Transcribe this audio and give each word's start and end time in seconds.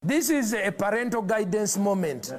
This 0.00 0.30
is 0.30 0.54
a 0.54 0.70
parental 0.70 1.22
guidance 1.22 1.76
moment. 1.76 2.32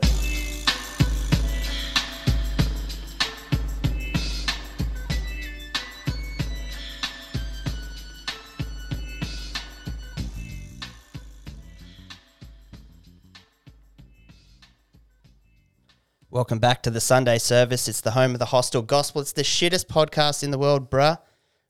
Welcome 16.32 16.60
back 16.60 16.82
to 16.84 16.90
the 16.90 17.02
Sunday 17.02 17.38
service. 17.40 17.90
It's 17.90 18.00
the 18.00 18.12
home 18.12 18.32
of 18.32 18.40
the 18.40 18.46
hostel 18.46 18.82
gospel. 18.82 19.22
It's 19.22 19.34
the 19.34 19.42
shittest 19.42 19.88
podcast 19.88 20.44
in 20.44 20.52
the 20.52 20.58
world, 20.58 20.90
bruh. 20.90 21.20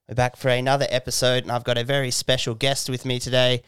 We're 0.07 0.13
back 0.13 0.35
for 0.35 0.49
another 0.49 0.85
episode, 0.89 1.41
and 1.41 1.51
I've 1.51 1.63
got 1.63 1.79
a 1.79 1.83
very 1.83 2.11
special 2.11 2.53
guest 2.53 2.91
with 2.91 3.05
me 3.05 3.19
today, 3.19 3.63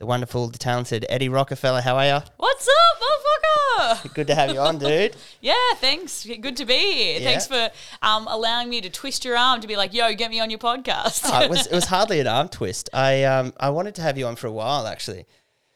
the 0.00 0.06
wonderful, 0.06 0.48
the 0.48 0.58
talented 0.58 1.04
Eddy 1.10 1.28
Rockefeller. 1.28 1.82
How 1.82 1.96
are 1.96 2.06
you? 2.06 2.22
What's 2.38 2.66
up, 2.66 3.02
motherfucker? 3.02 4.14
Good 4.14 4.28
to 4.28 4.34
have 4.34 4.50
you 4.50 4.58
on, 4.58 4.78
dude. 4.78 5.14
yeah, 5.42 5.54
thanks. 5.76 6.24
Good 6.24 6.56
to 6.56 6.64
be 6.64 6.92
here. 6.92 7.20
Yeah. 7.20 7.28
Thanks 7.28 7.46
for 7.46 7.70
um, 8.00 8.26
allowing 8.26 8.70
me 8.70 8.80
to 8.80 8.88
twist 8.88 9.26
your 9.26 9.36
arm 9.36 9.60
to 9.60 9.68
be 9.68 9.76
like, 9.76 9.92
yo, 9.92 10.14
get 10.14 10.30
me 10.30 10.40
on 10.40 10.48
your 10.48 10.58
podcast. 10.58 11.20
Oh, 11.26 11.42
it 11.42 11.50
was 11.50 11.66
it 11.66 11.74
was 11.74 11.84
hardly 11.88 12.18
an 12.18 12.26
arm 12.26 12.48
twist. 12.48 12.88
I 12.94 13.24
um 13.24 13.52
I 13.60 13.68
wanted 13.68 13.94
to 13.96 14.02
have 14.02 14.16
you 14.16 14.26
on 14.26 14.36
for 14.36 14.46
a 14.46 14.52
while 14.52 14.86
actually. 14.86 15.26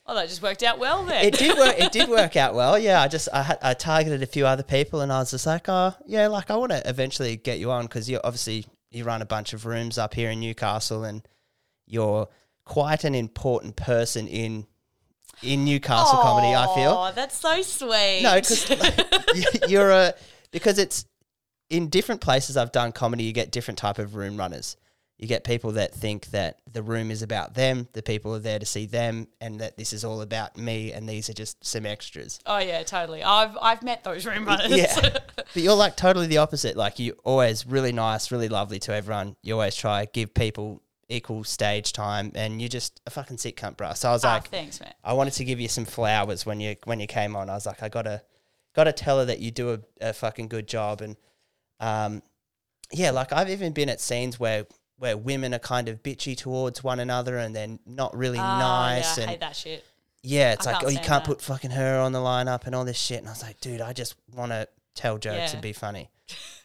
well, 0.06 0.16
that 0.16 0.30
just 0.30 0.40
worked 0.40 0.62
out 0.62 0.78
well 0.78 1.04
then. 1.04 1.26
It 1.26 1.34
did 1.34 1.58
work. 1.58 1.78
It 1.78 1.92
did 1.92 2.08
work 2.08 2.34
out 2.34 2.54
well. 2.54 2.78
Yeah, 2.78 3.02
I 3.02 3.08
just 3.08 3.28
I 3.30 3.42
had 3.42 3.58
I 3.60 3.74
targeted 3.74 4.22
a 4.22 4.26
few 4.26 4.46
other 4.46 4.62
people, 4.62 5.02
and 5.02 5.12
I 5.12 5.18
was 5.18 5.32
just 5.32 5.44
like, 5.46 5.68
oh 5.68 5.92
yeah, 6.06 6.28
like 6.28 6.50
I 6.50 6.56
want 6.56 6.72
to 6.72 6.82
eventually 6.88 7.36
get 7.36 7.58
you 7.58 7.70
on 7.70 7.84
because 7.84 8.08
you 8.08 8.20
obviously 8.24 8.64
you 8.90 9.04
run 9.04 9.20
a 9.20 9.26
bunch 9.26 9.52
of 9.52 9.66
rooms 9.66 9.98
up 9.98 10.14
here 10.14 10.30
in 10.30 10.40
Newcastle, 10.40 11.04
and 11.04 11.28
you're 11.86 12.28
quite 12.64 13.04
an 13.04 13.14
important 13.14 13.76
person 13.76 14.26
in 14.28 14.66
in 15.42 15.64
Newcastle 15.64 16.18
comedy. 16.20 16.54
I 16.54 16.66
feel 16.74 16.90
Oh, 16.92 17.12
that's 17.14 17.38
so 17.38 17.60
sweet. 17.62 18.20
no, 18.22 18.34
because 18.36 19.68
you're 19.68 19.90
a 19.90 20.14
because 20.50 20.78
it's 20.78 21.04
in 21.70 21.88
different 21.88 22.20
places 22.20 22.56
I've 22.56 22.72
done 22.72 22.92
comedy. 22.92 23.24
You 23.24 23.32
get 23.32 23.50
different 23.50 23.78
type 23.78 23.98
of 23.98 24.14
room 24.14 24.36
runners. 24.36 24.76
You 25.16 25.28
get 25.28 25.44
people 25.44 25.72
that 25.72 25.94
think 25.94 26.26
that 26.32 26.58
the 26.70 26.82
room 26.82 27.10
is 27.12 27.22
about 27.22 27.54
them, 27.54 27.88
the 27.92 28.02
people 28.02 28.34
are 28.34 28.40
there 28.40 28.58
to 28.58 28.66
see 28.66 28.86
them, 28.86 29.28
and 29.40 29.60
that 29.60 29.76
this 29.76 29.92
is 29.92 30.04
all 30.04 30.20
about 30.22 30.56
me, 30.58 30.92
and 30.92 31.08
these 31.08 31.30
are 31.30 31.32
just 31.32 31.64
some 31.64 31.86
extras. 31.86 32.40
oh 32.46 32.58
yeah, 32.58 32.82
totally. 32.82 33.22
I've 33.22 33.56
I've 33.62 33.82
met 33.82 34.02
those 34.02 34.26
room 34.26 34.44
runners. 34.44 34.76
Yeah, 34.76 35.00
but 35.36 35.56
you're 35.56 35.76
like 35.76 35.96
totally 35.96 36.26
the 36.26 36.38
opposite. 36.38 36.76
Like 36.76 36.98
you're 36.98 37.14
always 37.22 37.64
really 37.66 37.92
nice, 37.92 38.32
really 38.32 38.48
lovely 38.48 38.78
to 38.80 38.92
everyone. 38.94 39.36
You 39.42 39.54
always 39.54 39.76
try 39.76 40.06
give 40.06 40.34
people 40.34 40.82
equal 41.08 41.44
stage 41.44 41.92
time, 41.92 42.32
and 42.34 42.60
you're 42.60 42.68
just 42.68 43.00
a 43.06 43.10
fucking 43.10 43.38
sick 43.38 43.56
cunt, 43.56 43.76
bro. 43.76 43.92
So 43.94 44.08
I 44.08 44.12
was 44.12 44.24
Ah, 44.24 44.34
like, 44.34 44.48
thanks, 44.48 44.80
man. 44.80 44.92
I 45.02 45.12
wanted 45.12 45.34
to 45.34 45.44
give 45.44 45.60
you 45.60 45.68
some 45.68 45.84
flowers 45.84 46.44
when 46.46 46.60
you 46.60 46.76
when 46.84 47.00
you 47.00 47.06
came 47.06 47.36
on. 47.36 47.50
I 47.50 47.54
was 47.54 47.66
like, 47.66 47.82
I 47.82 47.88
gotta 47.88 48.22
gotta 48.74 48.92
tell 48.92 49.18
her 49.18 49.24
that 49.26 49.38
you 49.40 49.50
do 49.50 49.72
a, 49.74 49.80
a 50.00 50.12
fucking 50.12 50.48
good 50.48 50.66
job, 50.68 51.00
and 51.00 51.16
um, 51.80 52.22
yeah, 52.92 53.10
like 53.10 53.32
I've 53.32 53.50
even 53.50 53.72
been 53.72 53.88
at 53.88 54.00
scenes 54.00 54.38
where 54.40 54.66
where 54.98 55.16
women 55.16 55.52
are 55.54 55.58
kind 55.58 55.88
of 55.88 56.02
bitchy 56.02 56.36
towards 56.36 56.84
one 56.84 57.00
another, 57.00 57.36
and 57.36 57.54
they're 57.54 57.78
not 57.86 58.16
really 58.16 58.38
Oh, 58.38 58.42
nice, 58.42 59.18
yeah, 59.18 59.24
I 59.24 59.26
hate 59.28 59.40
that 59.40 59.56
shit. 59.56 59.84
yeah, 60.22 60.52
it's 60.52 60.66
I 60.66 60.72
like 60.72 60.84
oh, 60.84 60.88
you 60.88 60.98
can't 60.98 61.24
that. 61.24 61.26
put 61.26 61.42
fucking 61.42 61.72
her 61.72 61.98
on 61.98 62.12
the 62.12 62.20
lineup 62.20 62.66
and 62.66 62.74
all 62.74 62.84
this 62.84 62.96
shit, 62.98 63.18
and 63.18 63.28
I 63.28 63.32
was 63.32 63.42
like, 63.42 63.60
dude, 63.60 63.80
I 63.80 63.92
just 63.92 64.14
want 64.34 64.52
to 64.52 64.68
tell 64.94 65.18
jokes 65.18 65.36
Yeah. 65.36 65.52
and 65.54 65.60
be 65.62 65.72
funny. 65.72 66.10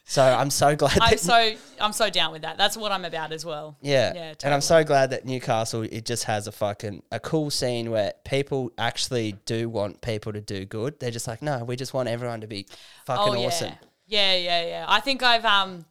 So 0.04 0.22
I'm 0.22 0.50
so 0.50 0.74
glad. 0.74 0.98
I'm 1.00 1.18
so 1.18 1.54
I'm 1.80 1.92
so 1.92 2.10
down 2.10 2.32
with 2.32 2.42
that. 2.42 2.58
That's 2.58 2.76
what 2.76 2.90
I'm 2.90 3.04
about 3.04 3.32
as 3.32 3.44
well. 3.44 3.76
yeah, 3.80 4.12
Yeah, 4.14 4.34
and 4.42 4.52
I'm 4.52 4.60
so 4.60 4.82
glad 4.82 5.10
that 5.10 5.24
Newcastle 5.24 5.82
it 5.82 6.04
just 6.04 6.24
has 6.24 6.46
a 6.46 6.52
fucking 6.52 7.02
a 7.12 7.20
cool 7.20 7.50
scene 7.50 7.90
where 7.90 8.12
people 8.24 8.72
actually 8.76 9.36
do 9.44 9.68
want 9.68 10.00
people 10.00 10.32
to 10.32 10.40
do 10.40 10.64
good. 10.64 10.98
They're 10.98 11.10
just 11.10 11.28
like, 11.28 11.42
no, 11.42 11.64
we 11.64 11.76
just 11.76 11.94
want 11.94 12.08
everyone 12.08 12.40
to 12.40 12.46
be 12.46 12.66
fucking 13.06 13.36
oh 13.36 13.46
awesome. 13.46 13.72
yeah, 14.06 14.34
yeah, 14.34 14.36
yeah, 14.36 14.66
yeah. 14.66 14.84
I 14.88 15.00
think 15.00 15.22
I've 15.22 15.44
um. 15.44 15.86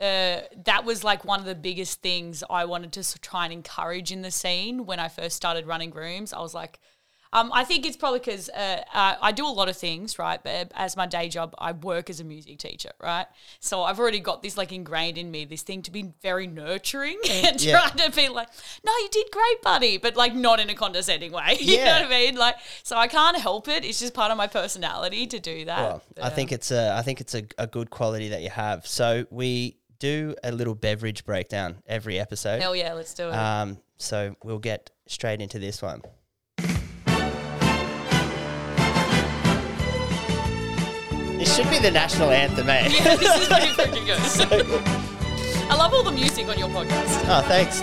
Uh, 0.00 0.40
that 0.64 0.86
was 0.86 1.04
like 1.04 1.26
one 1.26 1.40
of 1.40 1.44
the 1.44 1.54
biggest 1.54 2.00
things 2.00 2.42
I 2.48 2.64
wanted 2.64 2.90
to 2.92 3.18
try 3.20 3.44
and 3.44 3.52
encourage 3.52 4.10
in 4.10 4.22
the 4.22 4.30
scene 4.30 4.86
when 4.86 4.98
I 4.98 5.08
first 5.08 5.36
started 5.36 5.66
running 5.66 5.90
rooms. 5.90 6.32
I 6.32 6.40
was 6.40 6.54
like, 6.54 6.80
um, 7.32 7.50
I 7.52 7.64
think 7.64 7.86
it's 7.86 7.96
probably 7.96 8.18
because 8.18 8.48
uh, 8.50 8.82
uh, 8.92 9.14
I 9.22 9.32
do 9.32 9.46
a 9.46 9.48
lot 9.48 9.68
of 9.68 9.76
things, 9.76 10.18
right? 10.18 10.42
But 10.42 10.72
as 10.74 10.96
my 10.96 11.06
day 11.06 11.28
job, 11.28 11.54
I 11.58 11.72
work 11.72 12.10
as 12.10 12.18
a 12.20 12.24
music 12.24 12.58
teacher, 12.58 12.90
right? 13.00 13.26
So 13.60 13.82
I've 13.82 13.98
already 14.00 14.18
got 14.20 14.42
this 14.42 14.56
like 14.56 14.72
ingrained 14.72 15.16
in 15.16 15.30
me, 15.30 15.44
this 15.44 15.62
thing 15.62 15.82
to 15.82 15.90
be 15.90 16.12
very 16.22 16.46
nurturing 16.46 17.18
and 17.30 17.60
Yeah. 17.62 17.78
trying 17.80 18.10
to 18.10 18.16
be 18.16 18.28
like, 18.28 18.48
no, 18.84 18.92
you 18.98 19.08
did 19.12 19.26
great, 19.30 19.62
buddy, 19.62 19.96
but 19.98 20.16
like 20.16 20.34
not 20.34 20.58
in 20.60 20.70
a 20.70 20.74
condescending 20.74 21.32
way. 21.32 21.56
You 21.70 21.76
know 21.84 21.92
what 21.92 22.06
I 22.06 22.08
mean? 22.08 22.34
Like, 22.36 22.56
so 22.82 22.96
I 22.96 23.06
can't 23.06 23.36
help 23.38 23.68
it. 23.68 23.84
It's 23.84 24.00
just 24.00 24.12
part 24.12 24.32
of 24.32 24.36
my 24.36 24.48
personality 24.48 25.26
to 25.28 25.38
do 25.38 25.64
that. 25.66 25.78
Well, 25.80 26.02
I 26.18 26.20
But, 26.22 26.34
think 26.34 26.50
it's 26.52 26.70
a 26.72 26.92
I 26.96 27.02
think 27.02 27.20
it's 27.20 27.34
a, 27.34 27.44
a 27.58 27.66
good 27.68 27.90
quality 27.90 28.30
that 28.30 28.42
you 28.42 28.50
have. 28.50 28.86
So 28.86 29.26
we 29.30 29.76
do 30.00 30.34
a 30.42 30.50
little 30.50 30.74
beverage 30.74 31.24
breakdown 31.24 31.76
every 31.86 32.18
episode. 32.18 32.60
Hell 32.60 32.74
yeah, 32.74 32.94
let's 32.94 33.14
do 33.14 33.28
it. 33.28 33.34
Um, 33.34 33.78
so 33.98 34.34
we'll 34.42 34.58
get 34.58 34.90
straight 35.06 35.40
into 35.40 35.58
this 35.60 35.80
one. 35.80 36.02
This 41.40 41.56
should 41.56 41.70
be 41.70 41.78
the 41.78 41.90
national 41.90 42.28
anthem, 42.28 42.68
eh? 42.68 42.86
yeah, 42.90 43.16
this 43.16 43.40
is 43.40 43.48
pretty 43.48 43.66
freaking 43.68 44.04
good. 44.04 45.70
I 45.70 45.74
love 45.74 45.94
all 45.94 46.02
the 46.02 46.12
music 46.12 46.46
on 46.48 46.58
your 46.58 46.68
podcast. 46.68 47.24
Oh, 47.26 47.40
thanks. 47.48 47.80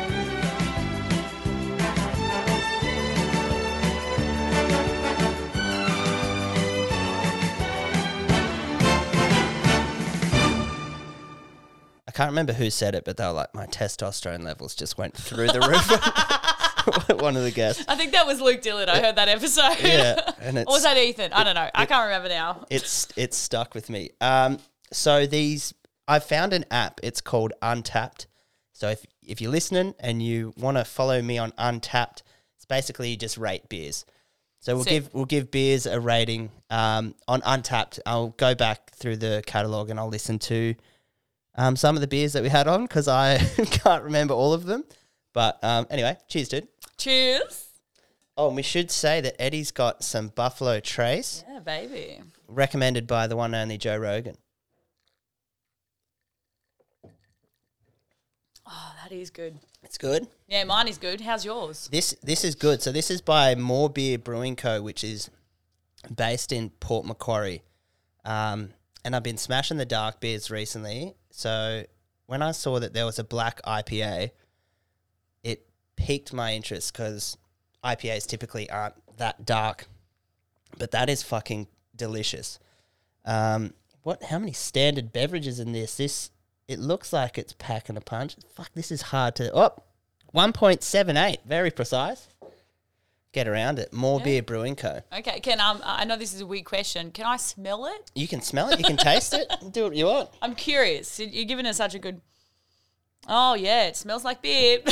I 12.07 12.11
can't 12.11 12.29
remember 12.29 12.53
who 12.53 12.69
said 12.69 12.93
it, 12.93 13.05
but 13.05 13.17
they 13.17 13.25
were 13.25 13.31
like, 13.31 13.55
my 13.55 13.65
testosterone 13.65 14.43
levels 14.43 14.75
just 14.75 14.99
went 14.99 15.17
through 15.17 15.47
the 15.47 15.61
roof. 15.61 16.53
One 17.19 17.35
of 17.35 17.43
the 17.43 17.51
guests. 17.51 17.85
I 17.87 17.95
think 17.95 18.11
that 18.13 18.25
was 18.25 18.41
Luke 18.41 18.61
Dillon. 18.61 18.89
I 18.89 18.99
heard 18.99 19.15
that 19.15 19.27
episode. 19.27 19.77
Yeah, 19.81 20.31
and 20.41 20.57
or 20.59 20.65
was 20.67 20.83
that 20.83 20.97
Ethan? 20.97 21.33
I 21.33 21.43
don't 21.43 21.55
know. 21.55 21.69
I 21.73 21.85
can't 21.85 22.05
remember 22.05 22.29
now. 22.29 22.65
it's 22.69 23.07
it's 23.15 23.37
stuck 23.37 23.75
with 23.75 23.89
me. 23.89 24.11
Um, 24.21 24.59
so 24.91 25.25
these 25.25 25.73
I 26.07 26.19
found 26.19 26.53
an 26.53 26.65
app. 26.71 26.99
It's 27.03 27.21
called 27.21 27.53
Untappd. 27.61 28.27
So 28.73 28.89
if 28.89 29.05
if 29.23 29.41
you're 29.41 29.51
listening 29.51 29.95
and 29.99 30.21
you 30.23 30.53
want 30.57 30.77
to 30.77 30.85
follow 30.85 31.21
me 31.21 31.37
on 31.37 31.51
Untappd, 31.53 32.21
it's 32.55 32.65
basically 32.65 33.09
you 33.11 33.17
just 33.17 33.37
rate 33.37 33.67
beers. 33.69 34.05
So 34.59 34.75
we'll 34.75 34.83
Sick. 34.83 34.91
give 34.91 35.13
we'll 35.13 35.25
give 35.25 35.51
beers 35.51 35.85
a 35.85 35.99
rating 35.99 36.51
um, 36.69 37.15
on 37.27 37.41
Untappd. 37.41 37.99
I'll 38.05 38.29
go 38.29 38.55
back 38.55 38.91
through 38.91 39.17
the 39.17 39.43
catalog 39.45 39.89
and 39.89 39.99
I'll 39.99 40.09
listen 40.09 40.39
to 40.39 40.75
um, 41.55 41.75
some 41.75 41.95
of 41.95 42.01
the 42.01 42.07
beers 42.07 42.33
that 42.33 42.43
we 42.43 42.49
had 42.49 42.67
on 42.67 42.83
because 42.83 43.07
I 43.07 43.37
can't 43.71 44.03
remember 44.03 44.33
all 44.33 44.53
of 44.53 44.65
them. 44.65 44.83
But 45.33 45.63
um, 45.63 45.87
anyway, 45.89 46.17
cheers, 46.27 46.49
dude. 46.49 46.67
Cheers. 46.97 47.65
Oh, 48.35 48.47
and 48.47 48.55
we 48.55 48.61
should 48.63 48.91
say 48.91 49.19
that 49.21 49.39
Eddy's 49.41 49.71
got 49.71 50.03
some 50.03 50.27
Buffalo 50.29 50.79
Trace 50.79 51.43
Yeah, 51.49 51.59
baby. 51.59 52.19
recommended 52.47 53.07
by 53.07 53.27
the 53.27 53.35
one 53.35 53.53
and 53.53 53.63
only 53.63 53.77
Joe 53.77 53.97
Rogan. 53.97 54.37
Oh, 58.69 58.93
that 59.01 59.13
is 59.15 59.29
good. 59.29 59.57
It's 59.83 59.97
good. 59.97 60.27
Yeah, 60.47 60.63
mine 60.65 60.87
is 60.87 60.97
good. 60.97 61.21
How's 61.21 61.45
yours? 61.45 61.87
This 61.91 62.15
this 62.21 62.43
is 62.43 62.55
good. 62.55 62.81
So 62.81 62.91
this 62.91 63.09
is 63.09 63.21
by 63.21 63.55
More 63.55 63.89
Beer 63.89 64.17
Brewing 64.17 64.55
Co., 64.55 64.81
which 64.81 65.03
is 65.03 65.29
based 66.13 66.51
in 66.51 66.69
Port 66.71 67.05
Macquarie. 67.05 67.63
Um, 68.25 68.71
and 69.05 69.15
I've 69.15 69.23
been 69.23 69.37
smashing 69.37 69.77
the 69.77 69.85
dark 69.85 70.19
beers 70.19 70.51
recently. 70.51 71.15
So 71.31 71.85
when 72.25 72.41
I 72.41 72.51
saw 72.51 72.79
that 72.79 72.93
there 72.93 73.05
was 73.05 73.19
a 73.19 73.23
black 73.23 73.61
IPA, 73.63 74.31
piqued 75.97 76.31
my 76.31 76.53
interest 76.53 76.93
because 76.93 77.37
IPAs 77.83 78.25
typically 78.25 78.69
aren't 78.69 78.95
that 79.17 79.45
dark, 79.45 79.87
but 80.77 80.91
that 80.91 81.09
is 81.09 81.21
fucking 81.23 81.67
delicious. 81.95 82.59
Um, 83.25 83.73
what? 84.03 84.23
How 84.23 84.39
many 84.39 84.53
standard 84.53 85.11
beverages 85.11 85.59
in 85.59 85.73
this? 85.73 85.97
This 85.97 86.31
it 86.69 86.79
looks 86.79 87.11
like 87.11 87.37
it's 87.37 87.53
packing 87.53 87.97
a 87.97 88.01
punch. 88.01 88.35
Fuck, 88.55 88.71
this 88.73 88.91
is 88.91 89.01
hard 89.01 89.35
to. 89.35 89.51
Oh, 89.53 89.73
1.78, 90.33 91.37
very 91.45 91.71
precise. 91.71 92.27
Get 93.33 93.47
around 93.47 93.77
it. 93.79 93.91
More 93.93 94.19
Beer 94.19 94.41
Brewing 94.41 94.75
Co. 94.75 95.01
Okay, 95.15 95.39
can 95.41 95.59
um 95.59 95.81
I 95.83 96.05
know 96.05 96.15
this 96.17 96.33
is 96.33 96.41
a 96.41 96.45
weird 96.45 96.65
question. 96.65 97.11
Can 97.11 97.25
I 97.25 97.37
smell 97.37 97.85
it? 97.85 98.11
You 98.15 98.27
can 98.27 98.41
smell 98.41 98.69
it, 98.69 98.79
you 98.79 98.85
can 98.85 98.97
taste 98.97 99.33
it, 99.33 99.51
do 99.71 99.83
what 99.83 99.95
you 99.95 100.05
want. 100.05 100.29
I'm 100.41 100.55
curious. 100.55 101.19
You- 101.19 101.27
You're 101.27 101.45
giving 101.45 101.65
it 101.65 101.75
such 101.75 101.93
a 101.93 101.99
good. 101.99 102.21
Oh 103.27 103.53
yeah, 103.55 103.87
it 103.87 103.95
smells 103.97 104.23
like 104.23 104.41
beer. 104.41 104.79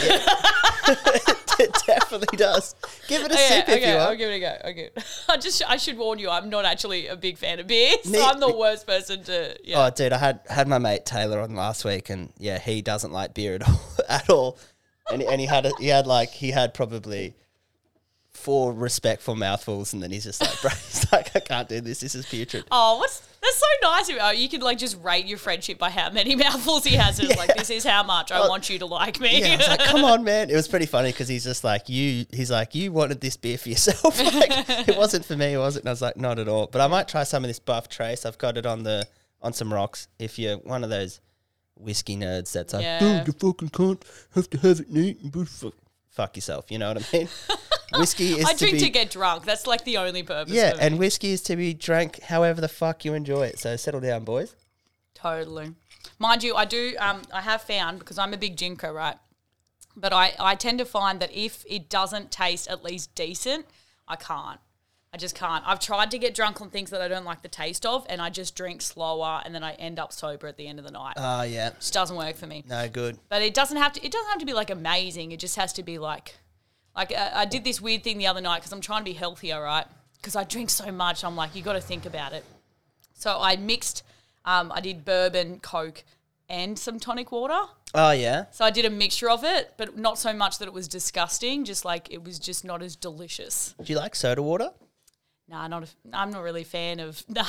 it 1.60 1.74
definitely 1.88 2.38
does. 2.38 2.76
Give 3.08 3.22
it 3.24 3.32
a 3.32 3.34
Okay, 3.34 3.48
sip 3.48 3.70
if 3.70 3.76
okay, 3.78 3.92
you 3.94 3.98
I'll 3.98 4.16
give 4.16 4.30
it 4.30 4.36
a 4.36 4.40
go. 4.40 4.70
Okay, 4.70 4.90
I 5.30 5.38
just 5.38 5.62
I 5.68 5.78
should 5.78 5.98
warn 5.98 6.20
you, 6.20 6.30
I'm 6.30 6.50
not 6.50 6.66
actually 6.66 7.08
a 7.08 7.16
big 7.16 7.38
fan 7.38 7.60
of 7.60 7.68
beer, 7.68 7.96
so 8.04 8.12
Me- 8.12 8.22
I'm 8.22 8.40
the 8.40 8.54
worst 8.56 8.86
person 8.86 9.24
to. 9.24 9.58
Yeah. 9.64 9.86
Oh, 9.86 9.90
dude, 9.90 10.14
I 10.14 10.18
had 10.18 10.40
had 10.50 10.68
my 10.68 10.78
mate 10.78 11.06
Taylor 11.06 11.40
on 11.42 11.56
last 11.56 11.86
week, 11.86 12.10
and 12.10 12.32
yeah, 12.38 12.60
he 12.60 12.82
doesn't 12.82 13.12
like 13.12 13.34
beer 13.34 13.56
at 13.56 13.64
all. 13.70 13.82
At 14.10 14.30
all. 14.30 14.58
And, 15.12 15.22
and 15.22 15.40
he 15.40 15.46
had 15.48 15.66
a, 15.68 15.72
he 15.80 15.88
had 15.88 16.08
like 16.08 16.30
he 16.30 16.52
had 16.52 16.74
probably 16.74 17.36
four 18.34 18.74
respectful 18.74 19.36
mouthfuls, 19.36 19.94
and 19.94 20.02
then 20.04 20.12
he's 20.12 20.24
just 20.24 20.42
like, 20.42 20.62
bro, 20.62 20.70
he's 20.72 21.12
like, 21.12 21.36
I 21.36 21.40
can't 21.40 21.70
do 21.70 21.82
this. 21.82 22.00
This 22.00 22.16
is 22.16 22.26
putrid. 22.26 22.66
Oh, 22.72 22.98
what's 22.98 23.22
that's 23.56 23.84
so 23.84 23.90
nice 23.90 24.10
of 24.10 24.16
you. 24.16 24.22
Oh, 24.22 24.32
you 24.32 24.50
can 24.50 24.62
like 24.62 24.78
just 24.78 25.02
rate 25.04 25.26
your 25.26 25.38
friendship 25.38 25.78
by 25.78 25.90
how 25.90 26.10
many 26.10 26.36
mouthfuls 26.46 26.84
he 26.84 26.96
has. 26.96 27.20
And 27.20 27.30
it's 27.30 27.38
like, 27.38 27.56
this 27.56 27.70
is 27.70 27.84
how 27.84 28.04
much 28.04 28.32
I 28.32 28.48
want 28.48 28.70
you 28.70 28.80
to 28.80 28.86
like 28.86 29.20
me. 29.20 29.40
Yeah, 29.42 29.58
was 29.58 29.68
like, 29.68 29.80
come 29.82 30.04
on, 30.04 30.24
man. 30.24 30.50
It 30.50 30.56
was 30.56 30.68
pretty 30.68 30.86
funny 30.86 31.12
because 31.12 31.28
he's 31.28 31.44
just 31.44 31.64
like, 31.64 31.90
you, 31.90 32.26
he's 32.32 32.52
like, 32.52 32.76
you 32.76 32.92
wanted 32.92 33.22
this 33.22 33.38
beer 33.38 33.58
for 33.58 33.70
yourself. 33.70 34.20
like, 34.34 34.88
it 34.88 34.98
wasn't 34.98 35.26
for 35.26 35.36
me, 35.36 35.58
was 35.58 35.76
it? 35.76 35.80
And 35.82 35.90
I 35.90 35.92
was 35.92 36.02
like, 36.02 36.18
not 36.18 36.40
at 36.40 36.48
all. 36.48 36.68
But 36.68 36.82
I 36.82 36.88
might 36.88 37.08
try 37.08 37.24
some 37.24 37.44
of 37.44 37.48
this 37.48 37.60
buff 37.60 37.90
trace. 37.90 38.26
I've 38.26 38.38
got 38.38 38.58
it 38.58 38.66
on 38.66 38.84
the, 38.84 39.08
on 39.42 39.54
some 39.54 39.74
rocks. 39.74 40.08
If 40.20 40.38
you're 40.40 40.58
one 40.58 40.84
of 40.84 40.90
those 40.90 41.22
whiskey 41.78 42.16
nerds 42.16 42.54
that's 42.54 42.74
like, 42.74 42.84
Yeah. 42.84 43.00
dude, 43.00 43.28
you 43.28 43.34
fucking 43.34 43.70
can't 43.70 44.04
have 44.34 44.50
to 44.50 44.58
have 44.60 44.80
it 44.80 44.90
neat 44.92 45.22
and 45.22 45.32
but 45.32 45.74
fuck, 46.16 46.36
yourself. 46.36 46.72
You 46.72 46.80
know 46.80 46.94
what 46.94 47.08
I 47.14 47.18
mean? 47.18 47.30
whiskey 48.00 48.34
is 48.34 48.46
I 48.46 48.54
to 48.54 48.58
drink 48.58 48.74
be, 48.74 48.80
to 48.80 48.90
get 48.90 49.12
drunk. 49.12 49.46
That's 49.46 49.68
like 49.68 49.84
the 49.84 49.98
only 49.98 50.24
purpose. 50.24 50.54
yeah, 50.54 50.74
and 50.80 50.98
whiskey 50.98 51.32
is 51.32 51.42
to 51.44 51.56
be 51.56 51.74
drank 51.74 52.22
however 52.22 52.62
the 52.62 52.68
fuck 52.68 53.06
you 53.06 53.14
enjoy 53.14 53.44
it. 53.44 53.60
So 53.60 53.76
settle 53.76 54.02
down, 54.02 54.24
boys. 54.24 54.56
Totally. 55.14 55.74
Mind 56.20 56.44
you, 56.44 56.56
I 56.56 56.66
do. 56.66 56.96
Um, 57.00 57.22
I 57.34 57.42
have 57.42 57.62
found 57.62 58.00
because 58.00 58.18
I'm 58.18 58.34
a 58.34 58.38
big 58.38 58.56
drinker, 58.56 58.94
right? 58.94 59.18
But 59.96 60.14
I, 60.14 60.34
I 60.40 60.56
tend 60.56 60.80
to 60.80 60.86
find 60.86 61.20
that 61.20 61.32
if 61.34 61.66
it 61.70 61.90
doesn't 61.90 62.32
taste 62.32 62.68
at 62.68 62.84
least 62.84 63.16
decent, 63.16 63.66
I 64.08 64.16
can't. 64.16 64.60
I 65.16 65.18
just 65.18 65.34
can't. 65.34 65.64
I've 65.66 65.80
tried 65.80 66.12
to 66.12 66.18
get 66.18 66.36
drunk 66.36 66.60
on 66.60 66.70
things 66.70 66.90
that 66.90 67.02
I 67.02 67.08
don't 67.08 67.24
like 67.24 67.42
the 67.42 67.48
taste 67.48 67.86
of, 67.86 68.06
and 68.10 68.22
I 68.22 68.30
just 68.30 68.54
drink 68.54 68.82
slower, 68.82 69.42
and 69.46 69.56
then 69.56 69.64
I 69.64 69.72
end 69.76 69.98
up 69.98 70.12
sober 70.12 70.46
at 70.46 70.58
the 70.58 70.68
end 70.68 70.78
of 70.78 70.84
the 70.84 70.92
night. 70.92 71.14
Oh, 71.16 71.44
yeah. 71.44 71.70
Which 71.70 71.90
doesn't 71.92 72.18
work 72.18 72.36
for 72.36 72.48
me. 72.48 72.66
No, 72.68 72.90
good. 72.90 73.18
But 73.30 73.42
it 73.42 73.54
doesn't 73.54 73.78
have 73.78 73.94
to. 73.94 74.06
It 74.06 74.12
doesn't 74.12 74.30
have 74.30 74.40
to 74.40 74.46
be 74.46 74.52
like 74.52 74.72
amazing. 74.72 75.32
It 75.32 75.40
just 75.40 75.56
has 75.56 75.72
to 75.72 75.84
be 75.84 76.00
like, 76.00 76.36
like 76.98 77.14
uh, 77.14 77.30
I 77.34 77.46
did 77.46 77.64
this 77.64 77.80
weird 77.80 78.04
thing 78.04 78.18
the 78.18 78.28
other 78.28 78.42
night 78.42 78.58
because 78.58 78.74
I'm 78.74 78.82
trying 78.82 79.06
to 79.06 79.06
be 79.06 79.14
healthier, 79.14 79.64
right? 79.64 79.86
Because 80.18 80.36
I 80.36 80.44
drink 80.44 80.70
so 80.70 80.92
much, 80.92 81.24
I'm 81.24 81.38
like, 81.38 81.56
you 81.56 81.62
got 81.62 81.74
to 81.74 81.82
think 81.82 82.06
about 82.06 82.34
it. 82.34 82.44
So 83.14 83.38
I 83.40 83.56
mixed. 83.56 84.04
Um, 84.44 84.70
I 84.76 84.82
did 84.82 85.06
bourbon, 85.06 85.62
coke, 85.62 86.04
and 86.50 86.78
some 86.78 87.00
tonic 87.00 87.32
water. 87.32 87.62
Oh, 87.94 88.12
yeah. 88.12 88.48
So 88.52 88.66
I 88.66 88.70
did 88.70 88.84
a 88.84 88.90
mixture 88.90 89.30
of 89.30 89.46
it, 89.46 89.76
but 89.78 89.98
not 89.98 90.20
so 90.20 90.34
much 90.34 90.58
that 90.58 90.68
it 90.68 90.74
was 90.74 90.90
disgusting. 90.90 91.64
Just 91.64 91.86
like 91.86 92.12
it 92.12 92.22
was 92.22 92.38
just 92.38 92.66
not 92.66 92.82
as 92.82 92.98
delicious. 92.98 93.74
Do 93.82 93.94
you 93.94 93.98
like 93.98 94.14
soda 94.14 94.44
water? 94.44 94.72
Nah, 95.48 95.68
not. 95.68 95.84
A, 95.84 95.88
I'm 96.14 96.32
not 96.32 96.42
really 96.42 96.64
a 96.64 96.66
fan 96.66 97.00
of 97.00 97.24
nah. 97.30 97.46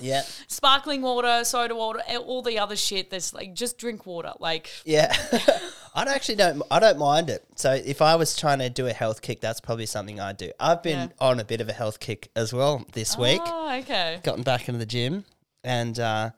Yeah. 0.00 0.22
sparkling 0.48 1.02
water, 1.02 1.44
soda 1.44 1.74
water, 1.74 2.00
all 2.26 2.40
the 2.42 2.58
other 2.58 2.74
shit. 2.76 3.10
That's 3.10 3.34
like 3.34 3.52
just 3.54 3.76
drink 3.76 4.06
water. 4.06 4.32
Like 4.40 4.70
Yeah, 4.86 5.14
I 5.94 6.04
don't 6.04 6.14
actually 6.14 6.36
don't. 6.36 6.62
I 6.70 6.78
don't 6.80 6.98
mind 6.98 7.28
it. 7.28 7.44
So 7.56 7.72
if 7.72 8.00
I 8.00 8.16
was 8.16 8.34
trying 8.34 8.60
to 8.60 8.70
do 8.70 8.86
a 8.86 8.92
health 8.92 9.20
kick, 9.20 9.40
that's 9.42 9.60
probably 9.60 9.84
something 9.86 10.18
I'd 10.20 10.38
do. 10.38 10.52
I've 10.58 10.82
been 10.82 11.08
Yeah. 11.10 11.26
on 11.26 11.38
a 11.38 11.44
bit 11.44 11.60
of 11.60 11.68
a 11.68 11.72
health 11.74 12.00
kick 12.00 12.30
as 12.34 12.52
well 12.54 12.82
this 12.92 13.18
week. 13.18 13.42
Oh, 13.44 13.76
okay. 13.80 14.20
Gotten 14.22 14.42
back 14.42 14.66
into 14.68 14.78
the 14.78 14.86
gym, 14.86 15.26
and 15.62 15.98
uh, 16.00 16.30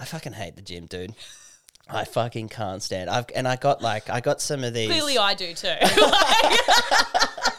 I 0.00 0.04
fucking 0.04 0.32
hate 0.32 0.56
the 0.56 0.62
gym, 0.62 0.86
dude. 0.86 1.14
I 1.88 2.04
fucking 2.04 2.48
can't 2.50 2.82
stand. 2.82 3.08
I've 3.08 3.26
and 3.36 3.46
I 3.46 3.54
got 3.56 3.82
like 3.82 4.10
I 4.10 4.20
got 4.20 4.40
some 4.42 4.64
of 4.64 4.74
these. 4.74 4.88
Clearly, 4.90 5.16
I 5.16 5.34
do 5.34 5.54
too. 5.54 5.74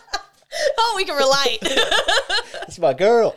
oh, 0.80 0.94
we 0.98 1.06
can 1.06 1.16
relate. 1.16 1.60
It's 2.68 2.78
my 2.78 2.94
girl. 2.94 3.36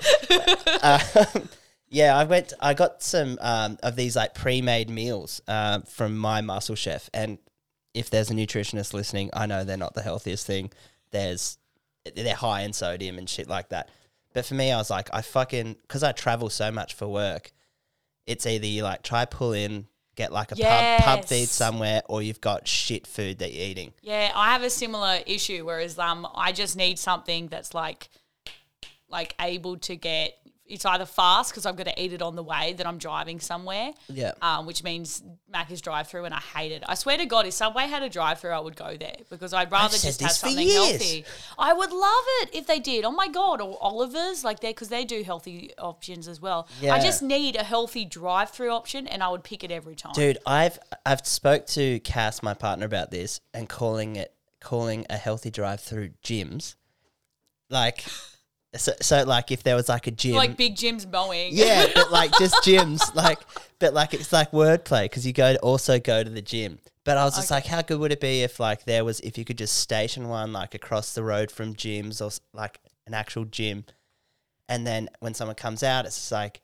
um, 0.83 1.49
yeah, 1.89 2.15
I 2.15 2.25
went. 2.25 2.53
I 2.61 2.75
got 2.75 3.03
some 3.03 3.39
um, 3.41 3.79
of 3.83 3.97
these 3.97 4.15
like 4.15 4.35
pre-made 4.35 4.91
meals 4.91 5.41
um, 5.49 5.83
from 5.85 6.19
my 6.19 6.43
muscle 6.43 6.75
chef, 6.75 7.09
and 7.15 7.39
if 7.95 8.11
there's 8.11 8.31
a 8.31 8.35
nutritionist 8.35 8.93
listening, 8.93 9.31
I 9.33 9.47
know 9.47 9.65
they're 9.65 9.79
not 9.79 9.95
the 9.95 10.03
healthiest 10.03 10.47
thing. 10.47 10.71
There's 11.13 11.57
they're 12.15 12.35
high 12.35 12.63
in 12.63 12.75
sodium 12.75 13.17
and 13.17 13.29
shit 13.29 13.49
like 13.49 13.71
that. 13.71 13.89
But 14.35 14.45
for 14.45 14.55
me, 14.55 14.73
I 14.73 14.77
was 14.77 14.91
like, 14.91 15.09
I 15.13 15.23
fucking 15.23 15.77
because 15.83 16.03
I 16.03 16.13
travel 16.13 16.51
so 16.51 16.71
much 16.71 16.95
for 16.95 17.07
work. 17.07 17.53
It's 18.27 18.47
either 18.47 18.67
you 18.67 18.83
like 18.83 19.03
try 19.03 19.25
pull 19.25 19.53
in, 19.53 19.87
get 20.17 20.33
like 20.33 20.53
a 20.53 20.57
pub 20.57 21.05
pub 21.05 21.25
feed 21.25 21.49
somewhere, 21.49 22.03
or 22.09 22.23
you've 22.23 22.41
got 22.41 22.69
shit 22.69 23.07
food 23.07 23.39
that 23.39 23.53
you're 23.53 23.67
eating. 23.67 23.93
yeah, 24.03 24.33
I 24.35 24.53
have 24.53 24.63
a 24.63 24.71
similar 24.71 25.21
issue. 25.27 25.65
Whereas, 25.65 25.99
um, 25.99 26.27
I 26.35 26.53
just 26.53 26.77
need 26.77 26.99
something 26.99 27.49
that's 27.49 27.75
like, 27.75 28.09
like 29.09 29.35
able 29.41 29.79
to 29.79 29.97
get. 29.97 30.39
It's 30.73 30.87
either 30.87 31.05
fast 31.05 31.53
because 31.53 31.67
I've 31.67 31.77
got 31.77 31.85
to 31.85 32.03
eat 32.03 32.13
it 32.13 32.23
on 32.23 32.35
the 32.35 32.43
way 32.43 32.73
that 32.73 32.87
I'm 32.87 32.97
driving 32.97 33.41
somewhere. 33.41 33.93
Yeah. 34.09 34.33
Um, 34.41 34.67
which 34.67 34.83
means 34.83 35.23
Macca's 35.53 35.83
drive 35.83 36.09
through, 36.09 36.25
and 36.25 36.35
I 36.35 36.41
hate 36.41 36.73
it. 36.73 36.83
I 36.89 36.95
swear 36.95 37.19
to 37.19 37.27
God, 37.27 37.47
if 37.47 37.53
Subway 37.53 37.85
had 37.85 38.03
a 38.03 38.09
drive 38.09 38.41
through, 38.41 38.53
I 38.53 38.61
would 38.61 38.75
go 38.75 38.97
there 38.97 39.17
because 39.29 39.53
I'd 39.53 39.71
rather 39.71 39.99
just 39.99 40.21
have 40.21 40.31
something 40.33 40.69
healthy. 40.69 41.25
I 41.59 41.73
would 41.73 41.93
love 41.93 42.25
it 42.41 42.51
if 42.55 42.67
they 42.67 42.79
did. 42.79 43.05
Oh 43.05 43.13
my 43.13 43.29
God, 43.29 43.61
or 43.61 43.77
Oliver's, 43.81 44.45
like 44.45 44.61
they 44.61 44.71
because 44.71 44.89
they 44.89 45.05
do 45.05 45.23
healthy 45.23 45.73
options 45.79 46.27
as 46.27 46.41
well. 46.41 46.69
Yeah. 46.81 46.95
I 46.95 47.01
just 47.01 47.23
need 47.23 47.57
a 47.57 47.65
healthy 47.65 48.05
drive 48.07 48.51
through 48.51 48.71
option, 48.71 49.07
and 49.07 49.23
I 49.23 49.29
would 49.29 49.45
pick 49.45 49.63
it 49.63 49.71
every 49.71 49.95
time. 49.95 50.13
Dude, 50.15 50.39
I've 50.47 50.79
I've 51.05 51.27
spoke 51.27 51.67
to 51.69 52.01
Cass, 52.01 52.43
my 52.43 52.55
partner, 52.55 52.87
about 52.87 53.11
this 53.11 53.41
and 53.53 53.69
calling 53.69 54.17
it 54.17 54.35
calling 54.61 55.05
a 55.11 55.17
healthy 55.17 55.51
drive 55.51 55.81
through 55.81 56.11
gyms. 56.25 56.77
Like 57.69 58.05
so, 58.77 58.93
so 59.01 59.23
like 59.25 59.51
if 59.51 59.63
there 59.63 59.77
was 59.77 59.89
like 59.89 60.07
a 60.07 60.11
gym 60.11 60.35
like 60.35 60.57
big 60.57 60.77
Jim's 60.77 61.07
Mowing. 61.07 61.51
Yeah, 61.53 61.89
but 61.95 62.11
like 62.11 62.33
just 62.39 62.55
gyms, 62.65 63.15
like 63.15 63.39
but 63.79 63.93
like 63.93 64.15
it's 64.15 64.33
like 64.33 64.51
wordplay 64.53 65.05
because 65.05 65.27
you 65.27 65.33
go 65.33 65.53
to 65.53 65.59
also 65.61 65.99
go 65.99 66.23
to 66.23 66.31
the 66.31 66.43
gym. 66.43 66.79
But 67.05 67.19
I 67.19 67.25
was 67.25 67.35
just 67.35 67.51
like, 67.51 67.67
how 67.67 67.83
good 67.83 67.99
would 67.99 68.13
it 68.13 68.21
be 68.21 68.43
if 68.43 68.61
like 68.61 68.85
there 68.85 69.05
was 69.05 69.21
if 69.21 69.37
you 69.37 69.45
could 69.45 69.59
just 69.59 69.77
station 69.77 70.29
one 70.29 70.53
like 70.53 70.75
across 70.75 71.15
the 71.15 71.25
road 71.25 71.51
from 71.51 71.75
gyms 71.75 72.25
or 72.25 72.31
like 72.57 72.79
an 73.07 73.15
actual 73.15 73.45
gym, 73.45 73.85
and 74.69 74.87
then 74.87 75.09
when 75.21 75.35
someone 75.35 75.57
comes 75.57 75.83
out, 75.83 76.07
it's 76.07 76.17
just 76.17 76.33
like, 76.33 76.63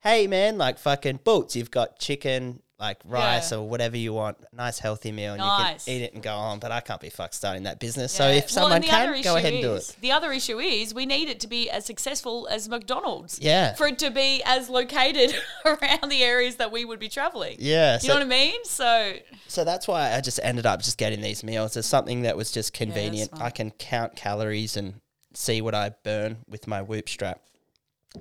hey 0.00 0.26
man, 0.26 0.56
like 0.56 0.78
fucking 0.78 1.20
boots, 1.24 1.56
you've 1.56 1.70
got 1.70 1.98
chicken, 1.98 2.61
like 2.82 2.98
rice 3.04 3.52
Yeah. 3.52 3.58
or 3.58 3.68
whatever 3.68 3.96
you 3.96 4.12
want, 4.12 4.36
nice 4.52 4.78
healthy 4.80 5.12
meal, 5.12 5.32
and 5.34 5.38
Nice. 5.40 5.86
you 5.86 5.94
can 5.94 6.02
eat 6.02 6.04
it 6.06 6.14
and 6.14 6.22
go 6.22 6.34
on. 6.34 6.58
But 6.58 6.72
I 6.72 6.80
can't 6.80 7.00
be 7.00 7.08
fucked 7.10 7.34
starting 7.34 7.62
that 7.62 7.78
business. 7.78 8.12
So 8.12 8.26
Yeah. 8.26 8.34
if 8.34 8.42
Well, 8.44 8.48
someone 8.48 8.72
and 8.72 8.84
the 8.84 8.90
other 8.90 9.12
can, 9.14 9.22
go 9.22 9.30
issue 9.36 9.38
ahead 9.38 9.52
and 9.54 9.62
do 9.62 9.74
is- 9.74 9.90
it. 9.90 9.96
The 10.00 10.12
other 10.12 10.32
issue 10.32 10.58
is 10.58 10.92
we 10.92 11.06
need 11.06 11.28
it 11.28 11.38
to 11.40 11.46
be 11.46 11.70
as 11.70 11.86
successful 11.86 12.48
as 12.50 12.68
McDonald's. 12.68 13.38
Yeah. 13.40 13.74
For 13.74 13.86
it 13.86 13.98
to 14.00 14.10
be 14.10 14.42
as 14.44 14.68
located 14.68 15.34
around 15.64 16.10
the 16.10 16.22
areas 16.24 16.56
that 16.56 16.72
we 16.72 16.84
would 16.84 16.98
be 16.98 17.08
traveling. 17.08 17.56
Yeah, 17.60 17.94
You 17.94 18.00
so- 18.00 18.08
know 18.08 18.14
what 18.14 18.22
I 18.24 18.26
mean? 18.26 18.64
So 18.64 19.14
So 19.46 19.62
that's 19.64 19.86
why 19.86 20.14
I 20.14 20.20
just 20.20 20.40
ended 20.42 20.66
up 20.66 20.82
just 20.82 20.98
getting 20.98 21.20
these 21.20 21.42
meals. 21.44 21.76
as 21.76 21.86
something 21.86 22.22
that 22.22 22.36
was 22.36 22.50
just 22.50 22.72
convenient. 22.72 23.30
smart. 23.30 23.44
I 23.46 23.50
can 23.50 23.70
count 23.70 24.16
calories 24.16 24.76
and 24.76 24.94
see 25.34 25.62
what 25.62 25.74
I 25.74 25.90
burn 26.02 26.38
with 26.48 26.66
my 26.66 26.82
whoop 26.82 27.08
strap. 27.08 27.40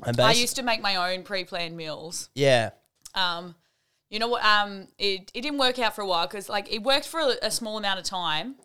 And 0.05 0.19
I 0.21 0.33
basi- 0.33 0.41
used 0.41 0.55
to 0.57 0.63
make 0.63 0.81
my 0.81 0.95
own 0.95 1.23
pre-planned 1.23 1.75
meals. 1.75 2.29
yeah, 2.35 2.69
Um, 3.15 3.55
you 4.11 4.19
know 4.19 4.27
what? 4.27 4.43
Um, 4.43 4.89
it, 4.99 5.31
it 5.33 5.41
didn't 5.41 5.57
work 5.57 5.79
out 5.79 5.95
for 5.95 6.01
a 6.01 6.05
while 6.05 6.27
because 6.27 6.49
like 6.49 6.71
it 6.71 6.83
worked 6.83 7.07
for 7.07 7.21
a, 7.21 7.35
a 7.43 7.49
small 7.49 7.77
amount 7.77 7.97
of 7.97 8.05
time, 8.05 8.55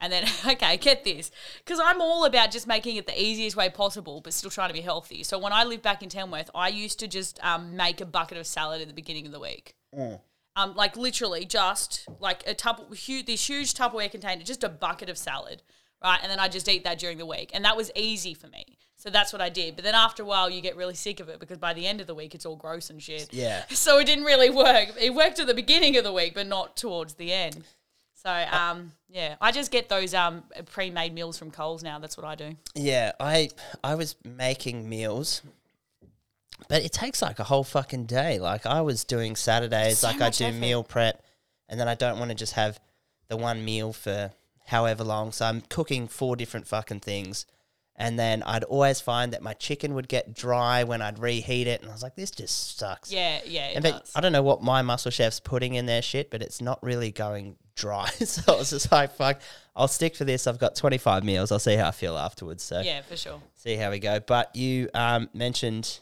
and 0.00 0.12
then 0.12 0.24
okay, 0.46 0.76
get 0.76 1.04
this, 1.04 1.30
because 1.64 1.80
I'm 1.82 2.02
all 2.02 2.24
about 2.24 2.50
just 2.50 2.66
making 2.66 2.96
it 2.96 3.06
the 3.06 3.18
easiest 3.18 3.56
way 3.56 3.70
possible, 3.70 4.20
but 4.20 4.34
still 4.34 4.50
trying 4.50 4.68
to 4.68 4.74
be 4.74 4.80
healthy. 4.80 5.22
So 5.22 5.38
when 5.38 5.52
I 5.52 5.62
lived 5.62 5.82
back 5.82 6.02
in 6.02 6.08
Tamworth, 6.08 6.50
I 6.54 6.68
used 6.68 6.98
to 6.98 7.08
just 7.08 7.38
um, 7.42 7.76
make 7.76 8.00
a 8.00 8.04
bucket 8.04 8.36
of 8.36 8.46
salad 8.46 8.82
at 8.82 8.88
the 8.88 8.94
beginning 8.94 9.26
of 9.26 9.32
the 9.32 9.40
week. 9.40 9.76
Um, 10.56 10.74
like 10.74 10.96
literally 10.96 11.44
just 11.44 12.08
like 12.18 12.42
a 12.46 12.54
tup- 12.54 12.92
huge, 12.94 13.26
this 13.26 13.48
huge 13.48 13.74
Tupperware 13.74 14.10
container, 14.10 14.42
just 14.42 14.64
a 14.64 14.68
bucket 14.68 15.08
of 15.08 15.18
salad, 15.18 15.62
right? 16.02 16.18
And 16.20 16.30
then 16.30 16.40
I 16.40 16.48
just 16.48 16.68
eat 16.68 16.82
that 16.82 16.98
during 16.98 17.18
the 17.18 17.26
week, 17.26 17.52
and 17.54 17.64
that 17.64 17.76
was 17.76 17.92
easy 17.94 18.34
for 18.34 18.48
me. 18.48 18.76
So 18.98 19.10
that's 19.10 19.32
what 19.32 19.42
I 19.42 19.50
did. 19.50 19.76
But 19.76 19.84
then 19.84 19.94
after 19.94 20.22
a 20.22 20.26
while, 20.26 20.48
you 20.48 20.60
get 20.62 20.74
really 20.74 20.94
sick 20.94 21.20
of 21.20 21.28
it 21.28 21.38
because 21.38 21.58
by 21.58 21.74
the 21.74 21.86
end 21.86 22.00
of 22.00 22.06
the 22.06 22.14
week, 22.14 22.34
it's 22.34 22.46
all 22.46 22.56
gross 22.56 22.88
and 22.90 23.02
shit. 23.02 23.32
Yeah. 23.32 23.64
So 23.70 23.98
it 23.98 24.04
didn't 24.06 24.24
really 24.24 24.50
work. 24.50 24.88
It 24.98 25.14
worked 25.14 25.38
at 25.38 25.46
the 25.46 25.54
beginning 25.54 25.96
of 25.98 26.04
the 26.04 26.12
week, 26.12 26.34
but 26.34 26.46
not 26.46 26.76
towards 26.76 27.14
the 27.14 27.32
end. 27.32 27.62
So 28.14 28.30
um, 28.30 28.92
yeah, 29.08 29.36
I 29.40 29.52
just 29.52 29.70
get 29.70 29.88
those 29.88 30.12
um 30.14 30.42
pre-made 30.72 31.12
meals 31.14 31.38
from 31.38 31.50
Coles 31.50 31.82
now. 31.84 31.98
That's 31.98 32.16
what 32.16 32.26
I 32.26 32.34
do. 32.34 32.56
yeah. 32.74 33.12
I 33.20 33.50
I 33.84 33.94
was 33.94 34.16
making 34.24 34.88
meals, 34.88 35.42
but 36.68 36.82
it 36.82 36.92
takes 36.92 37.22
like 37.22 37.38
a 37.38 37.44
whole 37.44 37.64
fucking 37.64 38.06
day. 38.06 38.38
Like 38.38 38.66
I 38.66 38.80
was 38.80 39.04
doing 39.04 39.36
Saturdays, 39.36 39.98
So 39.98 40.08
like 40.08 40.20
I 40.20 40.30
do 40.30 40.46
effort. 40.46 40.58
meal 40.58 40.82
prep, 40.82 41.22
and 41.68 41.78
then 41.78 41.86
I 41.86 41.94
don't 41.94 42.18
want 42.18 42.30
to 42.30 42.34
just 42.34 42.54
have 42.54 42.80
the 43.28 43.36
one 43.36 43.64
meal 43.64 43.92
for 43.92 44.32
however 44.66 45.04
long. 45.04 45.32
So 45.32 45.44
I'm 45.44 45.60
cooking 45.60 46.08
four 46.08 46.34
different 46.34 46.66
fucking 46.66 47.00
things. 47.00 47.46
And 47.98 48.18
then 48.18 48.42
I'd 48.42 48.64
always 48.64 49.00
find 49.00 49.32
that 49.32 49.42
my 49.42 49.54
chicken 49.54 49.94
would 49.94 50.06
get 50.06 50.34
dry 50.34 50.84
when 50.84 51.00
I'd 51.00 51.18
reheat 51.18 51.66
it, 51.66 51.80
and 51.80 51.90
I 51.90 51.94
was 51.94 52.02
like, 52.02 52.14
"This 52.14 52.30
just 52.30 52.78
sucks." 52.78 53.10
Yeah, 53.10 53.40
yeah, 53.46 53.68
it 53.68 53.76
And 53.76 53.82
but 53.82 54.00
does. 54.00 54.12
I 54.14 54.20
don't 54.20 54.32
know 54.32 54.42
what 54.42 54.62
my 54.62 54.82
muscle 54.82 55.10
chef's 55.10 55.40
putting 55.40 55.74
in 55.74 55.86
their 55.86 56.02
shit, 56.02 56.30
but 56.30 56.42
it's 56.42 56.60
not 56.60 56.82
really 56.82 57.10
going 57.10 57.56
dry. 57.76 58.08
so 58.24 58.54
I 58.54 58.58
was 58.58 58.70
just 58.70 58.90
like, 58.90 59.14
fuck, 59.14 59.40
I'll 59.76 59.88
stick 59.88 60.14
to 60.14 60.24
this. 60.24 60.46
I've 60.46 60.58
got 60.58 60.74
25 60.74 61.22
meals. 61.22 61.52
I'll 61.52 61.58
see 61.58 61.76
how 61.76 61.88
I 61.88 61.92
feel 61.92 62.16
afterwards. 62.16 62.64
So 62.64 62.80
yeah, 62.80 63.02
for 63.02 63.16
sure. 63.16 63.40
see 63.54 63.76
how 63.76 63.90
we 63.90 64.00
go. 64.00 64.18
But 64.18 64.54
you 64.56 64.88
um, 64.94 65.28
mentioned 65.32 66.00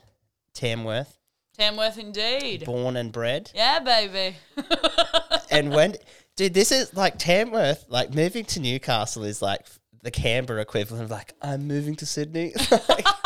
Tamworth, 0.54 1.18
Tamworth 1.58 1.98
indeed. 1.98 2.64
born 2.64 2.96
and 2.96 3.12
bred. 3.12 3.50
Yeah, 3.54 3.80
baby. 3.80 4.36
and 5.50 5.72
when, 5.72 5.96
dude, 6.36 6.54
this 6.54 6.72
is 6.72 6.94
like 6.94 7.18
Tamworth, 7.18 7.84
like 7.88 8.14
moving 8.14 8.44
to 8.46 8.60
Newcastle 8.60 9.24
is 9.24 9.42
like 9.42 9.66
the 10.04 10.12
Canberra 10.12 10.60
equivalent 10.62 11.04
of 11.04 11.10
like 11.10 11.34
I'm 11.42 11.66
moving 11.66 11.96
to 11.96 12.06
Sydney. 12.06 12.54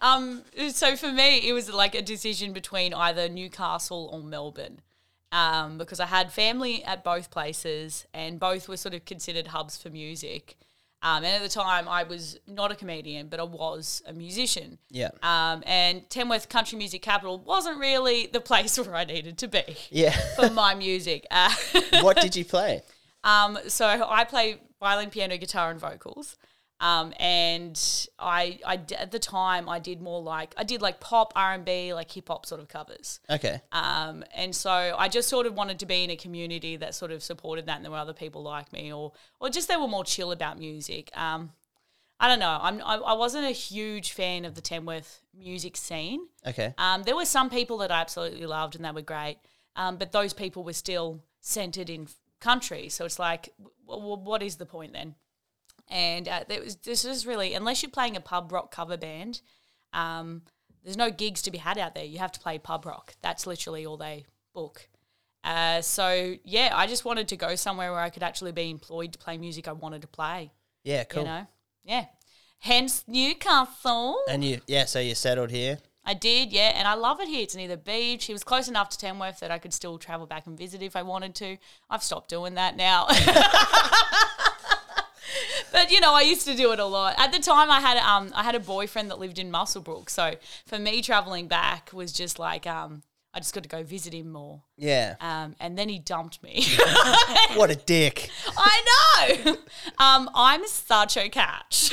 Um, 0.00 0.42
so 0.68 0.94
for 0.96 1.10
me, 1.10 1.48
it 1.48 1.52
was 1.52 1.72
like 1.72 1.94
a 1.94 2.02
decision 2.02 2.52
between 2.52 2.94
either 2.94 3.28
Newcastle 3.28 4.08
or 4.12 4.20
Melbourne. 4.22 4.80
Um, 5.30 5.76
because 5.76 6.00
I 6.00 6.06
had 6.06 6.32
family 6.32 6.82
at 6.84 7.04
both 7.04 7.30
places 7.30 8.06
and 8.14 8.40
both 8.40 8.66
were 8.66 8.78
sort 8.78 8.94
of 8.94 9.04
considered 9.04 9.48
hubs 9.48 9.76
for 9.76 9.90
music. 9.90 10.56
Um, 11.02 11.24
and 11.24 11.26
at 11.26 11.42
the 11.42 11.50
time, 11.50 11.86
I 11.86 12.04
was 12.04 12.38
not 12.46 12.72
a 12.72 12.74
comedian, 12.74 13.28
but 13.28 13.38
I 13.38 13.42
was 13.42 14.02
a 14.06 14.12
musician. 14.12 14.78
yeah. 14.88 15.10
Um, 15.22 15.62
and 15.66 16.08
Tamworth 16.08 16.48
Country 16.48 16.78
Music 16.78 17.02
Capital 17.02 17.38
wasn't 17.38 17.78
really 17.78 18.26
the 18.32 18.40
place 18.52 18.78
where 18.78 18.94
I 18.94 19.04
needed 19.04 19.36
to 19.38 19.48
be 19.48 19.64
yeah. 19.90 20.16
for 20.36 20.48
my 20.48 20.74
music. 20.74 21.26
Uh, 21.30 21.52
what 22.00 22.16
did 22.20 22.34
you 22.34 22.44
play? 22.44 22.82
um, 23.24 23.58
so 23.68 23.86
I 23.86 24.24
play 24.24 24.60
violin, 24.80 25.10
piano, 25.10 25.36
guitar, 25.36 25.70
and 25.70 25.80
vocals. 25.80 26.36
Um, 26.80 27.12
and 27.18 28.08
I, 28.20 28.60
I 28.64 28.76
d- 28.76 28.94
at 28.94 29.10
the 29.10 29.18
time 29.18 29.68
I 29.68 29.80
did 29.80 30.00
more 30.00 30.22
like 30.22 30.54
I 30.56 30.62
did 30.62 30.80
like 30.80 31.00
pop, 31.00 31.32
R 31.34 31.54
and 31.54 31.64
B, 31.64 31.92
like 31.92 32.08
hip 32.10 32.28
hop 32.28 32.46
sort 32.46 32.60
of 32.60 32.68
covers. 32.68 33.18
Okay. 33.28 33.60
Um, 33.72 34.22
and 34.32 34.54
so 34.54 34.70
I 34.70 35.08
just 35.08 35.28
sort 35.28 35.46
of 35.46 35.54
wanted 35.54 35.80
to 35.80 35.86
be 35.86 36.04
in 36.04 36.10
a 36.10 36.16
community 36.16 36.76
that 36.76 36.94
sort 36.94 37.10
of 37.10 37.22
supported 37.22 37.66
that, 37.66 37.76
and 37.76 37.84
there 37.84 37.90
were 37.90 37.98
other 37.98 38.12
people 38.12 38.44
like 38.44 38.72
me, 38.72 38.92
or 38.92 39.12
or 39.40 39.50
just 39.50 39.66
they 39.66 39.76
were 39.76 39.88
more 39.88 40.04
chill 40.04 40.30
about 40.30 40.56
music. 40.56 41.10
Um, 41.16 41.50
I 42.20 42.28
don't 42.28 42.38
know. 42.38 42.58
I'm 42.60 42.80
I, 42.84 42.94
I 42.98 43.12
wasn't 43.14 43.46
a 43.46 43.50
huge 43.50 44.12
fan 44.12 44.44
of 44.44 44.54
the 44.54 44.60
Tamworth 44.60 45.20
music 45.36 45.76
scene. 45.76 46.28
Okay. 46.46 46.74
Um, 46.78 47.02
there 47.02 47.16
were 47.16 47.24
some 47.24 47.50
people 47.50 47.78
that 47.78 47.90
I 47.90 48.00
absolutely 48.00 48.46
loved 48.46 48.76
and 48.76 48.84
they 48.84 48.92
were 48.92 49.02
great, 49.02 49.38
um, 49.74 49.96
but 49.96 50.12
those 50.12 50.32
people 50.32 50.62
were 50.62 50.72
still 50.72 51.24
centered 51.40 51.90
in 51.90 52.06
country. 52.40 52.88
So 52.88 53.04
it's 53.04 53.18
like, 53.18 53.50
w- 53.58 54.00
w- 54.00 54.22
what 54.22 54.42
is 54.42 54.56
the 54.56 54.66
point 54.66 54.92
then? 54.92 55.14
And 55.88 56.28
uh, 56.28 56.44
was, 56.48 56.76
this 56.76 57.04
is 57.04 57.26
really, 57.26 57.54
unless 57.54 57.82
you're 57.82 57.90
playing 57.90 58.16
a 58.16 58.20
pub 58.20 58.52
rock 58.52 58.70
cover 58.70 58.96
band, 58.96 59.40
um, 59.92 60.42
there's 60.84 60.96
no 60.96 61.10
gigs 61.10 61.42
to 61.42 61.50
be 61.50 61.58
had 61.58 61.78
out 61.78 61.94
there. 61.94 62.04
You 62.04 62.18
have 62.18 62.32
to 62.32 62.40
play 62.40 62.58
pub 62.58 62.86
rock. 62.86 63.14
That's 63.22 63.46
literally 63.46 63.86
all 63.86 63.96
they 63.96 64.26
book. 64.54 64.88
Uh, 65.44 65.80
so 65.80 66.34
yeah, 66.44 66.72
I 66.74 66.86
just 66.86 67.04
wanted 67.04 67.28
to 67.28 67.36
go 67.36 67.54
somewhere 67.54 67.92
where 67.92 68.00
I 68.00 68.10
could 68.10 68.22
actually 68.22 68.52
be 68.52 68.70
employed 68.70 69.12
to 69.12 69.18
play 69.18 69.38
music 69.38 69.68
I 69.68 69.72
wanted 69.72 70.02
to 70.02 70.08
play. 70.08 70.52
Yeah. 70.84 71.04
Cool. 71.04 71.22
You 71.22 71.28
know, 71.28 71.46
yeah. 71.84 72.04
Hence 72.58 73.04
Newcastle. 73.06 74.18
And 74.28 74.44
you, 74.44 74.60
yeah. 74.66 74.84
So 74.84 74.98
you 74.98 75.14
settled 75.14 75.50
here. 75.50 75.78
I 76.08 76.14
did, 76.14 76.52
yeah, 76.54 76.72
and 76.74 76.88
I 76.88 76.94
love 76.94 77.20
it 77.20 77.28
here. 77.28 77.42
It's 77.42 77.54
near 77.54 77.68
the 77.68 77.76
beach. 77.76 78.30
It 78.30 78.32
was 78.32 78.42
close 78.42 78.66
enough 78.66 78.88
to 78.88 78.98
Tamworth 78.98 79.40
that 79.40 79.50
I 79.50 79.58
could 79.58 79.74
still 79.74 79.98
travel 79.98 80.26
back 80.26 80.46
and 80.46 80.56
visit 80.56 80.82
if 80.82 80.96
I 80.96 81.02
wanted 81.02 81.34
to. 81.34 81.58
I've 81.90 82.02
stopped 82.02 82.30
doing 82.30 82.54
that 82.54 82.78
now. 82.78 83.08
but 85.70 85.90
you 85.90 86.00
know, 86.00 86.14
I 86.14 86.22
used 86.22 86.46
to 86.46 86.56
do 86.56 86.72
it 86.72 86.78
a 86.78 86.86
lot. 86.86 87.14
At 87.18 87.32
the 87.32 87.38
time, 87.38 87.70
I 87.70 87.80
had 87.80 87.98
um, 87.98 88.32
I 88.34 88.42
had 88.42 88.54
a 88.54 88.60
boyfriend 88.60 89.10
that 89.10 89.18
lived 89.18 89.38
in 89.38 89.52
Muswellbrook, 89.52 90.08
so 90.08 90.36
for 90.66 90.78
me, 90.78 91.02
traveling 91.02 91.46
back 91.46 91.90
was 91.92 92.10
just 92.10 92.38
like 92.38 92.66
um, 92.66 93.02
I 93.34 93.40
just 93.40 93.52
got 93.52 93.64
to 93.64 93.68
go 93.68 93.82
visit 93.82 94.14
him 94.14 94.32
more. 94.32 94.62
Yeah. 94.78 95.16
Um, 95.20 95.56
and 95.60 95.76
then 95.76 95.90
he 95.90 95.98
dumped 95.98 96.42
me. 96.42 96.64
what 97.54 97.70
a 97.70 97.76
dick. 97.76 98.30
I 98.56 99.44
know. 99.44 99.56
Um, 100.00 100.30
I'm 100.32 100.64
such 100.66 101.16
a 101.16 101.28
catch. 101.28 101.92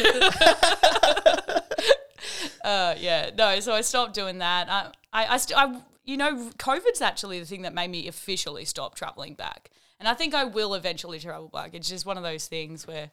uh, 2.64 2.96
yeah, 2.98 3.32
no. 3.38 3.60
So 3.60 3.74
I 3.74 3.82
stopped 3.82 4.14
doing 4.14 4.40
that. 4.40 4.70
I, 4.70 4.92
I, 5.14 5.34
I, 5.34 5.38
st- 5.38 5.58
I, 5.58 5.82
you 6.04 6.18
know, 6.18 6.50
COVID's 6.58 7.02
actually 7.02 7.40
the 7.40 7.46
thing 7.46 7.64
that 7.64 7.74
made 7.74 7.90
me 7.90 8.08
officially 8.08 8.66
stop 8.66 8.96
traveling 8.96 9.34
back, 9.34 9.70
and 10.00 10.08
I 10.08 10.14
think 10.14 10.34
I 10.34 10.44
will 10.44 10.74
eventually 10.74 11.20
travel 11.20 11.50
back. 11.50 11.74
It's 11.74 11.90
just 11.90 12.06
one 12.06 12.18
of 12.18 12.24
those 12.24 12.48
things 12.48 12.88
where 12.88 13.12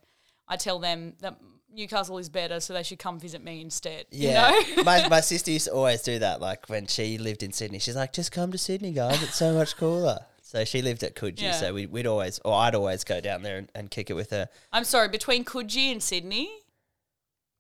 I 0.48 0.56
tell 0.56 0.78
them 0.78 1.14
that 1.20 1.38
Newcastle 1.74 2.18
is 2.18 2.28
better, 2.28 2.60
so 2.60 2.74
they 2.74 2.82
should 2.82 2.98
come 2.98 3.18
visit 3.18 3.42
me 3.42 3.60
instead. 3.60 4.06
Yeah. 4.10 4.58
You 4.58 4.76
know? 4.76 4.82
my, 4.84 5.08
my 5.08 5.20
sister 5.22 5.50
used 5.50 5.66
to 5.66 5.72
always 5.72 6.02
do 6.02 6.18
that. 6.18 6.40
Like 6.40 6.68
when 6.68 6.86
she 6.86 7.18
lived 7.18 7.42
in 7.42 7.52
Sydney, 7.52 7.78
she's 7.78 7.96
like, 7.96 8.12
just 8.12 8.32
come 8.32 8.52
to 8.52 8.58
Sydney, 8.58 8.92
guys. 8.92 9.22
It's 9.22 9.36
so 9.36 9.54
much 9.54 9.76
cooler. 9.76 10.20
So 10.42 10.66
she 10.66 10.82
lived 10.82 11.02
at 11.02 11.16
Coogee. 11.16 11.40
Yeah. 11.40 11.52
So 11.52 11.72
we, 11.72 11.86
we'd 11.86 12.06
always, 12.06 12.38
or 12.44 12.54
I'd 12.54 12.74
always 12.74 13.04
go 13.04 13.22
down 13.22 13.42
there 13.42 13.56
and, 13.56 13.70
and 13.74 13.90
kick 13.90 14.10
it 14.10 14.14
with 14.14 14.30
her. 14.30 14.48
I'm 14.70 14.84
sorry. 14.84 15.08
Between 15.08 15.46
Coogee 15.46 15.90
and 15.90 16.02
Sydney, 16.02 16.50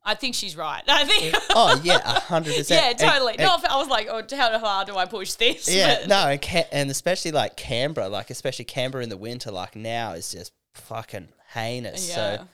I 0.04 0.14
think 0.14 0.34
she's 0.34 0.56
right. 0.56 0.82
I 0.88 1.04
think. 1.04 1.34
Oh, 1.50 1.80
yeah, 1.84 2.00
100%. 2.00 2.70
yeah, 2.70 2.92
totally. 2.92 3.34
and- 3.38 3.42
no, 3.42 3.56
I 3.68 3.76
was 3.76 3.88
like, 3.88 4.08
oh, 4.10 4.22
how 4.36 4.58
hard 4.58 4.88
do 4.88 4.96
I 4.96 5.04
push 5.06 5.34
this? 5.34 5.72
Yeah, 5.72 5.98
But- 6.00 6.08
no, 6.08 6.28
and, 6.28 6.42
Ca- 6.42 6.68
and 6.72 6.90
especially 6.90 7.30
like 7.32 7.56
Canberra, 7.56 8.08
like 8.08 8.30
especially 8.30 8.64
Canberra 8.64 9.02
in 9.04 9.10
the 9.10 9.16
winter, 9.16 9.50
like 9.50 9.76
now 9.76 10.12
is 10.12 10.32
just 10.32 10.52
fucking 10.74 11.28
heinous. 11.52 12.08
Yeah. 12.08 12.14
So 12.14 12.44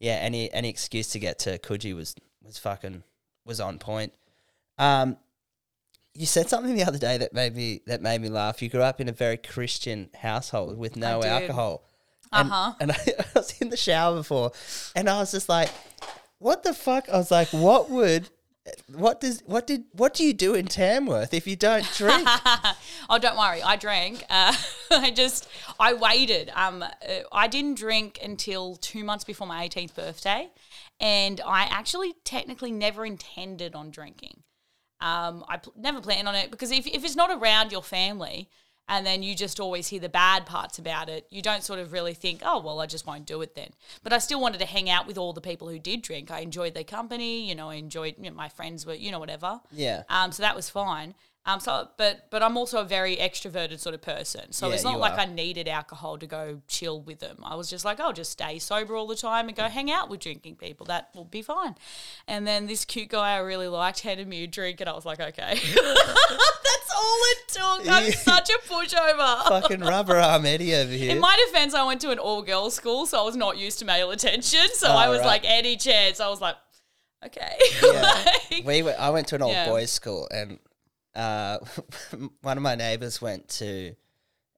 yeah, 0.00 0.12
any 0.14 0.52
any 0.52 0.68
excuse 0.68 1.08
to 1.10 1.18
get 1.18 1.38
to 1.40 1.58
Coogee 1.58 1.94
was 1.94 2.14
was 2.42 2.58
fucking 2.58 3.02
was 3.44 3.60
on 3.60 3.78
point. 3.78 4.12
Um, 4.78 5.16
you 6.14 6.26
said 6.26 6.48
something 6.48 6.74
the 6.74 6.84
other 6.84 6.98
day 6.98 7.18
that 7.18 7.32
made 7.32 7.54
me 7.56 7.80
that 7.86 8.02
made 8.02 8.20
me 8.20 8.28
laugh. 8.28 8.60
You 8.62 8.68
grew 8.68 8.82
up 8.82 9.00
in 9.00 9.08
a 9.08 9.12
very 9.12 9.36
Christian 9.36 10.10
household 10.14 10.76
with 10.78 10.96
no 10.96 11.22
alcohol. 11.22 11.84
Uh-huh. 12.30 12.74
And 12.80 12.92
I, 12.92 12.96
I 13.18 13.24
was 13.34 13.58
in 13.60 13.70
the 13.70 13.76
shower 13.76 14.16
before, 14.16 14.52
and 14.94 15.08
I 15.08 15.18
was 15.18 15.30
just 15.32 15.48
like, 15.48 15.70
"What 16.38 16.62
the 16.62 16.74
fuck?" 16.74 17.08
I 17.08 17.18
was 17.18 17.30
like, 17.30 17.48
"What 17.48 17.90
would." 17.90 18.30
What 18.92 19.20
does 19.20 19.42
what 19.46 19.66
did 19.66 19.84
what 19.92 20.12
do 20.12 20.24
you 20.24 20.34
do 20.34 20.54
in 20.54 20.66
Tamworth 20.66 21.32
if 21.32 21.46
you 21.46 21.56
don't 21.56 21.90
drink? 21.94 22.28
oh, 23.08 23.18
don't 23.18 23.38
worry. 23.38 23.62
I 23.62 23.76
drank. 23.76 24.24
Uh, 24.28 24.54
I 24.90 25.10
just 25.10 25.48
I 25.80 25.94
waited. 25.94 26.50
Um, 26.54 26.82
uh, 26.82 26.88
I 27.32 27.48
didn't 27.48 27.78
drink 27.78 28.18
until 28.22 28.76
two 28.76 29.04
months 29.04 29.24
before 29.24 29.46
my 29.46 29.66
18th 29.66 29.94
birthday, 29.94 30.50
and 31.00 31.40
I 31.46 31.62
actually 31.62 32.14
technically 32.24 32.70
never 32.70 33.06
intended 33.06 33.74
on 33.74 33.90
drinking. 33.90 34.42
Um, 35.00 35.44
I 35.48 35.58
pl- 35.58 35.74
never 35.76 36.00
planned 36.00 36.28
on 36.28 36.34
it 36.34 36.50
because 36.50 36.70
if 36.70 36.86
if 36.86 37.04
it's 37.04 37.16
not 37.16 37.30
around 37.30 37.72
your 37.72 37.82
family. 37.82 38.50
And 38.88 39.04
then 39.04 39.22
you 39.22 39.34
just 39.34 39.60
always 39.60 39.88
hear 39.88 40.00
the 40.00 40.08
bad 40.08 40.46
parts 40.46 40.78
about 40.78 41.08
it. 41.08 41.26
You 41.30 41.42
don't 41.42 41.62
sort 41.62 41.78
of 41.78 41.92
really 41.92 42.14
think, 42.14 42.42
oh, 42.44 42.60
well, 42.60 42.80
I 42.80 42.86
just 42.86 43.06
won't 43.06 43.26
do 43.26 43.42
it 43.42 43.54
then. 43.54 43.70
But 44.02 44.12
I 44.12 44.18
still 44.18 44.40
wanted 44.40 44.58
to 44.60 44.66
hang 44.66 44.88
out 44.88 45.06
with 45.06 45.18
all 45.18 45.32
the 45.32 45.40
people 45.40 45.68
who 45.68 45.78
did 45.78 46.02
drink. 46.02 46.30
I 46.30 46.40
enjoyed 46.40 46.74
their 46.74 46.84
company. 46.84 47.48
You 47.48 47.54
know, 47.54 47.70
I 47.70 47.74
enjoyed 47.74 48.14
you 48.18 48.30
know, 48.30 48.36
my 48.36 48.48
friends 48.48 48.86
were, 48.86 48.94
you 48.94 49.10
know, 49.10 49.18
whatever. 49.18 49.60
Yeah. 49.70 50.04
Um, 50.08 50.32
so 50.32 50.42
that 50.42 50.56
was 50.56 50.70
fine. 50.70 51.14
Um, 51.48 51.60
so 51.60 51.88
but 51.96 52.26
but 52.28 52.42
I'm 52.42 52.58
also 52.58 52.78
a 52.82 52.84
very 52.84 53.16
extroverted 53.16 53.78
sort 53.78 53.94
of 53.94 54.02
person. 54.02 54.52
So 54.52 54.68
Yeah, 54.68 54.74
it's 54.74 54.84
not 54.84 54.98
like 54.98 55.14
are. 55.14 55.20
I 55.20 55.24
needed 55.24 55.66
alcohol 55.66 56.18
to 56.18 56.26
go 56.26 56.60
chill 56.68 57.00
with 57.00 57.20
them. 57.20 57.38
I 57.42 57.54
was 57.54 57.70
just 57.70 57.86
like, 57.86 57.98
I'll 58.00 58.12
just 58.12 58.32
stay 58.32 58.58
sober 58.58 58.94
all 58.94 59.06
the 59.06 59.16
time 59.16 59.48
and 59.48 59.56
go 59.56 59.64
hang 59.64 59.90
out 59.90 60.10
with 60.10 60.20
drinking 60.20 60.56
people. 60.56 60.84
That 60.86 61.08
will 61.14 61.24
be 61.24 61.40
fine. 61.40 61.76
And 62.26 62.46
then 62.46 62.66
this 62.66 62.84
cute 62.84 63.08
guy 63.08 63.30
I 63.30 63.38
really 63.38 63.66
liked 63.66 64.00
handed 64.00 64.28
me 64.28 64.44
a 64.44 64.46
drink, 64.46 64.82
and 64.82 64.90
I 64.90 64.92
was 64.92 65.06
like, 65.06 65.20
okay, 65.20 65.58
all 66.98 67.18
it 67.30 67.48
took. 67.48 67.88
I'm 67.92 68.12
such 68.12 68.50
a 68.50 68.58
pushover. 68.68 69.42
fucking 69.48 69.80
rubber 69.80 70.16
arm 70.16 70.44
Eddy 70.46 70.74
over 70.74 70.92
here. 70.92 71.12
In 71.12 71.20
my 71.20 71.36
defense, 71.46 71.74
I 71.74 71.84
went 71.84 72.00
to 72.02 72.10
an 72.10 72.18
all 72.18 72.42
girls 72.42 72.74
school, 72.74 73.06
so 73.06 73.20
I 73.20 73.24
was 73.24 73.36
not 73.36 73.56
used 73.58 73.78
to 73.78 73.84
male 73.84 74.10
attention. 74.10 74.68
So 74.74 74.88
Oh, 74.88 74.96
I 74.96 75.08
was 75.08 75.20
right. 75.20 75.26
like, 75.26 75.42
any 75.44 75.76
chance, 75.76 76.20
I 76.20 76.28
was 76.28 76.40
like, 76.40 76.56
okay. 77.24 77.56
Yeah. 77.82 78.02
Like- 78.50 78.64
we 78.66 78.82
went, 78.82 78.98
I 78.98 79.10
went 79.10 79.28
to 79.28 79.34
an 79.36 79.42
all 79.42 79.52
Yeah. 79.52 79.66
boys 79.68 79.90
school, 79.90 80.26
and 80.30 80.58
uh, 81.14 81.58
one 82.42 82.56
of 82.56 82.62
my 82.62 82.74
neighbors 82.74 83.20
went 83.22 83.48
to 83.48 83.94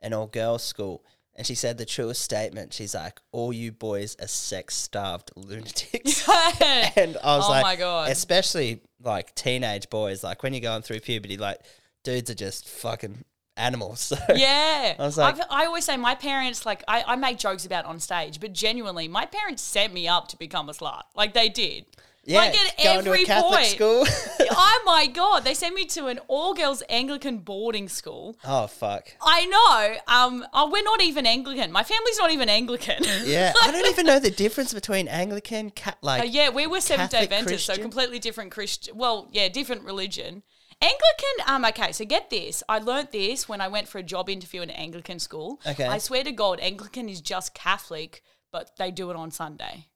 an 0.02 0.12
all 0.14 0.26
girls 0.26 0.62
school, 0.62 1.04
and 1.36 1.46
she 1.46 1.54
said 1.54 1.76
the 1.78 1.84
truest 1.86 2.22
statement. 2.22 2.72
She's 2.72 2.94
like, 2.94 3.18
"All 3.32 3.52
you 3.52 3.72
boys 3.72 4.16
are 4.20 4.26
sex 4.28 4.74
starved 4.76 5.30
lunatics." 5.36 6.28
and 6.28 7.16
I 7.22 7.36
was 7.36 7.46
Oh 7.46 7.50
like, 7.50 7.62
my 7.62 7.76
God. 7.76 8.10
especially 8.10 8.80
like 9.02 9.34
teenage 9.34 9.88
boys, 9.90 10.22
like 10.24 10.42
when 10.42 10.52
you're 10.54 10.60
going 10.60 10.82
through 10.82 11.00
puberty, 11.00 11.36
like 11.36 11.58
dudes 12.04 12.30
are 12.30 12.34
just 12.34 12.68
fucking 12.68 13.24
animals. 13.56 14.00
So 14.12 14.16
Yeah. 14.34 14.94
I 14.98 15.02
was 15.02 15.16
like- 15.18 15.34
I've, 15.38 15.46
I 15.50 15.66
always 15.66 15.84
say 15.84 15.96
my 15.96 16.14
parents, 16.14 16.64
like, 16.64 16.82
I, 16.88 17.04
I 17.06 17.16
make 17.16 17.38
jokes 17.38 17.66
about 17.66 17.84
on 17.84 18.00
stage, 18.00 18.40
but 18.40 18.52
genuinely, 18.52 19.06
my 19.08 19.26
parents 19.26 19.62
set 19.62 19.92
me 19.92 20.08
up 20.08 20.28
to 20.28 20.36
become 20.38 20.68
a 20.68 20.72
slut. 20.72 21.02
Like, 21.14 21.34
they 21.34 21.48
did. 21.50 21.84
yeah, 22.24 22.38
like, 22.38 22.54
at 22.54 22.76
going 22.82 22.98
every 22.98 23.18
to 23.18 23.22
a 23.24 23.26
Catholic 23.26 23.52
point. 23.52 23.66
school. 23.66 24.04
oh 24.52 24.82
my 24.86 25.06
God. 25.06 25.44
They 25.44 25.52
sent 25.54 25.74
me 25.74 25.84
to 25.86 26.06
an 26.06 26.20
all 26.28 26.54
girls 26.54 26.82
Anglican 26.88 27.38
boarding 27.38 27.88
school. 27.88 28.36
oh 28.44 28.66
fuck. 28.66 29.08
I 29.22 29.46
know. 29.46 30.14
Um, 30.14 30.46
oh, 30.54 30.70
we're 30.70 30.82
not 30.82 31.02
even 31.02 31.26
Anglican. 31.26 31.70
My 31.72 31.82
family's 31.82 32.18
not 32.18 32.30
even 32.30 32.48
Anglican. 32.48 33.02
Yeah, 33.24 33.52
I 33.62 33.70
don't 33.72 33.86
even 33.90 34.06
know 34.06 34.18
the 34.20 34.30
difference 34.30 34.72
between 34.72 35.08
Anglican, 35.08 35.70
cat 35.70 35.98
like 36.02 36.22
Uh, 36.22 36.24
yeah, 36.26 36.48
we 36.50 36.66
were 36.66 36.80
Seventh 36.80 37.10
Day 37.10 37.22
Adventists, 37.24 37.64
so 37.64 37.76
completely 37.76 38.18
different 38.18 38.52
Christian. 38.52 38.96
Well, 38.96 39.28
yeah, 39.32 39.48
different 39.48 39.84
religion. 39.84 40.42
Anglican. 40.82 41.46
Um. 41.46 41.64
Okay, 41.66 41.92
so 41.92 42.04
get 42.04 42.30
this. 42.30 42.62
I 42.68 42.78
learnt 42.78 43.12
this 43.12 43.48
when 43.48 43.60
I 43.60 43.68
went 43.68 43.88
for 43.88 43.98
a 43.98 44.02
job 44.02 44.28
interview 44.28 44.62
in 44.62 44.70
an 44.70 44.76
Anglican 44.76 45.18
school. 45.18 45.60
Okay. 45.66 45.86
I 45.86 45.98
swear 45.98 46.24
to 46.24 46.32
God, 46.32 46.60
Anglican 46.60 47.08
is 47.08 47.20
just 47.20 47.54
Catholic, 47.54 48.22
but 48.52 48.76
they 48.78 48.90
do 48.90 49.10
it 49.10 49.16
on 49.16 49.30
Sunday. 49.30 49.86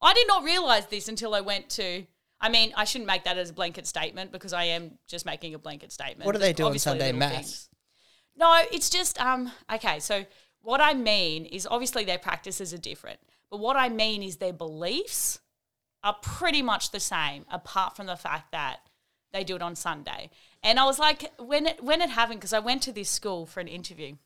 I 0.00 0.14
did 0.14 0.26
not 0.26 0.44
realize 0.44 0.86
this 0.86 1.08
until 1.08 1.34
I 1.34 1.40
went 1.40 1.68
to. 1.70 2.06
I 2.40 2.48
mean, 2.48 2.72
I 2.76 2.84
shouldn't 2.84 3.06
make 3.06 3.24
that 3.24 3.38
as 3.38 3.50
a 3.50 3.52
blanket 3.52 3.86
statement 3.86 4.32
because 4.32 4.52
I 4.52 4.64
am 4.64 4.98
just 5.08 5.24
making 5.24 5.54
a 5.54 5.58
blanket 5.58 5.92
statement. 5.92 6.26
What 6.26 6.32
do 6.32 6.40
they 6.40 6.52
do 6.52 6.66
on 6.66 6.78
Sunday 6.78 7.12
mass? 7.12 7.32
things. 7.32 7.68
No, 8.36 8.60
it's 8.72 8.90
just 8.90 9.20
um 9.20 9.52
okay, 9.72 10.00
so 10.00 10.24
what 10.60 10.80
I 10.80 10.94
mean 10.94 11.44
is 11.44 11.66
obviously 11.66 12.04
their 12.04 12.18
practices 12.18 12.72
are 12.72 12.78
different. 12.78 13.20
But 13.50 13.60
what 13.60 13.76
I 13.76 13.88
mean 13.88 14.22
is 14.22 14.36
their 14.36 14.52
beliefs 14.52 15.40
are 16.02 16.16
pretty 16.20 16.62
much 16.62 16.90
the 16.90 17.00
same, 17.00 17.44
apart 17.50 17.96
from 17.96 18.06
the 18.06 18.16
fact 18.16 18.52
that 18.52 18.80
they 19.32 19.44
do 19.44 19.56
it 19.56 19.62
on 19.62 19.74
Sunday. 19.74 20.30
And 20.62 20.78
I 20.78 20.84
was 20.84 20.98
like, 20.98 21.32
when 21.38 21.66
it 21.66 21.82
when 21.82 22.00
it 22.00 22.10
happened, 22.10 22.40
because 22.40 22.52
I 22.52 22.58
went 22.58 22.82
to 22.82 22.92
this 22.92 23.08
school 23.08 23.46
for 23.46 23.60
an 23.60 23.68
interview, 23.68 24.16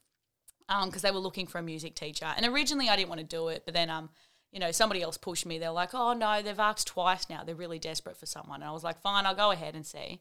because 0.85 1.03
they 1.03 1.11
were 1.11 1.19
looking 1.19 1.47
for 1.47 1.59
a 1.59 1.63
music 1.63 1.95
teacher, 1.95 2.27
and 2.37 2.45
originally 2.47 2.89
I 2.89 2.97
didn't 2.97 3.09
want 3.09 3.21
to 3.21 3.27
do 3.27 3.49
it, 3.49 3.63
but 3.65 3.75
then 3.75 3.89
um, 3.89 4.11
you 4.53 4.61
know, 4.61 4.73
somebody 4.73 5.03
else 5.03 5.17
pushed 5.17 5.47
me. 5.47 5.59
They're 5.59 5.71
like, 5.71 5.95
oh 5.95 6.13
no, 6.13 6.43
they've 6.43 6.59
asked 6.59 6.89
twice 6.89 7.29
now. 7.31 7.45
They're 7.45 7.55
really 7.55 7.79
desperate 7.79 8.17
for 8.17 8.27
someone, 8.27 8.63
and 8.63 8.69
I 8.69 8.73
was 8.73 8.85
like, 8.85 9.01
fine, 9.01 9.27
I'll 9.27 9.35
go 9.35 9.51
ahead 9.51 9.75
and 9.75 9.87
see. 9.87 10.21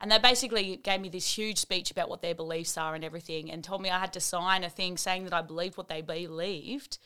And 0.00 0.12
they 0.12 0.18
basically 0.18 0.76
gave 0.76 1.00
me 1.00 1.08
this 1.08 1.38
huge 1.38 1.56
speech 1.56 1.90
about 1.90 2.10
what 2.10 2.20
their 2.20 2.34
beliefs 2.34 2.76
are 2.76 2.94
and 2.94 3.04
everything, 3.04 3.50
and 3.50 3.64
told 3.64 3.80
me 3.80 3.90
I 3.90 3.98
had 3.98 4.12
to 4.12 4.20
sign 4.20 4.62
a 4.62 4.70
thing 4.70 4.96
saying 4.96 5.24
that 5.24 5.32
I 5.32 5.40
believed 5.42 5.76
what 5.76 5.88
they 5.88 6.02
believed 6.02 6.98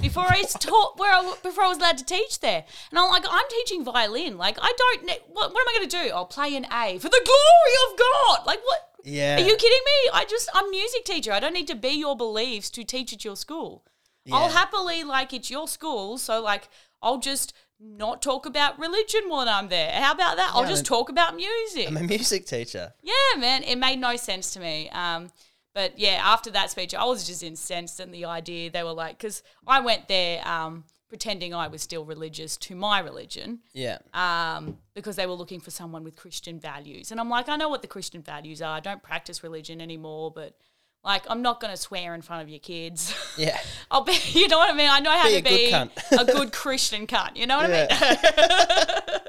before 0.00 0.24
I 0.28 0.42
taught 0.42 0.98
where 0.98 1.12
I, 1.12 1.34
before 1.42 1.64
I 1.64 1.68
was 1.68 1.78
allowed 1.78 1.98
to 1.98 2.04
teach 2.04 2.40
there. 2.40 2.64
And 2.90 2.98
I'm 2.98 3.10
like, 3.10 3.24
I'm 3.28 3.44
teaching 3.50 3.84
violin. 3.84 4.36
Like, 4.38 4.58
I 4.60 4.72
don't. 4.76 5.04
Ne- 5.06 5.18
what, 5.28 5.52
what 5.52 5.60
am 5.60 5.68
I 5.68 5.78
going 5.78 5.88
to 5.88 6.02
do? 6.08 6.14
I'll 6.14 6.26
play 6.26 6.54
an 6.56 6.66
A 6.72 6.98
for 6.98 7.08
the 7.08 7.22
glory 7.24 7.92
of 7.92 7.98
God. 7.98 8.46
Like, 8.46 8.60
what? 8.64 8.90
Yeah. 9.04 9.36
Are 9.36 9.40
you 9.40 9.56
kidding 9.56 9.84
me? 9.84 10.10
I 10.14 10.24
just 10.28 10.48
I'm 10.54 10.70
music 10.70 11.04
teacher. 11.04 11.32
I 11.32 11.40
don't 11.40 11.52
need 11.52 11.68
to 11.68 11.74
be 11.74 11.90
your 11.90 12.16
beliefs 12.16 12.70
to 12.70 12.84
teach 12.84 13.12
at 13.12 13.24
your 13.24 13.36
school. 13.36 13.84
I'll 14.32 14.48
happily 14.48 15.04
like 15.04 15.34
it's 15.34 15.50
your 15.50 15.68
school, 15.68 16.16
so 16.16 16.40
like 16.40 16.68
I'll 17.02 17.18
just 17.18 17.52
not 17.78 18.22
talk 18.22 18.46
about 18.46 18.78
religion 18.78 19.28
when 19.28 19.46
I'm 19.48 19.68
there. 19.68 19.90
How 19.92 20.12
about 20.12 20.36
that? 20.38 20.52
I'll 20.54 20.62
Yeah, 20.62 20.70
just 20.70 20.80
I 20.90 20.94
mean- 20.94 20.98
talk 20.98 21.08
about 21.10 21.36
music. 21.36 21.88
I'm 21.88 21.98
a 21.98 22.02
music 22.04 22.46
teacher. 22.46 22.94
Yeah, 23.02 23.38
man, 23.38 23.62
it 23.64 23.76
made 23.76 23.98
no 23.98 24.16
sense 24.16 24.54
to 24.54 24.60
me. 24.60 24.88
Um, 24.88 25.30
but 25.74 25.98
yeah, 25.98 26.20
after 26.22 26.50
that 26.52 26.70
speech, 26.70 26.94
I 26.94 27.04
was 27.04 27.26
just 27.26 27.42
incensed 27.42 28.00
at 28.00 28.10
the 28.12 28.24
idea. 28.24 28.70
They 28.70 28.82
were 28.82 28.92
like, 28.92 29.18
because 29.18 29.42
I 29.66 29.80
went 29.80 30.08
there 30.08 30.46
um, 30.46 30.84
pretending 31.08 31.52
I 31.54 31.68
was 31.68 31.82
still 31.82 32.04
religious 32.04 32.56
to 32.58 32.74
my 32.74 33.00
religion, 33.00 33.60
Yeah. 33.72 33.98
um, 34.12 34.78
because 34.94 35.16
they 35.16 35.26
were 35.26 35.34
looking 35.34 35.60
for 35.60 35.70
someone 35.70 36.02
with 36.04 36.16
Christian 36.16 36.58
values. 36.60 37.10
And 37.10 37.20
I'm 37.20 37.28
like, 37.28 37.48
I 37.48 37.56
know 37.56 37.68
what 37.68 37.82
the 37.82 37.88
Christian 37.88 38.22
values 38.22 38.62
are. 38.62 38.76
I 38.76 38.80
don't 38.80 39.02
practice 39.02 39.42
religion 39.42 39.80
anymore, 39.80 40.30
but 40.32 40.56
like, 41.04 41.24
I'm 41.28 41.42
not 41.42 41.60
going 41.60 41.70
to 41.72 41.76
swear 41.76 42.14
in 42.14 42.22
front 42.22 42.42
of 42.42 42.48
your 42.48 42.60
kids. 42.60 43.14
Yeah. 43.36 43.58
I'll 43.90 44.04
be, 44.04 44.16
you 44.30 44.46
know 44.48 44.58
what 44.58 44.72
I 44.72 44.76
mean? 44.76 44.88
I 44.88 45.00
know 45.00 45.10
how 45.10 45.26
Be 45.28 45.34
to 45.34 45.40
good 45.42 45.48
be 45.50 45.72
cunt. 45.72 45.90
a 46.20 46.24
good 46.32 46.52
Christian 46.52 47.06
cunt. 47.08 47.36
You 47.36 47.46
know 47.48 47.56
what 47.56 47.66
I 47.70 49.08
mean? 49.10 49.20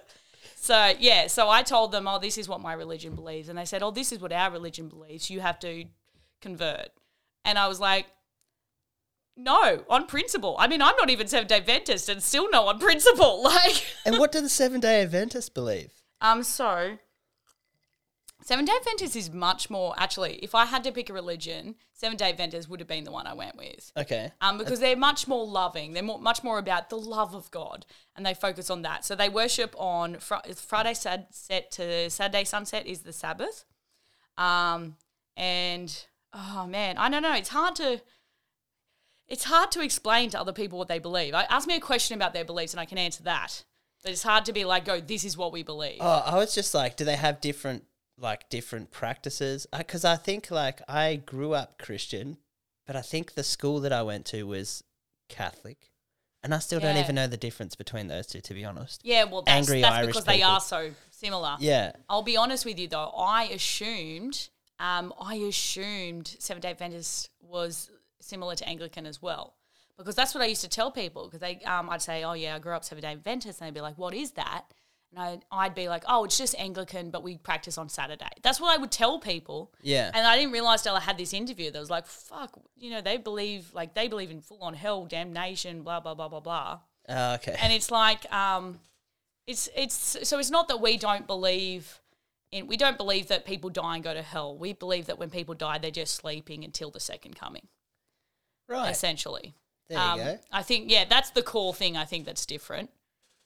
So 0.56 0.94
yeah, 1.00 1.28
so 1.28 1.48
I 1.50 1.62
told 1.62 1.92
them, 1.92 2.08
oh, 2.08 2.18
this 2.18 2.38
is 2.40 2.48
what 2.50 2.60
my 2.60 2.74
religion 2.74 3.14
believes, 3.14 3.50
and 3.50 3.58
they 3.58 3.66
said, 3.66 3.84
oh, 3.84 3.92
this 3.92 4.12
is 4.12 4.20
what 4.20 4.32
our 4.32 4.50
religion 4.52 4.88
believes. 4.90 5.30
You 5.30 5.40
have 5.42 5.60
to 5.60 5.86
convert, 6.42 6.90
and 7.44 7.58
I 7.58 7.68
was 7.68 7.80
like, 7.80 8.08
no, 9.38 9.84
on 9.90 10.08
principle. 10.08 10.56
I 10.60 10.68
mean, 10.68 10.82
I'm 10.82 10.96
not 10.98 11.10
even 11.10 11.28
Seventh 11.28 11.50
Day 11.50 11.58
Adventist, 11.58 12.08
and 12.10 12.24
still 12.24 12.50
no 12.50 12.68
on 12.68 12.80
principle. 12.80 13.44
Like, 13.44 13.86
and 14.06 14.18
what 14.18 14.32
do 14.32 14.42
the 14.42 14.50
Seven 14.50 14.80
Day 14.80 15.02
Adventists 15.02 15.50
believe? 15.50 15.92
um, 16.22 16.42
so 16.44 16.98
Seventh 18.42 18.70
Day 18.70 18.76
Adventist 18.80 19.16
is 19.16 19.32
much 19.32 19.70
more. 19.70 19.94
Actually, 19.98 20.36
if 20.36 20.54
I 20.56 20.66
had 20.66 20.84
to 20.84 20.92
pick 20.92 21.10
a 21.10 21.14
religion, 21.14 21.76
Seventh 21.94 22.20
Day 22.20 22.30
Adventist 22.30 22.70
would 22.70 22.80
have 22.80 22.88
been 22.88 23.04
the 23.04 23.12
one 23.12 23.26
I 23.28 23.34
went 23.34 23.58
with. 23.58 23.92
Okay. 23.98 24.32
um, 24.40 24.58
because 24.58 24.80
they're 24.80 24.96
much 24.96 25.28
more 25.28 25.46
loving. 25.46 25.94
They're 25.94 26.04
more, 26.04 26.20
much 26.20 26.44
more 26.44 26.60
about 26.60 26.90
the 26.90 26.98
love 26.98 27.34
of 27.34 27.50
God, 27.52 27.86
and 28.16 28.26
they 28.26 28.34
focus 28.36 28.70
on 28.70 28.84
that. 28.84 29.04
So 29.04 29.16
they 29.16 29.30
worship 29.30 29.76
on 29.78 30.20
fr- 30.20 30.36
Friday 30.56 30.94
sunset 30.94 31.72
to 31.72 32.10
Saturday 32.10 32.44
sunset 32.46 32.86
is 32.86 33.00
the 33.02 33.14
Sabbath, 33.14 33.66
um, 34.38 34.96
and 35.36 36.06
oh 36.36 36.68
man, 36.68 36.98
I 36.98 37.10
don't 37.10 37.24
know. 37.24 37.34
It's 37.34 37.50
hard 37.50 37.76
to 37.78 38.02
it's 39.28 39.46
hard 39.46 39.72
to 39.72 39.82
explain 39.82 40.30
to 40.32 40.40
other 40.40 40.54
people 40.54 40.78
what 40.78 40.88
they 40.88 41.00
believe. 41.00 41.34
I, 41.34 41.44
ask 41.44 41.68
me 41.68 41.76
a 41.76 41.80
question 41.80 42.16
about 42.16 42.34
their 42.34 42.46
beliefs, 42.46 42.74
and 42.74 42.80
I 42.80 42.86
can 42.86 42.98
answer 42.98 43.24
that. 43.24 43.64
But 44.04 44.12
it's 44.12 44.22
hard 44.22 44.46
to 44.46 44.54
be 44.54 44.66
like, 44.66 44.86
go, 44.86 45.00
this 45.00 45.24
is 45.24 45.36
what 45.36 45.52
we 45.52 45.64
believe. 45.64 45.98
Oh, 46.00 46.24
I 46.24 46.36
was 46.36 46.54
just 46.54 46.76
like, 46.76 46.96
do 46.96 47.06
they 47.06 47.16
have 47.16 47.42
different 47.42 47.86
like 48.18 48.50
different 48.50 48.92
practices? 48.92 49.66
Uh, 49.74 49.80
because 49.80 50.06
I 50.06 50.16
think 50.16 50.52
like 50.52 50.82
I 50.88 51.16
grew 51.16 51.54
up 51.54 51.80
Christian, 51.80 52.38
but 52.86 52.96
I 52.96 53.02
think 53.02 53.34
the 53.34 53.44
school 53.44 53.80
that 53.80 53.92
I 53.92 54.04
went 54.04 54.26
to 54.28 54.44
was 54.44 54.84
Catholic, 55.28 55.90
and 56.44 56.54
I 56.54 56.60
still 56.60 56.80
don't 56.80 56.98
even 56.98 57.16
know 57.16 57.26
the 57.26 57.38
difference 57.38 57.76
between 57.76 58.08
those 58.08 58.28
two, 58.28 58.42
to 58.42 58.54
be 58.54 58.64
honest. 58.64 59.02
yeah, 59.04 59.24
well, 59.24 59.42
that's, 59.42 59.68
angry 59.68 59.82
that's 59.82 59.96
Irish 59.96 60.08
because 60.08 60.26
they 60.26 60.44
are 60.44 60.62
so 60.62 60.92
similar. 61.10 61.56
Yeah. 61.60 61.94
I'll 62.08 62.22
be 62.22 62.38
honest 62.38 62.64
with 62.66 62.78
you 62.78 62.88
though. 62.88 63.12
I 63.18 63.46
assumed, 63.46 64.50
um, 64.80 65.14
I 65.20 65.36
assumed 65.36 66.36
Seventh 66.40 66.64
Day 66.64 66.70
Adventist 66.72 67.30
was 67.42 67.90
similar 68.22 68.56
to 68.56 68.68
Anglican 68.68 69.06
as 69.06 69.22
well, 69.22 69.56
because 69.98 70.16
that's 70.16 70.34
what 70.36 70.42
I 70.44 70.48
used 70.48 70.62
to 70.62 70.70
tell 70.70 70.92
people. 70.92 71.26
Because 71.26 71.40
they, 71.40 71.60
um, 71.66 71.90
I'd 71.90 72.02
say, 72.02 72.24
"Oh 72.24 72.34
yeah, 72.34 72.56
I 72.56 72.60
grew 72.60 72.74
up 72.74 72.84
Seventh 72.84 73.04
Day 73.04 73.12
Adventist," 73.14 73.62
and 73.62 73.68
they'd 73.68 73.74
be 73.74 73.82
like, 73.82 73.98
"What 73.98 74.14
is 74.14 74.32
that?" 74.32 74.66
And 75.12 75.20
I'd, 75.24 75.46
I'd 75.52 75.76
be 75.76 75.88
like, 75.88 76.04
"Oh, 76.08 76.26
it's 76.26 76.38
just 76.38 76.56
Anglican, 76.60 77.10
but 77.10 77.24
we 77.24 77.38
practice 77.38 77.78
on 77.78 77.88
Saturday." 77.88 78.28
That's 78.42 78.60
what 78.60 78.74
I 78.78 78.82
would 78.82 78.92
tell 78.92 79.20
people. 79.20 79.72
Yeah. 79.82 80.12
And 80.14 80.26
I 80.28 80.36
didn't 80.38 80.52
realize 80.52 80.82
till 80.82 80.96
I 80.96 81.00
had 81.00 81.18
this 81.18 81.34
interview 81.34 81.72
that 81.72 81.80
was 81.80 81.90
like, 81.90 82.06
"Fuck," 82.08 82.60
you 82.76 82.90
know, 82.90 83.02
they 83.02 83.18
believe 83.18 83.74
like 83.74 83.94
they 83.94 84.08
believe 84.08 84.32
in 84.32 84.42
full 84.42 84.62
on 84.62 84.74
hell, 84.74 85.06
damnation, 85.06 85.84
blah 85.84 86.00
blah 86.02 86.16
blah 86.16 86.28
blah 86.28 86.40
blah 86.42 86.80
Oh, 87.08 87.34
okay. 87.36 87.56
and 87.62 87.72
it's 87.72 87.92
like 87.92 88.30
um 88.34 88.80
it's 89.48 89.70
it's 89.76 90.18
so 90.28 90.40
it's 90.40 90.50
not 90.50 90.68
that 90.70 90.82
we 90.82 90.98
don't 90.98 91.28
believe 91.28 92.02
in 92.52 92.68
we 92.68 92.78
don't 92.78 92.98
believe 92.98 93.28
that 93.28 93.46
people 93.46 93.70
die 93.70 93.96
and 93.96 94.04
go 94.04 94.14
to 94.14 94.22
hell 94.22 94.58
we 94.58 94.74
believe 94.74 95.06
that 95.08 95.18
when 95.20 95.30
people 95.30 95.54
die 95.56 95.78
they're 95.78 95.92
just 95.92 96.16
sleeping 96.16 96.64
until 96.64 96.90
the 96.92 97.00
second 97.00 97.36
coming 97.36 97.68
right. 98.68 98.90
essentially 98.90 99.56
There 99.90 100.00
um, 100.00 100.20
you 100.20 100.26
go. 100.26 100.40
i 100.52 100.62
think 100.64 100.90
yeah 100.92 101.06
that's 101.10 101.32
the 101.32 101.44
core 101.44 101.74
thing 101.74 101.98
i 101.98 102.06
think 102.06 102.26
that's 102.26 102.46
different 102.46 102.90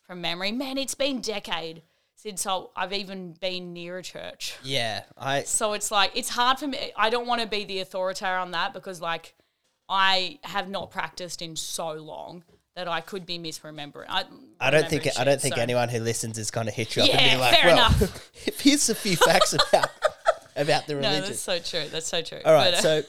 from 0.01 0.21
memory 0.21 0.51
man 0.51 0.77
it's 0.77 0.95
been 0.95 1.21
decade 1.21 1.83
since 2.15 2.45
I- 2.45 2.63
i've 2.75 2.93
even 2.93 3.33
been 3.33 3.73
near 3.73 3.97
a 3.99 4.03
church 4.03 4.57
Yeah. 4.63 5.03
I. 5.17 5.43
so 5.43 5.73
it's 5.73 5.91
like 5.91 6.12
it's 6.15 6.29
hard 6.29 6.59
for 6.59 6.67
me. 6.67 6.91
I 6.97 7.09
don't 7.09 7.27
want 7.27 7.41
to 7.41 7.47
be 7.47 7.63
the 7.63 7.79
authority 7.79 8.25
on 8.25 8.51
that 8.51 8.73
because 8.73 9.01
like 9.01 9.35
I 9.91 10.38
have 10.43 10.69
not 10.69 10.91
practiced 10.91 11.41
in 11.41 11.55
so 11.55 11.93
long 11.93 12.43
that 12.79 12.87
I 12.87 13.01
could 13.01 13.25
be 13.25 13.37
misremembering. 13.37 14.05
I, 14.07 14.23
I 14.59 14.69
don't 14.71 14.89
think 14.89 15.03
remembering 15.03 15.17
I 15.17 15.23
don't 15.25 15.33
shit, 15.35 15.41
think 15.41 15.55
so- 15.55 15.61
anyone 15.61 15.89
who 15.89 15.99
listens 15.99 16.37
is 16.37 16.49
going 16.51 16.65
to 16.67 16.71
hit 16.71 16.95
you 16.95 17.03
up 17.03 17.09
and 17.13 17.31
be 17.31 17.37
like, 17.37 17.55
fair 17.55 17.67
"Well, 17.75 17.77
enough. 17.77 18.31
here's 18.61 18.89
a 18.89 18.95
few 18.95 19.15
facts 19.17 19.53
about 19.69 19.89
about 20.55 20.87
the 20.87 20.93
No, 20.95 20.99
religion." 21.01 21.23
that's 21.25 21.39
so 21.41 21.59
true. 21.59 21.85
That's 21.91 22.07
so 22.07 22.21
true. 22.21 22.39
All 22.45 22.53
right, 22.53 22.71
But, 22.73 22.79
uh, 22.79 22.81
so 22.81 23.01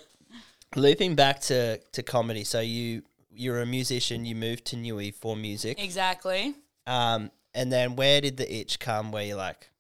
looping 0.76 1.14
back 1.14 1.40
to 1.42 1.78
to 1.78 2.02
comedy. 2.02 2.44
So 2.44 2.60
you 2.60 3.02
you're 3.32 3.60
a 3.60 3.66
musician. 3.66 4.24
You 4.24 4.34
moved 4.34 4.64
to 4.66 4.76
Newey 4.76 5.14
for 5.14 5.36
music. 5.36 5.82
exactly. 5.82 6.54
Um, 6.86 7.30
and 7.54 7.72
then 7.72 7.96
where 7.96 8.20
did 8.20 8.36
the 8.36 8.52
itch 8.52 8.78
come? 8.80 9.12
Where 9.12 9.24
you're 9.24 9.36
like, 9.36 9.70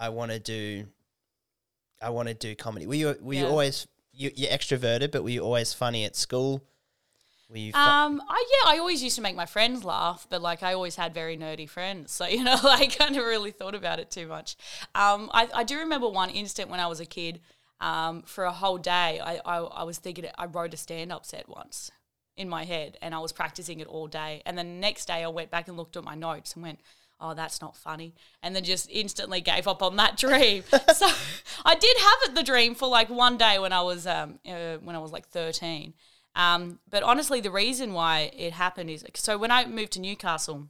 I 0.00 0.08
want 0.10 0.30
to 0.32 0.38
do, 0.38 0.86
I 2.00 2.10
want 2.10 2.28
to 2.28 2.34
do 2.34 2.54
comedy. 2.54 2.86
Were 2.86 2.94
you 2.94 3.16
were 3.20 3.34
you 3.34 3.46
always 3.46 3.86
you 4.12 4.30
you're 4.34 4.50
extroverted, 4.50 5.10
but 5.10 5.22
were 5.24 5.30
you 5.30 5.40
always 5.42 5.72
funny 5.72 6.04
at 6.04 6.14
school? 6.16 6.62
Um, 7.74 8.22
I 8.28 8.44
yeah, 8.50 8.72
I 8.72 8.78
always 8.78 9.02
used 9.02 9.16
to 9.16 9.22
make 9.22 9.36
my 9.36 9.46
friends 9.46 9.84
laugh, 9.84 10.26
but 10.30 10.40
like 10.42 10.62
I 10.62 10.72
always 10.72 10.96
had 10.96 11.12
very 11.14 11.36
nerdy 11.36 11.68
friends, 11.68 12.12
so 12.12 12.26
you 12.36 12.42
know, 12.42 12.56
like 12.64 12.96
I 13.00 13.08
never 13.10 13.26
really 13.26 13.50
thought 13.50 13.74
about 13.74 13.98
it 13.98 14.10
too 14.10 14.26
much. 14.26 14.56
Um, 14.94 15.30
I, 15.32 15.48
I 15.54 15.64
do 15.64 15.78
remember 15.78 16.08
one 16.08 16.30
instant 16.30 16.70
when 16.70 16.80
I 16.80 16.86
was 16.86 17.00
a 17.00 17.06
kid. 17.06 17.40
Um, 17.80 18.22
for 18.22 18.44
a 18.44 18.52
whole 18.52 18.78
day, 18.78 19.20
I, 19.20 19.40
I 19.44 19.56
I 19.58 19.82
was 19.82 19.98
thinking 19.98 20.26
I 20.38 20.46
wrote 20.46 20.72
a 20.72 20.76
stand 20.76 21.12
up 21.12 21.26
set 21.26 21.48
once 21.48 21.90
in 22.36 22.48
my 22.48 22.64
head, 22.64 22.96
and 23.02 23.14
I 23.14 23.18
was 23.18 23.32
practicing 23.32 23.80
it 23.80 23.88
all 23.88 24.06
day. 24.06 24.42
And 24.46 24.56
the 24.56 24.64
next 24.64 25.06
day, 25.06 25.24
I 25.24 25.28
went 25.28 25.50
back 25.50 25.68
and 25.68 25.76
looked 25.76 25.96
at 25.96 26.04
my 26.04 26.14
notes 26.14 26.54
and 26.54 26.62
went. 26.62 26.80
Oh, 27.24 27.34
that's 27.34 27.60
not 27.60 27.76
funny. 27.76 28.16
And 28.42 28.56
then 28.56 28.64
just 28.64 28.90
instantly 28.90 29.40
gave 29.40 29.68
up 29.68 29.80
on 29.80 29.94
that 29.94 30.16
dream. 30.24 30.64
so 30.92 31.06
I 31.64 31.76
did 31.76 31.96
have 31.98 32.18
it 32.24 32.34
the 32.34 32.42
dream 32.42 32.74
for 32.74 32.88
like 32.88 33.08
one 33.10 33.36
day 33.36 33.60
when 33.60 33.72
I 33.72 33.80
was 33.82 34.08
um 34.08 34.40
uh, 34.44 34.78
when 34.78 34.96
I 34.96 34.98
was 34.98 35.12
like 35.12 35.28
13. 35.28 35.94
Um, 36.34 36.80
but 36.88 37.02
honestly, 37.02 37.40
the 37.40 37.50
reason 37.50 37.92
why 37.92 38.30
it 38.36 38.52
happened 38.52 38.90
is 38.90 39.04
so 39.14 39.36
when 39.36 39.50
I 39.50 39.66
moved 39.66 39.92
to 39.92 40.00
Newcastle, 40.00 40.68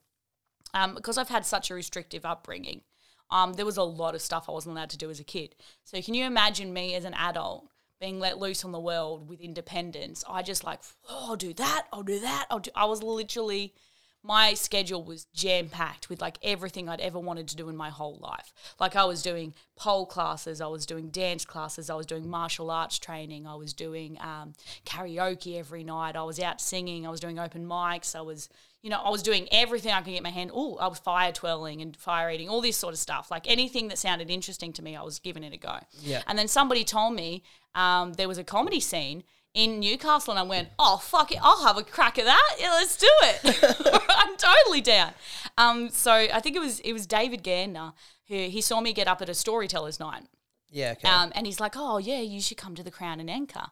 um, 0.75 0.94
because 0.94 1.18
I've 1.18 1.29
had 1.29 1.46
such 1.46 1.70
a 1.70 1.75
restrictive 1.75 2.25
upbringing, 2.25 2.83
um, 3.31 3.55
there 3.55 3.66
was 3.66 3.77
a 3.77 3.83
lot 3.83 4.14
of 4.14 4.22
stuff 4.22 4.48
I 4.48 4.53
wasn't 4.53 4.77
allowed 4.77 4.90
to 4.90 4.98
do 4.98 5.11
as 5.11 5.20
a 5.20 5.25
kid. 5.25 5.55
So 5.85 6.01
can 6.03 6.14
you 6.14 6.25
imagine 6.25 6.72
me 6.72 6.94
as 6.94 7.05
an 7.05 7.14
adult 7.14 7.68
being 8.01 8.18
let 8.18 8.38
loose 8.38 8.64
on 8.64 8.72
the 8.72 8.81
world 8.81 9.29
with 9.29 9.40
independence? 9.40 10.25
I 10.29 10.42
just 10.42 10.64
like, 10.64 10.81
oh, 11.09 11.29
I'll 11.31 11.37
do 11.37 11.55
that, 11.55 11.87
I'll 11.92 12.03
do 12.03 12.20
that. 12.20 12.46
I'll 12.51 12.59
do. 12.59 12.70
I 12.75 12.85
was 12.85 13.03
literally 13.03 13.75
my 14.22 14.54
schedule 14.54 15.02
was 15.02 15.26
jam 15.35 15.68
packed 15.68 16.08
with 16.08 16.20
like 16.20 16.38
everything 16.42 16.88
I'd 16.88 17.00
ever 17.00 17.18
wanted 17.18 17.48
to 17.48 17.56
do 17.56 17.68
in 17.68 17.76
my 17.76 17.90
whole 17.90 18.18
life. 18.20 18.52
Like 18.78 18.94
I 18.94 19.04
was 19.04 19.22
doing 19.22 19.52
pole 19.76 20.06
classes, 20.06 20.61
I 20.61 20.68
was 20.68 20.87
doing 20.87 21.08
dance 21.08 21.44
classes, 21.44 21.90
I 21.90 21.94
was 21.94 22.06
doing 22.06 22.28
martial 22.28 22.70
arts 22.70 22.98
training, 22.98 23.46
I 23.46 23.56
was 23.56 23.72
doing 23.72 24.16
um, 24.20 24.54
karaoke 24.87 25.58
every 25.58 25.82
night, 25.82 26.14
I 26.14 26.22
was 26.22 26.38
out 26.38 26.61
singing, 26.61 27.06
I 27.06 27.11
was 27.11 27.18
doing 27.18 27.38
open 27.38 27.66
mics, 27.66 28.14
I 28.14 28.20
was, 28.20 28.48
you 28.80 28.90
know, 28.90 29.00
I 29.00 29.11
was 29.11 29.22
doing 29.22 29.48
everything 29.50 29.92
I 29.92 30.02
could 30.02 30.12
get 30.12 30.22
my 30.22 30.30
hand. 30.30 30.52
Oh, 30.54 30.76
I 30.76 30.87
was 30.87 31.00
fire 31.00 31.32
twirling 31.32 31.82
and 31.82 31.96
fire 31.96 32.30
eating, 32.30 32.48
all 32.48 32.61
this 32.61 32.76
sort 32.76 32.94
of 32.94 33.00
stuff. 33.00 33.28
Like 33.30 33.50
anything 33.50 33.88
that 33.88 33.98
sounded 33.98 34.30
interesting 34.30 34.72
to 34.74 34.82
me, 34.82 34.94
I 34.94 35.02
was 35.02 35.18
giving 35.18 35.42
it 35.42 35.52
a 35.52 35.56
go. 35.56 35.78
Yeah. 36.00 36.22
And 36.28 36.38
then 36.38 36.46
somebody 36.46 36.85
told 36.85 37.14
me 37.14 37.42
um, 37.74 38.12
there 38.12 38.28
was 38.28 38.38
a 38.38 38.44
comedy 38.44 38.80
scene 38.80 39.24
in 39.54 39.80
Newcastle, 39.80 40.32
and 40.32 40.38
I 40.40 40.42
went, 40.44 40.68
"Oh 40.78 40.96
fuck 40.96 41.30
it, 41.32 41.38
I'll 41.42 41.64
have 41.64 41.76
a 41.76 41.82
crack 41.82 42.18
at 42.18 42.24
that. 42.24 42.56
Yeah, 42.58 42.70
let's 42.70 42.96
do 42.96 43.08
it. 43.22 44.02
I'm 44.08 44.36
totally 44.36 44.80
down." 44.80 45.12
Um, 45.58 45.90
so 45.90 46.12
I 46.12 46.40
think 46.40 46.56
it 46.56 46.60
was 46.60 46.80
it 46.80 46.92
was 46.92 47.06
David 47.06 47.42
Gardner 47.42 47.92
who 48.28 48.34
he 48.48 48.60
saw 48.60 48.80
me 48.80 48.92
get 48.92 49.08
up 49.08 49.20
at 49.20 49.28
a 49.28 49.34
storytellers 49.34 50.00
night, 50.00 50.22
Yeah. 50.70 50.92
Okay. 50.92 51.06
um, 51.08 51.32
and 51.34 51.46
he's 51.46 51.60
like, 51.60 51.72
"Oh 51.76 51.98
yeah, 51.98 52.20
you 52.20 52.40
should 52.40 52.56
come 52.56 52.74
to 52.76 52.82
the 52.82 52.90
Crown 52.90 53.20
and 53.20 53.28
Anchor." 53.30 53.66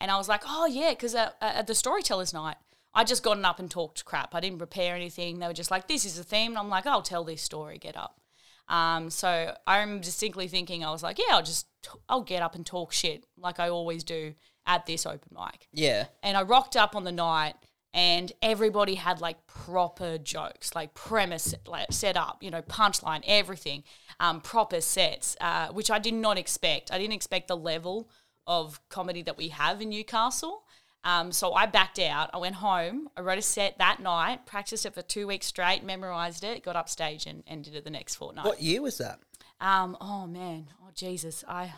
And 0.00 0.10
I 0.10 0.16
was 0.18 0.28
like, 0.28 0.42
"Oh 0.46 0.66
yeah," 0.66 0.90
because 0.90 1.14
at, 1.14 1.36
at 1.40 1.66
the 1.66 1.74
storytellers 1.74 2.32
night, 2.32 2.56
I 2.94 3.02
just 3.04 3.22
gotten 3.24 3.44
up 3.44 3.58
and 3.58 3.70
talked 3.70 4.04
crap. 4.04 4.34
I 4.34 4.40
didn't 4.40 4.58
prepare 4.58 4.94
anything. 4.94 5.38
They 5.40 5.46
were 5.48 5.52
just 5.52 5.70
like, 5.70 5.88
"This 5.88 6.04
is 6.04 6.16
the 6.16 6.22
theme," 6.24 6.52
and 6.52 6.58
I'm 6.58 6.68
like, 6.68 6.86
"I'll 6.86 7.02
tell 7.02 7.24
this 7.24 7.42
story. 7.42 7.78
Get 7.78 7.96
up." 7.96 8.20
Um, 8.68 9.10
so 9.10 9.54
I'm 9.66 10.00
distinctly 10.00 10.46
thinking, 10.48 10.84
I 10.84 10.90
was 10.90 11.02
like, 11.02 11.18
"Yeah, 11.18 11.34
I'll 11.34 11.42
just 11.42 11.66
I'll 12.08 12.22
get 12.22 12.40
up 12.42 12.54
and 12.54 12.64
talk 12.64 12.92
shit 12.92 13.24
like 13.36 13.58
I 13.58 13.68
always 13.68 14.04
do 14.04 14.34
at 14.66 14.86
this 14.86 15.06
open 15.06 15.36
mic." 15.36 15.68
yeah. 15.72 16.06
And 16.22 16.36
I 16.36 16.42
rocked 16.42 16.76
up 16.76 16.94
on 16.96 17.04
the 17.04 17.12
night 17.12 17.54
and 17.94 18.32
everybody 18.42 18.96
had 18.96 19.20
like 19.20 19.46
proper 19.46 20.18
jokes, 20.18 20.74
like 20.74 20.94
premise 20.94 21.54
like, 21.66 21.92
set 21.92 22.16
up, 22.16 22.42
you 22.42 22.50
know, 22.50 22.60
punchline, 22.62 23.22
everything, 23.24 23.84
um, 24.18 24.40
proper 24.40 24.80
sets, 24.80 25.36
uh, 25.40 25.68
which 25.68 25.90
I 25.90 26.00
did 26.00 26.14
not 26.14 26.36
expect. 26.36 26.92
I 26.92 26.98
didn't 26.98 27.14
expect 27.14 27.46
the 27.46 27.56
level 27.56 28.10
of 28.48 28.80
comedy 28.88 29.22
that 29.22 29.36
we 29.36 29.48
have 29.48 29.80
in 29.80 29.90
Newcastle. 29.90 30.64
Um, 31.04 31.30
so 31.30 31.52
I 31.52 31.66
backed 31.66 32.00
out. 32.00 32.30
I 32.32 32.38
went 32.38 32.56
home. 32.56 33.08
I 33.16 33.20
wrote 33.20 33.38
a 33.38 33.42
set 33.42 33.78
that 33.78 34.00
night, 34.00 34.44
practiced 34.44 34.86
it 34.86 34.94
for 34.94 35.02
two 35.02 35.26
weeks 35.28 35.46
straight, 35.46 35.84
memorized 35.84 36.42
it, 36.42 36.64
got 36.64 36.76
upstage 36.76 37.26
and, 37.26 37.44
and 37.46 37.62
did 37.62 37.76
it 37.76 37.84
the 37.84 37.90
next 37.90 38.16
fortnight. 38.16 38.46
What 38.46 38.62
year 38.62 38.82
was 38.82 38.98
that? 38.98 39.20
Um, 39.60 39.96
oh 40.00 40.26
man, 40.26 40.68
oh 40.82 40.90
Jesus, 40.94 41.44
I 41.46 41.74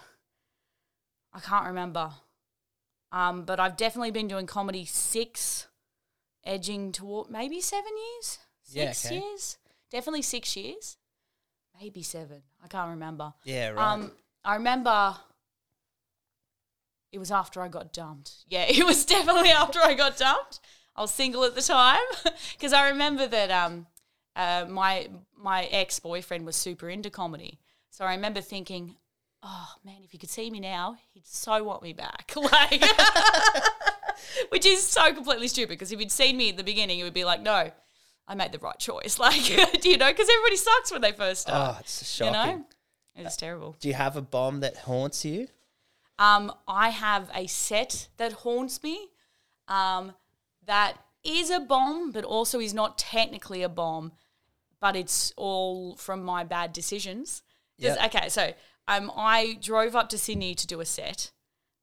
I 1.34 1.40
can't 1.40 1.66
remember. 1.66 2.12
Um, 3.12 3.44
but 3.44 3.60
I've 3.60 3.76
definitely 3.76 4.10
been 4.10 4.28
doing 4.28 4.46
comedy 4.46 4.84
six, 4.84 5.66
edging 6.44 6.92
toward 6.92 7.30
maybe 7.30 7.60
seven 7.60 7.92
years. 7.96 8.38
Yeah, 8.68 8.92
Six 8.92 9.06
okay. 9.06 9.14
years, 9.20 9.58
definitely 9.90 10.22
six 10.22 10.56
years, 10.56 10.96
maybe 11.80 12.02
seven. 12.02 12.42
I 12.64 12.68
can't 12.68 12.90
remember. 12.90 13.32
Yeah. 13.44 13.68
Right. 13.68 13.92
Um, 13.92 14.12
I 14.44 14.54
remember 14.56 15.16
it 17.12 17.18
was 17.18 17.30
after 17.30 17.60
I 17.60 17.68
got 17.68 17.92
dumped. 17.92 18.44
Yeah, 18.48 18.64
it 18.68 18.84
was 18.84 19.04
definitely 19.04 19.50
after 19.50 19.80
I 19.80 19.94
got 19.94 20.16
dumped. 20.16 20.60
I 20.94 21.02
was 21.02 21.10
single 21.10 21.44
at 21.44 21.54
the 21.54 21.62
time 21.62 22.00
because 22.52 22.72
I 22.72 22.88
remember 22.88 23.26
that 23.26 23.50
um, 23.50 23.86
uh, 24.34 24.66
my 24.68 25.08
my 25.36 25.64
ex 25.64 26.00
boyfriend 26.00 26.46
was 26.46 26.56
super 26.56 26.88
into 26.88 27.10
comedy. 27.10 27.60
So 27.90 28.04
I 28.04 28.14
remember 28.14 28.40
thinking, 28.40 28.96
oh 29.46 29.74
man, 29.84 30.02
if 30.02 30.12
you 30.12 30.18
could 30.18 30.30
see 30.30 30.50
me 30.50 30.60
now, 30.60 30.96
he'd 31.14 31.26
so 31.26 31.62
want 31.62 31.82
me 31.82 31.92
back. 31.92 32.32
Like, 32.36 32.82
which 34.48 34.66
is 34.66 34.86
so 34.86 35.12
completely 35.12 35.48
stupid 35.48 35.70
because 35.70 35.92
if 35.92 35.98
he'd 35.98 36.10
seen 36.12 36.36
me 36.36 36.50
at 36.50 36.56
the 36.56 36.64
beginning, 36.64 36.98
it 36.98 37.04
would 37.04 37.14
be 37.14 37.24
like, 37.24 37.40
no, 37.40 37.70
I 38.26 38.34
made 38.34 38.52
the 38.52 38.58
right 38.58 38.78
choice. 38.78 39.18
Like, 39.26 39.42
do 39.80 39.88
you 39.88 39.96
know? 39.96 40.10
Because 40.10 40.28
everybody 40.28 40.56
sucks 40.56 40.92
when 40.92 41.00
they 41.00 41.12
first 41.12 41.42
start. 41.42 41.76
oh, 41.76 41.80
it's 41.80 42.20
you 42.20 42.26
shocking. 42.26 42.58
know, 42.58 42.64
it's 43.14 43.36
terrible. 43.36 43.76
Do 43.80 43.88
you 43.88 43.94
have 43.94 44.16
a 44.16 44.22
bomb 44.22 44.60
that 44.60 44.76
haunts 44.78 45.24
you? 45.24 45.48
Um, 46.18 46.52
I 46.66 46.88
have 46.90 47.30
a 47.34 47.46
set 47.46 48.08
that 48.16 48.32
haunts 48.32 48.82
me. 48.82 49.10
Um, 49.68 50.12
that 50.66 50.94
is 51.24 51.50
a 51.50 51.60
bomb, 51.60 52.10
but 52.10 52.24
also 52.24 52.58
is 52.58 52.74
not 52.74 52.98
technically 52.98 53.62
a 53.62 53.68
bomb, 53.68 54.12
but 54.80 54.96
it's 54.96 55.32
all 55.36 55.96
from 55.96 56.22
my 56.22 56.42
bad 56.42 56.72
decisions. 56.72 57.42
Yep. 57.78 58.04
Okay, 58.06 58.28
so 58.28 58.52
um, 58.88 59.10
I 59.16 59.58
drove 59.60 59.94
up 59.96 60.08
to 60.10 60.18
Sydney 60.18 60.54
to 60.54 60.66
do 60.66 60.80
a 60.80 60.84
set, 60.86 61.32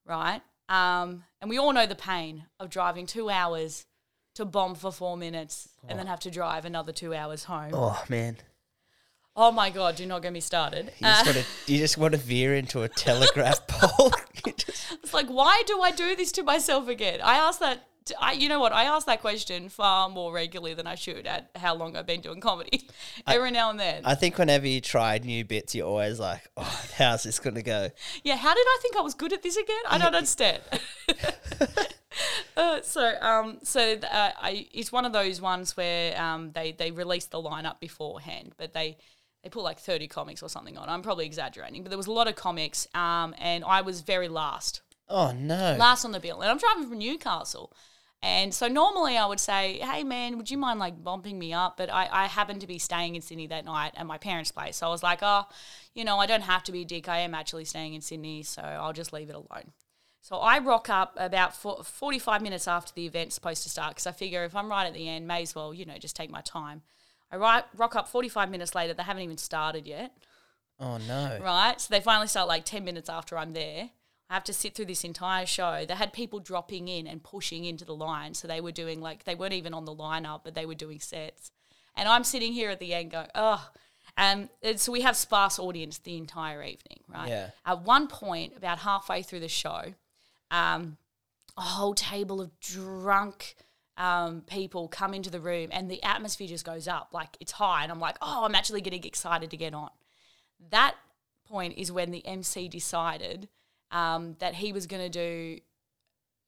right? 0.05 0.41
Um, 0.69 1.23
and 1.41 1.49
we 1.49 1.57
all 1.57 1.73
know 1.73 1.85
the 1.85 1.95
pain 1.95 2.45
of 2.59 2.69
driving 2.69 3.05
two 3.05 3.29
hours 3.29 3.85
to 4.35 4.45
bomb 4.45 4.75
for 4.75 4.91
four 4.91 5.15
minutes 5.17 5.69
and 5.87 5.99
then 5.99 6.07
have 6.07 6.19
to 6.21 6.31
drive 6.31 6.65
another 6.65 6.91
two 6.91 7.13
hours 7.13 7.43
home. 7.43 7.71
Oh, 7.73 8.03
man. 8.09 8.37
Oh 9.35 9.51
my 9.51 9.69
god, 9.71 9.95
do 9.95 10.05
not 10.05 10.21
get 10.21 10.31
me 10.31 10.39
started. 10.39 10.91
You 10.99 11.07
just 11.07 11.25
want 11.25 11.37
to 11.37 11.45
you 11.73 11.77
just 11.79 11.97
want 11.97 12.11
to 12.13 12.19
veer 12.19 12.53
into 12.55 12.83
a 12.83 12.89
telegraph 12.89 13.65
pole. 13.67 14.11
Just- 14.57 14.93
It's 15.03 15.13
like, 15.13 15.27
why 15.27 15.63
do 15.65 15.81
I 15.81 15.89
do 15.91 16.15
this 16.15 16.31
to 16.33 16.43
myself 16.43 16.87
again? 16.87 17.19
I 17.23 17.35
ask 17.37 17.59
that. 17.59 17.87
I, 18.19 18.33
you 18.33 18.49
know 18.49 18.59
what? 18.59 18.73
I 18.73 18.85
ask 18.85 19.05
that 19.05 19.21
question 19.21 19.69
far 19.69 20.09
more 20.09 20.33
regularly 20.33 20.73
than 20.73 20.87
I 20.87 20.95
should 20.95 21.25
at 21.27 21.49
how 21.55 21.75
long 21.75 21.95
I've 21.95 22.05
been 22.05 22.21
doing 22.21 22.41
comedy. 22.41 22.87
Every 23.27 23.51
now 23.51 23.69
and 23.69 23.79
then. 23.79 24.01
I 24.05 24.15
think 24.15 24.37
whenever 24.37 24.67
you 24.67 24.81
try 24.81 25.17
new 25.19 25.45
bits, 25.45 25.75
you're 25.75 25.87
always 25.87 26.19
like, 26.19 26.49
"Oh, 26.57 26.85
how's 26.97 27.23
this 27.23 27.39
going 27.39 27.55
to 27.55 27.63
go?" 27.63 27.89
yeah. 28.23 28.35
How 28.35 28.53
did 28.53 28.65
I 28.65 28.77
think 28.81 28.95
I 28.97 29.01
was 29.01 29.13
good 29.13 29.33
at 29.33 29.43
this 29.43 29.57
again? 29.57 29.81
I 29.89 29.97
don't 29.97 30.15
understand. 30.15 30.61
uh, 32.57 32.81
so, 32.81 33.13
um, 33.21 33.59
so 33.63 33.93
uh, 33.93 34.31
I, 34.41 34.67
it's 34.73 34.91
one 34.91 35.05
of 35.05 35.13
those 35.13 35.39
ones 35.39 35.77
where 35.77 36.19
um, 36.19 36.51
they 36.53 36.71
they 36.71 36.91
release 36.91 37.25
the 37.25 37.41
lineup 37.41 37.79
beforehand, 37.79 38.53
but 38.57 38.73
they. 38.73 38.97
They 39.41 39.49
put 39.49 39.63
like 39.63 39.77
30 39.77 40.07
comics 40.07 40.41
or 40.41 40.47
something 40.47 40.77
on. 40.77 40.87
I'm 40.87 41.01
probably 41.01 41.25
exaggerating, 41.25 41.83
but 41.83 41.89
there 41.89 41.97
was 41.97 42.07
a 42.07 42.13
lot 42.13 42.29
of 42.29 42.35
comics, 42.37 42.87
um, 42.95 43.35
and 43.37 43.65
I 43.65 43.81
was 43.81 43.99
very 43.99 44.29
last. 44.29 44.81
Oh 45.09 45.31
no. 45.31 45.75
last 45.77 46.05
on 46.05 46.11
the 46.11 46.19
bill. 46.21 46.41
And 46.41 46.49
I'm 46.49 46.57
driving 46.57 46.87
from 46.87 46.97
Newcastle. 46.97 47.73
And 48.23 48.53
so 48.53 48.69
normally 48.69 49.17
I 49.17 49.25
would 49.25 49.39
say, 49.39 49.79
hey 49.79 50.05
man, 50.05 50.37
would 50.37 50.49
you 50.49 50.57
mind 50.57 50.79
like 50.79 51.03
bumping 51.03 51.37
me 51.37 51.51
up? 51.51 51.75
But 51.75 51.91
I, 51.91 52.07
I 52.09 52.25
happened 52.27 52.61
to 52.61 52.67
be 52.67 52.79
staying 52.79 53.15
in 53.15 53.21
Sydney 53.21 53.47
that 53.47 53.65
night 53.65 53.91
at 53.97 54.05
my 54.05 54.17
parents' 54.17 54.49
place. 54.49 54.77
So 54.77 54.87
I 54.87 54.89
was 54.89 55.03
like, 55.03 55.19
oh, 55.21 55.43
you 55.93 56.05
know, 56.05 56.17
I 56.19 56.25
don't 56.25 56.41
have 56.41 56.63
to 56.63 56.71
be 56.71 56.83
a 56.83 56.85
dick. 56.85 57.09
I 57.09 57.19
am 57.19 57.35
actually 57.35 57.65
staying 57.65 57.95
in 57.95 58.01
Sydney, 58.01 58.41
so 58.43 58.61
I'll 58.61 58.93
just 58.93 59.11
leave 59.11 59.29
it 59.29 59.35
alone. 59.35 59.73
So 60.21 60.37
I 60.37 60.59
rock 60.59 60.89
up 60.89 61.17
about 61.17 61.53
45 61.53 62.41
minutes 62.41 62.65
after 62.65 62.93
the 62.93 63.05
event's 63.05 63.35
supposed 63.35 63.63
to 63.63 63.69
start 63.69 63.91
because 63.91 64.07
I 64.07 64.13
figure 64.13 64.45
if 64.45 64.55
I'm 64.55 64.71
right 64.71 64.87
at 64.87 64.93
the 64.93 65.09
end, 65.09 65.27
may 65.27 65.41
as 65.41 65.53
well, 65.53 65.73
you 65.73 65.85
know, 65.85 65.97
just 65.97 66.15
take 66.15 66.31
my 66.31 66.39
time. 66.41 66.81
I 67.29 67.35
rock 67.35 67.95
up 67.97 68.07
45 68.07 68.49
minutes 68.49 68.73
later. 68.73 68.93
They 68.93 69.03
haven't 69.03 69.23
even 69.23 69.37
started 69.37 69.85
yet 69.85 70.13
oh 70.79 70.97
no. 70.97 71.39
right? 71.41 71.79
So 71.79 71.93
they 71.93 72.01
finally 72.01 72.27
start 72.27 72.47
like 72.47 72.65
10 72.65 72.83
minutes 72.83 73.09
after 73.09 73.37
I'm 73.37 73.53
there. 73.53 73.89
Have 74.33 74.43
to 74.45 74.53
sit 74.53 74.73
through 74.73 74.85
this 74.85 75.03
entire 75.03 75.45
show. 75.45 75.85
They 75.87 75.93
had 75.93 76.11
people 76.11 76.39
dropping 76.39 76.87
in 76.87 77.05
and 77.05 77.21
pushing 77.21 77.65
into 77.65 77.85
the 77.85 77.93
line. 77.93 78.33
So 78.33 78.47
they 78.47 78.61
were 78.61 78.71
doing 78.71 78.99
like, 78.99 79.25
they 79.25 79.35
weren't 79.35 79.53
even 79.53 79.75
on 79.75 79.85
the 79.85 79.93
lineup, 79.93 80.41
but 80.43 80.55
they 80.55 80.65
were 80.65 80.73
doing 80.73 80.99
sets. 80.99 81.51
And 81.95 82.09
I'm 82.09 82.23
sitting 82.23 82.51
here 82.51 82.71
at 82.71 82.79
the 82.79 82.95
end 82.95 83.11
going, 83.11 83.27
oh. 83.35 83.69
Um, 84.17 84.49
and 84.63 84.79
so 84.79 84.91
we 84.91 85.01
have 85.01 85.15
sparse 85.15 85.59
audience 85.59 85.99
the 85.99 86.17
entire 86.17 86.63
evening, 86.63 87.01
right? 87.07 87.29
Yeah. 87.29 87.49
At 87.63 87.83
one 87.83 88.07
point, 88.07 88.57
about 88.57 88.79
halfway 88.79 89.21
through 89.21 89.41
the 89.41 89.47
show, 89.47 89.93
um, 90.49 90.97
a 91.55 91.61
whole 91.61 91.93
table 91.93 92.41
of 92.41 92.59
drunk 92.59 93.55
um, 93.97 94.41
people 94.41 94.87
come 94.87 95.13
into 95.13 95.29
the 95.29 95.39
room 95.39 95.69
and 95.71 95.91
the 95.91 96.01
atmosphere 96.01 96.47
just 96.47 96.65
goes 96.65 96.87
up. 96.87 97.09
Like 97.11 97.37
it's 97.39 97.51
high. 97.51 97.83
And 97.83 97.91
I'm 97.91 97.99
like, 97.99 98.17
oh, 98.19 98.45
I'm 98.45 98.55
actually 98.55 98.81
getting 98.81 99.03
excited 99.03 99.51
to 99.51 99.57
get 99.57 99.75
on. 99.75 99.91
That 100.71 100.95
point 101.47 101.75
is 101.77 101.91
when 101.91 102.09
the 102.09 102.25
MC 102.25 102.67
decided 102.67 103.47
um, 103.93 104.35
that 104.39 104.55
he 104.55 104.73
was 104.73 104.87
going 104.87 105.03
to 105.03 105.09
do 105.09 105.59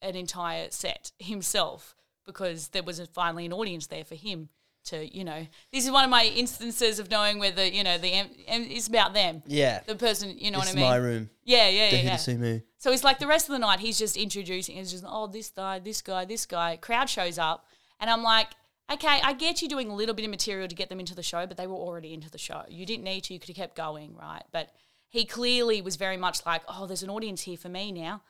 an 0.02 0.16
entire 0.16 0.68
set 0.72 1.12
himself 1.20 1.96
because 2.26 2.70
there 2.70 2.84
was 2.84 3.00
finally 3.14 3.46
an 3.46 3.54
audience 3.54 3.88
there 3.88 4.04
for 4.04 4.16
him 4.16 4.50
to, 4.86 5.16
you 5.16 5.24
know, 5.24 5.48
this 5.72 5.86
is 5.86 5.92
one 5.92 6.04
of 6.04 6.10
my 6.10 6.26
instances 6.26 7.00
of 7.00 7.10
knowing 7.10 7.40
whether, 7.40 7.66
you 7.66 7.84
know, 7.84 7.98
the 7.98 8.12
it's 8.48 8.88
about 8.88 9.14
them. 9.14 9.42
Yeah. 9.48 9.82
The 9.86 9.96
person, 9.96 10.38
you 10.38 10.52
know 10.52 10.60
this 10.60 10.74
what 10.74 10.78
I 10.78 10.82
mean? 10.82 10.90
my 10.90 10.96
room. 10.98 11.30
Yeah, 11.44 11.70
yeah, 11.70 11.92
They're 11.92 12.00
yeah. 12.00 12.06
yeah. 12.06 12.16
see 12.18 12.36
me. 12.36 12.62
So 12.78 12.92
it's 12.92 13.04
like 13.04 13.20
the 13.20 13.28
rest 13.28 13.48
of 13.48 13.54
the 13.54 13.60
night, 13.60 13.80
he's 13.80 13.98
just 13.98 14.18
introducing, 14.18 14.78
it's 14.78 14.92
just, 14.92 15.04
oh, 15.08 15.28
this 15.28 15.50
guy, 15.50 15.80
this 15.80 16.02
guy, 16.02 16.26
this 16.26 16.46
guy. 16.46 16.78
Crowd 16.78 17.10
shows 17.10 17.40
up, 17.40 17.68
and 18.00 18.10
I'm 18.10 18.22
like, 18.22 18.50
okay, 18.92 19.20
I 19.24 19.34
get 19.34 19.62
you 19.62 19.68
doing 19.68 19.90
a 19.90 19.96
little 19.96 20.14
bit 20.14 20.26
of 20.26 20.32
material 20.32 20.68
to 20.68 20.76
get 20.76 20.90
them 20.90 21.00
into 21.00 21.16
the 21.16 21.24
show, 21.24 21.48
but 21.48 21.58
they 21.58 21.66
were 21.66 21.76
already 21.76 22.14
into 22.14 22.30
the 22.30 22.38
show. 22.38 22.64
You 22.70 22.86
didn't 22.86 23.06
need 23.06 23.22
to, 23.26 23.34
you 23.34 23.40
could 23.40 23.50
have 23.50 23.56
kept 23.56 23.76
going, 23.76 24.16
right? 24.16 24.44
But 24.52 24.70
he 25.16 25.24
clearly 25.24 25.82
was 25.82 25.96
very 25.96 26.18
much 26.18 26.46
like, 26.46 26.62
oh, 26.68 26.86
there's 26.88 27.02
an 27.02 27.10
audience 27.10 27.44
here 27.44 27.56
for 27.56 27.70
me 27.70 27.90
now. 27.90 28.22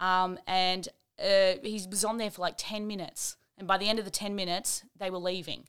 Um, 0.00 0.40
and 0.48 0.88
uh, 1.20 1.52
he 1.62 1.80
was 1.88 2.04
on 2.04 2.18
there 2.18 2.32
for 2.32 2.42
like 2.42 2.54
10 2.56 2.88
minutes. 2.88 3.36
And 3.56 3.68
by 3.68 3.78
the 3.78 3.88
end 3.88 4.00
of 4.00 4.04
the 4.04 4.10
10 4.10 4.34
minutes, 4.34 4.82
they 4.98 5.08
were 5.08 5.18
leaving. 5.18 5.68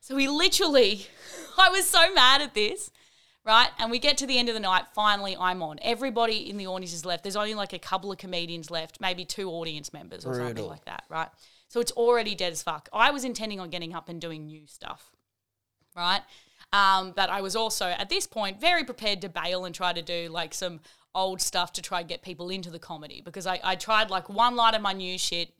So 0.00 0.16
he 0.16 0.28
literally, 0.28 1.06
I 1.58 1.68
was 1.68 1.86
so 1.86 2.10
mad 2.14 2.40
at 2.40 2.54
this, 2.54 2.90
right? 3.44 3.68
And 3.78 3.90
we 3.90 3.98
get 3.98 4.16
to 4.18 4.26
the 4.26 4.38
end 4.38 4.48
of 4.48 4.54
the 4.54 4.60
night. 4.60 4.84
Finally, 4.94 5.36
I'm 5.38 5.62
on. 5.62 5.78
Everybody 5.82 6.48
in 6.48 6.56
the 6.56 6.68
audience 6.68 6.94
is 6.94 7.04
left. 7.04 7.22
There's 7.22 7.36
only 7.36 7.52
like 7.52 7.74
a 7.74 7.78
couple 7.78 8.10
of 8.10 8.16
comedians 8.16 8.70
left, 8.70 8.98
maybe 8.98 9.26
two 9.26 9.50
audience 9.50 9.92
members 9.92 10.24
or 10.24 10.34
something 10.34 10.66
like 10.66 10.86
that, 10.86 11.04
right? 11.10 11.28
So 11.68 11.80
it's 11.80 11.92
already 11.92 12.34
dead 12.34 12.52
as 12.52 12.62
fuck. 12.62 12.88
I 12.94 13.10
was 13.10 13.24
intending 13.24 13.60
on 13.60 13.68
getting 13.68 13.94
up 13.94 14.08
and 14.08 14.18
doing 14.18 14.46
new 14.46 14.66
stuff, 14.66 15.12
right? 15.94 16.22
Um, 16.72 17.12
but 17.14 17.28
I 17.28 17.40
was 17.42 17.54
also 17.54 17.86
at 17.86 18.08
this 18.08 18.26
point 18.26 18.60
very 18.60 18.84
prepared 18.84 19.20
to 19.22 19.28
bail 19.28 19.64
and 19.64 19.74
try 19.74 19.92
to 19.92 20.02
do 20.02 20.28
like 20.30 20.54
some 20.54 20.80
old 21.14 21.40
stuff 21.40 21.72
to 21.74 21.82
try 21.82 22.00
and 22.00 22.08
get 22.08 22.22
people 22.22 22.48
into 22.48 22.70
the 22.70 22.78
comedy 22.78 23.20
because 23.22 23.46
I, 23.46 23.60
I 23.62 23.76
tried 23.76 24.10
like 24.10 24.28
one 24.28 24.56
line 24.56 24.74
of 24.74 24.80
my 24.80 24.92
new 24.92 25.18
shit, 25.18 25.50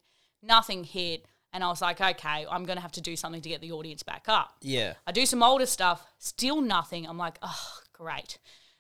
nothing 0.43 0.85
hit. 0.85 1.27
And 1.55 1.63
I 1.63 1.69
was 1.69 1.83
like, 1.83 2.01
okay, 2.01 2.47
I'm 2.51 2.65
going 2.65 2.77
to 2.77 2.83
have 2.83 2.93
to 2.93 3.03
do 3.03 3.15
something 3.15 3.43
to 3.43 3.49
get 3.49 3.61
the 3.61 3.73
audience 3.73 4.03
back 4.03 4.25
up. 4.27 4.55
Yeah. 4.63 4.95
I 5.07 5.13
do 5.13 5.27
some 5.27 5.43
older 5.43 5.67
stuff, 5.67 6.07
still 6.19 6.63
nothing. 6.63 7.07
I'm 7.07 7.19
like, 7.19 7.37
oh, 7.43 7.81
great. 7.93 8.39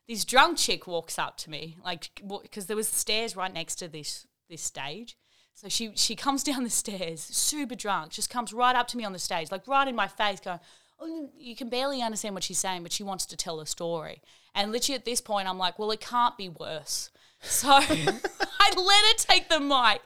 This 0.08 0.24
drunk 0.24 0.56
chick 0.56 0.86
walks 0.86 1.18
up 1.18 1.36
to 1.38 1.50
me, 1.50 1.76
like, 1.84 2.08
because 2.42 2.66
there 2.66 2.76
was 2.76 2.88
stairs 2.88 3.36
right 3.36 3.52
next 3.52 3.74
to 3.76 3.88
this 3.88 4.26
this 4.48 4.62
stage. 4.62 5.16
So 5.54 5.68
she 5.68 5.92
she 5.94 6.16
comes 6.16 6.42
down 6.44 6.64
the 6.64 6.70
stairs, 6.70 7.20
super 7.20 7.74
drunk, 7.74 8.12
just 8.12 8.30
comes 8.30 8.52
right 8.52 8.74
up 8.74 8.88
to 8.88 8.96
me 8.96 9.04
on 9.04 9.12
the 9.12 9.18
stage, 9.18 9.50
like 9.50 9.66
right 9.68 9.86
in 9.86 9.94
my 9.94 10.08
face, 10.08 10.40
going, 10.40 10.58
"Oh, 10.60 10.66
you 11.36 11.56
can 11.56 11.68
barely 11.68 12.02
understand 12.02 12.34
what 12.34 12.44
she's 12.44 12.58
saying, 12.58 12.82
but 12.82 12.92
she 12.92 13.02
wants 13.02 13.26
to 13.26 13.36
tell 13.36 13.60
a 13.60 13.66
story." 13.66 14.22
And 14.54 14.70
literally 14.70 14.96
at 14.96 15.04
this 15.04 15.20
point, 15.20 15.48
I'm 15.48 15.58
like, 15.58 15.78
"Well, 15.78 15.90
it 15.90 16.00
can't 16.00 16.36
be 16.36 16.48
worse." 16.48 17.10
So 17.40 17.68
I 17.70 17.80
let 17.80 19.04
her 19.04 19.14
take 19.16 19.48
the 19.48 19.60
mic, 19.60 20.00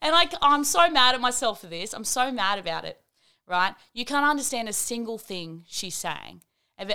and 0.00 0.12
like 0.12 0.32
I'm 0.40 0.64
so 0.64 0.88
mad 0.90 1.14
at 1.14 1.20
myself 1.20 1.60
for 1.60 1.66
this. 1.66 1.92
I'm 1.92 2.04
so 2.04 2.32
mad 2.32 2.58
about 2.58 2.84
it. 2.84 3.00
Right? 3.46 3.74
You 3.94 4.04
can't 4.04 4.26
understand 4.26 4.68
a 4.68 4.74
single 4.74 5.16
thing 5.16 5.64
she's 5.66 5.94
saying. 5.94 6.42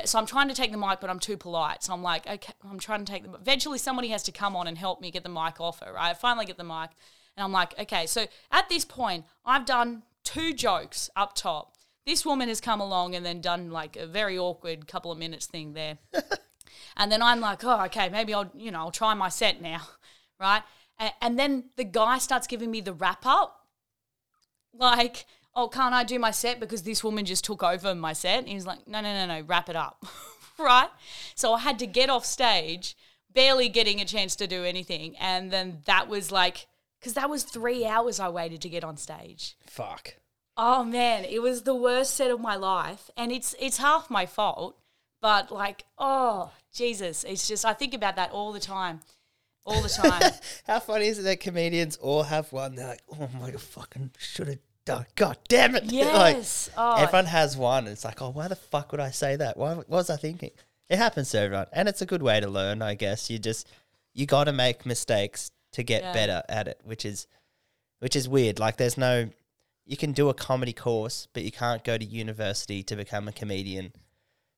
So 0.06 0.18
I'm 0.18 0.26
trying 0.26 0.48
to 0.48 0.54
take 0.54 0.72
the 0.72 0.78
mic, 0.78 1.02
but 1.02 1.10
I'm 1.10 1.20
too 1.20 1.36
polite. 1.36 1.84
So 1.84 1.94
I'm 1.94 2.04
like, 2.04 2.26
okay, 2.26 2.54
I'm 2.70 2.80
trying 2.80 3.04
to 3.04 3.12
take 3.12 3.24
the. 3.24 3.34
Eventually, 3.34 3.78
somebody 3.78 4.10
has 4.10 4.24
to 4.24 4.32
come 4.32 4.56
on 4.56 4.68
and 4.68 4.78
help 4.78 5.02
me 5.02 5.12
get 5.12 5.24
the 5.24 5.30
mic 5.30 5.60
off 5.60 5.82
her. 5.82 5.92
Right? 5.94 6.12
I 6.12 6.14
finally 6.14 6.46
get 6.46 6.58
the 6.58 6.64
mic, 6.64 6.92
and 7.36 7.44
I'm 7.44 7.52
like, 7.52 7.78
okay. 7.78 8.06
So 8.06 8.26
at 8.52 8.70
this 8.70 8.86
point, 8.86 9.26
I've 9.46 9.66
done 9.66 10.04
two 10.24 10.54
jokes 10.54 11.10
up 11.16 11.36
top. 11.36 11.73
This 12.06 12.26
woman 12.26 12.50
has 12.50 12.60
come 12.60 12.82
along 12.82 13.16
and 13.16 13.26
then 13.26 13.40
done 13.42 13.72
like 13.72 13.96
a 13.96 14.06
very 14.06 14.38
awkward 14.38 14.88
couple 14.88 15.12
of 15.12 15.18
minutes 15.18 15.46
thing 15.46 15.74
there. 15.74 15.98
And 16.96 17.12
then 17.12 17.22
I'm 17.22 17.40
like, 17.40 17.64
oh, 17.64 17.84
okay, 17.86 18.10
maybe 18.10 18.34
I'll, 18.34 18.52
you 18.56 18.72
know, 18.72 18.80
I'll 18.80 18.92
try 18.92 19.14
my 19.14 19.30
set 19.30 19.62
now, 19.62 19.82
right? 20.40 20.64
And, 21.00 21.14
and 21.22 21.40
then 21.40 21.66
the 21.76 21.84
guy 21.84 22.18
starts 22.18 22.48
giving 22.48 22.72
me 22.72 22.82
the 22.82 22.94
wrap 22.94 23.26
up, 23.26 23.68
like, 24.74 25.26
oh, 25.56 25.68
can't 25.68 25.94
I 25.94 26.04
do 26.04 26.20
my 26.20 26.32
set 26.32 26.60
because 26.60 26.84
this 26.84 27.04
woman 27.04 27.26
just 27.26 27.46
took 27.46 27.64
over 27.64 27.94
my 27.96 28.14
set? 28.14 28.40
And 28.40 28.50
he's 28.50 28.66
like, 28.66 28.88
no, 28.88 29.02
no, 29.02 29.14
no, 29.14 29.26
no, 29.26 29.46
wrap 29.46 29.70
it 29.70 29.76
up, 29.76 30.06
right? 30.60 30.90
So 31.36 31.54
I 31.54 31.60
had 31.60 31.80
to 31.80 31.88
get 31.88 32.10
off 32.10 32.26
stage, 32.26 32.96
barely 33.34 33.70
getting 33.70 34.00
a 34.02 34.06
chance 34.06 34.36
to 34.38 34.48
do 34.48 34.64
anything, 34.64 35.16
and 35.18 35.52
then 35.52 35.80
that 35.86 36.08
was 36.08 36.32
like, 36.32 36.68
because 37.00 37.14
that 37.14 37.30
was 37.30 37.44
three 37.44 37.86
hours 37.86 38.20
I 38.20 38.30
waited 38.30 38.62
to 38.62 38.70
get 38.70 38.84
on 38.84 38.98
stage. 38.98 39.58
Fuck. 39.66 40.16
Oh 40.56 40.84
man, 40.84 41.26
it 41.26 41.42
was 41.42 41.64
the 41.64 41.76
worst 41.76 42.14
set 42.14 42.30
of 42.32 42.40
my 42.40 42.56
life, 42.56 43.10
and 43.18 43.32
it's 43.32 43.56
it's 43.60 43.78
half 43.78 44.10
my 44.10 44.26
fault. 44.26 44.78
But 45.22 45.52
like, 45.52 45.84
oh 45.98 46.52
Jesus, 46.74 47.24
it's 47.24 47.48
just 47.48 47.66
I 47.66 47.74
think 47.74 47.94
about 47.94 48.18
that 48.18 48.32
all 48.32 48.52
the 48.52 48.60
time, 48.60 49.00
all 49.66 49.82
the 49.82 49.90
time. 49.90 50.22
How 50.68 50.80
funny 50.80 51.08
is 51.08 51.18
it 51.20 51.24
that 51.24 51.40
comedians 51.40 51.96
all 51.98 52.24
have 52.24 52.52
one? 52.54 52.76
They're 52.76 52.88
like, 52.88 53.02
oh 53.20 53.30
my 53.40 53.52
fucking 53.52 54.12
should 54.20 54.48
have 54.48 54.60
done. 54.86 55.06
God 55.16 55.38
damn 55.48 55.76
it! 55.76 55.86
Yes. 55.92 56.70
like, 56.76 56.78
Oh. 56.78 57.02
everyone 57.02 57.26
has 57.26 57.58
one. 57.58 57.88
It's 57.88 58.06
like, 58.06 58.22
oh, 58.22 58.30
why 58.30 58.48
the 58.48 58.56
fuck 58.56 58.92
would 58.92 59.02
I 59.02 59.12
say 59.12 59.36
that? 59.38 59.58
Why 59.58 59.74
what 59.76 59.90
was 59.90 60.10
I 60.10 60.18
thinking? 60.18 60.52
It 60.90 60.98
happens 60.98 61.32
to 61.32 61.40
everyone, 61.40 61.68
and 61.72 61.88
it's 61.90 62.02
a 62.02 62.06
good 62.06 62.22
way 62.22 62.40
to 62.42 62.48
learn, 62.48 62.82
I 62.82 62.94
guess. 62.94 63.30
You 63.30 63.40
just 63.40 63.68
you 64.14 64.26
got 64.28 64.44
to 64.44 64.54
make 64.54 64.86
mistakes 64.86 65.50
to 65.72 65.82
get 65.82 66.04
Yeah. 66.04 66.14
better 66.14 66.44
at 66.50 66.68
it, 66.68 66.80
which 66.84 67.06
is 67.06 67.26
which 68.00 68.16
is 68.16 68.30
weird. 68.30 68.60
Like, 68.60 68.76
there's 68.78 68.98
no 68.98 69.30
you 69.86 69.98
can 69.98 70.12
do 70.14 70.30
a 70.30 70.34
comedy 70.34 70.74
course, 70.74 71.28
but 71.34 71.44
you 71.44 71.52
can't 71.52 71.84
go 71.84 71.98
to 71.98 72.06
university 72.06 72.84
to 72.84 72.96
become 72.96 73.28
a 73.28 73.32
comedian. 73.32 73.94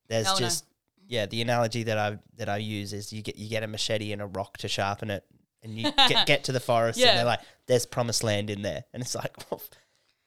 There's 0.07 0.25
No, 0.25 0.33
no. 0.33 0.39
just 0.39 0.65
yeah, 1.07 1.25
the 1.25 1.41
analogy 1.41 1.83
that 1.83 1.97
I 1.97 2.17
that 2.38 2.49
I 2.49 2.57
use 2.57 2.93
is 2.93 3.11
you 3.13 3.21
get 3.21 3.35
you 3.38 3.49
get 3.49 3.63
a 3.63 3.67
machete 3.67 4.11
and 4.11 4.21
a 4.21 4.25
rock 4.27 4.57
to 4.59 4.67
sharpen 4.67 5.09
it, 5.11 5.23
and 5.63 5.77
you 5.77 5.91
get 6.07 6.25
get 6.27 6.43
to 6.45 6.51
the 6.51 6.59
forest, 6.59 6.99
Yeah. 6.99 7.09
and 7.09 7.17
they're 7.19 7.25
like, 7.25 7.41
"There's 7.67 7.85
promised 7.85 8.23
land 8.23 8.49
in 8.49 8.61
there," 8.61 8.83
and 8.93 9.01
it's 9.03 9.15
like, 9.15 9.33
well, 9.51 9.61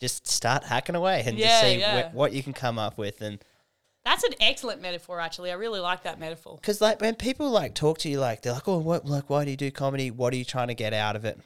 just 0.00 0.26
start 0.28 0.64
hacking 0.64 0.94
away 0.94 1.22
and 1.26 1.37
Yeah, 1.38 1.46
just 1.48 1.61
see 1.62 1.78
yeah. 1.80 2.08
wh- 2.11 2.14
what 2.14 2.32
you 2.32 2.42
can 2.42 2.52
come 2.52 2.78
up 2.78 2.96
with, 2.98 3.20
and 3.20 3.42
That's 4.04 4.22
an 4.24 4.34
excellent 4.40 4.80
metaphor, 4.80 5.20
actually. 5.20 5.50
I 5.50 5.54
really 5.54 5.80
like 5.80 6.04
that 6.04 6.18
metaphor. 6.20 6.56
because 6.61 6.80
like 6.80 7.00
when 7.00 7.14
people 7.16 7.50
like 7.50 7.74
talk 7.74 7.98
to 7.98 8.08
you, 8.08 8.18
like 8.20 8.42
they're 8.42 8.52
like, 8.52 8.68
"Oh, 8.68 8.78
what? 8.78 9.04
Like, 9.06 9.28
why 9.28 9.44
do 9.44 9.50
you 9.50 9.56
do 9.56 9.70
comedy? 9.70 10.11
What 10.11 10.32
are 10.32 10.37
you 10.37 10.44
trying 10.44 10.68
to 10.68 10.74
get 10.74 10.92
out 10.94 11.14
of 11.16 11.24
it?" 11.24 11.38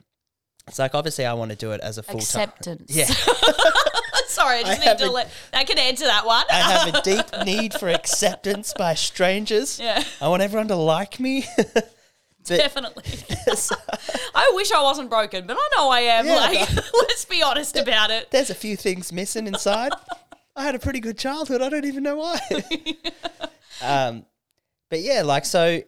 It's 0.69 0.79
like 0.79 0.95
obviously 0.95 1.27
I 1.27 1.35
want 1.35 1.51
to 1.51 1.57
do 1.57 1.73
it 1.73 1.81
as 1.81 1.99
a 1.99 2.03
full 2.03 2.21
time. 2.21 2.43
Acceptance. 2.49 2.95
Yeah, 2.95 3.07
Sorry, 4.27 4.59
I 4.59 4.61
I 4.61 4.63
just 4.65 4.81
need 4.87 4.99
to 4.99 5.09
a- 5.09 5.11
let. 5.11 5.31
I 5.53 5.65
can 5.65 5.79
answer 5.79 6.05
that 6.07 6.25
one. 6.25 6.45
I 6.51 6.55
have 6.55 6.95
a 6.95 7.03
deep 7.05 7.27
need 7.45 7.75
for 7.75 7.89
acceptance 7.89 8.73
by 8.77 8.95
strangers. 8.95 9.79
yeah, 9.81 10.03
I 10.21 10.29
want 10.29 10.43
everyone 10.43 10.69
to 10.69 10.77
like 10.77 11.19
me. 11.21 11.45
definitely. 12.45 13.05
I 14.35 14.53
wish 14.55 14.73
I 14.73 14.83
wasn't 14.83 15.11
broken, 15.11 15.47
but 15.47 15.57
I 15.59 15.69
know 15.77 15.91
I 15.91 16.01
am. 16.01 16.27
Yeah, 16.27 16.35
like, 16.37 16.69
let's 16.95 17.25
be 17.25 17.43
honest 17.43 17.77
about 17.77 18.11
it. 18.11 18.31
There's 18.31 18.51
a 18.51 18.55
few 18.55 18.77
things 18.77 19.13
missing 19.13 19.47
inside. 19.47 19.93
I 20.57 20.63
had 20.65 20.75
a 20.75 20.79
pretty 20.79 21.01
good 21.01 21.19
childhood. 21.19 21.61
I 21.63 21.69
don't 21.69 21.85
even 21.85 22.03
know 22.03 22.17
why. 22.17 22.39
um, 23.83 24.25
but 24.91 25.01
yeah, 25.01 25.23
like 25.23 25.45
so, 25.45 25.81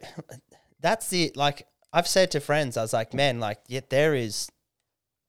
that's 0.81 1.07
the 1.09 1.31
like 1.35 1.67
I've 1.93 2.07
said 2.07 2.31
to 2.31 2.39
friends. 2.39 2.77
I 2.77 2.81
was 2.81 2.93
like, 2.93 3.13
man, 3.13 3.39
like 3.39 3.59
yet 3.67 3.89
there 3.89 4.15
is 4.15 4.49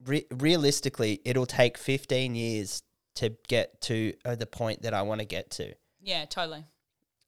re- 0.06 0.26
realistically, 0.30 1.20
it'll 1.24 1.46
take 1.46 1.76
15 1.78 2.34
years 2.34 2.82
to 3.16 3.36
get 3.48 3.80
to 3.82 4.12
uh, 4.24 4.34
the 4.34 4.46
point 4.46 4.82
that 4.82 4.94
I 4.94 5.02
want 5.02 5.20
to 5.20 5.26
get 5.26 5.50
to. 5.52 5.74
Yeah, 6.00 6.24
totally. 6.26 6.64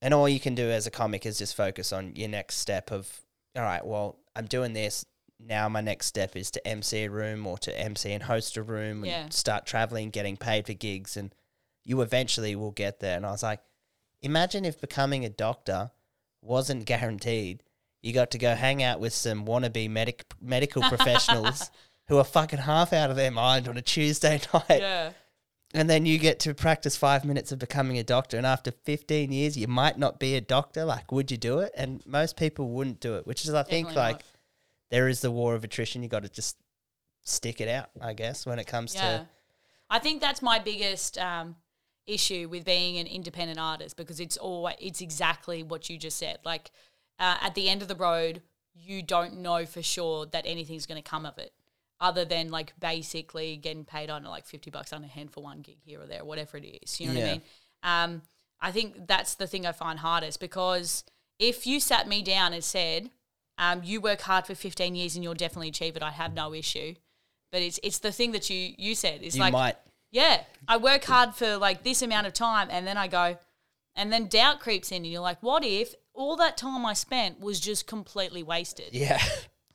And 0.01 0.14
all 0.14 0.29
you 0.29 0.38
can 0.41 0.55
do 0.55 0.71
as 0.71 0.87
a 0.87 0.91
comic 0.91 1.27
is 1.27 1.38
just 1.38 1.57
focus 1.57 1.93
on 1.93 2.14
your 2.14 2.29
next 2.29 2.57
step 2.59 2.91
of, 2.93 3.11
all 3.57 3.62
right, 3.62 3.85
well, 3.85 4.19
I'm 4.37 4.47
doing 4.47 4.73
this. 4.73 5.05
Now 5.41 5.69
my 5.69 5.81
next 5.81 6.07
step 6.07 6.37
is 6.37 6.51
to 6.53 6.67
MC 6.67 7.05
a 7.05 7.11
room 7.11 7.47
or 7.47 7.59
to 7.59 7.79
MC 7.81 8.12
and 8.12 8.23
host 8.25 8.57
a 8.57 8.62
room 8.62 8.99
and 9.03 9.07
Yeah. 9.07 9.29
start 9.31 9.67
traveling, 9.67 10.11
getting 10.11 10.37
paid 10.37 10.67
for 10.67 10.73
gigs, 10.75 11.17
and 11.17 11.35
you 11.85 12.01
eventually 12.03 12.55
will 12.57 12.71
get 12.73 13.01
there. 13.01 13.17
And 13.17 13.25
I 13.25 13.31
was 13.31 13.43
like, 13.43 13.61
imagine 14.21 14.64
if 14.64 14.81
becoming 14.81 15.25
a 15.25 15.29
doctor 15.31 15.91
wasn't 16.43 16.85
guaranteed. 16.87 17.62
You 18.03 18.12
got 18.12 18.31
to 18.33 18.38
go 18.38 18.55
hang 18.55 18.83
out 18.83 19.01
with 19.01 19.12
some 19.12 19.45
wannabe 19.47 19.91
medic 19.91 20.25
medical 20.41 20.83
professionals 20.83 21.71
who 22.09 22.16
are 22.18 22.25
fucking 22.25 22.61
half 22.61 22.92
out 22.92 23.11
of 23.11 23.16
their 23.16 23.31
mind 23.31 23.68
on 23.68 23.77
a 23.77 23.83
Tuesday 23.83 24.40
night 24.55 24.81
Yeah. 24.81 25.12
and 25.75 25.88
then 25.90 26.07
you 26.07 26.18
get 26.18 26.40
to 26.40 26.55
practice 26.55 26.97
five 26.97 27.25
minutes 27.25 27.53
of 27.53 27.59
becoming 27.59 27.99
a 27.99 28.03
doctor 28.05 28.37
and 28.37 28.47
after 28.47 28.71
15 28.71 29.31
years 29.33 29.57
you 29.57 29.68
might 29.68 29.99
not 29.99 30.18
be 30.18 30.35
a 30.35 30.40
doctor 30.40 30.85
like 30.85 31.12
would 31.12 31.31
you 31.31 31.37
do 31.37 31.59
it 31.59 31.73
and 31.77 32.03
most 32.07 32.37
people 32.37 32.68
wouldn't 32.71 33.01
do 33.01 33.16
it 33.16 33.27
which 33.27 33.44
is 33.44 33.53
i 33.55 33.62
think 33.62 33.88
Definitely 33.88 34.03
like 34.12 34.16
not. 34.16 34.25
there 34.90 35.09
is 35.09 35.21
the 35.21 35.31
war 35.31 35.55
of 35.55 35.64
attrition 35.64 36.03
you 36.03 36.09
got 36.09 36.23
to 36.23 36.29
just 36.29 36.57
stick 37.23 37.61
it 37.61 37.68
out 37.68 37.90
i 38.01 38.12
guess 38.14 38.47
when 38.47 38.59
it 38.59 38.66
comes 38.66 38.94
Yeah. 38.94 39.18
to 39.18 39.29
I 39.90 39.99
think 39.99 40.21
that's 40.21 40.42
my 40.42 40.59
biggest 40.59 41.16
um, 41.16 41.57
issue 42.07 42.47
with 42.51 42.66
being 42.66 42.99
an 42.99 43.07
independent 43.07 43.59
artist 43.59 43.97
because 43.97 44.21
it's 44.21 44.37
all 44.37 44.68
it's 44.79 45.01
exactly 45.01 45.62
what 45.62 45.88
you 45.88 45.97
just 45.97 46.18
said. 46.18 46.40
Like 46.44 46.71
uh, 47.18 47.37
at 47.40 47.55
the 47.55 47.71
end 47.71 47.81
of 47.81 47.88
the 47.88 47.94
road, 47.94 48.42
you 48.75 49.01
don't 49.03 49.38
know 49.38 49.64
for 49.64 49.83
sure 49.83 50.27
that 50.27 50.44
anything's 50.47 50.85
going 50.85 51.03
to 51.03 51.11
come 51.11 51.25
of 51.25 51.38
it, 51.38 51.55
other 52.01 52.25
than 52.25 52.51
like 52.51 52.79
basically 52.79 53.57
getting 53.57 53.85
paid 53.85 54.11
on 54.11 54.25
like 54.25 54.47
fifty 54.47 54.71
bucks 54.71 54.93
on 54.93 55.05
a 55.05 55.07
hand 55.07 55.33
for 55.33 55.43
one 55.43 55.61
gig 55.61 55.79
here 55.85 56.01
or 56.01 56.07
there, 56.07 56.25
whatever 56.25 56.57
it 56.57 56.79
is. 56.83 57.01
You 57.01 57.09
know 57.09 57.15
what 57.15 57.23
I 57.23 57.33
mean? 57.33 57.43
Um, 57.83 58.23
I 58.61 58.73
think 58.73 59.07
that's 59.07 59.35
the 59.35 59.47
thing 59.47 59.67
I 59.67 59.73
find 59.73 59.99
hardest 59.99 60.41
because 60.41 61.05
if 61.39 61.67
you 61.67 61.81
sat 61.81 62.09
me 62.09 62.23
down 62.23 62.53
and 62.53 62.63
said, 62.63 63.11
um, 63.59 63.83
"You 63.85 64.01
work 64.01 64.23
hard 64.23 64.47
for 64.47 64.55
fifteen 64.55 64.95
years 64.95 65.15
and 65.15 65.25
you'll 65.25 65.35
definitely 65.35 65.69
achieve 65.69 65.97
it," 65.97 66.03
I'd 66.03 66.15
have 66.15 66.35
no 66.35 66.55
issue. 66.55 66.95
But 67.51 67.63
it's 67.63 67.81
it's 67.83 67.99
the 67.99 68.13
thing 68.13 68.33
that 68.33 68.49
you 68.51 68.75
you 68.79 68.95
said. 68.95 69.21
It's 69.23 69.37
you 69.37 69.41
like 69.41 69.53
might 69.53 69.77
yeah, 70.11 70.43
I 70.67 70.79
work 70.79 71.05
hard 71.05 71.35
for 71.35 71.57
like 71.57 71.83
this 71.83 72.03
amount 72.03 72.27
of 72.27 72.33
time, 72.33 72.69
and 72.71 72.87
then 72.87 72.97
I 72.97 73.09
go, 73.09 73.37
and 73.95 74.13
then 74.13 74.27
doubt 74.27 74.61
creeps 74.61 74.91
in, 74.91 74.99
and 74.99 75.07
you're 75.07 75.21
like, 75.21 75.43
what 75.43 75.65
if 75.65 75.95
all 76.15 76.37
that 76.37 76.57
time 76.57 76.87
I 76.87 76.95
spent 76.95 77.41
was 77.41 77.61
just 77.61 77.87
completely 77.87 78.43
wasted? 78.43 78.91
yeah 78.93 79.21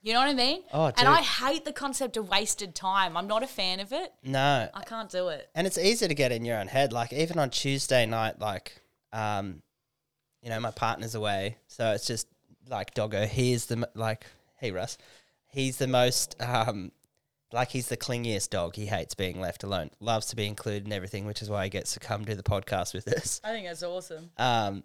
You 0.04 0.14
know 0.14 0.20
what 0.20 0.28
I 0.30 0.34
mean? 0.34 0.62
Oh, 0.74 0.86
and. 0.98 1.08
I 1.08 1.22
hate 1.22 1.64
the 1.66 1.72
concept 1.72 2.18
of 2.18 2.30
wasted 2.30 2.76
time. 2.76 3.16
I'm 3.16 3.26
not 3.28 3.42
a 3.42 3.48
fan 3.48 3.80
of 3.80 3.92
it. 3.94 4.12
no 4.24 4.70
I 4.74 4.84
can't 4.84 5.10
do 5.10 5.30
it. 5.30 5.50
and 5.56 5.66
it's 5.66 5.78
easy 5.78 6.08
to 6.08 6.14
get 6.14 6.32
in 6.32 6.44
your 6.46 6.60
own 6.60 6.68
head 6.68 6.92
like 6.94 7.12
even 7.14 7.40
on 7.40 7.50
tuesday 7.50 8.06
night 8.06 8.40
like 8.40 8.82
um 9.14 9.62
you 10.42 10.50
know 10.50 10.60
my 10.60 10.72
partner's 10.72 11.16
away 11.16 11.58
so 11.68 11.92
it's 11.92 12.06
just 12.06 12.28
like 12.70 12.94
doggo 12.94 13.26
he's 13.26 13.66
the 13.68 13.88
like 13.96 14.26
hey 14.58 14.72
russ 14.72 14.98
he's 15.48 15.78
the 15.78 15.88
most 15.88 16.36
um 16.42 16.92
like 17.54 17.70
he's 17.70 17.88
the 17.88 17.96
clingiest 17.98 18.50
dog 18.50 18.76
he 18.76 18.88
hates 18.88 19.14
being 19.16 19.40
left 19.40 19.64
alone 19.64 19.90
loves 20.00 20.26
to 20.28 20.36
be 20.36 20.46
included 20.48 20.86
in 20.86 20.92
everything 20.92 21.26
which 21.26 21.42
is 21.42 21.50
why 21.50 21.64
he 21.64 21.70
gets 21.70 21.94
to 21.94 22.00
come 22.00 22.26
do 22.26 22.36
the 22.36 22.44
podcast 22.44 22.94
with 22.94 23.08
us 23.08 23.40
I 23.44 23.52
think 23.52 23.68
that's 23.68 23.84
awesome. 23.84 24.32
um 24.38 24.84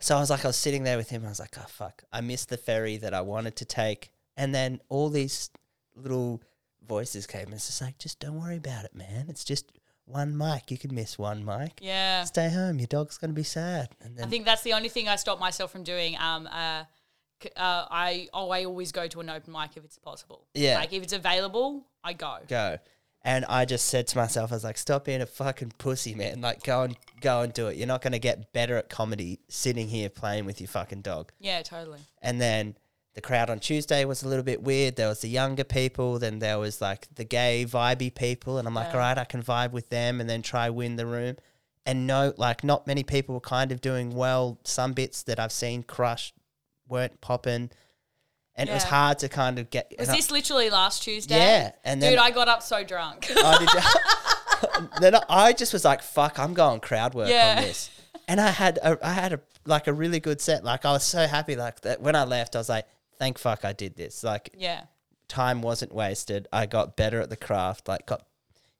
so 0.00 0.16
i 0.16 0.20
was 0.20 0.28
like 0.30 0.44
i 0.44 0.48
was 0.48 0.56
sitting 0.56 0.82
there 0.84 0.96
with 0.98 1.08
him 1.10 1.24
i 1.24 1.28
was 1.28 1.40
like 1.40 1.56
oh 1.58 1.66
fuck 1.68 2.02
i 2.12 2.20
missed 2.20 2.48
the 2.50 2.56
ferry 2.58 2.96
that 2.98 3.14
i 3.14 3.20
wanted 3.22 3.56
to 3.56 3.64
take 3.64 4.10
and 4.38 4.54
then 4.54 4.80
all 4.88 5.10
these 5.10 5.50
little 5.94 6.40
voices 6.86 7.26
came 7.26 7.44
and 7.44 7.54
it's 7.54 7.66
just 7.66 7.82
like 7.82 7.98
just 7.98 8.18
don't 8.20 8.40
worry 8.40 8.56
about 8.56 8.84
it 8.84 8.94
man 8.94 9.26
it's 9.28 9.44
just 9.44 9.70
one 10.06 10.34
mic 10.38 10.70
you 10.70 10.78
can 10.78 10.94
miss 10.94 11.18
one 11.18 11.44
mic 11.44 11.72
Yeah. 11.82 12.24
stay 12.24 12.48
home 12.48 12.78
your 12.78 12.86
dog's 12.86 13.18
going 13.18 13.30
to 13.30 13.34
be 13.34 13.42
sad 13.42 13.90
and 14.00 14.18
I 14.18 14.26
think 14.26 14.46
that's 14.46 14.62
the 14.62 14.72
only 14.72 14.88
thing 14.88 15.06
I 15.08 15.16
stop 15.16 15.38
myself 15.38 15.70
from 15.70 15.82
doing. 15.82 16.16
Um, 16.18 16.46
uh, 16.46 16.84
uh, 17.56 17.84
I 17.90 18.28
oh, 18.32 18.48
I 18.50 18.64
always 18.64 18.90
go 18.90 19.06
to 19.06 19.20
an 19.20 19.28
open 19.28 19.52
mic 19.52 19.76
if 19.76 19.84
it's 19.84 19.98
possible. 19.98 20.46
Yeah. 20.54 20.76
Like 20.78 20.92
if 20.94 21.02
it's 21.02 21.12
available, 21.12 21.86
I 22.02 22.14
go. 22.14 22.38
go 22.48 22.78
and 23.24 23.44
i 23.46 23.64
just 23.64 23.86
said 23.86 24.06
to 24.06 24.16
myself 24.16 24.52
i 24.52 24.54
was 24.54 24.62
like 24.62 24.78
stop 24.78 25.04
being 25.04 25.20
a 25.20 25.26
fucking 25.26 25.72
pussy 25.76 26.14
man 26.14 26.40
like 26.40 26.62
go 26.62 26.82
and 26.82 26.96
go 27.20 27.40
and 27.42 27.52
do 27.52 27.66
it 27.66 27.76
you're 27.76 27.84
not 27.94 28.00
going 28.00 28.12
to 28.12 28.18
get 28.20 28.52
better 28.52 28.76
at 28.76 28.88
comedy 28.88 29.40
sitting 29.48 29.88
here 29.88 30.08
playing 30.08 30.44
with 30.44 30.60
your 30.60 30.68
fucking 30.68 31.00
dog 31.02 31.32
Yeah, 31.40 31.60
totally. 31.62 31.98
and 32.22 32.40
then 32.40 32.76
the 33.18 33.22
crowd 33.22 33.50
on 33.50 33.58
Tuesday 33.58 34.04
was 34.04 34.22
a 34.22 34.28
little 34.28 34.44
bit 34.44 34.62
weird. 34.62 34.94
There 34.94 35.08
was 35.08 35.22
the 35.22 35.28
younger 35.28 35.64
people, 35.64 36.20
then 36.20 36.38
there 36.38 36.56
was 36.60 36.80
like 36.80 37.08
the 37.16 37.24
gay 37.24 37.66
vibey 37.68 38.14
people, 38.14 38.58
and 38.58 38.68
I'm 38.68 38.74
like, 38.74 38.86
Yeah. 38.88 38.92
all 38.92 38.98
right, 39.00 39.18
I 39.18 39.24
can 39.24 39.42
vibe 39.42 39.72
with 39.72 39.88
them, 39.88 40.20
and 40.20 40.30
then 40.30 40.40
try 40.40 40.70
win 40.70 40.94
the 40.94 41.04
room. 41.04 41.34
And 41.84 42.06
no, 42.06 42.32
like 42.36 42.62
not 42.62 42.86
many 42.86 43.02
people 43.02 43.34
were 43.34 43.40
kind 43.40 43.72
of 43.72 43.80
doing 43.80 44.14
well. 44.14 44.60
Some 44.62 44.92
bits 44.92 45.24
that 45.24 45.40
I've 45.40 45.50
seen 45.50 45.82
crush 45.82 46.32
weren't 46.86 47.20
popping, 47.20 47.70
and 48.54 48.68
it 48.68 48.72
was 48.72 48.84
hard 48.84 49.18
to 49.18 49.28
kind 49.28 49.58
of 49.58 49.68
get. 49.70 49.92
Was 49.98 50.06
and 50.06 50.14
I- 50.14 50.16
this 50.18 50.30
literally 50.30 50.70
last 50.70 51.02
Tuesday? 51.02 51.38
Yeah, 51.38 51.72
and 51.82 52.00
then- 52.00 52.12
dude, 52.12 52.20
I 52.20 52.30
got 52.30 52.46
up 52.46 52.62
so 52.62 52.84
drunk. 52.84 53.28
Then 55.00 55.14
I 55.28 55.52
just 55.52 55.72
was 55.72 55.84
like, 55.84 56.02
"Fuck, 56.02 56.38
I'm 56.38 56.54
going 56.54 56.80
crowd 56.80 57.14
work 57.14 57.28
Yeah. 57.28 57.56
on 57.58 57.64
this." 57.64 57.90
And 58.28 58.40
I 58.40 58.48
had 58.50 58.78
a, 58.82 58.98
I 59.02 59.12
had 59.12 59.32
a 59.32 59.40
like 59.64 59.86
a 59.86 59.92
really 59.92 60.20
good 60.20 60.40
set. 60.40 60.62
Like 60.64 60.84
I 60.84 60.92
was 60.92 61.04
so 61.04 61.26
happy. 61.26 61.56
Like 61.56 61.80
that 61.82 62.00
when 62.00 62.14
I 62.16 62.24
left, 62.24 62.54
I 62.56 62.58
was 62.58 62.68
like, 62.68 62.86
"Thank 63.18 63.38
fuck 63.38 63.64
I 63.64 63.72
did 63.72 63.96
this." 63.96 64.22
Like 64.24 64.50
yeah, 64.56 64.84
time 65.28 65.62
wasn't 65.62 65.94
wasted. 65.94 66.48
I 66.52 66.66
got 66.66 66.96
better 66.96 67.20
at 67.20 67.30
the 67.30 67.36
craft. 67.36 67.88
Like 67.88 68.06
got, 68.06 68.26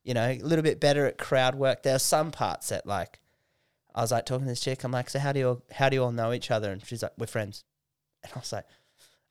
you 0.05 0.15
know, 0.15 0.29
a 0.31 0.39
little 0.39 0.63
bit 0.63 0.81
better 0.81 1.07
at 1.07 1.19
crowd 1.19 1.55
work. 1.55 1.83
There 1.83 1.95
were 1.95 1.99
some 1.99 2.31
parts 2.31 2.69
that 2.69 2.87
like, 2.87 3.21
I 3.95 4.01
was 4.03 4.11
like 4.13 4.27
talking 4.27 4.45
to 4.47 4.51
this 4.51 4.61
chick. 4.61 4.85
I'm 4.85 4.93
like, 4.93 5.11
"So 5.11 5.19
how 5.19 5.33
do 5.33 5.41
you 5.41 5.49
all, 5.49 5.63
how 5.73 5.89
do 5.89 5.97
you 5.97 6.05
all 6.05 6.13
know 6.13 6.33
each 6.33 6.51
other?" 6.51 6.71
And 6.73 6.85
she's 6.85 7.03
like, 7.03 7.13
"We're 7.19 7.27
friends." 7.27 7.65
And 8.25 8.33
I 8.35 8.39
was 8.41 8.53
like, 8.53 8.67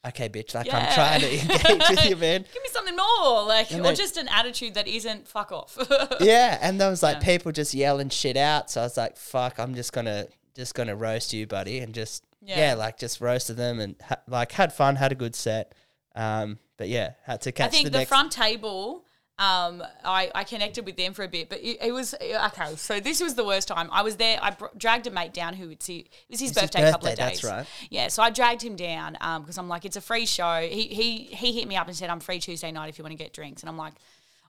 "Okay, 0.07 0.29
bitch. 0.29 0.53
Like 0.55 0.67
I'm 0.73 0.83
Yeah. 0.83 0.95
trying 0.95 1.21
to 1.21 1.33
engage 1.71 1.89
with 1.89 2.05
you, 2.09 2.15
man." 2.15 2.41
give 2.53 2.63
me 2.63 2.69
something 2.69 2.95
more, 2.95 3.43
like, 3.43 3.71
And 3.71 3.81
or 3.81 3.83
then- 3.83 3.95
just 3.95 4.17
an 4.17 4.27
attitude 4.29 4.75
that 4.75 4.87
isn't 4.87 5.27
fuck 5.27 5.51
off. 5.51 5.77
yeah, 6.21 6.57
and 6.61 6.79
there 6.79 6.89
was 6.89 7.03
like 7.03 7.17
Yeah. 7.17 7.25
people 7.37 7.51
just 7.51 7.73
yelling 7.73 8.09
shit 8.09 8.37
out. 8.37 8.69
So 8.71 8.81
I 8.81 8.83
was 8.85 8.95
like, 8.97 9.17
"Fuck, 9.17 9.59
I'm 9.59 9.73
just 9.75 9.91
gonna 9.93 10.27
just 10.55 10.73
gonna 10.75 10.95
roast 10.95 11.33
you, 11.33 11.45
buddy," 11.47 11.79
and 11.79 11.93
just 11.93 12.23
yeah, 12.41 12.59
Yeah. 12.69 12.73
like 12.75 12.97
just 12.97 13.21
roasted 13.21 13.57
them 13.57 13.79
and 13.79 13.95
ha- 14.01 14.21
like 14.27 14.51
had 14.51 14.73
fun, 14.73 14.95
had 14.95 15.11
a 15.11 15.15
good 15.15 15.35
set. 15.35 15.73
Um, 16.15 16.57
but 16.77 16.89
yeah, 16.89 17.11
had 17.23 17.41
to 17.41 17.51
catch 17.51 17.67
I 17.67 17.69
think 17.69 17.85
the, 17.85 17.91
the, 17.91 17.97
next. 17.99 18.09
front 18.09 18.31
table. 18.31 19.03
Um, 19.39 19.83
I, 20.03 20.31
I 20.33 20.43
connected 20.45 20.83
with 20.83 20.97
them 20.97 21.13
for 21.13 21.23
a 21.23 21.27
bit, 21.27 21.47
but 21.47 21.59
it, 21.59 21.77
it 21.79 21.91
was 21.91 22.15
okay. 22.15 22.75
So 22.75 22.99
this 22.99 23.21
was 23.21 23.35
the 23.35 23.45
worst 23.45 23.67
time. 23.67 23.87
I 23.91 24.01
was 24.01 24.15
there. 24.15 24.39
I 24.41 24.49
br- 24.49 24.65
dragged 24.75 25.05
a 25.05 25.11
mate 25.11 25.31
down 25.31 25.53
who 25.53 25.69
it's, 25.69 25.87
it 25.89 26.07
was 26.27 26.39
his 26.39 26.49
It's 26.49 26.59
his 26.59 26.61
birthday, 26.63 26.87
a 26.87 26.91
couple 26.91 27.07
of 27.09 27.15
days. 27.17 27.41
that's 27.41 27.43
right. 27.43 27.67
Yeah, 27.91 28.07
so 28.07 28.23
I 28.23 28.31
dragged 28.31 28.63
him 28.63 28.75
down 28.75 29.13
because 29.41 29.59
I'm 29.59 29.69
like, 29.69 29.85
it's 29.85 29.95
a 29.95 30.01
free 30.01 30.25
show. 30.25 30.61
He 30.67 30.87
he 30.87 31.17
he 31.35 31.51
hit 31.51 31.67
me 31.67 31.75
up 31.75 31.85
and 31.87 31.95
said, 31.95 32.09
I'm 32.09 32.19
free 32.19 32.39
Tuesday 32.39 32.71
night 32.71 32.89
if 32.89 32.97
you 32.97 33.03
want 33.03 33.11
to 33.15 33.23
get 33.23 33.33
drinks, 33.33 33.61
and 33.61 33.69
I'm 33.69 33.77
like. 33.77 33.93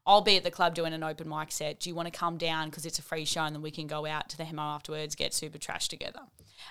I'll 0.07 0.23
be 0.23 0.39
at 0.39 0.43
the 0.43 0.51
club 0.51 0.75
doing 0.75 0.95
an 0.95 1.03
open 1.03 1.29
mic 1.29 1.53
set. 1.53 1.81
Do 1.81 1.91
you 1.91 1.95
want 1.95 2.11
to 2.11 2.19
come 2.19 2.39
down 2.39 2.71
because 2.71 2.87
it's 2.87 2.99
a 2.99 3.03
free 3.03 3.27
show 3.27 3.43
and 3.43 3.55
then 3.55 3.61
we 3.61 3.71
can 3.71 3.87
go 3.87 4.07
out 4.07 4.31
to 4.31 4.39
the 4.39 4.45
Hemo 4.45 4.61
afterwards, 4.61 5.15
get 5.15 5.35
super 5.35 5.59
trash 5.59 5.87
together? 5.87 6.21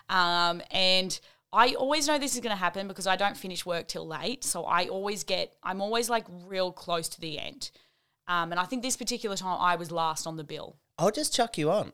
Um, 0.09 0.61
and 0.71 1.19
I 1.53 1.73
always 1.73 2.07
know 2.07 2.17
this 2.17 2.35
is 2.35 2.41
going 2.41 2.55
to 2.55 2.59
happen 2.59 2.87
because 2.87 3.07
I 3.07 3.15
don't 3.15 3.37
finish 3.37 3.65
work 3.65 3.87
till 3.87 4.05
late. 4.05 4.43
So 4.43 4.65
I 4.65 4.87
always 4.87 5.23
get, 5.23 5.53
I'm 5.63 5.81
always 5.81 6.09
like 6.09 6.25
real 6.47 6.71
close 6.71 7.07
to 7.09 7.21
the 7.21 7.39
end. 7.39 7.71
Um, 8.27 8.51
and 8.51 8.59
I 8.59 8.65
think 8.65 8.83
this 8.83 8.97
particular 8.97 9.35
time 9.35 9.57
I 9.59 9.75
was 9.75 9.91
last 9.91 10.27
on 10.27 10.35
the 10.35 10.43
bill. 10.43 10.75
I'll 10.97 11.11
just 11.11 11.33
chuck 11.33 11.57
you 11.57 11.71
on. 11.71 11.93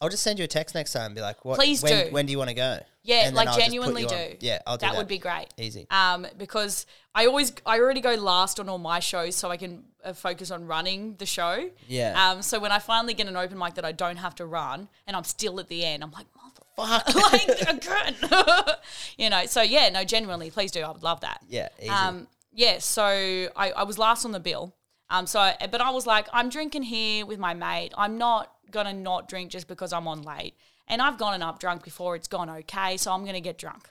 I'll 0.00 0.10
just 0.10 0.22
send 0.22 0.38
you 0.38 0.44
a 0.44 0.48
text 0.48 0.74
next 0.74 0.92
time 0.92 1.06
and 1.06 1.14
be 1.14 1.22
like, 1.22 1.42
"What? 1.42 1.58
Please 1.58 1.82
when, 1.82 2.06
do. 2.06 2.12
When 2.12 2.26
do 2.26 2.32
you 2.32 2.36
want 2.36 2.50
to 2.50 2.54
go?" 2.54 2.80
Yeah, 3.02 3.26
And 3.26 3.34
like 3.34 3.48
I'll 3.48 3.54
just 3.54 3.58
put 3.58 3.64
genuinely 3.64 4.04
do. 4.04 4.14
on. 4.14 4.36
Yeah, 4.40 4.58
I'll 4.66 4.76
do 4.76 4.84
that. 4.84 4.92
that. 4.92 4.98
would 4.98 5.08
be 5.08 5.18
great. 5.18 5.46
Easy. 5.56 5.86
Um, 5.90 6.26
because 6.36 6.84
I 7.14 7.26
always, 7.26 7.52
I 7.64 7.78
already 7.78 8.00
go 8.00 8.14
last 8.14 8.60
on 8.60 8.68
all 8.68 8.78
my 8.78 8.98
shows, 8.98 9.36
so 9.36 9.50
I 9.50 9.56
can 9.56 9.84
uh, 10.04 10.12
focus 10.12 10.50
on 10.50 10.66
running 10.66 11.14
the 11.16 11.24
show. 11.24 11.70
Yeah. 11.88 12.30
Um, 12.30 12.42
so 12.42 12.58
when 12.58 12.72
I 12.72 12.78
finally 12.78 13.14
get 13.14 13.26
an 13.26 13.36
open 13.36 13.56
mic 13.56 13.74
that 13.74 13.84
I 13.86 13.92
don't 13.92 14.16
have 14.16 14.34
to 14.34 14.44
run, 14.44 14.88
and 15.06 15.16
I'm 15.16 15.24
still 15.24 15.58
at 15.60 15.68
the 15.68 15.84
end, 15.84 16.02
I'm 16.02 16.10
like, 16.10 16.26
Fuck. 16.76 17.14
like 17.32 17.48
again. 17.68 18.16
you 19.18 19.30
know. 19.30 19.46
So 19.46 19.62
yeah, 19.62 19.88
no, 19.88 20.04
genuinely, 20.04 20.50
please 20.50 20.70
do. 20.70 20.82
I 20.82 20.90
would 20.90 21.02
love 21.02 21.20
that. 21.22 21.40
Yeah, 21.48 21.68
easy. 21.80 21.88
Um, 21.88 22.28
yeah. 22.52 22.78
So 22.78 23.04
I, 23.04 23.72
I 23.72 23.82
was 23.84 23.98
last 23.98 24.24
on 24.24 24.32
the 24.32 24.40
bill. 24.40 24.74
Um, 25.08 25.26
so 25.26 25.38
I, 25.40 25.56
but 25.70 25.80
I 25.80 25.90
was 25.90 26.06
like, 26.06 26.28
I'm 26.32 26.48
drinking 26.48 26.82
here 26.82 27.24
with 27.24 27.38
my 27.38 27.54
mate. 27.54 27.92
I'm 27.96 28.18
not 28.18 28.52
gonna 28.70 28.92
not 28.92 29.28
drink 29.28 29.50
just 29.50 29.68
because 29.68 29.92
I'm 29.92 30.06
on 30.08 30.22
late. 30.22 30.54
And 30.88 31.02
I've 31.02 31.18
gone 31.18 31.34
and 31.34 31.42
up 31.42 31.58
drunk 31.58 31.82
before. 31.82 32.14
It's 32.14 32.28
gone 32.28 32.50
okay. 32.50 32.96
So 32.96 33.12
I'm 33.12 33.24
gonna 33.24 33.40
get 33.40 33.58
drunk, 33.58 33.88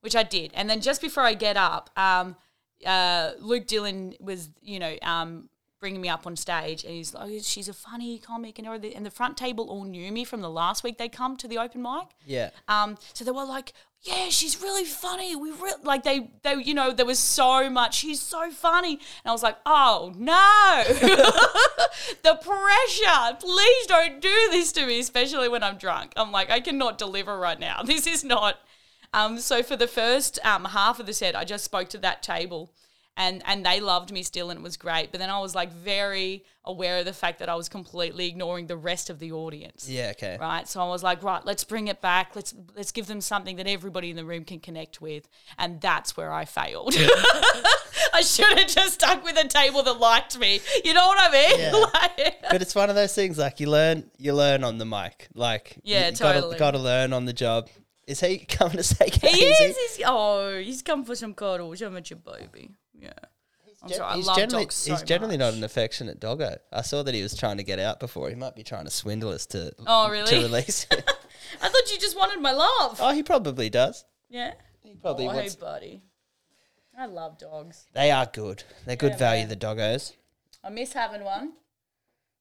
which 0.00 0.16
I 0.16 0.22
did. 0.22 0.50
And 0.54 0.68
then 0.68 0.80
just 0.80 1.00
before 1.00 1.22
I 1.22 1.34
get 1.34 1.56
up, 1.56 1.90
um, 1.96 2.36
uh, 2.84 3.32
Luke 3.38 3.66
Dillon 3.66 4.14
was, 4.20 4.50
you 4.62 4.78
know, 4.78 4.96
um, 5.02 5.48
bringing 5.84 6.00
me 6.00 6.08
up 6.08 6.26
on 6.26 6.34
stage, 6.34 6.82
and 6.82 6.94
he's 6.94 7.12
like, 7.12 7.30
"She's 7.42 7.68
a 7.68 7.74
funny 7.74 8.18
comic," 8.18 8.58
and 8.58 8.66
everything. 8.66 8.94
And 8.96 9.04
the 9.04 9.10
front 9.10 9.36
table 9.36 9.68
all 9.68 9.84
knew 9.84 10.10
me 10.10 10.24
from 10.24 10.40
the 10.40 10.48
last 10.48 10.82
week 10.82 10.96
they 10.96 11.10
come 11.10 11.36
to 11.36 11.46
the 11.46 11.58
open 11.58 11.82
mic. 11.82 12.08
yeah. 12.24 12.48
Um, 12.68 12.96
so 13.12 13.22
they 13.22 13.30
were 13.30 13.44
like, 13.44 13.74
"Yeah, 14.00 14.30
she's 14.30 14.62
really 14.62 14.86
funny." 14.86 15.36
We 15.36 15.50
re-, 15.50 15.82
like 15.82 16.02
they 16.02 16.30
they 16.42 16.54
you 16.54 16.72
know 16.72 16.90
there 16.90 17.04
was 17.04 17.18
so 17.18 17.68
much. 17.68 17.96
She's 17.96 18.18
so 18.22 18.50
funny, 18.50 18.92
and 18.92 19.26
I 19.26 19.32
was 19.32 19.42
like, 19.42 19.58
"Oh 19.66 20.10
no, 20.16 20.84
the 22.22 22.34
pressure! 22.36 23.36
Please 23.40 23.86
don't 23.86 24.22
do 24.22 24.48
this 24.52 24.72
to 24.72 24.86
me, 24.86 25.00
especially 25.00 25.50
when 25.50 25.62
I'm 25.62 25.76
drunk." 25.76 26.14
I'm 26.16 26.32
like, 26.32 26.50
I 26.50 26.60
cannot 26.60 26.96
deliver 26.96 27.38
right 27.38 27.60
now. 27.60 27.82
This 27.94 28.06
is 28.06 28.24
not. 28.24 28.56
Um, 29.12 29.38
so 29.38 29.62
for 29.62 29.76
the 29.76 29.86
first 29.86 30.38
um, 30.44 30.64
half 30.64 30.98
of 30.98 31.04
the 31.04 31.12
set, 31.12 31.36
I 31.36 31.44
just 31.44 31.64
spoke 31.64 31.88
to 31.90 31.98
that 31.98 32.22
table. 32.22 32.72
And, 33.16 33.42
and 33.46 33.64
they 33.64 33.78
loved 33.80 34.10
me 34.12 34.24
still 34.24 34.50
and 34.50 34.58
it 34.58 34.62
was 34.62 34.76
great. 34.76 35.12
But 35.12 35.20
then 35.20 35.30
I 35.30 35.38
was 35.38 35.54
like 35.54 35.72
very 35.72 36.44
aware 36.64 36.98
of 36.98 37.04
the 37.04 37.12
fact 37.12 37.38
that 37.38 37.48
I 37.48 37.54
was 37.54 37.68
completely 37.68 38.26
ignoring 38.26 38.66
the 38.66 38.76
rest 38.76 39.08
of 39.10 39.18
the 39.20 39.30
audience 39.32 39.86
Yeah. 39.88 40.12
Okay. 40.16 40.38
right 40.40 40.66
so 40.66 40.80
i 40.80 40.86
was 40.88 41.02
like 41.02 41.22
right 41.22 41.44
let's 41.44 41.62
bring 41.62 41.88
it 41.88 42.00
back 42.00 42.34
let's 42.34 42.54
let's 42.74 42.90
give 42.90 43.06
them 43.06 43.20
something 43.20 43.56
that 43.56 43.66
everybody 43.66 44.08
in 44.08 44.16
the 44.16 44.24
room 44.24 44.44
can 44.44 44.60
connect 44.60 44.98
with 45.02 45.28
and 45.58 45.78
that's 45.82 46.16
where 46.16 46.32
i 46.32 46.46
failed 46.46 46.94
i 48.14 48.22
should 48.22 48.58
have 48.58 48.66
just 48.66 48.94
stuck 48.94 49.22
with 49.22 49.36
a 49.36 49.46
table 49.46 49.82
that 49.82 50.00
liked 50.00 50.38
me 50.38 50.58
you 50.84 50.94
know 50.94 51.06
what 51.06 51.18
i 51.20 51.30
mean 51.30 51.60
Yeah. 51.60 51.72
Like- 51.92 52.36
But 52.50 52.62
it's 52.62 52.74
one 52.74 52.88
of 52.88 52.96
those 52.96 53.14
things 53.14 53.36
like 53.36 53.60
you 53.60 53.68
learn 53.68 54.10
you 54.16 54.32
learn 54.32 54.64
on 54.64 54.78
the 54.78 54.86
mic. 54.86 55.28
Like 55.34 55.76
Yeah, 55.82 56.08
you 56.08 56.16
gotta, 56.16 56.40
totally. 56.40 56.58
gotta 56.58 56.78
learn 56.78 57.12
on 57.12 57.26
the 57.26 57.32
job. 57.34 57.68
Is 58.06 58.20
he 58.20 58.38
coming 58.58 58.78
to 58.78 58.82
say 58.82 59.10
he 59.10 59.28
is 59.44 59.76
he's, 59.76 60.02
oh 60.06 60.58
he's 60.58 60.80
come 60.82 61.04
for 61.04 61.14
some 61.14 61.34
cuddles 61.34 61.82
i'm 61.82 61.96
at 61.96 62.08
your 62.10 62.18
baby 62.18 62.70
yeah 62.98 63.12
I'm 63.82 63.88
Gen- 63.90 63.98
sorry, 63.98 64.12
I 64.12 64.16
he's 64.16 64.26
love 64.26 64.36
generally, 64.38 64.64
dogs 64.64 64.74
so 64.76 64.90
he's 64.92 65.02
generally 65.02 65.36
not 65.36 65.52
an 65.52 65.62
affectionate 65.62 66.18
doggo. 66.18 66.56
I 66.72 66.80
saw 66.82 67.02
that 67.02 67.14
he 67.14 67.22
was 67.22 67.36
trying 67.36 67.58
to 67.58 67.62
get 67.62 67.78
out 67.78 68.00
before. 68.00 68.30
He 68.30 68.34
might 68.34 68.54
be 68.56 68.62
trying 68.62 68.84
to 68.86 68.90
swindle 68.90 69.28
us 69.30 69.44
to 69.46 69.72
Oh, 69.86 70.08
really? 70.10 70.26
to 70.30 70.36
release 70.38 70.84
him. 70.90 71.00
i 71.60 71.68
thought 71.68 71.92
you 71.92 71.98
just 71.98 72.16
wanted 72.16 72.40
my 72.40 72.52
love 72.52 72.98
oh, 73.00 73.12
he 73.12 73.22
probably 73.22 73.68
does. 73.68 74.04
yeah 74.30 74.54
He 74.82 74.94
probably 74.94 75.26
oh, 75.26 75.30
hey 75.30 75.36
wants. 75.40 75.56
buddy 75.56 76.02
i 76.98 77.04
love 77.06 77.36
dogs 77.38 77.86
They 77.92 78.10
are 78.10 78.24
good. 78.32 78.62
They're 78.86 78.96
good 78.96 79.12
Yeah, 79.12 79.18
value. 79.18 79.42
man. 79.42 79.48
The 79.50 79.56
doggos. 79.56 80.12
I 80.62 80.70
miss 80.70 80.92
having 80.94 81.22
one, 81.24 81.52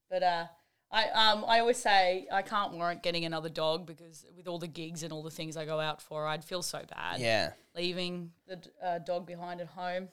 but 0.10 0.24
uh, 0.24 0.46
I 0.92 1.08
um 1.10 1.44
I 1.46 1.60
always 1.60 1.78
say 1.78 2.26
I 2.32 2.42
can't 2.42 2.72
warrant 2.74 3.04
getting 3.04 3.26
another 3.26 3.50
dog 3.50 3.86
because 3.86 4.26
with 4.38 4.48
all 4.48 4.60
the 4.60 4.68
gigs 4.68 5.04
and 5.04 5.12
all 5.12 5.24
the 5.24 5.32
things 5.32 5.58
I 5.58 5.66
go 5.66 5.80
out 5.82 6.02
for, 6.02 6.26
I'd 6.28 6.46
feel 6.46 6.62
so 6.62 6.82
bad 6.96 7.20
Yeah. 7.20 7.52
leaving 7.76 8.32
the 8.48 8.56
d- 8.58 8.70
uh, 8.82 9.00
dog 9.00 9.26
behind 9.26 9.60
at 9.60 9.68
home. 9.68 10.08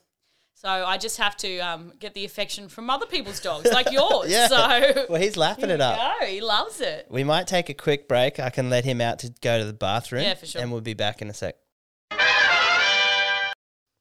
So 0.60 0.68
I 0.68 0.98
just 0.98 1.16
have 1.16 1.38
to 1.38 1.58
um, 1.60 1.94
get 1.98 2.12
the 2.12 2.26
affection 2.26 2.68
from 2.68 2.90
other 2.90 3.06
people's 3.06 3.40
dogs, 3.40 3.72
like 3.72 3.90
yours. 3.92 4.30
Yeah. 4.30 4.46
So 4.46 5.06
Well, 5.08 5.18
he's 5.18 5.38
lapping 5.38 5.70
it 5.70 5.80
up. 5.80 5.98
go, 6.20 6.26
he 6.26 6.42
loves 6.42 6.82
it. 6.82 7.06
We 7.08 7.24
might 7.24 7.46
take 7.46 7.70
a 7.70 7.74
quick 7.74 8.06
break. 8.06 8.38
I 8.38 8.50
can 8.50 8.68
let 8.68 8.84
him 8.84 9.00
out 9.00 9.20
to 9.20 9.32
go 9.40 9.58
to 9.58 9.64
the 9.64 9.72
bathroom. 9.72 10.22
Yeah, 10.22 10.34
for 10.34 10.44
sure. 10.44 10.60
And 10.60 10.70
we'll 10.70 10.82
be 10.82 10.92
back 10.92 11.22
in 11.22 11.30
a 11.30 11.34
sec. 11.34 11.56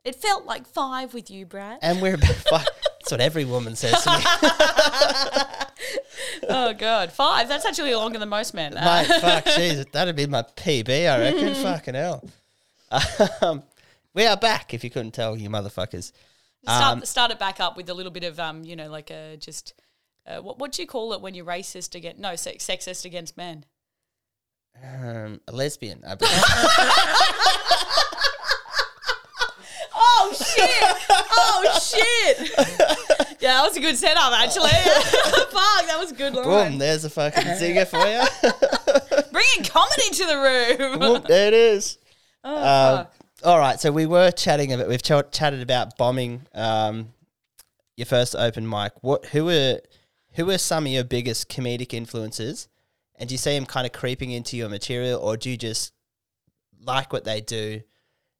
It 0.04 0.16
felt 0.16 0.46
like 0.46 0.68
five 0.68 1.14
with 1.14 1.32
you, 1.32 1.46
Brad. 1.46 1.80
And 1.82 2.02
we're 2.02 2.16
about 2.16 2.36
fuck. 2.36 2.68
That's 3.00 3.12
what 3.12 3.22
every 3.22 3.46
woman 3.46 3.78
says 3.78 3.94
to 4.04 4.10
me. 4.10 4.18
oh 6.50 6.74
god, 6.74 7.14
five. 7.14 7.48
That's 7.48 7.66
actually 7.66 7.96
longer 7.96 8.20
than 8.20 8.28
most 8.28 8.54
men. 8.54 8.74
Mate, 8.74 9.08
fuck, 9.08 9.46
jeez, 9.46 9.90
that'd 9.94 10.18
be 10.18 10.28
my 10.28 10.42
PB, 10.42 11.10
I 11.10 11.20
reckon. 11.20 11.56
Fucking 11.56 11.94
hell. 11.94 12.22
Um, 13.42 13.64
we 14.14 14.26
are 14.26 14.36
back, 14.36 14.74
if 14.74 14.84
you 14.84 14.90
couldn't 14.90 15.12
tell, 15.12 15.38
you 15.38 15.50
motherfuckers. 15.50 16.12
Start, 16.64 16.98
Um, 16.98 17.06
start 17.06 17.32
it 17.32 17.40
back 17.40 17.60
up 17.60 17.78
with 17.78 17.90
a 17.90 17.94
little 17.94 18.12
bit 18.12 18.24
of 18.24 18.40
um, 18.40 18.64
you 18.64 18.76
know, 18.76 18.90
like 18.90 19.10
a 19.12 19.38
just 19.38 19.74
uh, 20.28 20.38
what 20.42 20.60
what 20.60 20.72
do 20.72 20.82
you 20.82 20.88
call 20.88 21.14
it 21.14 21.22
when 21.22 21.34
you're 21.34 21.46
racist 21.46 21.96
against 21.96 22.20
no 22.20 22.36
sex, 22.36 22.66
sexist 22.66 23.06
against 23.06 23.36
men? 23.38 23.66
Um, 24.84 25.42
a 25.48 25.52
lesbian, 25.52 26.04
I. 26.08 26.16
Oh 30.02 30.34
shit! 30.34 30.96
oh 31.10 31.80
shit! 31.82 32.52
yeah, 33.42 33.56
that 33.56 33.64
was 33.68 33.76
a 33.78 33.80
good 33.80 33.98
setup 33.98 34.32
actually. 34.34 34.70
Fuck, 34.70 35.86
that 35.88 35.98
was 36.00 36.12
good 36.12 36.34
Boom, 36.34 36.46
line. 36.46 36.78
there's 36.78 37.04
a 37.06 37.10
fucking 37.10 37.44
zinger 37.44 37.88
for 37.88 37.98
you. 38.06 38.22
Bringing 39.32 39.64
comedy 39.70 40.10
to 40.12 40.26
the 40.26 40.38
room. 40.88 41.00
Boom, 41.00 41.24
there 41.28 41.48
it 41.48 41.54
is. 41.54 41.98
oh, 42.44 42.56
Um, 42.56 42.98
fuck. 43.06 43.14
All 43.44 43.60
right, 43.60 43.80
so 43.80 43.92
we 43.92 44.06
were 44.06 44.32
chatting 44.32 44.74
about 44.74 44.88
we've 44.88 45.02
ch- 45.02 45.32
chatted 45.32 45.62
about 45.62 45.98
bombing 45.98 46.46
um, 46.54 47.14
your 47.96 48.06
first 48.06 48.36
open 48.36 48.68
mic. 48.70 48.92
What 49.02 49.28
who 49.28 49.46
were 49.46 49.82
who 50.34 50.46
were 50.46 50.58
some 50.58 50.86
of 50.86 50.92
your 50.92 51.04
biggest 51.04 51.50
comedic 51.50 51.94
influences, 51.94 52.68
and 53.16 53.30
do 53.30 53.34
you 53.34 53.38
see 53.38 53.56
them 53.56 53.66
kind 53.66 53.86
of 53.86 53.94
creeping 53.94 54.32
into 54.32 54.58
your 54.58 54.70
material, 54.70 55.20
or 55.22 55.38
do 55.38 55.50
you 55.50 55.58
just 55.58 55.94
like 56.82 57.12
what 57.14 57.24
they 57.24 57.42
do, 57.42 57.82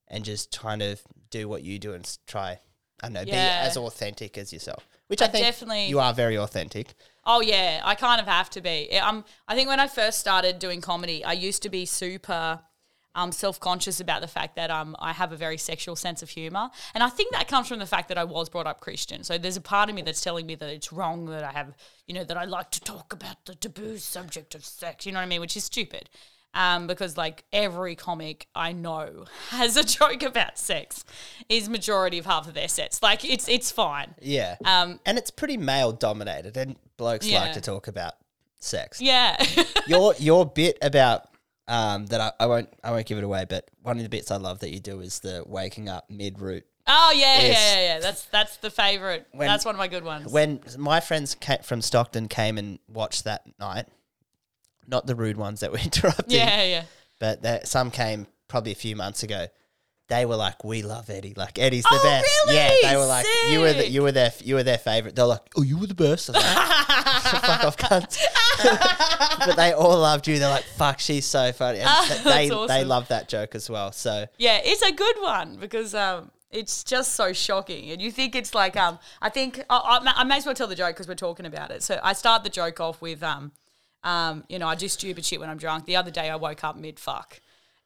and 0.08 0.24
just 0.26 0.58
kind 0.58 0.82
of 0.82 1.02
do 1.30 1.48
what 1.48 1.64
you 1.64 1.80
do 1.80 1.94
and 1.94 2.18
try. 2.28 2.60
I 3.02 3.06
don't 3.08 3.14
know, 3.14 3.22
Yeah. 3.22 3.64
be 3.64 3.68
as 3.70 3.78
authentic 3.78 4.38
as 4.38 4.52
yourself. 4.52 4.86
Which 5.08 5.22
I, 5.22 5.26
I 5.26 5.28
think 5.30 5.46
definitely- 5.46 5.88
you 5.88 6.00
are 6.02 6.14
very 6.14 6.38
authentic. 6.38 6.94
Oh 7.26 7.40
yeah, 7.42 7.80
I 7.84 7.96
kind 7.96 8.20
of 8.20 8.28
have 8.28 8.50
to 8.52 8.62
be. 8.62 8.90
I- 8.94 9.08
Um, 9.08 9.24
I 9.48 9.56
think 9.56 9.70
when 9.70 9.80
I 9.80 9.88
first 9.88 10.20
started 10.20 10.60
doing 10.60 10.82
comedy, 10.82 11.24
I 11.24 11.32
used 11.34 11.64
to 11.64 11.70
be 11.70 11.86
super 11.86 12.60
um, 13.16 13.32
self-conscious 13.32 14.00
about 14.00 14.22
the 14.22 14.28
fact 14.28 14.56
that 14.56 14.70
um, 14.70 14.96
I 15.00 15.14
have 15.14 15.32
a 15.32 15.36
very 15.36 15.58
sexual 15.58 15.96
sense 15.96 16.22
of 16.22 16.30
humor, 16.30 16.70
and 16.94 17.04
I 17.04 17.10
think 17.10 17.34
that 17.34 17.48
comes 17.48 17.68
from 17.68 17.80
the 17.80 17.86
fact 17.86 18.08
that 18.10 18.18
I 18.18 18.24
was 18.24 18.50
brought 18.50 18.68
up 18.68 18.80
Christian. 18.82 19.24
So 19.24 19.38
there's 19.38 19.58
a 19.58 19.62
part 19.62 19.90
of 19.90 19.96
me 19.96 20.02
that's 20.02 20.22
telling 20.22 20.46
me 20.46 20.56
that 20.56 20.70
it's 20.70 20.94
wrong 20.94 21.26
that 21.28 21.44
I 21.44 21.52
have, 21.52 21.76
you 22.08 22.14
know, 22.14 22.24
that 22.24 22.38
I 22.38 22.46
like 22.46 22.72
to 22.72 22.82
talk 22.82 23.12
about 23.14 23.46
the 23.46 23.56
taboo 23.56 23.98
subject 23.98 24.56
of 24.56 24.64
sex. 24.64 25.06
You 25.06 25.12
know 25.12 25.20
what 25.20 25.24
I 25.24 25.28
mean? 25.28 25.42
Which 25.42 25.58
is 25.58 25.64
stupid. 25.64 26.10
Um, 26.56 26.88
because 26.88 27.16
like 27.16 27.44
every 27.54 27.96
comic 27.96 28.48
I 28.56 28.72
know 28.72 29.26
has 29.50 29.78
a 29.78 29.84
joke 29.84 30.24
about 30.24 30.58
sex, 30.58 31.06
is 31.48 31.70
majority 31.70 32.18
of 32.18 32.26
half 32.26 32.48
of 32.48 32.56
their 32.56 32.68
sets. 32.68 33.04
Like 33.04 33.24
it's 33.24 33.48
it's 33.48 33.72
fine. 33.72 34.16
Yeah. 34.20 34.56
Um, 34.66 35.00
and 35.06 35.20
it's 35.20 35.30
pretty 35.30 35.58
male 35.58 35.92
dominated 35.92 36.58
and 36.58 36.76
blokes 36.98 37.28
Yeah. 37.28 37.42
like 37.42 37.54
to 37.54 37.62
talk 37.62 37.88
about 37.88 38.14
sex. 38.60 39.00
yeah. 39.00 39.38
your 39.88 40.16
your 40.18 40.44
bit 40.44 40.80
about 40.82 41.26
um 41.70 42.08
that 42.08 42.20
I, 42.20 42.32
I 42.42 42.46
won't 42.48 42.70
I 42.84 42.92
won't 42.92 43.06
give 43.06 43.18
it 43.18 43.24
away, 43.24 43.46
but 43.48 43.70
one 43.82 43.98
of 43.98 44.04
the 44.04 44.10
bits 44.10 44.32
I 44.32 44.36
love 44.38 44.60
that 44.60 44.72
you 44.72 44.80
do 44.82 45.00
is 45.00 45.20
the 45.20 45.44
waking 45.46 45.88
up 45.88 46.10
mid 46.10 46.40
root. 46.42 46.66
Oh 46.88 47.12
yeah, 47.16 47.40
Yes. 47.42 47.44
yeah, 47.44 47.76
yeah, 47.82 47.94
yeah. 47.96 48.00
That's 48.00 48.26
that's 48.26 48.58
the 48.58 48.72
favorite. 48.72 49.28
When- 49.32 49.48
that's 49.48 49.64
one 49.64 49.76
of 49.76 49.80
my 49.80 49.88
good 49.88 50.04
ones. 50.04 50.32
When 50.32 50.60
my 50.78 51.00
friends 51.00 51.36
ca 51.40 51.58
from 51.64 51.82
Stockton 51.82 52.28
came 52.28 52.58
and 52.58 52.80
watched 52.88 53.24
that 53.26 53.44
night, 53.60 53.86
not 54.88 55.06
the 55.06 55.16
rude 55.16 55.38
ones 55.38 55.60
that 55.60 55.72
were 55.72 55.78
interrupting, 55.84 56.38
yeah, 56.38 56.64
yeah. 56.64 56.84
but 57.20 57.44
that 57.44 57.68
some 57.68 57.92
came 57.92 58.26
probably 58.48 58.72
a 58.72 58.76
few 58.76 58.96
months 58.96 59.22
ago. 59.24 59.48
They 60.10 60.26
were 60.26 60.36
like, 60.36 60.64
"We 60.64 60.82
love 60.82 61.10
Eddy. 61.10 61.34
Like 61.36 61.60
Eddy's 61.60 61.84
the 61.84 61.90
Oh, 62.00 62.04
best." 62.04 62.28
really? 62.48 62.58
Yeah, 62.58 62.92
they 62.92 62.98
were 62.98 63.06
like, 63.06 63.26
"You 63.50 63.60
were 63.62 63.74
the, 63.74 63.88
you 63.88 64.02
were 64.02 64.12
their 64.12 64.32
you 64.44 64.56
were 64.56 64.64
their 64.64 64.78
favorite." 64.80 65.16
They're 65.16 65.26
like, 65.26 65.42
"Oh, 65.56 65.62
you 65.62 65.78
were 65.78 65.88
the 65.88 65.94
best." 65.94 66.30
I 66.30 66.34
was 66.34 66.44
like, 66.44 67.44
Fuck 67.44 67.64
off, 67.64 67.78
cunt. 67.78 68.20
but 69.46 69.56
they 69.56 69.72
all 69.72 70.00
loved 70.00 70.28
you. 70.28 70.40
They're 70.40 70.50
like, 70.50 70.64
"Fuck, 70.64 71.00
she's 71.00 71.26
so 71.26 71.52
funny." 71.52 71.80
And 71.80 71.88
that's 71.88 72.24
they 72.24 72.50
they 72.50 72.84
love 72.84 73.08
that 73.10 73.30
joke 73.30 73.56
as 73.56 73.70
well. 73.70 73.92
So 73.92 74.26
Yeah, 74.38 74.60
it's 74.64 74.82
a 74.82 74.92
good 74.92 75.16
one 75.22 75.58
because 75.58 75.94
um, 75.94 76.32
it's 76.52 76.84
just 76.84 77.14
so 77.14 77.32
shocking, 77.32 77.92
and 77.92 78.02
you 78.02 78.12
think 78.12 78.36
it's 78.36 78.56
like 78.56 78.76
um, 78.76 78.98
I 79.22 79.30
think 79.30 79.64
I, 79.70 79.78
I, 79.78 80.14
I 80.22 80.24
may 80.24 80.38
as 80.38 80.46
well 80.46 80.56
tell 80.56 80.68
the 80.68 80.76
joke 80.76 80.96
because 80.96 81.08
we're 81.08 81.16
talking 81.16 81.46
about 81.46 81.72
it. 81.72 81.84
So 81.84 82.00
I 82.04 82.14
start 82.14 82.44
the 82.44 82.50
joke 82.50 82.80
off 82.80 83.02
with 83.02 83.22
um, 83.22 83.52
um, 84.04 84.44
you 84.50 84.60
know, 84.60 84.68
I 84.68 84.76
do 84.76 84.88
stupid 84.88 85.24
shit 85.26 85.40
when 85.40 85.50
I'm 85.50 85.58
drunk. 85.58 85.86
The 85.86 85.96
other 85.96 86.12
day 86.12 86.30
I 86.30 86.36
woke 86.36 86.64
up 86.64 86.76
mid 86.78 87.00
fuck. 87.00 87.40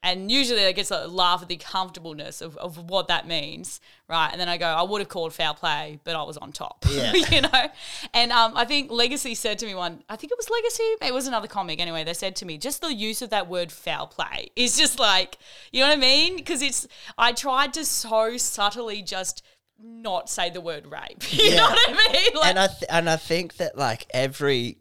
And 0.06 0.30
usually 0.30 0.60
it 0.64 0.76
gets 0.76 0.92
a 0.92 1.08
laugh 1.08 1.42
at 1.42 1.48
the 1.48 1.56
comfortableness 1.56 2.42
of, 2.42 2.58
of 2.58 2.90
what 2.90 3.08
that 3.08 3.26
means, 3.26 3.80
right? 4.10 4.28
And 4.30 4.40
then 4.40 4.50
I 4.50 4.58
go, 4.58 4.66
I 4.68 4.82
would 4.84 5.00
have 5.00 5.08
called 5.08 5.34
foul 5.34 5.54
play, 5.54 6.00
but 6.04 6.16
I 6.16 6.24
was 6.24 6.38
on 6.38 6.52
top, 6.52 6.84
Yeah. 6.92 7.14
you 7.14 7.40
know? 7.42 7.68
And 8.14 8.34
um, 8.34 8.52
I 8.58 8.66
think 8.66 8.92
Legacy 8.92 9.34
said 9.34 9.58
to 9.60 9.66
me 9.66 9.74
one, 9.76 10.04
I 10.10 10.18
think 10.18 10.32
it 10.34 10.38
was 10.38 10.50
Legacy, 10.50 11.08
it 11.08 11.14
was 11.14 11.26
another 11.28 11.48
comic 11.48 11.80
anyway, 11.80 12.04
they 12.04 12.14
said 12.14 12.36
to 12.38 12.46
me, 12.46 12.58
just 12.58 12.82
the 12.82 12.94
use 12.94 13.22
of 13.22 13.30
that 13.30 13.48
word 13.48 13.72
foul 13.72 14.08
play 14.08 14.50
is 14.58 14.78
just 14.78 15.00
like, 15.00 15.38
you 15.72 15.80
know 15.80 15.88
what 15.88 15.98
I 15.98 16.02
mean? 16.02 16.36
Because 16.36 16.62
it's, 16.62 16.86
I 17.18 17.32
tried 17.32 17.74
to 17.76 17.86
so 17.86 18.36
subtly 18.36 19.02
just 19.04 19.42
not 19.82 20.30
say 20.30 20.50
the 20.50 20.60
word 20.62 20.86
rape. 20.86 21.24
You 21.32 21.52
Yeah. 21.52 21.56
know 21.58 21.64
what 21.70 21.80
I 21.90 22.12
mean? 22.14 22.32
Like, 22.36 22.46
and 22.50 22.60
I 22.60 22.68
th- 22.68 22.84
and 22.90 23.10
I 23.10 23.16
think 23.16 23.56
that 23.58 23.78
like 23.78 24.06
every 24.14 24.80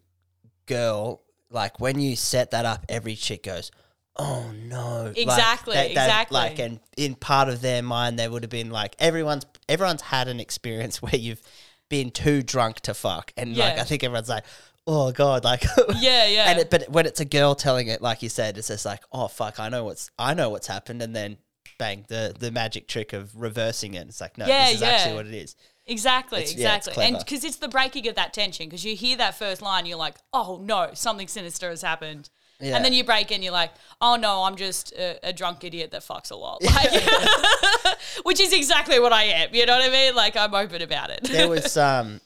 girl, 0.67 1.23
like 1.51 1.81
when 1.81 2.01
you 2.01 2.17
set 2.17 2.51
that 2.51 2.65
up, 2.65 2.85
every 2.89 3.15
chick 3.15 3.45
goes, 3.45 3.71
"Oh 4.17 4.51
no!" 4.53 5.05
Like, 5.07 5.19
Exactly, 5.19 5.75
they- 5.75 5.91
exactly. 5.91 6.35
Like, 6.35 6.59
and 6.59 6.81
in 6.97 7.15
part 7.15 7.49
of 7.49 7.61
their 7.63 7.83
mind, 7.83 8.19
they 8.19 8.29
would 8.29 8.43
have 8.43 8.51
been 8.51 8.71
like, 8.71 8.95
everyone's 8.99 9.45
everyone's 9.69 10.03
had 10.03 10.29
an 10.29 10.41
experience 10.41 11.01
where 11.03 11.17
you've 11.17 11.43
been 11.89 12.11
too 12.11 12.43
drunk 12.43 12.81
to 12.81 12.95
fuck, 12.95 13.33
and 13.37 13.57
like 13.57 13.79
I 13.79 13.85
think 13.85 14.05
everyone's 14.05 14.29
like. 14.29 14.45
Oh 14.85 15.13
God! 15.13 15.45
Like 15.45 15.63
Yeah, 16.01 16.27
yeah. 16.27 16.51
And 16.51 16.59
it, 16.59 16.69
but 16.69 16.89
when 16.89 17.07
it's 17.07 17.21
a 17.21 17.25
girl 17.25 17.55
telling 17.55 17.87
it, 17.87 18.03
like 18.03 18.21
you 18.21 18.29
said, 18.29 18.59
it's 18.59 18.67
just 18.67 18.85
like, 18.85 19.01
oh 19.13 19.29
fuck, 19.29 19.61
I 19.61 19.69
know 19.69 19.85
what's 19.85 20.11
I 20.19 20.35
know 20.35 20.51
what's 20.51 20.67
happened, 20.67 21.01
and 21.03 21.15
then 21.15 21.37
bang, 21.79 22.05
the 22.09 22.35
the 22.37 22.51
magic 22.51 22.89
trick 22.89 23.13
of 23.13 23.31
reversing 23.41 23.95
it. 23.95 24.09
It's 24.09 24.21
like, 24.21 24.37
no, 24.39 24.45
Yeah, 24.45 24.67
this 24.67 24.77
is 24.79 24.83
actually 24.83 25.11
yeah. 25.13 25.17
what 25.19 25.27
it 25.29 25.35
is. 25.35 25.55
Exactly, 25.87 26.41
It's- 26.41 26.57
yeah, 26.57 26.75
exactly. 26.75 27.05
and 27.05 27.17
because 27.17 27.45
it's 27.45 27.59
the 27.59 27.69
breaking 27.69 28.09
of 28.09 28.17
that 28.17 28.33
tension, 28.35 28.67
because 28.67 28.85
you 28.85 28.97
hear 28.97 29.17
that 29.19 29.39
first 29.39 29.63
line, 29.63 29.87
you're 29.87 29.97
like, 29.99 30.17
oh 30.33 30.61
no, 30.61 30.91
something 30.95 31.29
sinister 31.29 31.71
has 31.71 31.83
happened. 31.83 32.29
Yeah. 32.63 32.77
And 32.77 32.85
then 32.85 32.93
you 32.93 33.05
break 33.05 33.31
in, 33.33 33.43
you're 33.43 33.53
like, 33.53 33.73
oh 34.01 34.17
no, 34.17 34.45
I'm 34.45 34.57
just 34.57 34.93
a, 34.93 35.19
a 35.29 35.33
drunk 35.33 35.65
idiot 35.65 35.91
that 35.91 36.03
fucks 36.03 36.31
a 36.31 36.37
lot. 36.37 36.63
Like, 36.75 37.99
which 38.25 38.41
is 38.41 38.53
exactly 38.53 38.99
what 39.01 39.13
I 39.13 39.25
am. 39.25 39.55
You 39.55 39.67
know 39.67 39.77
what 39.77 39.89
I 39.89 39.93
mean? 39.93 40.15
Like, 40.15 40.37
I'm 40.37 40.55
open 40.55 40.81
about 40.81 41.11
it. 41.11 41.25
there 41.25 41.49
was 41.49 41.77
um 41.91 42.21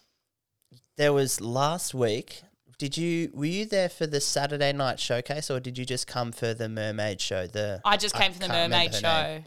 there 0.97 1.13
was 1.13 1.41
last 1.41 1.95
week 1.95 2.43
did 2.79 2.97
you 2.97 3.31
were 3.33 3.47
you 3.47 3.65
there 3.65 3.89
for 3.89 4.07
the 4.07 4.21
saturday 4.21 4.73
night 4.73 5.01
showcase 5.01 5.51
or 5.51 5.59
did 5.61 5.77
you 5.79 5.85
just 5.87 6.07
come 6.07 6.31
for 6.33 6.53
the 6.55 6.69
mermaid 6.69 7.21
show 7.21 7.47
the 7.47 7.81
I 7.85 7.97
just 7.97 8.15
came 8.15 8.33
for 8.33 8.39
the 8.39 8.47
can't 8.47 8.71
remember 8.71 8.77
Mermaid 8.77 8.95
her 8.95 9.01
show. 9.01 9.23
name. 9.23 9.45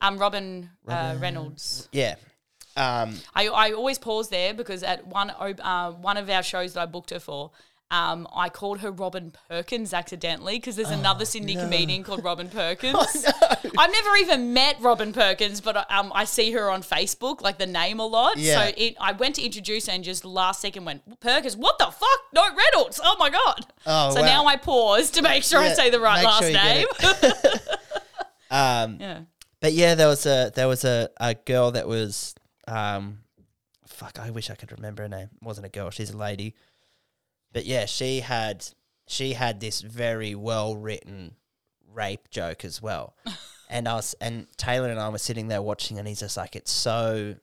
Um, 0.00 0.18
Robin, 0.18 0.70
Uh, 0.88 1.16
Reynolds. 1.18 1.88
yeah 1.92 2.14
um 2.76 3.18
I, 3.34 3.48
I 3.48 3.72
always 3.72 3.98
pause 3.98 4.28
there 4.30 4.54
because 4.54 4.82
at 4.82 5.06
one 5.06 5.30
op- 5.30 5.60
uh, 5.62 5.90
one 5.92 6.16
of 6.16 6.28
our 6.30 6.42
shows 6.42 6.72
that 6.74 6.80
I 6.80 6.86
booked 6.86 7.10
her 7.10 7.20
for, 7.20 7.50
um, 7.90 8.28
I 8.34 8.48
called 8.48 8.80
her 8.80 8.90
Robin 8.90 9.32
Perkins 9.48 9.92
accidentally 9.92 10.56
because 10.58 10.76
there's 10.76 10.90
another 10.90 11.24
Sydney 11.24 11.56
comedian 11.56 12.04
called 12.04 12.22
Robin 12.22 12.48
Perkins. 12.50 13.26
I've 13.78 13.92
never 13.92 14.16
even 14.16 14.52
met 14.52 14.76
Robin 14.80 15.12
Perkins, 15.12 15.60
but 15.60 15.90
um, 15.90 16.12
I 16.14 16.24
see 16.24 16.52
her 16.52 16.70
on 16.70 16.82
Facebook, 16.82 17.40
like 17.40 17.58
the 17.58 17.66
name 17.66 17.98
a 17.98 18.06
lot. 18.06 18.36
Yeah. 18.36 18.66
So 18.66 18.72
it, 18.76 18.96
I 19.00 19.12
went 19.12 19.34
to 19.36 19.42
introduce 19.42 19.86
her 19.86 19.92
and 19.92 20.04
just 20.04 20.24
last 20.24 20.60
second 20.60 20.84
went, 20.84 21.20
Perkins, 21.20 21.56
what 21.56 21.78
the 21.78 21.86
fuck? 21.86 22.20
No, 22.32 22.42
Reynolds. 22.42 23.00
Oh 23.02 23.16
my 23.18 23.30
God. 23.30 23.66
Oh, 23.86 24.10
so 24.14 24.20
wow. 24.20 24.26
now 24.26 24.46
I 24.46 24.56
pause 24.56 25.10
to 25.12 25.22
make 25.22 25.42
sure 25.42 25.58
I 25.58 25.72
say 25.72 25.90
the 25.90 26.00
right 26.00 26.24
last 26.24 26.44
sure 26.44 26.52
name. 26.52 26.86
um 28.50 28.98
yeah. 29.00 29.20
but 29.60 29.72
yeah 29.72 29.94
there 29.94 30.08
was 30.08 30.26
a 30.26 30.50
there 30.54 30.66
was 30.66 30.84
a, 30.84 31.08
a 31.20 31.34
girl 31.34 31.70
that 31.70 31.86
was 31.86 32.34
um 32.66 33.20
fuck 33.86 34.18
i 34.18 34.30
wish 34.30 34.50
i 34.50 34.54
could 34.54 34.72
remember 34.72 35.02
her 35.02 35.08
name 35.08 35.28
it 35.32 35.42
wasn't 35.42 35.64
a 35.64 35.68
girl 35.68 35.90
she's 35.90 36.10
a 36.10 36.16
lady 36.16 36.54
but 37.52 37.64
yeah 37.66 37.86
she 37.86 38.20
had 38.20 38.64
she 39.06 39.32
had 39.32 39.60
this 39.60 39.80
very 39.80 40.34
well 40.34 40.76
written 40.76 41.34
rape 41.92 42.30
joke 42.30 42.64
as 42.64 42.80
well 42.80 43.16
and 43.68 43.88
i 43.88 43.94
was 43.94 44.14
and 44.20 44.46
taylor 44.56 44.88
and 44.88 45.00
i 45.00 45.08
were 45.08 45.18
sitting 45.18 45.48
there 45.48 45.60
watching 45.62 45.98
and 45.98 46.06
he's 46.06 46.20
just 46.20 46.36
like 46.36 46.54
it's 46.54 46.70
so 46.70 47.34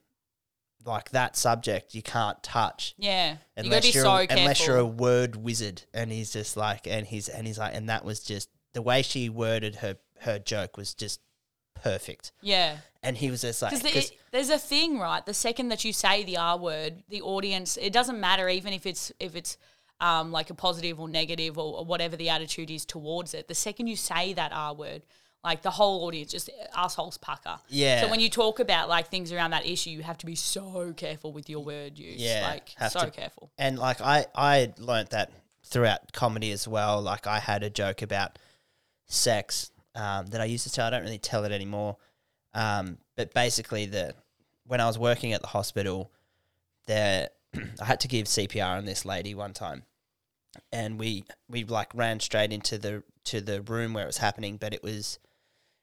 like 0.86 1.10
that 1.10 1.36
subject 1.36 1.94
you 1.94 2.02
can't 2.02 2.42
touch 2.42 2.94
Yeah. 2.96 3.32
You 3.32 3.36
unless 3.64 3.82
be 3.84 3.90
you're 3.90 4.04
so 4.04 4.16
unless 4.30 4.66
you're 4.66 4.78
a 4.78 4.86
word 4.86 5.36
wizard 5.36 5.82
and 5.92 6.10
he's 6.10 6.32
just 6.32 6.56
like 6.56 6.86
and 6.86 7.06
he's 7.06 7.28
and 7.28 7.46
he's 7.46 7.58
like 7.58 7.74
and 7.74 7.88
that 7.90 8.04
was 8.04 8.20
just 8.20 8.48
the 8.72 8.80
way 8.80 9.02
she 9.02 9.28
worded 9.28 9.76
her 9.76 9.96
her 10.20 10.38
joke 10.38 10.76
was 10.78 10.94
just 10.94 11.20
perfect 11.74 12.32
yeah. 12.40 12.78
and 13.02 13.16
he 13.18 13.30
was 13.30 13.42
just 13.42 13.60
like 13.60 13.72
Because 13.82 13.92
'cause- 13.92 14.12
there's 14.30 14.50
a 14.50 14.58
thing, 14.58 14.98
right? 14.98 15.24
The 15.24 15.32
second 15.34 15.68
that 15.70 15.84
you 15.84 15.92
say 15.92 16.22
the 16.22 16.36
R 16.36 16.58
word, 16.58 17.02
the 17.08 17.22
audience, 17.22 17.76
it 17.78 17.92
doesn't 17.92 18.20
matter 18.20 18.48
even 18.48 18.72
if 18.72 18.84
it's 18.86 19.12
if 19.20 19.36
it's 19.36 19.56
um, 20.00 20.30
like 20.32 20.50
a 20.50 20.54
positive 20.54 21.00
or 21.00 21.08
negative 21.08 21.58
or, 21.58 21.78
or 21.78 21.84
whatever 21.84 22.16
the 22.16 22.28
attitude 22.28 22.70
is 22.70 22.84
towards 22.84 23.34
it. 23.34 23.48
The 23.48 23.54
second 23.54 23.86
you 23.88 23.96
say 23.96 24.32
that 24.34 24.52
R 24.52 24.74
word, 24.74 25.02
like 25.44 25.62
the 25.62 25.70
whole 25.70 26.04
audience 26.06 26.30
just 26.32 26.50
assholes 26.76 27.16
pucker. 27.18 27.58
Yeah. 27.68 28.02
So 28.02 28.08
when 28.10 28.20
you 28.20 28.28
talk 28.30 28.60
about 28.60 28.88
like 28.88 29.08
things 29.08 29.32
around 29.32 29.50
that 29.52 29.66
issue, 29.66 29.90
you 29.90 30.02
have 30.02 30.18
to 30.18 30.26
be 30.26 30.34
so 30.34 30.92
careful 30.96 31.32
with 31.32 31.48
your 31.50 31.62
word 31.64 31.98
use. 31.98 32.20
Yeah, 32.20 32.46
Like 32.48 32.90
so 32.90 33.00
to- 33.06 33.10
careful. 33.10 33.50
and 33.58 33.78
like 33.78 34.00
I 34.00 34.26
I 34.34 34.72
learnt 34.78 35.10
that 35.10 35.30
throughout 35.64 36.12
comedy 36.12 36.50
as 36.52 36.66
well. 36.68 37.00
Like 37.02 37.26
I 37.26 37.38
had 37.40 37.62
a 37.62 37.70
joke 37.70 38.02
about 38.02 38.38
sex 39.06 39.70
um, 39.94 40.26
that 40.26 40.40
I 40.40 40.44
used 40.44 40.64
to 40.64 40.72
tell. 40.72 40.86
I 40.86 40.90
don't 40.90 41.02
really 41.02 41.18
tell 41.18 41.44
it 41.44 41.52
anymore. 41.52 41.96
Um, 42.54 42.98
but 43.16 43.34
basically, 43.34 43.86
the 43.86 44.14
when 44.66 44.80
I 44.80 44.86
was 44.86 44.98
working 44.98 45.32
at 45.32 45.40
the 45.40 45.46
hospital, 45.48 46.10
there 46.86 47.28
I 47.80 47.84
had 47.84 48.00
to 48.00 48.08
give 48.08 48.26
CPR 48.26 48.78
on 48.78 48.84
this 48.84 49.04
lady 49.04 49.34
one 49.34 49.52
time, 49.52 49.82
and 50.72 50.98
we 50.98 51.24
we 51.48 51.64
like 51.64 51.94
ran 51.94 52.20
straight 52.20 52.52
into 52.52 52.78
the 52.78 53.02
to 53.24 53.40
the 53.40 53.62
room 53.62 53.92
where 53.92 54.04
it 54.04 54.08
was 54.08 54.18
happening. 54.18 54.56
But 54.56 54.72
it 54.74 54.82
was 54.82 55.18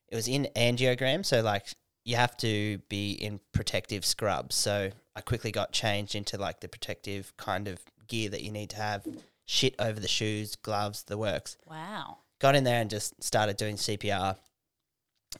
it 0.10 0.16
was 0.16 0.28
in 0.28 0.48
angiogram, 0.56 1.26
so 1.26 1.42
like 1.42 1.68
you 2.04 2.16
have 2.16 2.38
to 2.38 2.78
be 2.90 3.12
in 3.14 3.40
protective 3.52 4.06
scrubs. 4.06 4.56
So 4.56 4.92
I 5.16 5.22
quickly 5.22 5.52
got 5.52 5.72
changed 5.72 6.14
into 6.16 6.38
like 6.38 6.60
the 6.60 6.68
protective 6.68 7.36
kind 7.38 7.68
of 7.68 7.80
gear 8.08 8.30
that 8.30 8.44
you 8.44 8.52
need 8.52 8.70
to 8.72 8.78
have. 8.78 9.06
Shit 9.48 9.76
over 9.78 10.00
the 10.00 10.08
shoes, 10.08 10.56
gloves, 10.56 11.04
the 11.04 11.18
works. 11.20 11.56
Wow. 11.70 12.18
Got 12.40 12.56
in 12.56 12.64
there 12.64 12.82
and 12.82 12.90
just 12.90 13.24
started 13.24 13.58
doing 13.58 13.76
CPR. 13.76 14.38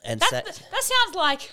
And 0.04 0.20
That, 0.20 0.30
sa- 0.30 0.42
that 0.72 0.84
sounds 0.84 1.16
like 1.16 1.52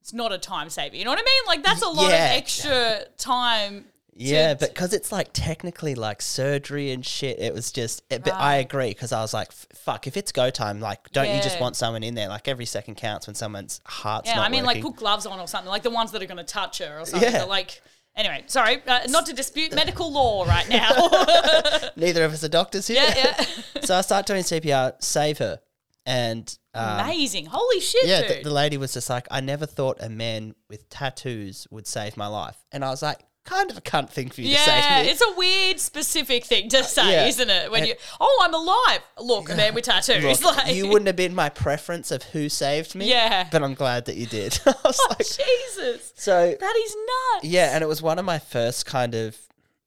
it's 0.00 0.12
not 0.14 0.32
a 0.32 0.38
time 0.38 0.70
saver. 0.70 0.96
You 0.96 1.04
know 1.04 1.10
what 1.10 1.18
I 1.18 1.22
mean? 1.22 1.42
Like 1.46 1.62
that's 1.62 1.82
a 1.82 1.88
lot 1.88 2.10
Yeah. 2.10 2.30
of 2.32 2.38
extra 2.38 3.04
time 3.18 3.84
Yeah, 4.18 4.54
but 4.54 4.70
because 4.70 4.92
it's 4.94 5.12
like 5.12 5.28
technically 5.34 5.94
like 5.94 6.22
surgery 6.22 6.90
and 6.90 7.04
shit, 7.04 7.38
it 7.38 7.52
was 7.52 7.70
just. 7.70 8.02
It, 8.10 8.24
But 8.24 8.32
I 8.34 8.56
Right. 8.56 8.64
agree 8.64 8.88
because 8.88 9.12
I 9.12 9.20
was 9.20 9.34
like, 9.34 9.48
f- 9.48 9.66
"Fuck! 9.74 10.06
If 10.06 10.16
it's 10.16 10.32
go 10.32 10.48
time, 10.50 10.80
like, 10.80 11.10
don't 11.12 11.28
you 11.28 11.42
just 11.42 11.56
Yeah. 11.56 11.60
want 11.62 11.76
someone 11.76 12.02
in 12.02 12.14
there? 12.14 12.28
Like 12.28 12.48
every 12.48 12.64
second 12.66 12.94
counts 12.96 13.26
when 13.26 13.34
someone's 13.34 13.80
heart's 13.84 14.28
Yeah, 14.28 14.36
not 14.36 14.46
I 14.46 14.48
mean, 14.48 14.64
working. 14.64 14.82
like 14.82 14.92
put 14.94 14.98
gloves 14.98 15.26
on 15.26 15.38
or 15.38 15.46
something, 15.46 15.68
like 15.68 15.82
the 15.82 15.90
ones 15.90 16.12
that 16.12 16.22
are 16.22 16.26
going 16.26 16.38
to 16.38 16.44
touch 16.44 16.78
her 16.78 16.98
or 17.00 17.04
something. 17.04 17.30
Yeah. 17.30 17.40
But 17.40 17.48
like, 17.50 17.82
anyway, 18.16 18.44
sorry, 18.46 18.82
uh, 18.86 19.00
not 19.08 19.26
to 19.26 19.34
dispute 19.34 19.74
medical 19.74 20.10
law 20.10 20.44
right 20.46 20.68
now. 20.68 21.90
Neither 21.96 22.24
of 22.24 22.32
us 22.32 22.42
are 22.42 22.48
doctors 22.48 22.86
here. 22.86 23.02
yeah, 23.02 23.34
yeah. 23.38 23.44
so 23.84 23.96
I 23.96 24.00
start 24.00 24.24
doing 24.26 24.42
CPR, 24.44 24.94
save 25.02 25.38
her, 25.38 25.60
and 26.06 26.56
um, 26.72 27.00
Amazing. 27.00 27.46
Holy 27.46 27.80
shit, 27.80 28.06
yeah, 28.06 28.22
dude. 28.26 28.38
the, 28.38 28.44
the 28.44 28.54
lady 28.54 28.76
was 28.78 28.92
just 28.94 29.10
like, 29.10 29.26
"I 29.30 29.40
never 29.40 29.66
thought 29.66 29.98
a 30.00 30.08
man 30.08 30.54
with 30.70 30.88
tattoos 30.88 31.66
would 31.70 31.86
save 31.86 32.16
my 32.16 32.26
life," 32.28 32.56
and 32.72 32.84
I 32.84 32.88
was 32.90 33.02
like, 33.02 33.20
"Kind 33.46 33.70
of 33.70 33.78
a 33.78 33.80
cunt 33.80 34.10
thing 34.10 34.28
for 34.28 34.42
you 34.42 34.50
to 34.54 34.60
say 34.60 34.78
yeah, 34.78 35.00
it's 35.00 35.22
a 35.22 35.32
weird, 35.36 35.80
specific 35.80 36.44
thing 36.44 36.68
to 36.68 36.84
say, 36.84 37.12
yeah. 37.12 37.26
isn't 37.26 37.48
it? 37.48 37.70
When 37.70 37.80
And- 37.80 37.88
you, 37.88 37.94
oh, 38.20 38.40
I'm 38.44 38.52
alive. 38.52 39.00
Look, 39.18 39.48
a 39.50 39.56
man 39.56 39.74
with 39.74 39.84
tattoos. 39.84 40.42
Look, 40.42 40.56
like, 40.64 40.74
you 40.74 40.88
wouldn't 40.88 41.06
have 41.06 41.16
been 41.16 41.34
my 41.34 41.48
preference 41.48 42.10
of 42.10 42.22
who 42.24 42.48
saved 42.50 42.94
me. 42.94 43.08
Yeah. 43.08 43.48
but 43.50 43.62
I'm 43.62 43.74
glad 43.74 44.04
that 44.06 44.16
you 44.16 44.26
did. 44.26 44.58
I 44.66 44.74
was 44.84 44.98
Oh, 45.00 45.06
like, 45.10 45.18
Jesus. 45.26 46.12
so 46.16 46.54
That 46.60 46.76
is 46.84 46.96
nuts. 47.34 47.44
Yeah, 47.46 47.70
and 47.74 47.82
it 47.82 47.86
was 47.86 48.02
one 48.02 48.18
of 48.18 48.24
my 48.26 48.38
first 48.38 48.84
kind 48.84 49.14
of 49.14 49.36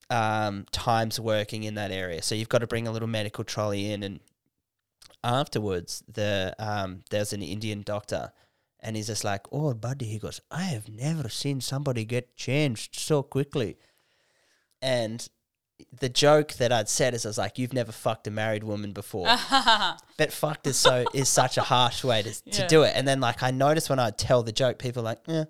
um, 0.09 0.65
times 0.71 1.19
working 1.19 1.63
in 1.63 1.75
that 1.75 1.91
area. 1.91 2.21
So 2.23 2.33
you've 2.33 2.49
got 2.49 2.59
to 2.59 2.67
bring 2.67 2.87
a 2.87 2.91
little 2.91 3.07
medical 3.07 3.43
trolley 3.43 3.91
in, 3.91 4.01
and 4.01 4.19
afterwards, 5.23 6.03
the 6.11 6.55
um, 6.59 7.01
there's 7.09 7.33
an 7.33 7.41
Indian 7.41 7.81
doctor, 7.81 8.31
and 8.81 8.95
he's 8.95 9.07
just 9.07 9.23
like, 9.23 9.45
"Oh, 9.51 9.73
buddy," 9.73 10.05
he 10.05 10.19
goes, 10.19 10.41
"I 10.51 10.63
have 10.63 10.87
never 10.89 11.29
seen 11.29 11.61
somebody 11.61 12.05
get 12.05 12.35
changed 12.35 12.95
so 12.95 13.23
quickly," 13.23 13.77
and. 14.81 15.27
The 15.97 16.09
joke 16.09 16.55
that 16.55 16.73
I'd 16.73 16.89
said 16.89 17.13
is 17.13 17.25
I 17.25 17.29
was 17.29 17.37
like, 17.37 17.57
"You've 17.57 17.71
never 17.71 17.93
fucked 17.93 18.27
a 18.27 18.31
married 18.31 18.65
woman 18.65 18.91
before," 18.91 19.27
but 20.17 20.33
fucked 20.33 20.67
is 20.67 20.75
so 20.75 21.05
is 21.13 21.29
such 21.29 21.57
a 21.57 21.61
harsh 21.61 22.03
way 22.03 22.21
to, 22.21 22.33
to 22.51 22.67
do 22.67 22.83
it. 22.83 22.91
And 22.97 23.07
then 23.07 23.21
like 23.21 23.41
I 23.43 23.51
noticed 23.51 23.89
when 23.89 23.97
I 23.97 24.09
tell 24.09 24.43
the 24.43 24.51
joke, 24.51 24.77
people 24.77 25.01
are 25.03 25.05
like, 25.05 25.19
"Yeah," 25.25 25.45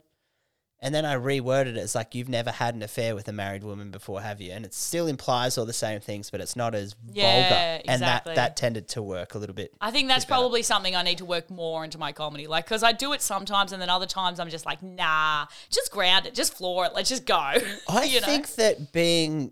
And 0.81 0.95
then 0.95 1.03
I 1.05 1.15
reworded 1.15 1.75
it. 1.75 1.77
as 1.77 1.93
like 1.93 2.15
you've 2.15 2.29
never 2.29 2.51
had 2.51 2.73
an 2.73 2.81
affair 2.81 3.13
with 3.13 3.27
a 3.27 3.33
married 3.33 3.63
woman 3.65 3.91
before, 3.91 4.21
have 4.21 4.39
you? 4.39 4.51
And 4.53 4.63
it 4.63 4.73
still 4.73 5.07
implies 5.07 5.57
all 5.57 5.65
the 5.65 5.73
same 5.73 5.99
things, 5.99 6.29
but 6.29 6.39
it's 6.39 6.55
not 6.55 6.73
as 6.73 6.95
Yeah, 7.11 7.49
vulgar. 7.49 7.83
And 7.91 8.01
that 8.01 8.23
that 8.35 8.55
tended 8.55 8.87
to 8.89 9.01
work 9.01 9.35
a 9.35 9.39
little 9.39 9.55
bit. 9.55 9.73
I 9.81 9.91
think 9.91 10.07
that's 10.07 10.23
probably 10.23 10.63
something 10.63 10.95
I 10.95 11.01
need 11.01 11.17
to 11.17 11.25
work 11.25 11.49
more 11.49 11.83
into 11.83 11.97
my 11.97 12.13
comedy. 12.13 12.47
Like, 12.47 12.65
because 12.65 12.81
I 12.81 12.93
do 12.93 13.11
it 13.11 13.21
sometimes, 13.21 13.73
and 13.73 13.81
then 13.81 13.89
other 13.89 14.05
times 14.05 14.39
I'm 14.39 14.49
just 14.49 14.65
like, 14.65 14.81
nah, 14.81 15.47
just 15.69 15.91
ground 15.91 16.25
it, 16.27 16.33
just 16.33 16.53
floor 16.55 16.85
it, 16.85 16.93
let's 16.95 17.09
just 17.09 17.25
go. 17.25 17.35
I 17.89 18.03
you 18.05 18.21
know? 18.21 18.25
think 18.27 18.47
that 18.55 18.93
being 18.93 19.51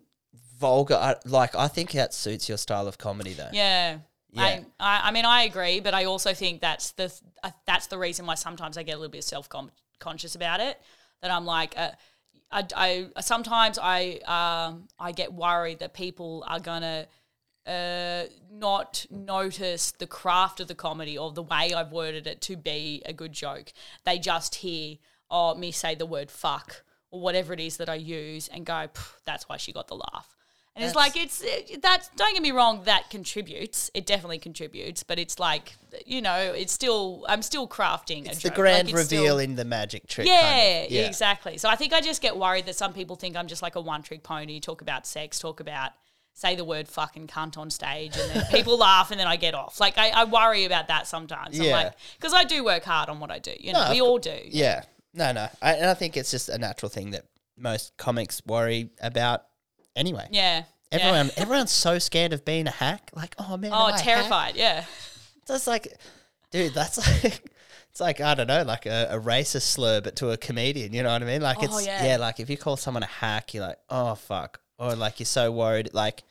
vulgar, 0.58 0.96
I- 0.96 1.16
like 1.26 1.56
I 1.56 1.68
think 1.68 1.92
that 1.92 2.14
suits 2.14 2.48
your 2.48 2.58
style 2.58 2.88
of 2.88 2.98
comedy, 2.98 3.34
though. 3.34 3.50
Yeah. 3.52 3.98
Yeah. 4.32 4.42
I, 4.44 4.66
I, 4.80 5.08
I 5.08 5.12
mean, 5.12 5.26
I 5.26 5.44
agree, 5.44 5.80
but 5.82 5.94
I 5.94 6.06
also 6.06 6.34
think 6.34 6.62
that's 6.62 6.92
the 6.92 7.14
uh, 7.44 7.52
that's 7.66 7.88
the 7.88 7.98
reason 7.98 8.26
why 8.26 8.36
sometimes 8.36 8.78
I 8.78 8.84
get 8.84 8.94
a 8.94 8.98
little 8.98 9.12
bit 9.12 9.24
self 9.24 9.50
conscious 10.00 10.36
about 10.36 10.60
it. 10.60 10.80
That 11.22 11.32
I'm 11.32 11.46
like, 11.46 11.74
uh, 11.78 11.92
I, 12.52 12.66
I 13.16 13.22
sometimes 13.22 13.80
I 13.82 14.20
um 14.26 14.88
I 15.00 15.12
get 15.12 15.34
worried 15.34 15.80
that 15.80 15.94
people 15.94 16.44
are 16.48 16.60
gonna 16.60 17.08
uh, 17.66 18.24
not 18.50 19.06
notice 19.10 19.92
the 19.92 20.08
craft 20.08 20.60
of 20.60 20.68
the 20.68 20.76
comedy 20.76 21.18
or 21.18 21.32
the 21.32 21.44
way 21.44 21.74
I've 21.74 21.92
worded 21.92 22.26
it 22.28 22.40
to 22.42 22.56
be 22.56 23.02
a 23.06 23.14
good 23.14 23.34
joke. 23.34 23.74
They 24.06 24.20
just 24.20 24.56
hear 24.56 24.98
oh 25.30 25.56
me 25.56 25.72
say 25.72 25.96
the 25.96 26.06
word 26.06 26.32
fuck 26.32 26.84
or 27.12 27.20
whatever 27.22 27.54
it 27.54 27.60
is 27.60 27.78
that 27.78 27.90
I 27.90 27.96
use 27.96 28.48
and 28.48 28.66
go, 28.66 28.88
that's 29.26 29.48
why 29.50 29.58
she 29.58 29.72
got 29.72 29.88
the 29.88 29.96
laugh. 29.96 30.37
And 30.78 30.86
it's 30.86 30.96
like 30.96 31.18
it's 31.18 31.42
it, 31.44 31.82
that's 31.82 32.08
don't 32.16 32.34
get 32.34 32.42
me 32.44 32.52
wrong, 32.52 32.84
that 32.86 33.10
contributes. 33.10 33.90
It 33.94 34.06
definitely 34.06 34.38
contributes, 34.38 35.04
but 35.04 35.18
it's 35.20 35.40
like 35.40 35.76
you 36.06 36.22
know, 36.22 36.38
it's 36.56 36.72
still 36.72 37.26
I'm 37.28 37.42
still 37.42 37.68
crafting. 37.68 38.28
It's 38.28 38.40
a 38.46 38.50
the 38.50 38.56
grand 38.56 38.88
Like, 38.90 38.94
it's 38.96 39.12
reveal 39.12 39.24
still- 39.24 39.40
in 39.40 39.56
the 39.56 39.66
magic 39.66 40.08
trick. 40.08 40.28
yeah, 40.28 40.84
kind 40.86 40.94
of. 40.94 41.08
exactly. 41.08 41.58
So 41.58 41.68
I 41.68 41.76
think 41.76 41.94
I 41.94 42.02
just 42.02 42.22
get 42.22 42.38
worried 42.38 42.66
that 42.68 42.76
some 42.76 42.94
people 42.94 43.16
think 43.16 43.36
I'm 43.36 43.48
just 43.48 43.62
like 43.62 43.76
a 43.76 43.82
one 43.82 44.04
trick 44.04 44.22
pony, 44.24 44.60
talk 44.60 44.82
about 44.82 45.08
sex, 45.08 45.40
talk 45.40 45.60
about 45.60 45.92
say 46.34 46.56
the 46.56 46.64
word 46.64 46.88
fucking 46.88 47.26
cunt 47.26 47.58
on 47.58 47.72
stage 47.72 48.16
and 48.16 48.30
then 48.30 48.46
people 48.52 48.78
laugh 48.88 49.10
and 49.10 49.20
then 49.20 49.26
I 49.26 49.38
get 49.38 49.56
off. 49.56 49.80
Like 49.80 49.98
I, 49.98 50.10
I 50.10 50.24
worry 50.26 50.66
about 50.66 50.88
that 50.90 51.08
sometimes. 51.08 51.60
I'm 51.60 51.72
like 51.72 51.94
because 52.20 52.34
I 52.34 52.44
do 52.44 52.64
work 52.64 52.84
hard 52.84 53.10
on 53.10 53.20
what 53.20 53.32
I 53.32 53.40
do. 53.40 53.54
You 53.60 53.74
know, 53.74 53.86
No, 53.86 53.92
we 53.92 54.02
all 54.02 54.20
do. 54.20 54.38
Yeah. 54.46 54.84
No, 55.16 55.32
no. 55.32 55.48
I, 55.64 55.74
and 55.74 55.88
I 55.90 55.96
think 55.96 56.16
it's 56.16 56.30
just 56.30 56.48
a 56.50 56.60
natural 56.60 56.90
thing 56.90 57.10
that 57.12 57.26
most 57.58 57.98
comics 57.98 58.40
worry 58.46 58.92
about 59.02 59.46
anyway. 59.98 60.28
Yeah. 60.32 60.64
Everyone, 60.92 61.32
everyone's 61.38 61.72
so 61.72 62.00
scared 62.00 62.32
of 62.34 62.46
being 62.46 62.68
a 62.68 62.72
hack. 62.72 63.10
Like, 63.14 63.36
oh 63.38 63.58
man, 63.58 63.72
Oh, 63.74 63.76
am 63.76 63.82
I 63.88 63.90
a 63.90 63.94
hack? 63.94 64.04
terrified. 64.04 64.56
Yeah. 64.56 64.86
That's 65.48 65.68
like, 65.68 65.94
dude, 66.52 66.74
that's 66.74 66.98
like, 67.24 67.42
it's 67.92 68.00
like 68.00 68.22
I 68.22 68.36
don't 68.36 68.48
know, 68.48 68.64
like 68.64 68.86
a, 68.86 69.08
a 69.12 69.20
racist 69.20 69.64
slur, 69.64 70.00
but 70.02 70.16
to 70.18 70.32
a 70.32 70.38
comedian. 70.38 70.94
You 70.94 71.04
know 71.04 71.12
what 71.12 71.22
I 71.22 71.26
mean? 71.26 71.42
Like, 71.42 71.58
Oh, 71.60 71.64
it's 71.78 71.86
yeah. 71.86 72.06
yeah. 72.06 72.18
like 72.18 72.40
if 72.40 72.50
you 72.50 72.58
call 72.58 72.78
someone 72.78 73.04
a 73.04 73.08
hack, 73.08 73.54
you're 73.54 73.66
like, 73.66 73.80
oh 73.90 74.16
fuck, 74.16 74.60
or 74.78 74.96
like 74.96 75.20
you're 75.20 75.26
so 75.26 75.52
worried. 75.52 75.90
Like, 75.94 76.24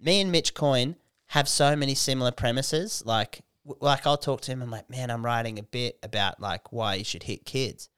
me 0.00 0.20
and 0.20 0.32
Mitch 0.32 0.54
Coyne 0.54 0.96
have 1.28 1.48
so 1.48 1.76
many 1.76 1.94
similar 1.94 2.30
premises. 2.32 3.02
Like, 3.06 3.42
w- 3.66 3.78
like 3.80 4.06
I'll 4.06 4.16
talk 4.16 4.40
to 4.42 4.52
him. 4.52 4.62
I'm 4.62 4.70
like, 4.70 4.88
man, 4.90 5.10
I'm 5.10 5.24
writing 5.24 5.58
a 5.58 5.62
bit 5.62 5.98
about 6.02 6.40
like 6.40 6.72
why 6.72 6.94
you 6.96 7.04
should 7.04 7.22
hit 7.24 7.44
kids, 7.44 7.88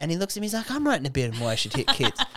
and 0.00 0.10
he 0.10 0.16
looks 0.18 0.36
at 0.36 0.40
me. 0.40 0.46
He's 0.46 0.54
like, 0.54 0.70
I'm 0.70 0.86
writing 0.86 1.06
a 1.06 1.10
bit 1.10 1.32
on 1.34 1.40
why 1.40 1.52
I 1.52 1.54
should 1.54 1.72
hit 1.74 1.86
kids. 1.88 2.20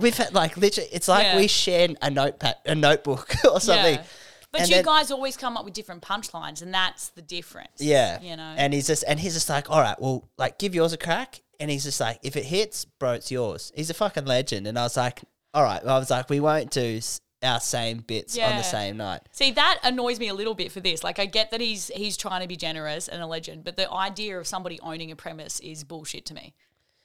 We've 0.00 0.16
had 0.16 0.34
like 0.34 0.56
literally, 0.56 0.88
it's 0.92 1.08
like 1.08 1.24
Yeah. 1.24 1.36
we 1.36 1.46
shared 1.46 1.96
a 2.02 2.10
notepad, 2.10 2.56
a 2.66 2.74
notebook 2.74 3.34
or 3.44 3.60
something. 3.60 3.94
Yeah. 3.96 4.04
But 4.52 4.62
And 4.62 4.70
you 4.70 4.76
then- 4.76 4.84
guys 4.84 5.10
always 5.12 5.36
come 5.36 5.56
up 5.56 5.64
with 5.64 5.74
different 5.74 6.02
punchlines, 6.02 6.60
and 6.62 6.74
that's 6.74 7.08
the 7.10 7.22
difference. 7.22 7.78
Yeah. 7.78 8.20
You 8.20 8.36
know. 8.36 8.54
And 8.56 8.72
he's 8.74 8.86
just 8.88 9.04
and 9.06 9.20
he's 9.20 9.34
just 9.34 9.48
like, 9.48 9.70
all 9.70 9.80
right, 9.80 10.00
well, 10.00 10.28
like 10.38 10.58
give 10.58 10.74
yours 10.74 10.92
a 10.92 10.98
crack. 10.98 11.40
And 11.60 11.70
he's 11.70 11.84
just 11.84 12.00
like, 12.00 12.18
if 12.22 12.36
it 12.36 12.46
hits, 12.46 12.86
bro, 12.86 13.12
it's 13.12 13.30
yours. 13.30 13.70
He's 13.76 13.90
a 13.90 13.94
fucking 13.94 14.24
legend. 14.24 14.66
And 14.66 14.78
I 14.78 14.82
was 14.84 14.96
like, 14.96 15.20
all 15.52 15.62
right. 15.62 15.84
I 15.84 15.98
was 15.98 16.08
like, 16.10 16.30
we 16.30 16.40
won't 16.40 16.70
do 16.70 16.96
s- 16.96 17.20
our 17.42 17.60
same 17.60 17.98
bits 17.98 18.34
on 18.34 18.40
Yeah. 18.40 18.56
the 18.56 18.62
same 18.62 18.96
night. 18.96 19.20
See, 19.32 19.50
that 19.52 19.78
annoys 19.84 20.18
me 20.18 20.28
a 20.28 20.34
little 20.34 20.54
bit 20.54 20.72
for 20.72 20.80
this. 20.80 21.04
Like, 21.04 21.18
I 21.18 21.26
get 21.26 21.50
that 21.50 21.60
he's 21.60 21.88
he's 21.94 22.16
trying 22.16 22.40
to 22.40 22.48
be 22.48 22.56
generous 22.56 23.08
and 23.08 23.20
a 23.22 23.26
legend, 23.26 23.62
but 23.64 23.76
the 23.76 23.90
idea 23.92 24.38
of 24.38 24.46
somebody 24.46 24.80
owning 24.80 25.10
a 25.10 25.16
premise 25.16 25.60
is 25.60 25.84
bullshit 25.84 26.24
to 26.26 26.34
me. 26.34 26.54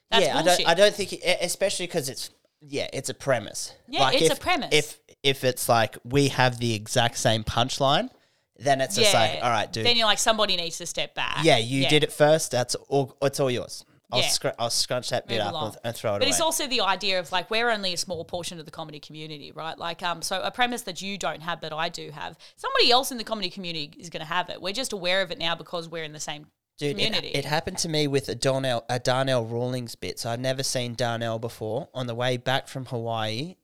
That's 0.10 0.26
yeah, 0.26 0.42
bullshit. 0.42 0.62
I 0.62 0.64
don't. 0.64 0.70
I 0.70 0.74
don't 0.74 0.96
think, 0.96 1.14
it, 1.14 1.38
especially 1.42 1.88
because 1.88 2.08
it's 2.10 2.30
yeah, 2.68 2.88
it's 2.94 3.10
a 3.10 3.14
premise. 3.14 3.74
Yeah, 3.88 4.12
it's 4.14 4.36
a 4.36 4.40
premise. 4.40 4.70
If 4.72 5.00
if 5.24 5.44
it's 5.44 5.68
like 5.70 5.98
we 6.04 6.28
have 6.30 6.60
the 6.60 6.74
exact 6.74 7.18
same 7.18 7.44
punchline, 7.44 8.10
then 8.58 8.82
it's 8.82 8.96
just 8.96 9.14
like, 9.14 9.40
all 9.42 9.50
right, 9.50 9.72
dude. 9.72 9.86
Then 9.86 9.98
you're 9.98 10.06
like, 10.08 10.20
somebody 10.20 10.56
needs 10.56 10.78
to 10.78 10.86
step 10.86 11.16
back. 11.16 11.44
yeah, 11.44 11.58
you 11.58 11.88
did 11.88 12.04
it 12.04 12.12
first. 12.12 12.52
That's 12.52 12.76
all. 12.76 13.18
It's 13.22 13.40
all 13.40 13.52
yours. 13.52 13.86
I'll 14.12 14.20
Yeah. 14.22 14.28
scr- 14.28 14.48
I'll 14.60 14.70
scrunch 14.70 15.10
that 15.10 15.28
bit 15.28 15.40
Move 15.40 15.48
up 15.48 15.52
along. 15.54 15.68
and, 15.70 15.78
and 15.86 15.96
throw 15.96 16.12
it 16.12 16.14
But 16.14 16.16
away. 16.18 16.26
But 16.28 16.30
it's 16.30 16.40
also 16.42 16.68
the 16.68 16.82
idea 16.82 17.20
of 17.20 17.32
like 17.32 17.50
we're 17.50 17.72
only 17.72 17.92
a 17.94 17.98
small 17.98 18.24
portion 18.24 18.60
of 18.60 18.66
the 18.66 18.72
comedy 18.72 19.00
community, 19.00 19.52
right? 19.52 19.78
Like, 19.78 20.04
um, 20.04 20.22
so 20.22 20.40
a 20.44 20.52
premise 20.52 20.84
that 20.84 21.02
you 21.02 21.18
don't 21.18 21.42
have, 21.42 21.60
but 21.60 21.74
I 21.74 21.90
do 21.90 22.12
have, 22.12 22.38
somebody 22.56 22.92
else 22.92 23.12
in 23.12 23.18
the 23.18 23.24
comedy 23.24 23.50
community 23.50 23.92
is 24.00 24.12
going 24.12 24.22
to 24.22 24.28
have 24.32 24.50
it. 24.52 24.62
We're 24.62 24.74
just 24.74 24.94
aware 24.94 25.24
of 25.24 25.32
it 25.32 25.40
now 25.40 25.56
because 25.56 25.90
we're 25.90 26.04
in 26.04 26.14
the 26.14 26.20
same 26.20 26.46
Dude, 26.78 27.00
it, 27.00 27.24
it 27.24 27.46
happened 27.46 27.78
to 27.80 27.90
me 27.90 28.08
with 28.08 28.28
a 28.28 28.36
Donnell, 28.36 28.84
a 28.90 29.00
Donnell 29.00 29.46
Rawlings 29.46 29.96
bit. 29.96 30.20
So 30.20 30.30
I'd 30.30 30.42
never 30.42 30.62
seen 30.62 30.94
Donnell 30.94 31.40
before. 31.40 31.88
On 31.94 32.06
the 32.06 32.16
way 32.16 32.36
back 32.36 32.68
from 32.68 32.86
Hawaii, 32.86 33.56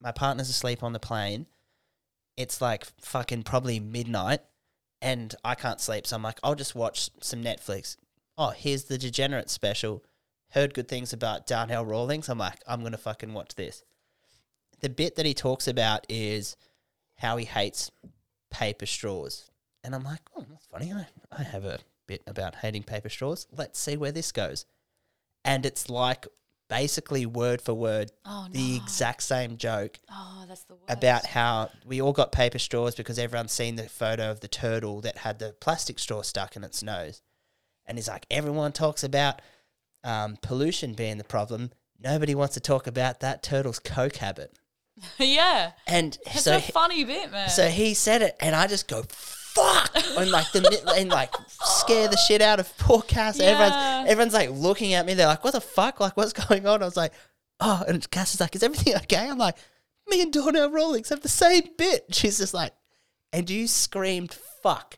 my 0.00 0.12
partner's 0.12 0.48
asleep 0.48 0.82
on 0.82 0.94
the 0.94 0.98
plane. 0.98 1.46
It's 2.38 2.62
like 2.62 2.86
fucking 3.00 3.42
probably 3.42 3.80
midnight, 3.80 4.40
and 5.02 5.34
I 5.44 5.56
can't 5.56 5.80
sleep. 5.80 6.06
So 6.06 6.16
I'm 6.16 6.22
like, 6.22 6.38
I'll 6.42 6.54
just 6.54 6.74
watch 6.74 7.10
some 7.20 7.42
Netflix. 7.42 7.96
Oh, 8.38 8.50
here's 8.50 8.84
the 8.84 8.96
Degenerate 8.96 9.50
special. 9.50 10.04
Heard 10.52 10.72
good 10.72 10.88
things 10.88 11.12
about 11.12 11.46
Donnell 11.46 11.84
Rawlings. 11.84 12.30
I'm 12.30 12.38
like, 12.38 12.62
I'm 12.66 12.82
gonna 12.82 12.96
fucking 12.96 13.34
watch 13.34 13.56
this. 13.56 13.82
The 14.80 14.88
bit 14.88 15.16
that 15.16 15.26
he 15.26 15.34
talks 15.34 15.68
about 15.68 16.06
is 16.08 16.56
how 17.16 17.36
he 17.36 17.44
hates 17.44 17.90
paper 18.50 18.86
straws. 18.86 19.50
And 19.84 19.94
I'm 19.94 20.04
like, 20.04 20.20
oh, 20.36 20.46
that's 20.48 20.66
funny. 20.66 20.92
I, 20.92 21.06
I 21.36 21.42
have 21.42 21.64
a 21.64 21.80
bit 22.08 22.22
about 22.26 22.56
hating 22.56 22.82
paper 22.82 23.08
straws. 23.08 23.46
Let's 23.56 23.78
see 23.78 23.96
where 23.96 24.10
this 24.10 24.32
goes. 24.32 24.66
And 25.44 25.64
it's 25.64 25.88
like 25.88 26.26
basically 26.68 27.24
word 27.24 27.62
for 27.62 27.72
word 27.72 28.10
Oh, 28.26 28.46
the 28.50 28.76
exact 28.76 29.22
same 29.22 29.56
joke 29.56 29.98
oh, 30.12 30.44
that's 30.46 30.64
the 30.64 30.74
worst. 30.74 30.84
about 30.92 31.24
how 31.24 31.70
we 31.86 32.02
all 32.02 32.12
got 32.12 32.30
paper 32.32 32.58
straws 32.58 32.94
because 32.94 33.18
everyone's 33.18 33.52
seen 33.52 33.76
the 33.76 33.88
photo 33.88 34.30
of 34.30 34.40
the 34.40 34.48
turtle 34.48 35.00
that 35.02 35.18
had 35.18 35.38
the 35.38 35.54
plastic 35.60 35.98
straw 35.98 36.20
stuck 36.22 36.56
in 36.56 36.64
its 36.64 36.82
nose. 36.82 37.22
And 37.86 37.96
he's 37.96 38.08
like, 38.08 38.26
everyone 38.30 38.72
talks 38.72 39.02
about 39.02 39.40
um, 40.04 40.36
pollution 40.42 40.92
being 40.92 41.16
the 41.16 41.24
problem. 41.24 41.70
Nobody 41.98 42.34
wants 42.34 42.52
to 42.54 42.60
talk 42.60 42.86
about 42.86 43.20
that 43.20 43.42
turtle's 43.42 43.78
coke 43.78 44.16
habit. 44.16 44.58
yeah. 45.18 45.72
And 45.86 46.18
It's 46.26 46.42
so 46.44 46.56
a 46.56 46.60
funny 46.60 47.04
bit, 47.04 47.32
man. 47.32 47.48
so 47.48 47.68
he 47.68 47.94
said 47.94 48.20
it, 48.20 48.36
and 48.40 48.54
I 48.54 48.66
just 48.66 48.88
go 48.88 49.04
fuck, 49.58 50.18
and 50.18 50.30
like 50.30 50.50
the 50.52 50.94
and 50.96 51.08
like 51.10 51.34
scare 51.48 52.08
the 52.08 52.16
shit 52.16 52.40
out 52.42 52.60
of 52.60 52.76
poor 52.78 53.02
Cass. 53.02 53.38
Yeah. 53.38 53.46
Everyone's 53.46 54.10
everyone's 54.10 54.34
like 54.34 54.50
looking 54.50 54.94
at 54.94 55.06
me. 55.06 55.14
They're 55.14 55.26
like, 55.26 55.44
"What 55.44 55.54
the 55.54 55.60
fuck? 55.60 56.00
Like, 56.00 56.16
what's 56.16 56.32
going 56.32 56.66
on?" 56.66 56.82
I 56.82 56.84
was 56.86 56.96
like, 56.96 57.12
oh, 57.60 57.84
and 57.86 58.08
Cass 58.10 58.34
is 58.34 58.40
like, 58.40 58.54
is 58.54 58.62
everything 58.62 58.94
okay? 58.96 59.28
I'm 59.28 59.38
like, 59.38 59.56
me 60.08 60.22
and 60.22 60.32
Donnell 60.32 60.70
Rawlings 60.70 61.08
have 61.10 61.20
the 61.20 61.28
same 61.28 61.62
bit. 61.76 62.06
She's 62.12 62.38
just 62.38 62.54
like, 62.54 62.72
and 63.32 63.48
you 63.48 63.66
screamed 63.66 64.36
fuck 64.62 64.96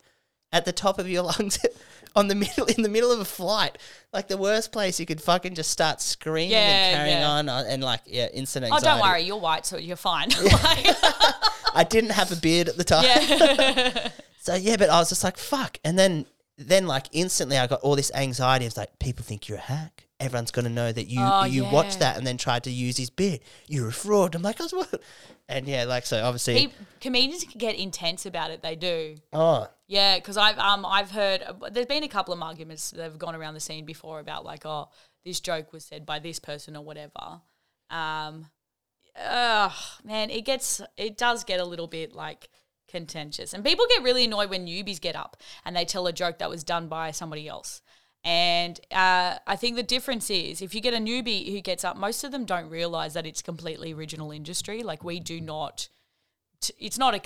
at 0.53 0.65
the 0.65 0.73
top 0.73 0.99
of 0.99 1.09
your 1.09 1.23
lungs 1.25 1.59
on 2.17 2.29
the 2.29 2.35
middle 2.35 2.67
in 2.67 2.83
the 2.83 2.89
middle 2.89 3.13
of 3.13 3.21
a 3.21 3.25
flight, 3.25 3.79
like 4.13 4.29
the 4.29 4.37
worst 4.37 4.73
place 4.73 4.99
you 4.99 5.07
could 5.07 5.23
fucking 5.23 5.55
just 5.55 5.71
start 5.71 6.01
screaming 6.01 6.51
Yeah, 6.51 6.59
and 6.59 6.97
carrying 6.97 7.19
yeah. 7.19 7.31
on 7.31 7.49
uh, 7.49 7.65
and 7.69 7.83
like 7.83 8.01
yeah, 8.07 8.29
instant 8.33 8.65
anxiety. 8.65 8.87
Oh, 8.87 8.91
don't 8.91 9.01
worry, 9.01 9.23
you're 9.23 9.37
white, 9.37 9.67
so 9.67 9.77
you're 9.77 9.97
fine. 9.97 10.29
Like, 10.41 10.87
I 11.73 11.87
didn't 11.89 12.11
have 12.11 12.33
a 12.33 12.37
beard 12.37 12.69
at 12.69 12.77
the 12.77 12.83
time. 12.85 14.11
So 14.43 14.55
yeah, 14.55 14.77
but 14.79 14.89
I 14.89 14.99
was 14.99 15.11
just 15.11 15.23
like, 15.23 15.37
fuck. 15.37 15.79
And 15.85 15.99
then 15.99 16.25
then 16.57 16.87
like 16.87 17.07
instantly 17.13 17.59
I 17.59 17.67
got 17.67 17.81
all 17.83 17.95
this 17.95 18.11
anxiety. 18.15 18.65
It's 18.65 18.77
like 18.77 18.99
people 18.99 19.23
think 19.25 19.49
you're 19.49 19.59
a 19.59 19.63
hack. 19.63 20.07
Everyone's 20.19 20.51
gonna 20.51 20.69
know 20.71 20.91
that 20.93 21.09
you 21.09 21.21
Oh, 21.23 21.45
you 21.45 21.65
yeah. 21.65 21.73
watched 21.73 21.99
that 22.01 22.17
and 22.17 22.27
then 22.27 22.37
tried 22.39 22.65
to 22.65 22.71
use 22.71 22.97
his 22.97 23.11
bit. 23.11 23.43
You're 23.67 23.89
a 23.89 23.93
fraud. 23.93 24.35
I'm 24.35 24.43
like, 24.43 24.61
I 24.61 24.65
was 24.65 24.73
what? 24.73 25.01
And 25.49 25.67
yeah, 25.67 25.85
like 25.85 26.07
so 26.07 26.23
obviously 26.25 26.69
Pe- 26.69 26.73
comedians 27.01 27.45
can 27.45 27.59
get 27.59 27.75
intense 27.77 28.25
about 28.25 28.51
it. 28.51 28.63
They 28.63 28.77
do. 28.77 29.17
Oh. 29.33 29.67
Yeah, 29.89 30.17
because 30.17 30.37
I've 30.37 30.59
um 30.59 30.87
I've 30.87 31.11
heard 31.11 31.43
there's 31.73 31.87
been 31.87 32.05
a 32.05 32.09
couple 32.09 32.33
of 32.33 32.41
arguments 32.41 32.93
that 32.93 33.03
have 33.03 33.19
gone 33.19 33.35
around 33.35 33.55
the 33.55 33.61
scene 33.61 33.85
before 33.85 34.21
about 34.21 34.45
like 34.45 34.65
oh 34.65 34.89
this 35.25 35.41
joke 35.41 35.73
was 35.73 35.85
said 35.85 36.07
by 36.07 36.19
this 36.19 36.39
person 36.39 36.77
or 36.77 36.85
whatever. 36.85 37.41
Um, 37.91 38.47
ugh, 39.23 39.73
man, 40.05 40.31
it 40.31 40.45
gets 40.45 40.81
it 40.97 41.17
does 41.19 41.45
get 41.45 41.61
a 41.61 41.65
little 41.65 41.87
bit 41.89 42.15
like 42.15 42.49
contentious, 42.91 43.55
and 43.55 43.65
people 43.65 43.87
get 43.89 44.03
really 44.03 44.25
annoyed 44.25 44.51
when 44.51 44.67
newbies 44.67 45.01
get 45.01 45.17
up 45.17 45.37
and 45.65 45.77
they 45.77 45.85
tell 45.85 46.07
a 46.07 46.13
joke 46.13 46.39
that 46.39 46.51
was 46.51 46.65
done 46.65 46.89
by 46.89 47.11
somebody 47.11 47.49
else. 47.49 47.83
And 48.23 48.79
uh, 48.91 49.37
I 49.47 49.57
think 49.57 49.77
the 49.77 49.83
difference 49.83 50.29
is 50.29 50.61
if 50.61 50.75
you 50.75 50.83
get 50.83 50.93
a 50.93 50.99
newbie 50.99 51.53
who 51.53 51.61
gets 51.63 51.85
up, 51.85 51.97
most 51.97 52.23
of 52.23 52.33
them 52.33 52.45
don't 52.45 52.69
realize 52.69 53.15
that 53.15 53.27
it's 53.27 53.41
completely 53.41 53.95
original 53.95 54.31
industry. 54.31 54.83
Like 54.83 55.03
we 55.03 55.21
do 55.21 55.41
not 55.41 55.89
it's 56.79 56.99
not 56.99 57.15
a 57.15 57.21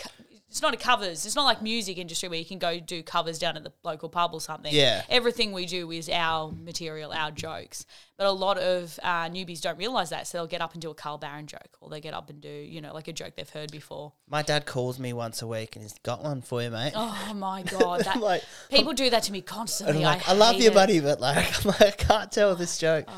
it's 0.54 0.62
not 0.62 0.72
a 0.72 0.76
covers. 0.76 1.26
It's 1.26 1.34
not 1.34 1.42
like 1.42 1.62
music 1.62 1.98
industry 1.98 2.28
where 2.28 2.38
you 2.38 2.44
can 2.44 2.60
go 2.60 2.78
do 2.78 3.02
covers 3.02 3.40
down 3.40 3.56
at 3.56 3.64
the 3.64 3.72
local 3.82 4.08
pub 4.08 4.30
or 4.32 4.40
something. 4.40 4.72
Yeah. 4.72 5.02
everything 5.08 5.50
we 5.50 5.66
do 5.66 5.90
is 5.90 6.08
our 6.08 6.52
material, 6.52 7.10
our 7.10 7.32
jokes. 7.32 7.86
But 8.16 8.28
a 8.28 8.30
lot 8.30 8.58
of 8.58 8.96
uh, 9.02 9.28
newbies 9.30 9.60
don't 9.60 9.76
realize 9.76 10.10
that, 10.10 10.28
so 10.28 10.38
they'll 10.38 10.46
get 10.46 10.60
up 10.60 10.72
and 10.74 10.80
do 10.80 10.92
a 10.92 10.94
Carl 10.94 11.18
Barron 11.18 11.48
joke, 11.48 11.76
or 11.80 11.90
they 11.90 12.00
get 12.00 12.14
up 12.14 12.30
and 12.30 12.40
do 12.40 12.48
you 12.48 12.80
know 12.80 12.94
like 12.94 13.08
a 13.08 13.12
joke 13.12 13.32
they've 13.34 13.50
heard 13.50 13.72
before. 13.72 14.12
My 14.30 14.42
dad 14.42 14.64
calls 14.64 15.00
me 15.00 15.12
once 15.12 15.42
a 15.42 15.48
week 15.48 15.74
and 15.74 15.82
he's 15.82 15.98
got 16.04 16.22
one 16.22 16.40
for 16.40 16.62
you, 16.62 16.70
mate. 16.70 16.92
Oh 16.94 17.32
my 17.34 17.64
god, 17.64 18.00
that, 18.04 18.20
like- 18.20 18.44
people 18.70 18.92
do 18.92 19.10
that 19.10 19.24
to 19.24 19.32
me 19.32 19.40
constantly. 19.40 20.04
Like, 20.04 20.28
I, 20.28 20.34
I, 20.34 20.36
love 20.36 20.54
you, 20.60 20.68
it. 20.68 20.74
buddy, 20.74 21.00
but 21.00 21.20
like, 21.20 21.36
I'm 21.66 21.70
like, 21.70 21.82
I 21.82 21.90
can't 21.90 22.30
tell 22.30 22.54
this 22.54 22.78
joke. 22.78 23.08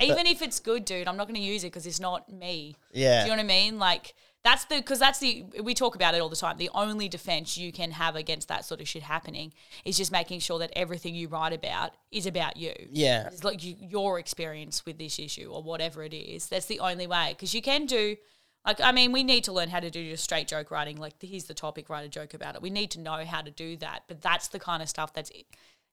Even 0.00 0.26
if 0.26 0.40
it's 0.40 0.60
good, 0.60 0.86
dude, 0.86 1.08
I'm 1.08 1.18
not 1.18 1.26
going 1.26 1.40
to 1.40 1.46
use 1.46 1.62
it 1.62 1.68
because 1.68 1.86
it's 1.86 2.00
not 2.00 2.32
me. 2.32 2.76
Yeah. 2.92 3.24
Do 3.24 3.30
you 3.30 3.36
know 3.36 3.42
what 3.42 3.44
I 3.44 3.48
mean? 3.48 3.78
Like 3.78 4.14
that's 4.46 4.64
the 4.66 4.76
because 4.76 5.00
that's 5.00 5.18
the 5.18 5.44
we 5.60 5.74
talk 5.74 5.96
about 5.96 6.14
it 6.14 6.20
all 6.20 6.28
the 6.28 6.36
time. 6.36 6.56
The 6.56 6.70
only 6.72 7.08
defense 7.08 7.58
you 7.58 7.72
can 7.72 7.90
have 7.90 8.14
against 8.14 8.46
that 8.46 8.64
sort 8.64 8.80
of 8.80 8.86
shit 8.86 9.02
happening 9.02 9.52
is 9.84 9.96
just 9.96 10.12
making 10.12 10.38
sure 10.38 10.60
that 10.60 10.70
everything 10.76 11.16
you 11.16 11.26
write 11.26 11.52
about 11.52 11.94
is 12.12 12.26
about 12.26 12.56
you. 12.56 12.72
Yeah. 12.90 13.26
It's 13.26 13.42
like 13.42 13.64
you, 13.64 13.74
your 13.80 14.20
experience 14.20 14.86
with 14.86 14.98
this 14.98 15.18
issue 15.18 15.50
or 15.52 15.64
whatever 15.64 16.04
it 16.04 16.14
is. 16.14 16.46
That's 16.46 16.66
the 16.66 16.78
only 16.78 17.08
way 17.08 17.30
because 17.30 17.54
you 17.54 17.60
can 17.60 17.86
do. 17.86 18.16
Like, 18.64 18.80
I 18.80 18.92
mean, 18.92 19.10
we 19.10 19.24
need 19.24 19.44
to 19.44 19.52
learn 19.52 19.68
how 19.68 19.80
to 19.80 19.90
do 19.90 20.08
just 20.10 20.22
straight 20.22 20.48
joke 20.48 20.70
writing. 20.70 20.96
Like, 20.96 21.14
here's 21.20 21.44
the 21.44 21.54
topic, 21.54 21.88
write 21.88 22.04
a 22.04 22.08
joke 22.08 22.34
about 22.34 22.54
it. 22.54 22.62
We 22.62 22.70
need 22.70 22.92
to 22.92 23.00
know 23.00 23.24
how 23.24 23.40
to 23.40 23.50
do 23.50 23.76
that. 23.78 24.04
But 24.08 24.22
that's 24.22 24.48
the 24.48 24.58
kind 24.58 24.82
of 24.82 24.88
stuff 24.88 25.12
that's, 25.12 25.30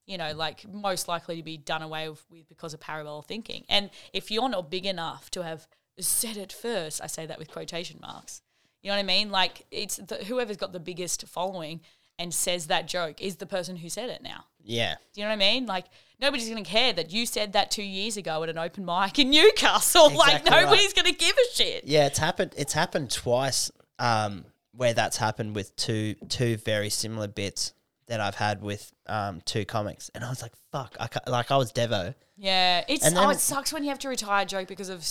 you 0.07 0.17
know, 0.17 0.31
like 0.33 0.71
most 0.71 1.07
likely 1.07 1.37
to 1.37 1.43
be 1.43 1.57
done 1.57 1.83
away 1.83 2.09
with, 2.09 2.23
with 2.31 2.49
because 2.49 2.73
of 2.73 2.79
parallel 2.79 3.21
thinking. 3.21 3.63
And 3.69 3.91
if 4.11 4.31
you're 4.31 4.49
not 4.49 4.71
big 4.71 4.87
enough 4.87 5.29
to 5.31 5.43
have 5.43 5.67
said 5.99 6.37
it 6.37 6.51
first, 6.51 7.01
I 7.03 7.07
say 7.07 7.25
that 7.25 7.39
with 7.39 7.51
quotation 7.51 7.99
marks. 8.01 8.41
You 8.81 8.89
know 8.89 8.95
what 8.95 9.01
I 9.01 9.03
mean? 9.03 9.31
Like, 9.31 9.65
it's 9.71 9.97
the, 9.97 10.15
whoever's 10.15 10.57
got 10.57 10.73
the 10.73 10.79
biggest 10.79 11.27
following 11.27 11.81
and 12.19 12.33
says 12.33 12.67
that 12.67 12.87
joke 12.87 13.21
is 13.21 13.37
the 13.37 13.45
person 13.45 13.77
who 13.77 13.89
said 13.89 14.09
it 14.09 14.21
now. 14.21 14.45
Yeah. 14.63 14.95
Do 15.13 15.21
you 15.21 15.25
know 15.25 15.31
what 15.31 15.35
I 15.43 15.53
mean? 15.53 15.65
Like 15.65 15.85
nobody's 16.21 16.49
going 16.49 16.63
to 16.63 16.69
care 16.69 16.93
that 16.93 17.11
you 17.11 17.25
said 17.25 17.53
that 17.53 17.71
two 17.71 17.83
years 17.83 18.17
ago 18.17 18.43
at 18.43 18.49
an 18.49 18.57
open 18.57 18.85
mic 18.85 19.19
in 19.19 19.29
Newcastle. 19.29 20.03
like 20.15 20.35
Exactly 20.35 20.51
right. 20.51 20.63
nobody's 20.63 20.93
going 20.93 21.11
to 21.11 21.17
give 21.17 21.35
a 21.35 21.53
shit. 21.55 21.83
Yeah, 21.85 22.05
it's 22.05 22.19
happened. 22.19 22.53
It's 22.57 22.73
happened 22.73 23.11
twice. 23.11 23.71
Um, 23.99 24.45
where 24.75 24.93
that's 24.93 25.17
happened 25.17 25.55
with 25.55 25.75
two 25.75 26.15
two 26.29 26.57
very 26.57 26.89
similar 26.89 27.27
bits 27.27 27.73
that 28.07 28.19
I've 28.19 28.35
had 28.35 28.61
with 28.61 28.91
um 29.05 29.41
two 29.45 29.65
comics, 29.65 30.09
and 30.15 30.23
I 30.23 30.29
was 30.29 30.41
like, 30.41 30.53
"Fuck!" 30.71 30.97
I 30.99 31.07
like 31.29 31.51
I 31.51 31.57
was 31.57 31.71
Devo. 31.71 32.15
Yeah, 32.37 32.83
it's 32.87 33.07
oh, 33.15 33.29
it 33.29 33.39
sucks 33.39 33.71
when 33.71 33.83
you 33.83 33.89
have 33.89 33.99
to 33.99 34.09
retire 34.09 34.41
a 34.41 34.45
joke 34.45 34.67
because 34.67 34.89
of 34.89 35.07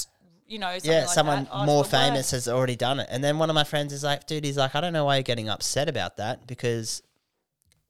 you 0.52 0.58
know 0.58 0.76
yeah, 0.82 1.00
like 1.00 1.08
someone 1.08 1.44
that. 1.52 1.66
More 1.66 1.84
famous 1.84 2.30
has 2.32 2.46
already 2.48 2.76
done 2.76 3.00
it, 3.00 3.08
and 3.10 3.22
then 3.24 3.38
one 3.38 3.48
of 3.50 3.54
my 3.54 3.64
friends 3.64 3.92
is 3.92 4.04
like, 4.04 4.26
"Dude, 4.26 4.44
he's 4.44 4.56
like, 4.56 4.74
I 4.74 4.80
don't 4.80 4.92
know 4.92 5.04
why 5.06 5.16
you're 5.16 5.22
getting 5.22 5.48
upset 5.48 5.88
about 5.88 6.18
that 6.18 6.46
because 6.46 7.02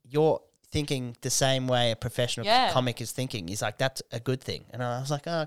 you're 0.09 0.41
thinking 0.71 1.17
the 1.21 1.31
same 1.31 1.67
way 1.69 1.91
a 1.91 1.97
professional 1.97 2.47
Yeah. 2.47 2.71
comic 2.73 3.01
is 3.01 3.11
thinking." 3.13 3.49
He's 3.49 3.63
like, 3.63 3.79
"That's 3.79 4.01
a 4.13 4.21
good 4.21 4.41
thing," 4.41 4.65
and 4.71 4.83
I 4.83 5.01
was 5.01 5.11
like, 5.11 5.27
"Oh." 5.27 5.47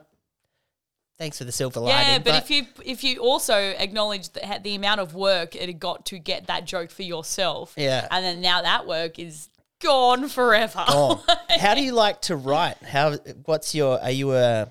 Thanks 1.17 1.37
for 1.37 1.45
the 1.45 1.51
silver 1.53 1.79
lining. 1.79 1.95
Yeah, 1.97 2.07
lining. 2.09 2.23
but, 2.23 2.43
if 2.43 2.51
you 2.51 2.65
if 2.83 3.01
you 3.01 3.19
also 3.19 3.55
acknowledge 3.55 4.29
the, 4.31 4.59
the 4.61 4.75
amount 4.75 4.99
of 4.99 5.15
work 5.15 5.55
it 5.55 5.79
got 5.79 6.05
to 6.07 6.19
get 6.19 6.47
that 6.47 6.65
joke 6.65 6.91
for 6.91 7.03
yourself, 7.03 7.73
Yeah. 7.77 8.05
and 8.11 8.25
then 8.25 8.41
now 8.41 8.61
that 8.61 8.85
work 8.85 9.17
is 9.17 9.47
gone 9.79 10.27
forever. 10.27 10.83
Oh, 10.89 11.23
how 11.49 11.73
do 11.73 11.81
you 11.81 11.93
like 11.93 12.19
to 12.23 12.35
write? 12.35 12.83
How? 12.83 13.13
What's 13.45 13.73
your? 13.73 14.01
Are 14.01 14.11
you 14.11 14.33
a? 14.33 14.67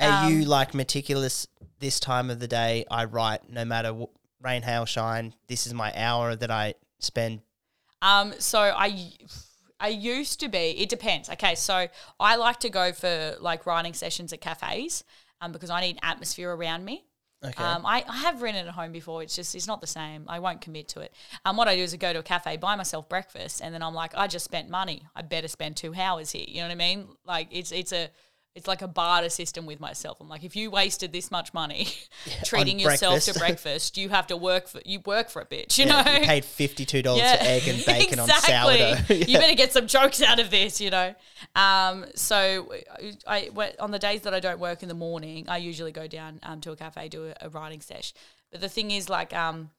Are 0.00 0.24
Um, 0.26 0.32
you 0.32 0.44
like 0.44 0.74
meticulous? 0.74 1.46
This 1.78 1.98
time 2.00 2.30
of 2.30 2.40
the 2.40 2.48
day, 2.48 2.84
I 2.90 3.04
write 3.04 3.48
no 3.48 3.64
matter 3.64 3.92
wh- 3.94 4.44
rain, 4.44 4.62
hail, 4.62 4.84
shine. 4.84 5.34
This 5.46 5.66
is 5.66 5.72
my 5.74 5.92
hour 5.96 6.36
that 6.36 6.50
I 6.50 6.74
spend. 6.98 7.40
Um, 8.02 8.34
so 8.38 8.60
I 8.60 9.12
I 9.78 9.88
used 9.88 10.40
to 10.40 10.48
be. 10.48 10.58
It 10.78 10.88
depends. 10.90 11.30
Okay, 11.30 11.54
so 11.54 11.88
I 12.18 12.36
like 12.36 12.60
to 12.60 12.70
go 12.70 12.92
for 12.92 13.36
like 13.40 13.64
writing 13.66 13.94
sessions 13.94 14.32
at 14.32 14.40
cafes, 14.40 15.04
um, 15.40 15.52
because 15.52 15.70
I 15.70 15.80
need 15.80 15.98
atmosphere 16.02 16.52
around 16.54 16.84
me. 16.84 17.04
Okay. 17.42 17.64
Um, 17.64 17.86
I, 17.86 18.04
I 18.06 18.18
have 18.18 18.42
written 18.42 18.66
at 18.66 18.74
home 18.74 18.92
before. 18.92 19.22
It's 19.22 19.34
just 19.34 19.54
it's 19.54 19.66
not 19.66 19.80
the 19.80 19.86
same. 19.86 20.24
I 20.28 20.38
won't 20.38 20.60
commit 20.60 20.88
to 20.88 21.00
it. 21.00 21.14
Um, 21.46 21.56
what 21.56 21.68
I 21.68 21.76
do 21.76 21.82
is 21.82 21.94
I 21.94 21.96
go 21.96 22.12
to 22.12 22.18
a 22.18 22.22
cafe, 22.22 22.58
buy 22.58 22.76
myself 22.76 23.08
breakfast, 23.08 23.62
and 23.62 23.72
then 23.74 23.82
I'm 23.82 23.94
like, 23.94 24.14
I 24.14 24.26
just 24.26 24.44
spent 24.44 24.68
money. 24.68 25.04
I 25.16 25.22
better 25.22 25.48
spend 25.48 25.76
two 25.78 25.94
hours 25.94 26.30
here. 26.32 26.44
You 26.46 26.58
know 26.60 26.64
what 26.66 26.72
I 26.72 26.74
mean? 26.74 27.08
Like 27.24 27.48
it's 27.50 27.72
it's 27.72 27.92
a 27.92 28.10
it's 28.54 28.66
like 28.66 28.82
a 28.82 28.88
barter 28.88 29.28
system 29.28 29.64
with 29.64 29.78
myself. 29.78 30.20
I'm 30.20 30.28
like, 30.28 30.42
if 30.42 30.56
you 30.56 30.70
wasted 30.70 31.12
this 31.12 31.30
much 31.30 31.54
money 31.54 31.88
treating 32.44 32.78
yourself 32.80 33.22
to 33.24 33.32
breakfast. 33.32 33.38
breakfast, 33.38 33.96
you 33.96 34.08
have 34.08 34.26
to 34.26 34.36
work 34.36 34.66
for 34.68 34.80
you 34.84 35.00
work 35.06 35.30
for 35.30 35.40
a 35.40 35.46
bitch. 35.46 35.78
You 35.78 35.86
Yeah, 35.86 36.02
know, 36.02 36.12
you 36.12 36.26
paid 36.26 36.44
fifty 36.44 36.84
two 36.84 37.02
dollars 37.02 37.22
for 37.22 37.38
egg 37.40 37.68
and 37.68 37.84
bacon 37.86 38.18
on 38.18 38.28
sourdough. 38.28 38.96
You 39.08 39.38
better 39.38 39.54
get 39.54 39.72
some 39.72 39.86
jokes 39.86 40.20
out 40.20 40.40
of 40.40 40.50
this, 40.50 40.80
you 40.80 40.90
know. 40.90 41.14
Um, 41.54 42.06
so 42.14 42.72
I, 43.26 43.50
I 43.54 43.72
on 43.78 43.92
the 43.92 43.98
days 43.98 44.22
that 44.22 44.34
I 44.34 44.40
don't 44.40 44.58
work 44.58 44.82
in 44.82 44.88
the 44.88 44.94
morning, 44.94 45.48
I 45.48 45.58
usually 45.58 45.92
go 45.92 46.06
down 46.06 46.40
um, 46.42 46.60
to 46.62 46.72
a 46.72 46.76
cafe 46.76 47.08
do 47.08 47.26
a, 47.28 47.46
a 47.46 47.48
writing 47.50 47.80
sesh. 47.80 48.12
But 48.50 48.60
the 48.60 48.68
thing 48.68 48.90
is, 48.90 49.08
like, 49.08 49.32
um, 49.32 49.70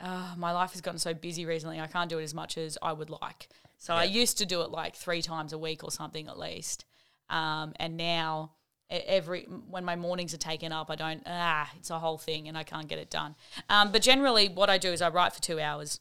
uh, 0.00 0.34
my 0.36 0.52
life 0.52 0.72
has 0.72 0.80
gotten 0.80 0.98
so 0.98 1.12
busy 1.12 1.44
recently, 1.44 1.80
I 1.80 1.88
can't 1.88 2.08
do 2.08 2.18
it 2.18 2.24
as 2.24 2.34
much 2.34 2.56
as 2.56 2.78
I 2.80 2.92
would 2.92 3.10
like. 3.10 3.48
So 3.78 3.94
I 3.94 4.04
used 4.04 4.38
to 4.38 4.46
do 4.46 4.62
it 4.62 4.70
like 4.70 4.94
three 4.94 5.22
times 5.22 5.52
a 5.52 5.58
week 5.58 5.82
or 5.82 5.90
something 5.90 6.28
at 6.28 6.38
least. 6.38 6.84
Um, 7.32 7.72
and 7.76 7.96
now 7.96 8.52
every 8.90 9.44
when 9.68 9.84
my 9.84 9.96
mornings 9.96 10.34
are 10.34 10.38
taken 10.38 10.70
up, 10.70 10.90
I 10.90 10.96
don't. 10.96 11.22
Ah, 11.26 11.68
it's 11.76 11.90
a 11.90 11.98
whole 11.98 12.18
thing, 12.18 12.46
and 12.46 12.56
I 12.56 12.62
can't 12.62 12.86
get 12.86 12.98
it 12.98 13.10
done. 13.10 13.34
Um, 13.68 13.90
but 13.90 14.02
generally, 14.02 14.48
what 14.48 14.70
I 14.70 14.78
do 14.78 14.92
is 14.92 15.02
I 15.02 15.08
write 15.08 15.32
for 15.32 15.40
two 15.40 15.58
hours. 15.58 16.00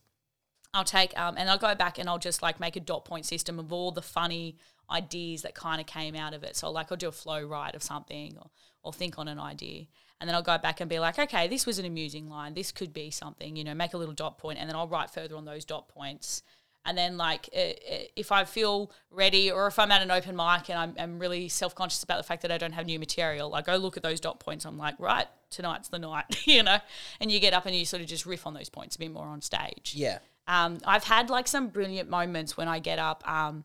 I'll 0.74 0.86
take 0.86 1.18
um, 1.20 1.36
and 1.38 1.50
I'll 1.50 1.58
go 1.58 1.76
back 1.76 1.98
and 1.98 2.08
I'll 2.08 2.18
just 2.18 2.42
like 2.42 2.60
make 2.60 2.76
a 2.76 2.80
dot 2.80 3.04
point 3.04 3.26
system 3.26 3.60
of 3.60 3.74
all 3.74 3.92
the 3.92 4.02
funny 4.02 4.58
ideas 4.90 5.42
that 5.42 5.56
kind 5.56 5.82
of 5.82 5.88
came 5.88 6.16
out 6.16 6.34
of 6.34 6.44
it. 6.44 6.56
So 6.56 6.72
like 6.72 6.92
I'll 6.92 6.98
do 6.98 7.10
a 7.10 7.14
flow 7.14 7.44
write 7.44 7.76
of 7.76 7.84
something 7.84 8.38
or, 8.38 8.50
or 8.84 8.94
think 8.94 9.18
on 9.18 9.28
an 9.28 9.40
idea. 9.40 9.86
And 10.20 10.28
then 10.28 10.36
I'll 10.36 10.44
go 10.44 10.58
back 10.58 10.80
and 10.80 10.90
be 10.90 11.00
like, 11.00 11.18
okay, 11.18 11.48
this 11.48 11.66
was 11.66 11.80
an 11.80 11.86
amusing 11.86 12.30
line. 12.30 12.54
This 12.54 12.72
could 12.72 12.94
be 12.94 13.10
something, 13.10 13.56
you 13.56 13.64
know, 13.64 13.74
make 13.74 13.94
a 13.94 13.98
little 13.98 14.14
dot 14.14 14.38
point 14.38 14.60
and 14.60 14.70
then 14.70 14.76
I'll 14.76 14.88
write 14.88 15.10
further 15.10 15.36
on 15.36 15.46
those 15.46 15.66
dot 15.66 15.90
points. 15.90 16.44
And 16.86 16.98
then 16.98 17.18
like 17.18 17.48
if 17.54 18.32
I 18.32 18.44
feel 18.44 18.92
ready 19.12 19.52
or 19.52 19.68
if 19.68 19.78
I'm 19.78 19.92
at 19.92 20.02
an 20.02 20.10
open 20.10 20.36
mic 20.36 20.70
and 20.70 20.80
I'm, 20.80 20.96
I'm 20.98 21.20
really 21.20 21.48
self-conscious 21.48 22.04
about 22.04 22.18
the 22.18 22.24
fact 22.24 22.42
that 22.42 22.52
I 22.52 22.58
don't 22.58 22.72
have 22.72 22.88
new 22.88 22.98
material, 22.98 23.54
I 23.54 23.62
go 23.62 23.76
look 23.76 23.98
at 23.98 24.04
those 24.04 24.20
dot 24.20 24.40
points. 24.40 24.66
I'm 24.66 24.78
like, 24.78 24.96
right, 24.98 25.28
tonight's 25.52 25.90
the 25.90 26.00
night, 26.00 26.26
you 26.46 26.64
know, 26.64 26.78
and 27.20 27.32
you 27.32 27.40
get 27.40 27.54
up 27.54 27.66
and 27.66 27.76
you 27.76 27.86
sort 27.86 28.02
of 28.02 28.08
just 28.08 28.26
riff 28.26 28.48
on 28.48 28.54
those 28.54 28.70
points 28.70 28.96
a 28.96 29.00
bit 29.00 29.12
more 29.12 29.28
on 29.28 29.42
stage. 29.42 29.94
Yeah. 29.96 30.20
Um, 30.48 30.80
I've 30.86 31.04
had 31.04 31.30
like 31.30 31.48
some 31.48 31.68
brilliant 31.68 32.10
moments 32.10 32.58
when 32.58 32.68
I 32.68 32.80
get 32.80 33.00
up. 33.00 33.28
Um, 33.30 33.64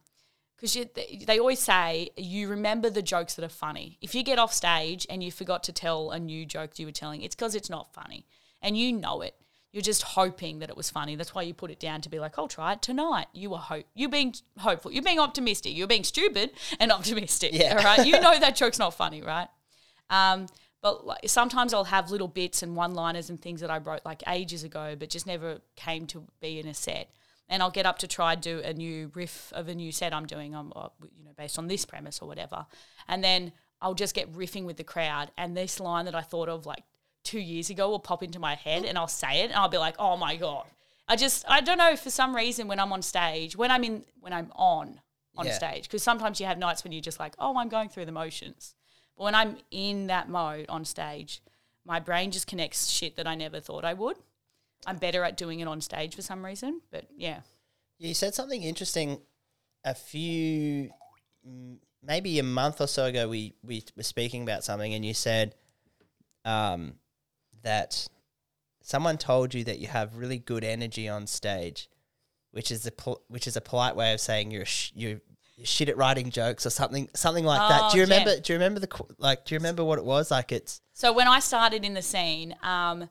because 0.56 0.72
they, 0.72 1.22
they 1.26 1.38
always 1.38 1.58
say 1.58 2.08
you 2.16 2.48
remember 2.48 2.88
the 2.88 3.02
jokes 3.02 3.34
that 3.34 3.44
are 3.44 3.48
funny. 3.48 3.98
If 4.00 4.14
you 4.14 4.22
get 4.22 4.38
off 4.38 4.54
stage 4.54 5.06
and 5.10 5.22
you 5.22 5.30
forgot 5.30 5.62
to 5.64 5.72
tell 5.72 6.10
a 6.10 6.18
new 6.18 6.46
joke 6.46 6.78
you 6.78 6.86
were 6.86 6.92
telling, 6.92 7.20
it's 7.20 7.34
because 7.34 7.54
it's 7.54 7.68
not 7.68 7.92
funny, 7.92 8.26
and 8.62 8.76
you 8.76 8.92
know 8.92 9.20
it. 9.20 9.34
You're 9.72 9.82
just 9.82 10.02
hoping 10.02 10.60
that 10.60 10.70
it 10.70 10.76
was 10.76 10.88
funny. 10.90 11.16
That's 11.16 11.34
why 11.34 11.42
you 11.42 11.52
put 11.52 11.70
it 11.70 11.78
down 11.78 12.00
to 12.02 12.08
be 12.08 12.18
like, 12.18 12.38
I'll 12.38 12.48
try 12.48 12.72
it 12.72 12.82
tonight. 12.82 13.26
You 13.34 13.50
were 13.50 13.58
hope. 13.58 13.84
You're 13.94 14.08
being 14.08 14.34
hopeful. 14.58 14.90
You're 14.90 15.02
being 15.02 15.18
optimistic. 15.18 15.76
You're 15.76 15.86
being 15.86 16.04
stupid 16.04 16.52
and 16.80 16.90
optimistic. 16.90 17.52
Yeah. 17.52 17.76
All 17.76 17.84
right. 17.84 18.06
You 18.06 18.12
know 18.20 18.38
that 18.38 18.56
joke's 18.56 18.78
not 18.78 18.94
funny, 18.94 19.20
right? 19.22 19.48
Um, 20.08 20.46
But 20.80 21.06
like, 21.06 21.28
sometimes 21.28 21.74
I'll 21.74 21.84
have 21.84 22.10
little 22.10 22.28
bits 22.28 22.62
and 22.62 22.76
one-liners 22.76 23.28
and 23.28 23.40
things 23.40 23.60
that 23.60 23.70
I 23.70 23.78
wrote 23.78 24.02
like 24.04 24.22
ages 24.28 24.62
ago, 24.64 24.94
but 24.98 25.10
just 25.10 25.26
never 25.26 25.58
came 25.74 26.06
to 26.08 26.24
be 26.40 26.60
in 26.60 26.68
a 26.68 26.74
set. 26.74 27.10
And 27.48 27.62
I'll 27.62 27.70
get 27.70 27.86
up 27.86 27.98
to 27.98 28.08
try 28.08 28.34
do 28.34 28.60
a 28.64 28.72
new 28.72 29.10
riff 29.14 29.52
of 29.52 29.68
a 29.68 29.74
new 29.74 29.92
set 29.92 30.14
I'm 30.14 30.26
doing, 30.26 30.54
on, 30.54 30.72
uh, 30.74 30.88
you 31.02 31.24
know, 31.24 31.32
based 31.36 31.58
on 31.58 31.66
this 31.66 31.84
premise 31.84 32.20
or 32.20 32.28
whatever. 32.28 32.66
And 33.08 33.22
then 33.22 33.52
I'll 33.80 33.94
just 33.94 34.14
get 34.14 34.32
riffing 34.32 34.64
with 34.64 34.78
the 34.78 34.84
crowd, 34.84 35.30
and 35.36 35.56
this 35.56 35.78
line 35.80 36.06
that 36.06 36.14
I 36.14 36.22
thought 36.22 36.48
of 36.48 36.66
like 36.66 36.84
two 37.26 37.40
years 37.40 37.68
ago 37.70 37.90
will 37.90 37.98
pop 37.98 38.22
into 38.22 38.38
my 38.38 38.54
head, 38.54 38.84
and 38.84 38.96
I'll 38.96 39.08
say 39.08 39.40
it, 39.42 39.50
and 39.50 39.54
I'll 39.54 39.68
be 39.68 39.78
like, 39.78 39.96
"Oh 39.98 40.16
my 40.16 40.36
god!" 40.36 40.64
I 41.08 41.16
just 41.16 41.44
I 41.48 41.60
don't 41.60 41.78
know 41.78 41.94
for 41.96 42.10
some 42.10 42.34
reason 42.34 42.68
when 42.68 42.80
I'm 42.80 42.92
on 42.92 43.02
stage, 43.02 43.56
when 43.56 43.70
I'm 43.70 43.84
in, 43.84 44.04
when 44.20 44.32
I'm 44.32 44.50
on 44.56 45.00
on 45.36 45.46
Yeah. 45.46 45.52
stage, 45.52 45.82
because 45.84 46.02
sometimes 46.02 46.40
you 46.40 46.46
have 46.46 46.56
nights 46.58 46.82
when 46.82 46.92
you're 46.92 47.02
just 47.10 47.20
like, 47.20 47.34
"Oh, 47.38 47.56
I'm 47.58 47.68
going 47.68 47.88
through 47.90 48.06
the 48.06 48.12
motions," 48.12 48.74
but 49.16 49.24
when 49.24 49.34
I'm 49.34 49.58
in 49.70 50.06
that 50.06 50.28
mode 50.28 50.66
on 50.68 50.84
stage, 50.84 51.42
my 51.84 52.00
brain 52.00 52.30
just 52.30 52.46
connects 52.46 52.90
shit 52.90 53.16
that 53.16 53.26
I 53.26 53.34
never 53.34 53.60
thought 53.60 53.84
I 53.84 53.92
would. 53.94 54.16
I'm 54.86 54.98
better 54.98 55.22
at 55.24 55.36
doing 55.36 55.60
it 55.60 55.68
on 55.68 55.80
stage 55.80 56.14
for 56.14 56.22
some 56.22 56.44
reason, 56.44 56.80
but 56.90 57.04
yeah. 57.16 57.40
You 57.98 58.14
said 58.14 58.34
something 58.34 58.62
interesting 58.62 59.20
a 59.84 59.94
few, 59.94 60.90
maybe 62.02 62.38
a 62.38 62.42
month 62.42 62.80
or 62.80 62.86
so 62.86 63.04
ago. 63.06 63.28
We 63.28 63.54
we 63.62 63.84
were 63.96 64.02
speaking 64.02 64.42
about 64.42 64.64
something, 64.64 64.92
and 64.94 65.04
you 65.04 65.14
said 65.14 65.54
um, 66.44 66.94
that 67.66 68.06
someone 68.82 69.18
told 69.18 69.52
you 69.54 69.64
that 69.64 69.78
you 69.78 69.88
have 69.88 70.16
really 70.16 70.38
good 70.38 70.64
energy 70.64 71.08
on 71.08 71.26
stage, 71.26 71.88
which 72.52 72.70
is 72.70 72.86
a 72.86 72.92
pol- 72.92 73.22
which 73.28 73.46
is 73.46 73.56
a 73.56 73.60
polite 73.60 73.96
way 73.96 74.12
of 74.14 74.20
saying 74.20 74.50
you're 74.50 74.64
sh- 74.64 74.92
you're 74.94 75.20
shit 75.64 75.88
at 75.88 75.96
writing 75.96 76.30
jokes 76.30 76.64
or 76.66 76.70
something 76.70 77.08
something 77.14 77.44
like 77.44 77.68
that. 77.68 77.90
Do 77.90 77.98
you 77.98 78.04
Oh, 78.04 78.06
yeah. 78.06 78.14
remember? 78.18 78.40
Do 78.40 78.52
you 78.52 78.58
remember 78.58 78.80
the 78.80 78.88
like? 79.18 79.44
Do 79.44 79.54
you 79.54 79.58
remember 79.58 79.84
what 79.84 79.98
it 79.98 80.04
was? 80.04 80.30
Like 80.30 80.52
it's 80.52 80.80
So 80.92 81.12
when 81.12 81.28
I 81.28 81.40
started 81.40 81.84
in 81.84 81.94
the 81.94 82.02
scene, 82.02 82.54
um, 82.62 83.08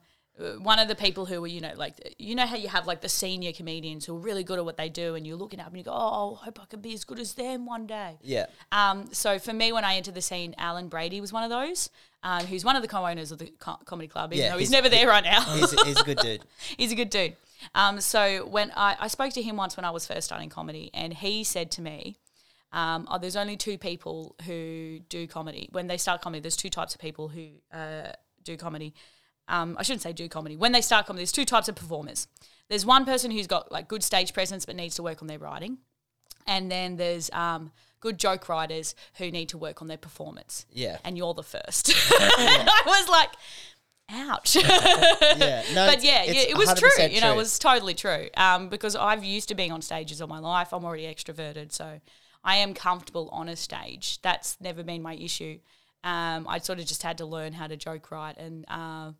one 0.60 0.78
of 0.78 0.86
the 0.88 0.94
people 0.94 1.24
who 1.24 1.40
were, 1.40 1.46
you 1.46 1.62
know, 1.62 1.72
like, 1.76 2.14
you 2.18 2.34
know 2.34 2.44
how 2.46 2.56
you 2.56 2.68
have 2.68 2.86
like 2.86 3.00
the 3.00 3.08
senior 3.08 3.52
comedians 3.52 4.04
who 4.04 4.14
are 4.16 4.20
really 4.20 4.44
good 4.44 4.58
at 4.58 4.64
what 4.66 4.76
they 4.76 4.90
do, 4.90 5.14
and 5.16 5.26
you're 5.26 5.36
looking 5.44 5.60
up 5.60 5.68
and 5.68 5.78
you 5.78 5.82
go, 5.84 5.92
oh, 5.94 6.38
I 6.40 6.44
hope 6.46 6.60
I 6.62 6.66
can 6.66 6.80
be 6.82 6.92
as 6.92 7.04
good 7.04 7.18
as 7.18 7.32
them 7.34 7.64
one 7.64 7.86
day. 7.86 8.18
yeah 8.22 8.46
Um, 8.70 9.08
so 9.12 9.38
for 9.38 9.54
me, 9.54 9.72
when 9.72 9.84
I 9.84 9.96
entered 9.96 10.14
the 10.14 10.20
scene, 10.22 10.54
Alan 10.58 10.88
Brady 10.88 11.20
was 11.22 11.32
one 11.32 11.42
of 11.44 11.48
those, 11.50 11.88
um, 12.26 12.44
who's 12.46 12.64
one 12.64 12.74
of 12.76 12.82
the 12.82 12.88
co-owners 12.88 13.30
of 13.32 13.38
the 13.38 13.52
co- 13.58 13.78
comedy 13.84 14.08
club, 14.08 14.32
even 14.32 14.44
Yeah, 14.44 14.50
though 14.52 14.58
he's, 14.58 14.68
he's- 14.68 14.76
never 14.82 14.88
there 14.88 15.06
right 15.08 15.24
now. 15.24 15.40
he's, 15.42 15.70
he's 15.82 16.00
a 16.00 16.04
good 16.04 16.18
dude. 16.18 16.42
he's 16.76 16.92
a 16.92 16.94
good 16.96 17.10
dude. 17.10 17.36
Um, 17.74 18.00
so 18.00 18.46
when 18.46 18.72
I, 18.76 18.96
I 19.00 19.08
spoke 19.08 19.32
to 19.34 19.42
him 19.42 19.56
once 19.56 19.76
when 19.76 19.84
I 19.84 19.90
was 19.90 20.06
first 20.06 20.24
starting 20.26 20.48
comedy, 20.50 20.90
and 20.92 21.12
he 21.14 21.44
said 21.44 21.70
to 21.72 21.80
me, 21.82 22.18
um, 22.72 23.06
"Oh, 23.10 23.18
there's 23.18 23.36
only 23.36 23.56
two 23.56 23.78
people 23.78 24.34
who 24.44 24.98
do 25.08 25.26
comedy. 25.26 25.68
When 25.72 25.86
they 25.86 25.96
start 25.98 26.20
comedy, 26.20 26.40
there's 26.40 26.56
two 26.56 26.68
types 26.68 26.94
of 26.94 27.00
people 27.00 27.28
who 27.28 27.46
uh, 27.72 28.12
do 28.42 28.56
comedy. 28.56 28.92
Um, 29.48 29.76
I 29.78 29.84
shouldn't 29.84 30.02
say 30.02 30.12
do 30.12 30.28
comedy. 30.28 30.56
When 30.56 30.72
they 30.72 30.80
start 30.80 31.06
comedy, 31.06 31.20
there's 31.22 31.32
two 31.32 31.44
types 31.44 31.68
of 31.68 31.76
performers. 31.76 32.26
There's 32.68 32.84
one 32.84 33.04
person 33.04 33.30
who's 33.30 33.46
got 33.46 33.70
like 33.70 33.86
good 33.88 34.02
stage 34.02 34.32
presence 34.34 34.66
but 34.66 34.74
needs 34.74 34.96
to 34.96 35.02
work 35.04 35.22
on 35.22 35.28
their 35.28 35.38
writing, 35.38 35.78
and 36.46 36.70
then 36.70 36.96
there's 36.96 37.30
um, 37.32 37.70
good 38.00 38.18
joke 38.18 38.48
writers 38.48 38.94
who 39.14 39.30
need 39.30 39.48
to 39.50 39.58
work 39.58 39.82
on 39.82 39.88
their 39.88 39.96
performance. 39.96 40.66
Yeah. 40.72 40.98
and 41.04 41.16
you're 41.16 41.34
the 41.34 41.42
first. 41.42 41.92
I 42.10 42.82
was 42.86 43.08
like, 43.08 43.30
ouch. 44.10 44.56
Yeah, 45.36 45.62
no, 45.74 45.86
but 45.86 46.02
yeah, 46.02 46.24
yeah, 46.24 46.42
it 46.42 46.56
was 46.56 46.72
true. 46.74 46.88
100% 46.98 47.12
You 47.12 47.20
know, 47.20 47.32
it 47.32 47.36
was 47.36 47.58
totally 47.58 47.94
true. 47.94 48.28
Um, 48.36 48.68
because 48.68 48.96
I've 48.96 49.24
used 49.24 49.48
to 49.48 49.54
being 49.54 49.72
on 49.72 49.82
stages 49.82 50.20
all 50.20 50.28
my 50.28 50.38
life. 50.38 50.72
I'm 50.72 50.84
already 50.84 51.04
extroverted, 51.04 51.72
so 51.72 52.00
I 52.44 52.56
am 52.56 52.74
comfortable 52.74 53.28
on 53.32 53.48
a 53.48 53.56
stage. 53.56 54.20
That's 54.22 54.56
never 54.60 54.82
been 54.82 55.02
my 55.02 55.14
issue. 55.14 55.58
Um, 56.04 56.46
I 56.48 56.58
sort 56.58 56.78
of 56.78 56.86
just 56.86 57.02
had 57.02 57.18
to 57.18 57.26
learn 57.26 57.52
how 57.52 57.66
to 57.66 57.76
joke 57.76 58.10
right 58.10 58.36
and 58.38 58.64
uh, 58.68 59.10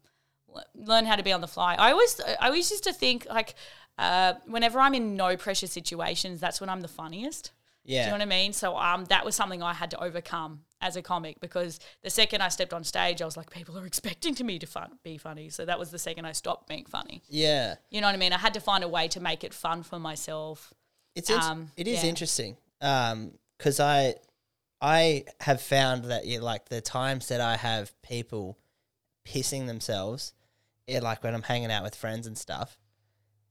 learn 0.75 1.05
how 1.07 1.17
to 1.17 1.23
be 1.23 1.33
on 1.33 1.41
the 1.41 1.49
fly. 1.49 1.75
I 1.75 1.91
always, 1.91 2.21
I 2.41 2.47
always 2.47 2.71
used 2.71 2.85
to 2.85 2.93
think 2.93 3.27
like, 3.29 3.55
uh, 3.99 4.35
whenever 4.47 4.79
I'm 4.79 4.95
in 4.95 5.17
no 5.17 5.37
pressure 5.37 5.67
situations, 5.67 6.39
that's 6.41 6.61
when 6.61 6.71
I'm 6.71 6.83
the 6.83 6.89
funniest. 6.89 7.51
Do 7.87 7.93
Yeah. 7.95 8.01
you 8.05 8.07
know 8.09 8.15
what 8.15 8.23
I 8.23 8.27
mean? 8.27 8.53
So 8.53 8.77
um, 8.77 9.05
that 9.07 9.25
was 9.25 9.35
something 9.37 9.63
I 9.63 9.73
had 9.75 9.91
to 9.93 10.03
overcome 10.03 10.61
as 10.81 10.97
a 10.97 11.03
comic 11.03 11.41
because 11.41 11.79
the 12.03 12.11
second 12.11 12.43
I 12.43 12.49
stepped 12.49 12.73
on 12.75 12.85
stage, 12.85 13.23
I 13.23 13.25
was 13.25 13.37
like, 13.37 13.51
people 13.51 13.79
are 13.79 13.87
expecting 13.87 14.35
to 14.37 14.45
me 14.45 14.59
to 14.59 14.67
fun- 14.67 14.99
be 15.03 15.19
funny. 15.19 15.49
So 15.49 15.65
that 15.65 15.79
was 15.79 15.91
the 15.91 15.99
second 15.99 16.27
I 16.27 16.33
stopped 16.33 16.69
being 16.69 16.85
funny. 16.85 17.23
Yeah. 17.29 17.77
You 17.91 18.01
know 18.01 18.09
what 18.09 18.15
I 18.15 18.19
mean? 18.19 18.33
I 18.33 18.39
had 18.39 18.55
to 18.55 18.61
find 18.61 18.83
a 18.85 18.89
way 18.89 19.09
to 19.09 19.21
make 19.21 19.45
it 19.45 19.55
fun 19.55 19.83
for 19.83 19.99
myself. 19.99 20.73
It's 21.15 21.31
int- 21.31 21.43
Um, 21.43 21.73
it 21.77 21.89
is 21.89 22.03
yeah. 22.03 22.09
interesting 22.11 22.57
because 22.81 23.81
I 23.81 24.17
I 24.83 25.25
have 25.41 25.63
found 25.63 26.05
that 26.07 26.27
you 26.27 26.41
like 26.41 26.69
the 26.69 26.83
times 26.83 27.29
that 27.29 27.41
I 27.41 27.57
have 27.57 27.91
people 28.03 28.59
pissing 29.27 29.67
themselves, 29.67 30.35
yeah, 30.87 31.01
like 31.01 31.23
when 31.25 31.35
I'm 31.35 31.43
hanging 31.43 31.71
out 31.73 31.83
with 31.83 31.95
friends 31.95 32.27
and 32.27 32.37
stuff, 32.37 32.79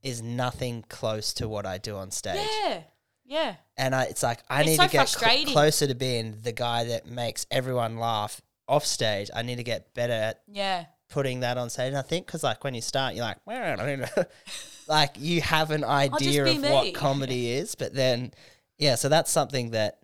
is 0.04 0.22
nothing 0.22 0.84
close 0.88 1.34
to 1.34 1.50
what 1.50 1.66
I 1.66 1.80
do 1.80 1.96
on 1.98 2.12
stage. 2.12 2.48
Yeah. 2.64 2.84
Yeah. 3.26 3.56
And 3.78 3.94
I, 3.96 4.04
it's 4.06 4.24
like 4.24 4.40
I 4.50 4.62
It's 4.62 4.70
need 4.72 4.76
so 4.78 4.84
to 4.86 4.90
get 4.92 5.10
cl- 5.10 5.20
frustrating. 5.20 5.54
closer 5.54 5.88
to 5.88 5.96
being 5.96 6.38
the 6.44 6.52
guy 6.52 6.84
that 6.86 7.06
makes 7.08 7.46
everyone 7.52 7.98
laugh 7.98 8.42
off 8.68 8.86
stage. 8.86 9.30
I 9.36 9.42
need 9.42 9.56
to 9.58 9.64
get 9.64 9.94
better 9.94 10.14
at 10.14 10.42
Yeah. 10.48 10.86
putting 11.10 11.40
that 11.42 11.58
on 11.58 11.70
stage. 11.70 11.90
And 11.90 11.98
I 11.98 12.02
think 12.02 12.26
because 12.26 12.44
like 12.44 12.64
when 12.64 12.74
you 12.76 12.82
start, 12.82 13.16
you're 13.16 13.26
like, 13.26 13.38
well, 13.46 13.80
I 13.80 13.84
don't 13.84 14.00
know. 14.02 14.24
like 14.88 15.16
you 15.18 15.42
have 15.42 15.72
an 15.72 15.84
idea 15.84 16.44
be 16.44 16.52
of 16.56 16.62
me. 16.62 16.72
what 16.72 16.94
comedy 16.94 17.52
is, 17.52 17.76
but 17.76 17.94
then 17.94 18.32
yeah, 18.78 18.96
so 18.96 19.10
that's 19.10 19.32
something 19.32 19.72
that 19.72 20.00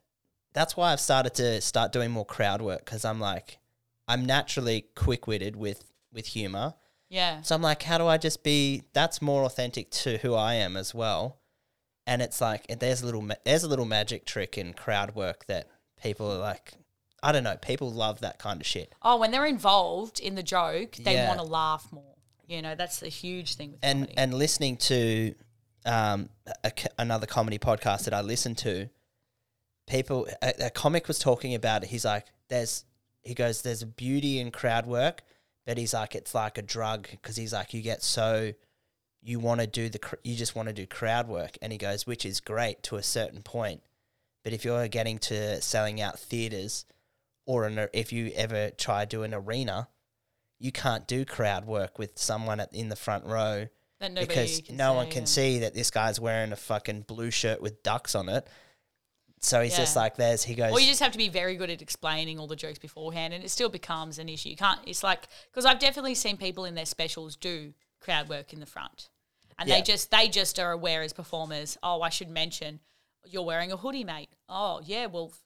that's 0.53 0.75
why 0.75 0.91
I've 0.91 0.99
started 0.99 1.33
to 1.35 1.61
start 1.61 1.91
doing 1.93 2.11
more 2.11 2.25
crowd 2.25 2.61
work 2.61 2.83
because 2.85 3.05
I'm 3.05 3.19
like, 3.19 3.59
I'm 4.07 4.25
naturally 4.25 4.85
quick 4.95 5.27
witted 5.27 5.55
with 5.55 5.83
with 6.11 6.25
humor. 6.27 6.73
Yeah. 7.09 7.41
So 7.41 7.55
I'm 7.55 7.61
like, 7.61 7.83
how 7.83 7.97
do 7.97 8.07
I 8.07 8.17
just 8.17 8.43
be? 8.43 8.83
That's 8.93 9.21
more 9.21 9.43
authentic 9.43 9.91
to 9.91 10.17
who 10.19 10.33
I 10.33 10.55
am 10.55 10.75
as 10.77 10.93
well. 10.95 11.37
And 12.11 12.21
it's 12.21 12.41
like 12.41 12.67
there's 12.79 13.01
a 13.01 13.05
little 13.05 13.25
there's 13.45 13.63
a 13.63 13.69
little 13.69 13.85
magic 13.85 14.25
trick 14.25 14.57
in 14.57 14.73
crowd 14.73 15.15
work 15.15 15.45
that 15.47 15.67
people 16.03 16.29
are 16.31 16.37
like, 16.39 16.73
I 17.23 17.31
don't 17.31 17.43
know, 17.45 17.55
people 17.55 17.89
love 17.91 18.19
that 18.19 18.37
kind 18.37 18.59
of 18.59 18.67
shit. 18.67 18.93
Oh, 19.01 19.17
when 19.17 19.31
they're 19.31 19.45
involved 19.45 20.19
in 20.19 20.35
the 20.35 20.43
joke, 20.43 20.97
they 20.97 21.13
Yeah. 21.13 21.27
want 21.29 21.39
to 21.39 21.45
laugh 21.45 21.87
more. 21.91 22.15
You 22.47 22.61
know, 22.61 22.75
that's 22.75 22.99
the 22.99 23.07
huge 23.07 23.55
thing 23.55 23.71
with 23.71 23.79
and 23.81 23.99
comedy. 23.99 24.17
and 24.17 24.33
listening 24.33 24.75
to 24.77 25.35
um, 25.85 26.29
a, 26.65 26.71
another 26.99 27.25
comedy 27.27 27.57
podcast 27.57 28.03
that 28.05 28.13
I 28.13 28.21
listened 28.21 28.57
to, 28.59 28.89
people 29.87 30.27
a, 30.41 30.53
a 30.65 30.69
comic 30.69 31.07
was 31.07 31.19
talking 31.19 31.55
about 31.55 31.83
it. 31.83 31.89
He's 31.89 32.05
like, 32.05 32.25
"There's," 32.49 32.83
he 33.23 33.33
goes, 33.33 33.61
"There's 33.61 33.81
a 33.81 33.87
beauty 33.87 34.39
in 34.39 34.51
crowd 34.51 34.85
work, 34.85 35.23
but 35.65 35.77
he's 35.77 35.93
like, 35.93 36.13
it's 36.15 36.35
like 36.35 36.57
a 36.57 36.61
drug 36.61 37.07
because 37.11 37.35
he's 37.37 37.53
like, 37.53 37.73
you 37.73 37.81
get 37.81 38.03
so." 38.03 38.53
You 39.23 39.39
want 39.39 39.61
to 39.61 39.67
do 39.67 39.89
the, 39.89 39.99
you 40.23 40.35
just 40.35 40.55
want 40.55 40.67
to 40.67 40.73
do 40.73 40.87
crowd 40.87 41.27
work, 41.27 41.57
and 41.61 41.71
he 41.71 41.77
goes, 41.77 42.07
which 42.07 42.25
is 42.25 42.39
great 42.39 42.81
to 42.83 42.95
a 42.95 43.03
certain 43.03 43.43
point, 43.43 43.81
but 44.43 44.53
if 44.53 44.65
you're 44.65 44.87
getting 44.87 45.19
to 45.19 45.61
selling 45.61 46.01
out 46.01 46.19
theaters, 46.19 46.85
or 47.45 47.65
an, 47.65 47.87
if 47.93 48.11
you 48.11 48.31
ever 48.35 48.71
try 48.71 49.05
to 49.05 49.09
do 49.09 49.23
an 49.23 49.33
arena, 49.33 49.89
you 50.59 50.71
can't 50.71 51.07
do 51.07 51.25
crowd 51.25 51.65
work 51.65 51.99
with 51.99 52.17
someone 52.17 52.59
at, 52.59 52.73
in 52.73 52.89
the 52.89 52.95
front 52.95 53.25
row 53.25 53.67
because 53.99 54.69
no 54.69 54.93
one 54.93 55.09
can 55.09 55.19
and- 55.19 55.29
see 55.29 55.59
that 55.59 55.73
this 55.73 55.91
guy's 55.91 56.19
wearing 56.19 56.51
a 56.51 56.55
fucking 56.55 57.01
blue 57.01 57.31
shirt 57.31 57.61
with 57.61 57.83
ducks 57.83 58.15
on 58.15 58.29
it. 58.29 58.47
So 59.43 59.59
he's 59.63 59.75
just 59.75 59.95
like, 59.95 60.17
there's, 60.17 60.43
he 60.43 60.53
goes, 60.53 60.71
Or 60.71 60.79
you 60.79 60.85
just 60.85 60.99
have 60.99 61.13
to 61.13 61.17
be 61.17 61.27
very 61.27 61.55
good 61.55 61.71
at 61.71 61.81
explaining 61.81 62.37
all 62.37 62.45
the 62.45 62.55
jokes 62.55 62.77
beforehand, 62.77 63.33
and 63.33 63.43
it 63.43 63.49
still 63.49 63.69
becomes 63.69 64.19
an 64.19 64.29
issue. 64.29 64.49
You 64.49 64.55
can't. 64.55 64.79
It's 64.85 65.03
like 65.03 65.27
because 65.51 65.65
I've 65.65 65.79
definitely 65.79 66.13
seen 66.13 66.37
people 66.37 66.63
in 66.65 66.75
their 66.75 66.85
specials 66.85 67.35
do 67.35 67.73
crowd 67.99 68.29
work 68.29 68.53
in 68.53 68.59
the 68.59 68.67
front, 68.67 69.09
and 69.61 69.69
Yeah. 69.69 69.75
they 69.77 69.81
just 69.81 70.11
they 70.11 70.27
just 70.27 70.59
are 70.59 70.71
aware 70.71 71.01
as 71.03 71.13
performers. 71.13 71.77
Oh, 71.81 72.01
I 72.01 72.09
should 72.09 72.29
mention 72.29 72.79
you're 73.25 73.43
wearing 73.45 73.71
a 73.71 73.77
hoodie, 73.77 74.03
mate. 74.03 74.29
Oh, 74.49 74.81
yeah. 74.83 75.05
Well, 75.05 75.31
f- 75.31 75.39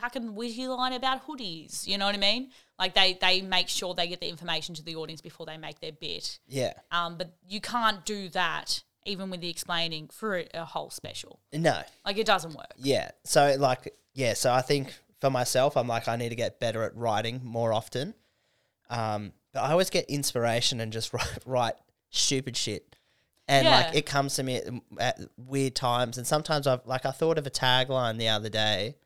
fucking 0.00 0.34
witty 0.36 0.66
line 0.68 0.92
about 0.92 1.26
hoodies. 1.26 1.86
You 1.86 1.98
know 1.98 2.06
what 2.06 2.14
I 2.14 2.18
mean? 2.18 2.50
Like 2.78 2.94
they 2.94 3.18
they 3.20 3.42
make 3.42 3.68
sure 3.68 3.92
they 3.94 4.06
get 4.06 4.20
the 4.20 4.28
information 4.28 4.74
to 4.76 4.82
the 4.84 4.94
audience 4.96 5.20
before 5.20 5.44
they 5.44 5.56
make 5.58 5.80
their 5.80 5.92
bit. 5.92 6.38
yeah, 6.46 6.74
Um, 6.92 7.18
but 7.18 7.32
you 7.48 7.60
can't 7.60 8.04
do 8.04 8.28
that 8.30 8.82
even 9.04 9.30
with 9.30 9.40
the 9.40 9.48
explaining 9.50 10.08
for 10.08 10.38
a, 10.38 10.46
a 10.54 10.64
whole 10.64 10.90
special. 10.90 11.40
no, 11.52 11.82
Like 12.04 12.18
it 12.18 12.26
doesn't 12.26 12.54
work. 12.54 12.72
yeah. 12.76 13.10
So 13.24 13.56
like, 13.58 13.94
yeah. 14.14 14.34
So 14.34 14.52
I 14.52 14.60
think 14.62 14.94
for 15.20 15.30
myself, 15.30 15.76
I'm 15.76 15.88
like, 15.88 16.06
I 16.08 16.16
need 16.16 16.28
to 16.28 16.36
get 16.36 16.60
better 16.60 16.82
at 16.84 16.94
writing 16.94 17.40
more 17.42 17.72
often. 17.72 18.14
Um, 18.90 19.32
but 19.52 19.60
I 19.60 19.72
always 19.72 19.90
get 19.90 20.04
inspiration 20.06 20.80
and 20.80 20.92
just 20.92 21.12
write, 21.14 21.38
write 21.46 21.74
stupid 22.10 22.56
shit. 22.56 22.87
And 23.50 23.64
Yeah. 23.64 23.76
like 23.78 23.94
it 23.94 24.04
comes 24.06 24.34
to 24.36 24.42
me 24.42 24.56
at, 24.56 24.68
at 24.98 25.20
weird 25.38 25.74
times, 25.74 26.18
and 26.18 26.26
sometimes 26.26 26.66
I've 26.66 26.84
like 26.86 27.06
I 27.06 27.10
thought 27.12 27.38
of 27.38 27.46
a 27.46 27.50
tagline 27.50 28.18
the 28.18 28.28
other 28.28 28.50
day 28.50 28.96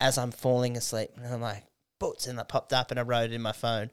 as 0.00 0.16
I'm 0.16 0.30
falling 0.30 0.76
asleep, 0.76 1.10
and 1.16 1.26
I'm 1.26 1.40
like, 1.42 1.64
"Boots," 1.98 2.26
and 2.26 2.38
that 2.38 2.48
popped 2.48 2.72
up, 2.72 2.90
and 2.90 2.98
I 2.98 3.02
wrote 3.02 3.24
it 3.30 3.32
in 3.34 3.42
my 3.42 3.52
phone, 3.52 3.90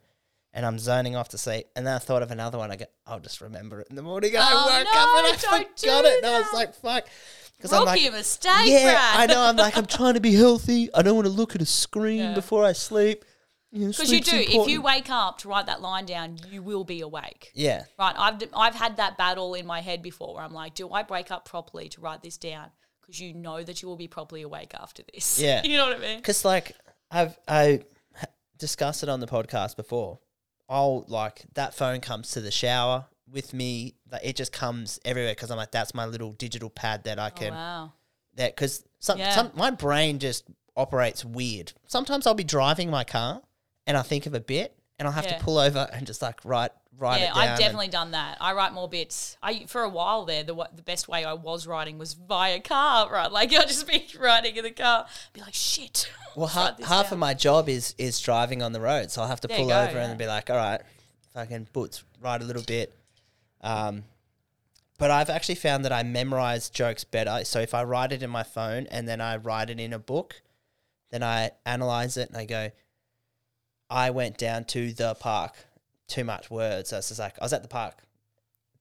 and 0.53 0.65
I'm 0.65 0.79
zoning 0.79 1.15
off 1.17 1.27
to 1.29 1.37
sleep, 1.37 1.67
and 1.75 1.85
then 1.85 1.93
I 1.95 1.99
thought 1.99 2.23
of 2.23 2.31
another 2.31 2.57
one. 2.57 2.71
I 2.71 2.77
go, 2.77 2.85
"I'll 3.05 3.19
just 3.19 3.41
remember 3.41 3.81
it 3.81 3.87
in 3.89 3.97
the 3.97 4.01
morning." 4.01 4.33
And 4.33 4.43
Oh, 4.43 4.47
I 4.47 4.53
woke 4.79 4.85
no, 4.85 4.99
up 4.99 5.17
and 5.17 5.27
I 5.27 5.65
forgot 5.75 6.05
it, 6.05 6.23
and 6.23 6.25
I 6.33 6.39
was 6.39 6.53
like, 6.53 6.73
"Fuck," 6.75 7.09
because 7.57 7.73
I'm 7.73 7.83
like, 7.83 8.01
mistake, 8.13 8.51
yeah, 8.67 8.93
Brad. 8.93 9.29
I 9.29 9.33
know. 9.33 9.41
I'm 9.41 9.57
like, 9.57 9.77
I'm 9.77 9.85
trying 9.87 10.13
to 10.13 10.21
be 10.21 10.35
healthy. 10.35 10.89
I 10.93 11.01
don't 11.01 11.15
want 11.15 11.25
to 11.25 11.33
look 11.33 11.53
at 11.55 11.61
a 11.61 11.65
screen 11.65 12.19
Yeah. 12.19 12.33
before 12.33 12.63
I 12.63 12.71
sleep. 12.71 13.25
Because 13.75 14.11
you 14.11 14.21
do. 14.21 14.37
If 14.37 14.67
you 14.69 14.81
wake 14.81 15.09
up 15.09 15.39
to 15.39 15.49
write 15.49 15.65
that 15.65 15.81
line 15.81 16.05
down, 16.05 16.37
you 16.49 16.63
will 16.63 16.83
be 16.85 17.01
awake. 17.01 17.51
yeah, 17.53 17.83
Right. 17.99 18.15
I've 18.17 18.41
I've 18.55 18.75
had 18.75 18.97
that 18.97 19.17
battle 19.17 19.53
in 19.53 19.65
my 19.65 19.81
head 19.81 20.01
before 20.01 20.33
where 20.35 20.43
I'm 20.43 20.53
like, 20.53 20.75
do 20.75 20.89
I 20.91 21.03
break 21.03 21.29
up 21.31 21.45
properly 21.45 21.89
to 21.89 22.01
write 22.01 22.23
this 22.23 22.37
down? 22.37 22.67
Because 23.01 23.19
you 23.19 23.33
know 23.33 23.61
that 23.63 23.81
you 23.81 23.87
will 23.87 23.97
be 23.97 24.07
properly 24.07 24.41
awake 24.43 24.73
after 24.73 25.03
this. 25.13 25.39
Yeah. 25.41 25.61
you 25.63 25.77
know 25.77 25.87
what 25.87 25.97
I 25.97 25.99
mean? 25.99 26.17
because 26.17 26.43
like 26.45 26.71
I've 27.11 27.37
I 27.47 27.81
discussed 28.57 29.03
it 29.03 29.09
on 29.09 29.19
the 29.19 29.27
podcast 29.27 29.75
before. 29.75 30.19
I'll 30.69 31.05
like 31.07 31.43
that 31.53 31.73
phone 31.75 31.99
comes 32.01 32.31
to 32.31 32.41
the 32.41 32.51
shower 32.51 33.05
with 33.31 33.53
me. 33.53 33.95
Like 34.11 34.21
it 34.23 34.35
just 34.35 34.51
comes 34.51 34.99
everywhere 35.05 35.33
because 35.33 35.51
I'm 35.51 35.57
like 35.57 35.71
that's 35.71 35.93
my 35.93 36.05
little 36.05 36.31
digital 36.31 36.69
pad 36.69 37.03
that 37.03 37.19
I 37.19 37.27
Oh, 37.27 37.31
can 37.39 37.53
wow. 37.53 37.93
that 38.35 38.55
because 38.55 38.83
some, 38.99 39.19
Yeah. 39.19 39.31
some 39.35 39.51
my 39.55 39.69
brain 39.69 40.17
just 40.19 40.45
operates 40.75 41.23
weird. 41.23 41.73
Sometimes 41.87 42.25
I'll 42.25 42.33
be 42.33 42.43
driving 42.43 42.89
my 42.89 43.03
car 43.03 43.41
and 43.87 43.95
I 43.97 44.01
think 44.01 44.25
of 44.25 44.33
a 44.33 44.39
bit 44.39 44.75
and 44.97 45.07
I'll 45.07 45.13
have 45.13 45.25
Yeah. 45.25 45.37
to 45.37 45.43
pull 45.43 45.57
over 45.57 45.87
and 45.91 46.05
just 46.07 46.21
like 46.21 46.39
write 46.45 46.71
write 46.97 47.19
Yeah, 47.21 47.31
it 47.31 47.35
down. 47.35 47.37
I've 47.49 47.59
definitely 47.59 47.87
done 47.89 48.11
that. 48.11 48.37
I 48.39 48.53
write 48.53 48.71
more 48.73 48.87
bits. 48.87 49.35
I 49.43 49.65
for 49.65 49.83
a 49.83 49.89
while 49.89 50.25
there, 50.25 50.43
the 50.43 50.55
the 50.73 50.81
best 50.81 51.07
way 51.07 51.25
I 51.25 51.33
was 51.33 51.67
writing 51.67 51.97
was 51.97 52.13
via 52.13 52.59
car, 52.61 53.11
right? 53.11 53.31
Like 53.31 53.53
I'd 53.53 53.67
just 53.67 53.87
be 53.87 54.05
writing 54.19 54.55
in 54.55 54.63
the 54.63 54.71
car, 54.71 55.05
be 55.33 55.41
like, 55.41 55.53
shit. 55.53 56.09
well, 56.35 56.47
ha- 56.47 56.75
half 56.85 57.05
down. 57.07 57.13
of 57.13 57.19
my 57.19 57.33
job 57.33 57.67
is 57.69 57.93
is 57.97 58.19
driving 58.21 58.61
on 58.61 58.71
the 58.71 58.79
road, 58.81 59.11
so 59.11 59.21
I'll 59.21 59.27
have 59.27 59.41
to 59.41 59.47
There 59.47 59.57
pull 59.57 59.67
go, 59.67 59.81
over 59.81 59.97
yeah. 59.97 60.05
and 60.09 60.17
be 60.17 60.25
like, 60.27 60.49
all 60.49 60.55
right, 60.55 60.81
fucking 61.33 61.67
boots, 61.73 62.03
write 62.21 62.41
a 62.41 62.45
little 62.45 62.63
bit. 62.63 62.93
Um, 63.61 64.05
but 64.97 65.11
I've 65.11 65.29
actually 65.29 65.55
found 65.55 65.83
that 65.83 65.91
I 65.91 66.03
memorize 66.03 66.69
jokes 66.69 67.03
better. 67.03 67.43
So 67.43 67.59
if 67.59 67.73
I 67.73 67.83
write 67.83 68.13
it 68.13 68.23
in 68.23 68.29
my 68.29 68.43
phone 68.43 68.87
and 68.87 69.05
then 69.07 69.19
I 69.19 69.35
write 69.35 69.69
it 69.69 69.77
in 69.79 69.91
a 69.91 69.99
book, 69.99 70.41
then 71.11 71.21
I 71.23 71.51
analyze 71.65 72.15
it 72.15 72.29
and 72.29 72.37
I 72.37 72.45
go, 72.45 72.69
I 73.89 74.09
went 74.09 74.37
down 74.37 74.65
to 74.65 74.93
the 74.93 75.15
park. 75.15 75.53
Too 76.07 76.23
much 76.23 76.49
words. 76.51 76.89
So 76.89 76.97
it's 76.97 77.07
just 77.09 77.19
like 77.19 77.35
I 77.39 77.45
was 77.45 77.53
at 77.53 77.61
the 77.63 77.67
park. 77.67 78.03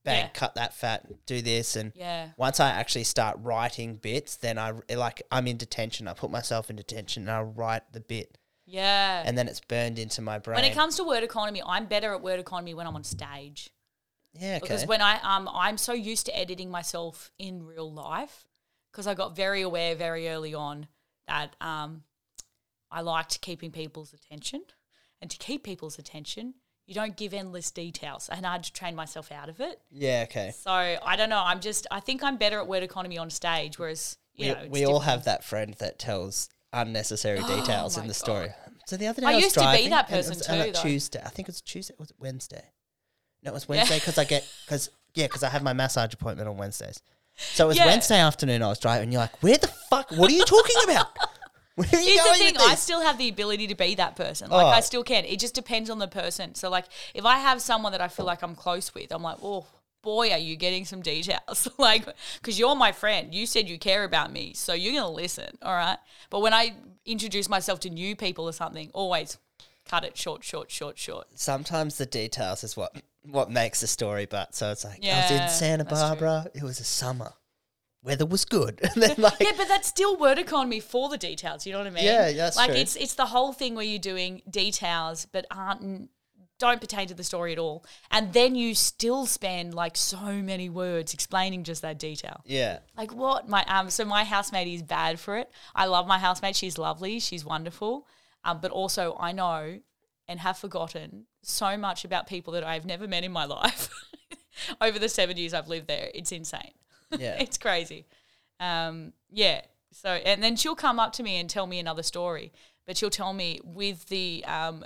Bang, 0.04 0.24
Yeah. 0.24 0.28
cut 0.34 0.54
that 0.56 0.74
fat, 0.74 1.24
do 1.24 1.40
this, 1.40 1.76
and 1.76 1.92
Yeah. 1.94 2.32
once 2.36 2.60
I 2.60 2.68
actually 2.68 3.04
start 3.04 3.38
writing 3.40 3.96
bits, 3.96 4.36
then 4.36 4.58
I 4.58 4.72
like 4.94 5.22
I'm 5.30 5.46
in 5.46 5.56
detention. 5.56 6.06
I 6.06 6.12
put 6.12 6.30
myself 6.30 6.68
in 6.68 6.76
detention 6.76 7.22
and 7.22 7.30
I 7.30 7.40
write 7.40 7.90
the 7.92 8.00
bit, 8.00 8.36
Yeah. 8.66 9.22
and 9.24 9.38
then 9.38 9.48
it's 9.48 9.60
burned 9.60 9.98
into 9.98 10.20
my 10.20 10.38
brain. 10.38 10.56
when 10.56 10.64
it 10.66 10.74
comes 10.74 10.96
to 10.96 11.04
word 11.04 11.22
economy, 11.24 11.62
I'm 11.64 11.86
better 11.86 12.12
at 12.12 12.20
word 12.20 12.38
economy 12.38 12.74
when 12.74 12.86
I'm 12.86 12.94
on 12.94 13.04
stage. 13.04 13.70
yeah, 14.34 14.56
okay. 14.56 14.60
Because 14.60 14.84
when 14.86 15.00
I 15.00 15.20
um 15.22 15.48
I'm 15.50 15.78
so 15.78 15.94
used 15.94 16.26
to 16.26 16.36
editing 16.36 16.70
myself 16.70 17.30
in 17.38 17.64
real 17.64 17.90
life 17.90 18.46
because 18.92 19.06
I 19.06 19.14
got 19.14 19.34
very 19.34 19.62
aware 19.62 19.94
very 19.94 20.28
early 20.28 20.52
on 20.52 20.88
that 21.26 21.56
um 21.62 22.04
I 22.90 23.00
liked 23.00 23.40
keeping 23.40 23.70
people's 23.72 24.12
attention. 24.12 24.64
And 25.24 25.30
to 25.30 25.38
keep 25.38 25.62
people's 25.64 25.98
attention, 25.98 26.52
you 26.86 26.94
don't 26.94 27.16
give 27.16 27.32
endless 27.32 27.70
details. 27.70 28.28
And 28.30 28.44
I 28.44 28.52
had 28.52 28.64
to 28.64 28.72
train 28.74 28.94
myself 28.94 29.32
out 29.32 29.48
of 29.48 29.58
it. 29.58 29.80
yeah, 29.90 30.24
okay. 30.28 30.52
So 30.54 30.70
I 30.70 31.16
don't 31.16 31.30
know. 31.30 31.42
I'm 31.42 31.60
just 31.60 31.86
I 31.90 32.00
think 32.00 32.22
I'm 32.22 32.36
better 32.36 32.58
at 32.58 32.66
word 32.66 32.82
economy 32.82 33.16
on 33.16 33.30
stage, 33.30 33.78
whereas 33.78 34.18
you 34.34 34.48
We, 34.48 34.52
know 34.52 34.66
we 34.68 34.84
all 34.84 34.98
different. 34.98 35.04
have 35.04 35.24
that 35.24 35.44
friend 35.44 35.74
that 35.78 35.98
tells 35.98 36.50
unnecessary 36.74 37.38
oh 37.42 37.56
details 37.56 37.96
in 37.96 38.02
my 38.02 38.08
the 38.08 38.12
story. 38.14 38.50
So 38.86 38.98
the 38.98 39.06
other 39.06 39.22
day 39.22 39.28
I 39.28 39.30
I, 39.30 39.36
used 39.38 39.54
to 39.54 39.60
be 39.60 39.64
driving, 39.64 39.90
that 39.90 40.08
person 40.10 40.36
was 40.36 40.46
too, 40.46 40.52
though. 40.52 40.82
Tuesday, 40.82 41.22
I 41.24 41.30
think 41.30 41.48
it 41.48 41.52
was 41.52 41.62
Tuesday. 41.62 41.94
Was 41.98 42.10
it 42.10 42.16
Wednesday? 42.18 42.64
No, 43.42 43.52
it 43.52 43.54
was 43.54 43.66
Wednesday 43.66 43.96
because 43.98 44.18
I 44.18 44.24
get 44.24 44.46
because 44.66 44.90
yeah 45.14 45.26
because 45.26 45.42
I 45.42 45.48
have 45.48 45.62
my 45.62 45.72
massage 45.72 46.12
appointment 46.12 46.50
on 46.50 46.58
Wednesdays. 46.58 47.00
So 47.36 47.64
it 47.64 47.68
was 47.68 47.76
Yeah. 47.78 47.86
Wednesday 47.86 48.18
afternoon. 48.18 48.62
I 48.62 48.68
was 48.68 48.78
driving. 48.78 49.04
and 49.04 49.12
You're 49.14 49.22
like, 49.22 49.42
where 49.42 49.56
the 49.56 49.68
fuck? 49.68 50.10
What 50.10 50.30
are 50.30 50.34
you 50.34 50.44
talking 50.44 50.76
about? 50.84 51.06
Where 51.76 51.88
are 51.92 51.98
you 51.98 52.06
Here's 52.06 52.38
the 52.38 52.44
thing, 52.44 52.54
I 52.60 52.76
still 52.76 53.00
have 53.00 53.18
the 53.18 53.28
ability 53.28 53.66
to 53.68 53.74
be 53.74 53.94
that 53.96 54.14
person. 54.16 54.50
Like 54.50 54.66
Oh. 54.66 54.68
I 54.68 54.80
still 54.80 55.02
can. 55.02 55.24
It 55.24 55.40
just 55.40 55.54
depends 55.54 55.90
on 55.90 55.98
the 55.98 56.06
person. 56.08 56.54
So 56.54 56.70
like 56.70 56.84
if 57.14 57.24
I 57.24 57.38
have 57.38 57.60
someone 57.60 57.92
that 57.92 58.00
I 58.00 58.08
feel 58.08 58.26
like 58.26 58.42
I'm 58.42 58.54
close 58.54 58.94
with, 58.94 59.12
I'm 59.12 59.22
like, 59.22 59.38
oh 59.42 59.66
boy, 60.02 60.30
are 60.30 60.38
you 60.38 60.54
getting 60.54 60.84
some 60.84 61.00
details? 61.02 61.68
like 61.78 62.06
because 62.40 62.58
you're 62.58 62.76
my 62.76 62.92
friend. 62.92 63.34
You 63.34 63.46
said 63.46 63.68
you 63.68 63.78
care 63.78 64.04
about 64.04 64.32
me, 64.32 64.52
so 64.54 64.72
you're 64.72 64.92
gonna 64.94 65.10
listen, 65.10 65.58
all 65.62 65.74
right? 65.74 65.98
But 66.30 66.40
when 66.40 66.54
I 66.54 66.74
introduce 67.06 67.48
myself 67.48 67.80
to 67.80 67.90
new 67.90 68.14
people 68.14 68.44
or 68.44 68.52
something, 68.52 68.90
always 68.94 69.38
cut 69.88 70.04
it 70.04 70.16
short, 70.16 70.44
short, 70.44 70.70
short, 70.70 70.96
short. 70.98 71.26
sometimes 71.34 71.98
the 71.98 72.06
details 72.06 72.64
is 72.64 72.76
what 72.76 73.02
what 73.22 73.50
makes 73.50 73.80
the 73.80 73.86
story. 73.86 74.26
But 74.26 74.54
so 74.54 74.70
it's 74.70 74.84
like 74.84 75.04
I 75.04 75.22
was 75.22 75.30
in 75.30 75.48
Santa. 75.48 75.84
Barbara. 75.84 76.46
It 76.54 76.62
was 76.62 76.78
a 76.78 76.84
summer. 76.84 77.32
Weather 78.04 78.26
was 78.26 78.44
good, 78.44 78.80
and 78.94 79.02
then 79.02 79.14
like 79.18 79.40
Yeah, 79.40 79.52
but 79.56 79.66
that's 79.66 79.88
still 79.88 80.16
word 80.16 80.38
economy 80.38 80.80
for 80.80 81.08
the 81.08 81.16
details. 81.18 81.66
You 81.66 81.72
know 81.72 81.78
what 81.78 81.86
I 81.86 81.90
mean? 81.90 82.04
Yeah, 82.04 82.32
that's 82.32 82.56
like 82.56 82.70
true. 82.70 82.80
it's 82.80 82.96
it's 82.96 83.14
the 83.14 83.26
whole 83.26 83.52
thing 83.52 83.74
where 83.74 83.84
you're 83.84 83.98
doing 83.98 84.42
details, 84.48 85.26
but 85.32 85.46
aren't 85.50 86.10
don't 86.58 86.80
pertain 86.80 87.08
to 87.08 87.14
the 87.14 87.24
story 87.24 87.52
at 87.52 87.58
all, 87.58 87.84
and 88.10 88.32
then 88.32 88.54
you 88.54 88.74
still 88.74 89.26
spend 89.26 89.74
like 89.74 89.96
so 89.96 90.34
many 90.34 90.68
words 90.68 91.12
explaining 91.14 91.64
just 91.64 91.82
that 91.82 91.98
detail. 91.98 92.40
yeah, 92.44 92.80
Like 92.96 93.12
what 93.12 93.48
my 93.48 93.64
um 93.64 93.90
so 93.90 94.04
my 94.04 94.24
housemate 94.24 94.68
is 94.68 94.82
bad 94.82 95.18
for 95.18 95.38
it. 95.38 95.50
I 95.74 95.86
love 95.86 96.06
my 96.06 96.18
housemate. 96.18 96.56
She's 96.56 96.78
lovely. 96.78 97.18
She's 97.20 97.44
wonderful. 97.44 98.06
Um, 98.44 98.60
but 98.60 98.70
also 98.70 99.16
I 99.18 99.32
know 99.32 99.80
and 100.28 100.40
have 100.40 100.58
forgotten 100.58 101.26
so 101.42 101.76
much 101.76 102.04
about 102.04 102.26
people 102.26 102.52
that 102.52 102.64
I've 102.64 102.84
never 102.84 103.08
met 103.08 103.24
in 103.24 103.32
my 103.32 103.44
life 103.58 103.88
over 104.80 104.98
the 104.98 105.08
seven 105.08 105.36
years 105.36 105.54
I've 105.54 105.68
lived 105.68 105.88
there. 105.88 106.10
It's 106.14 106.32
insane. 106.32 106.72
Yeah. 107.10 107.36
it's 107.40 107.58
crazy. 107.58 108.06
Um, 108.60 109.12
yeah. 109.30 109.62
So 109.92 110.08
and 110.08 110.42
then 110.42 110.56
she'll 110.56 110.74
come 110.74 110.98
up 110.98 111.12
to 111.14 111.22
me 111.22 111.36
and 111.36 111.48
tell 111.48 111.66
me 111.66 111.78
another 111.78 112.02
story, 112.02 112.52
but 112.86 112.96
she'll 112.96 113.10
tell 113.10 113.32
me 113.32 113.60
with 113.62 114.06
the 114.06 114.44
um, 114.46 114.84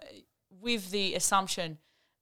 with 0.61 0.91
the 0.91 1.15
assumption 1.15 1.79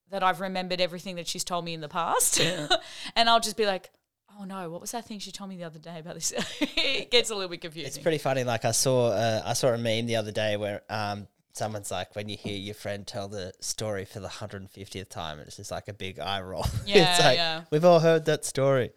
that 0.09 0.23
I've 0.23 0.39
remembered 0.39 0.79
everything 0.79 1.15
that 1.17 1.27
she's 1.27 1.43
told 1.43 1.65
me 1.65 1.73
in 1.73 1.81
the 1.81 1.89
past, 1.89 2.39
and 3.15 3.29
I'll 3.29 3.41
just 3.41 3.57
be 3.57 3.65
like, 3.65 3.91
"Oh 4.39 4.45
no, 4.45 4.69
what 4.69 4.79
was 4.79 4.91
that 4.91 5.05
thing 5.05 5.19
she 5.19 5.31
told 5.31 5.49
me 5.49 5.57
the 5.57 5.65
other 5.65 5.79
day 5.79 5.99
about 5.99 6.15
this?" 6.15 6.31
it 6.61 7.11
gets 7.11 7.29
a 7.29 7.35
little 7.35 7.49
bit 7.49 7.61
confusing. 7.61 7.87
It's 7.87 7.97
pretty 7.97 8.19
funny. 8.19 8.43
Like 8.43 8.63
I 8.63 8.71
saw, 8.71 9.09
uh, 9.09 9.41
I 9.45 9.53
saw 9.53 9.69
a 9.69 9.77
meme 9.77 10.05
the 10.05 10.15
other 10.15 10.31
day 10.31 10.55
where 10.55 10.81
um, 10.89 11.27
someone's 11.51 11.91
like, 11.91 12.15
when 12.15 12.29
you 12.29 12.37
hear 12.37 12.55
your 12.55 12.75
friend 12.75 13.05
tell 13.05 13.27
the 13.27 13.51
story 13.59 14.05
for 14.05 14.19
the 14.19 14.29
hundred 14.29 14.61
and 14.61 14.71
fiftieth 14.71 15.09
time, 15.09 15.39
it's 15.39 15.57
just 15.57 15.71
like 15.71 15.89
a 15.89 15.93
big 15.93 16.19
eye 16.19 16.41
roll. 16.41 16.65
Yeah, 16.85 17.11
it's 17.11 17.19
like 17.19 17.37
yeah. 17.37 17.63
we've 17.69 17.85
all 17.85 17.99
heard 17.99 18.25
that 18.25 18.45
story. 18.45 18.91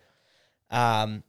Um, 0.71 1.23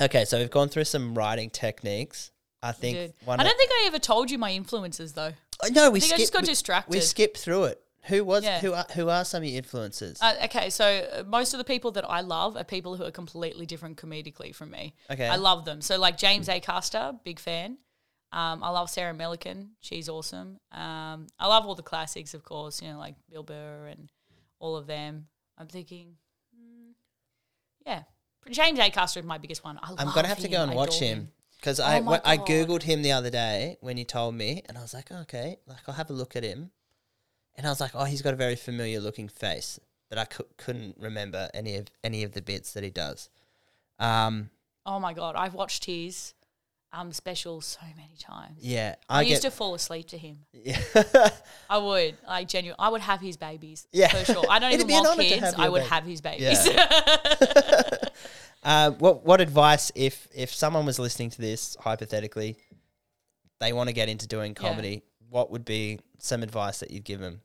okay, 0.00 0.24
so 0.24 0.38
we've 0.38 0.50
gone 0.50 0.68
through 0.68 0.84
some 0.84 1.14
writing 1.14 1.50
techniques. 1.50 2.30
I 2.62 2.72
think 2.72 2.96
Dude. 2.96 3.14
one. 3.26 3.40
I 3.40 3.44
don't 3.44 3.56
think 3.58 3.70
I 3.72 3.84
ever 3.88 3.98
told 3.98 4.30
you 4.30 4.38
my 4.38 4.50
influences 4.52 5.12
though. 5.12 5.32
Oh, 5.62 5.68
no, 5.72 5.90
we 5.90 5.98
I 5.98 6.00
think 6.00 6.04
I 6.04 6.16
skipped. 6.16 6.20
just 6.20 6.32
got 6.32 6.42
we, 6.42 6.46
distracted. 6.48 6.90
we 6.92 7.00
skipped 7.00 7.38
through 7.38 7.64
it. 7.64 7.80
Who 8.04 8.24
was 8.24 8.44
Yeah. 8.44 8.60
who? 8.60 8.72
Are, 8.74 8.86
who 8.94 9.08
are 9.08 9.24
some 9.24 9.42
of 9.42 9.48
your 9.48 9.56
influences? 9.58 10.18
Uh, 10.20 10.34
okay, 10.44 10.68
so 10.70 10.84
uh, 10.84 11.22
most 11.26 11.54
of 11.54 11.58
the 11.58 11.64
people 11.64 11.90
that 11.92 12.08
I 12.08 12.20
love 12.22 12.56
are 12.56 12.64
people 12.64 12.96
who 12.96 13.04
are 13.04 13.10
completely 13.10 13.66
different 13.66 13.96
comedically 13.96 14.54
from 14.54 14.70
me. 14.70 14.94
Okay. 15.10 15.26
I 15.26 15.36
love 15.36 15.64
them. 15.64 15.80
So 15.80 15.98
like 15.98 16.18
James 16.18 16.48
Acaster, 16.48 17.18
big 17.24 17.38
fan. 17.38 17.78
Um, 18.32 18.64
I 18.64 18.70
love 18.70 18.90
Sarah 18.90 19.14
Millican. 19.14 19.68
She's 19.80 20.08
awesome. 20.08 20.58
Um, 20.72 21.28
I 21.38 21.46
love 21.46 21.66
all 21.66 21.74
the 21.76 21.82
classics, 21.82 22.34
of 22.34 22.42
course. 22.44 22.82
You 22.82 22.92
know, 22.92 22.98
like 22.98 23.14
Bill 23.30 23.42
Burr 23.42 23.86
and 23.90 24.10
all 24.58 24.76
of 24.76 24.86
them. 24.86 25.28
I'm 25.56 25.68
thinking, 25.68 26.16
mm, 26.54 26.92
yeah, 27.86 28.02
James 28.50 28.78
A. 28.78 28.86
Is 29.02 29.24
my 29.24 29.38
biggest 29.38 29.64
one. 29.64 29.78
I 29.82 29.94
I'm 29.98 30.12
gonna 30.14 30.28
have 30.28 30.38
to 30.40 30.48
go 30.48 30.62
and 30.62 30.74
watch 30.74 30.98
him 30.98 31.28
because 31.56 31.80
I 31.80 31.98
Oh 31.98 32.02
my 32.02 32.20
I 32.24 32.36
God. 32.36 32.46
googled 32.46 32.82
him 32.82 33.02
the 33.02 33.12
other 33.12 33.30
day 33.30 33.76
when 33.80 33.96
you 33.96 34.04
told 34.04 34.34
me, 34.34 34.62
and 34.68 34.76
I 34.76 34.82
was 34.82 34.92
like, 34.94 35.10
okay, 35.10 35.58
like 35.66 35.78
I'll 35.88 35.94
have 35.94 36.10
a 36.10 36.12
look 36.14 36.36
at 36.36 36.42
him, 36.44 36.70
and 37.56 37.66
I 37.66 37.70
was 37.70 37.80
like, 37.80 37.92
oh, 37.94 38.04
he's 38.04 38.22
got 38.22 38.34
a 38.34 38.36
very 38.36 38.56
familiar 38.56 39.00
looking 39.00 39.28
face, 39.28 39.78
but 40.08 40.18
I 40.18 40.24
cou- 40.26 40.46
couldn't 40.56 40.96
remember 40.98 41.48
any 41.54 41.76
of 41.76 41.86
any 42.02 42.22
of 42.24 42.32
the 42.32 42.42
bits 42.42 42.72
that 42.74 42.82
he 42.84 42.90
does. 42.90 43.28
Um, 43.98 44.50
Oh 44.86 45.00
my 45.00 45.14
god, 45.14 45.34
I've 45.36 45.54
watched 45.54 45.86
his 45.86 46.34
um 46.92 47.12
special 47.12 47.60
so 47.60 47.80
many 47.96 48.14
times. 48.20 48.58
yeah, 48.60 48.94
I, 49.08 49.18
I, 49.18 49.22
used 49.22 49.42
get 49.42 49.50
to 49.50 49.56
fall 49.56 49.74
asleep 49.74 50.06
to 50.08 50.18
him. 50.18 50.38
yeah. 50.52 50.78
I 51.68 51.78
would 51.78 52.16
like 52.28 52.46
genuine. 52.46 52.76
I 52.78 52.88
would 52.90 53.00
have 53.00 53.20
his 53.20 53.36
babies. 53.36 53.88
Yeah. 53.92 54.08
for 54.08 54.32
sure. 54.32 54.44
I 54.48 54.58
don't 54.60 54.70
It'd 54.70 54.80
even 54.82 54.86
be 54.88 54.94
an 54.94 55.02
want 55.02 55.18
to 55.20 55.26
kids. 55.26 55.40
have 55.42 55.58
I 55.58 55.62
your 55.64 55.72
would 55.72 55.78
baby. 55.80 55.88
have 55.90 56.04
his 56.04 56.20
babies. 56.20 56.68
uh, 58.64 58.90
what 58.92 59.24
what 59.24 59.40
advice 59.40 59.92
if 59.94 60.26
if 60.34 60.52
someone 60.52 60.86
was 60.86 60.98
listening 60.98 61.30
to 61.30 61.40
this 61.40 61.76
hypothetically, 61.80 62.56
they 63.60 63.72
want 63.72 63.88
to 63.88 63.92
get 63.92 64.08
into 64.08 64.26
doing 64.26 64.52
Yeah. 64.58 64.68
comedy? 64.68 65.02
What 65.28 65.50
would 65.50 65.64
be 65.64 65.98
some 66.18 66.42
advice 66.42 66.78
that 66.80 66.90
you'd 66.90 67.04
give 67.04 67.20
them? 67.20 67.40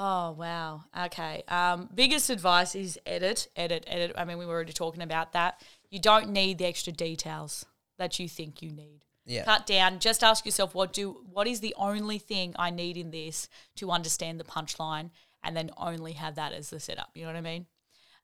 oh 0.00 0.30
wow. 0.32 0.84
Okay. 1.06 1.42
Um, 1.48 1.88
biggest 1.92 2.30
advice 2.30 2.76
is 2.76 2.98
edit, 3.04 3.48
edit, 3.56 3.82
edit. 3.88 4.12
I 4.16 4.24
mean, 4.24 4.38
we 4.38 4.46
were 4.46 4.54
already 4.54 4.72
talking 4.72 5.02
about 5.02 5.32
that. 5.32 5.60
You 5.90 6.00
don't 6.00 6.30
need 6.30 6.58
the 6.58 6.66
extra 6.66 6.92
details 6.92 7.66
that 7.98 8.20
you 8.20 8.28
think 8.28 8.62
you 8.62 8.70
need. 8.70 9.00
Yeah. 9.26 9.44
Cut 9.44 9.66
down. 9.66 9.98
Just 9.98 10.22
ask 10.22 10.46
yourself 10.46 10.72
what 10.74 10.92
do 10.92 11.24
what 11.32 11.46
is 11.48 11.60
the 11.60 11.74
only 11.76 12.18
thing 12.18 12.54
I 12.58 12.70
need 12.70 12.96
in 12.96 13.10
this 13.10 13.48
to 13.76 13.90
understand 13.90 14.38
the 14.38 14.44
punchline, 14.44 15.10
and 15.42 15.56
then 15.56 15.70
only 15.76 16.12
have 16.12 16.36
that 16.36 16.52
as 16.52 16.70
the 16.70 16.78
setup. 16.78 17.10
You 17.14 17.22
know 17.22 17.28
what 17.32 17.36
I 17.36 17.40
mean? 17.40 17.66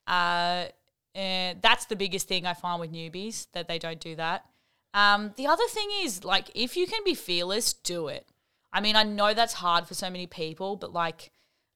Uh, 0.07 0.67
eh, 1.15 1.55
that's 1.61 1.87
the 1.87 1.97
biggest 1.97 2.29
thing 2.29 2.47
I 2.47 2.55
find 2.55 2.81
with 2.81 2.93
newbies 2.93 3.47
that 3.53 3.69
they 3.69 3.79
don't 3.79 4.01
do 4.01 4.17
that. 4.17 4.45
Um, 4.93 5.33
the 5.37 5.47
other 5.47 5.67
thing 5.69 5.89
is 6.03 6.25
like 6.25 6.51
if 6.55 6.77
you 6.77 6.87
can 6.87 7.03
be 7.05 7.15
fearless, 7.15 7.73
do 7.73 8.09
it. 8.09 8.29
I 8.73 8.81
mean, 8.81 8.97
I 8.97 9.05
know 9.05 9.35
that's 9.35 9.55
hard 9.55 9.87
for 9.87 9.95
so 9.95 10.11
many 10.11 10.27
people, 10.27 10.77
but 10.77 10.93
like, 10.93 11.31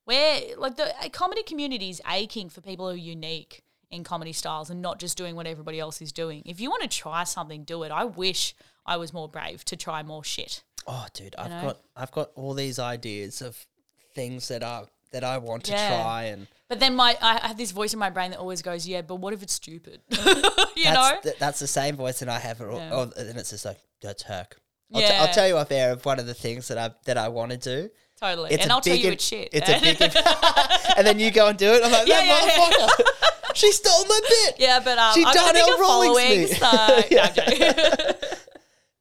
where 0.05 0.41
like 0.57 0.77
the 0.77 0.89
uh, 1.05 1.09
comedy 1.11 1.43
community 1.43 1.91
is 1.91 2.03
aching 2.11 2.49
for 2.49 2.61
people 2.61 2.89
who 2.89 2.95
are 2.95 2.97
unique 2.97 3.63
in 3.91 4.05
comedy 4.05 4.33
styles 4.33 4.69
and 4.69 4.83
not 4.83 4.99
just 4.99 5.17
doing 5.17 5.37
what 5.37 5.47
everybody 5.47 5.79
else 5.79 6.03
is 6.03 6.13
doing. 6.13 6.43
If 6.45 6.61
you 6.61 6.71
want 6.71 6.83
to 6.83 6.89
try 6.89 7.25
something, 7.25 7.65
do 7.65 7.83
it. 7.85 7.93
I 7.93 8.05
wish 8.05 8.55
I 8.85 8.97
was 8.97 9.13
more 9.13 9.29
brave 9.29 9.65
to 9.67 9.77
try 9.77 10.03
more 10.03 10.25
shit. 10.25 10.63
Oh, 10.87 11.07
dude, 11.13 11.37
I've 11.37 11.51
know? 11.51 11.63
got 11.63 11.79
I've 11.97 12.13
got 12.13 12.31
all 12.35 12.55
these 12.55 12.79
ideas 12.79 13.43
of 13.43 13.67
things 14.15 14.49
that 14.49 14.63
are 14.63 14.87
that 15.13 15.25
I 15.25 15.39
want 15.39 15.65
to 15.65 15.73
Yeah. 15.73 16.03
try, 16.03 16.25
and 16.25 16.47
But 16.69 16.81
then 16.81 16.95
my 16.97 17.17
I 17.21 17.47
have 17.47 17.57
this 17.57 17.71
voice 17.71 17.93
in 17.93 17.99
my 17.99 18.11
brain 18.11 18.31
that 18.33 18.39
always 18.41 18.63
goes, 18.63 18.87
"Yeah, 18.87 19.03
but 19.03 19.17
what 19.17 19.33
if 19.33 19.43
it's 19.43 19.55
stupid?" 19.55 20.01
you 20.11 20.17
that's 20.25 20.75
know? 20.95 21.17
th- 21.23 21.37
that's 21.39 21.59
the 21.59 21.67
same 21.67 21.97
voice 21.97 22.19
that 22.21 22.29
I 22.29 22.39
have, 22.39 22.61
or, 22.61 22.73
Yeah. 22.73 22.95
or- 22.95 23.11
and 23.17 23.39
it's 23.39 23.51
just 23.51 23.65
like 23.65 23.79
that's 24.03 24.23
heck. 24.23 24.57
I'll, 24.95 25.01
t- 25.01 25.07
Yeah. 25.07 25.23
I'll 25.23 25.33
tell 25.35 25.47
you 25.49 25.57
off 25.57 25.71
air 25.73 25.93
of 25.93 26.05
one 26.05 26.19
of 26.19 26.27
the 26.27 26.35
things 26.35 26.69
that 26.69 26.79
I 26.79 26.91
that 27.05 27.17
I 27.19 27.29
want 27.29 27.51
to 27.53 27.57
do. 27.59 27.91
totally. 28.21 28.53
It's 28.53 28.63
and 28.63 28.71
a 28.71 28.75
I'll 28.75 28.81
tell 28.81 28.95
big 28.95 29.01
you 29.03 29.07
in- 29.09 29.13
it's 29.15 29.25
shit. 29.25 29.49
It's 29.53 29.69
a 29.69 29.81
big, 29.81 30.01
in- 30.03 30.97
and 30.97 31.07
then 31.07 31.19
you 31.19 31.31
go 31.31 31.49
and 31.49 31.59
do 31.59 31.71
it. 31.73 31.83
I'm 31.85 31.93
like, 31.93 32.07
Yeah, 32.09 32.21
that 32.25 32.27
yeah, 32.27 32.87
motherfucker. 32.87 33.55
she 33.55 33.73
stole 33.73 34.05
my 34.07 34.21
bit. 34.29 34.55
yeah, 34.59 34.81
but 34.81 34.99
um, 34.99 35.15
She 35.15 35.25
I've 35.25 35.35
got 35.35 35.55
a 35.55 35.59
Donnell 35.59 35.67
bigger 35.77 35.85
following, 35.85 36.11
Rawlings 36.11 36.59
so 36.59 36.67
me. 36.67 37.17
no, 37.17 37.23
I'm 37.23 37.35
joking. 37.35 38.15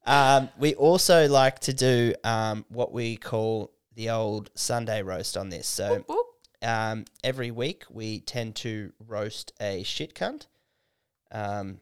Um, 0.06 0.48
we 0.58 0.74
also 0.74 1.28
like 1.28 1.58
to 1.60 1.72
do 1.74 2.14
um, 2.24 2.64
what 2.70 2.92
we 2.92 3.16
call 3.16 3.70
the 3.98 4.08
old 4.10 4.48
Sunday 4.54 5.02
roast 5.02 5.36
on 5.36 5.48
this. 5.48 5.66
So 5.66 6.04
Whoop. 6.06 6.26
um, 6.62 7.04
every 7.24 7.50
week 7.50 7.82
we 7.90 8.20
tend 8.20 8.54
to 8.56 8.92
roast 9.04 9.52
a 9.60 9.82
shit 9.82 10.14
cunt. 10.14 10.46
Um, 11.32 11.80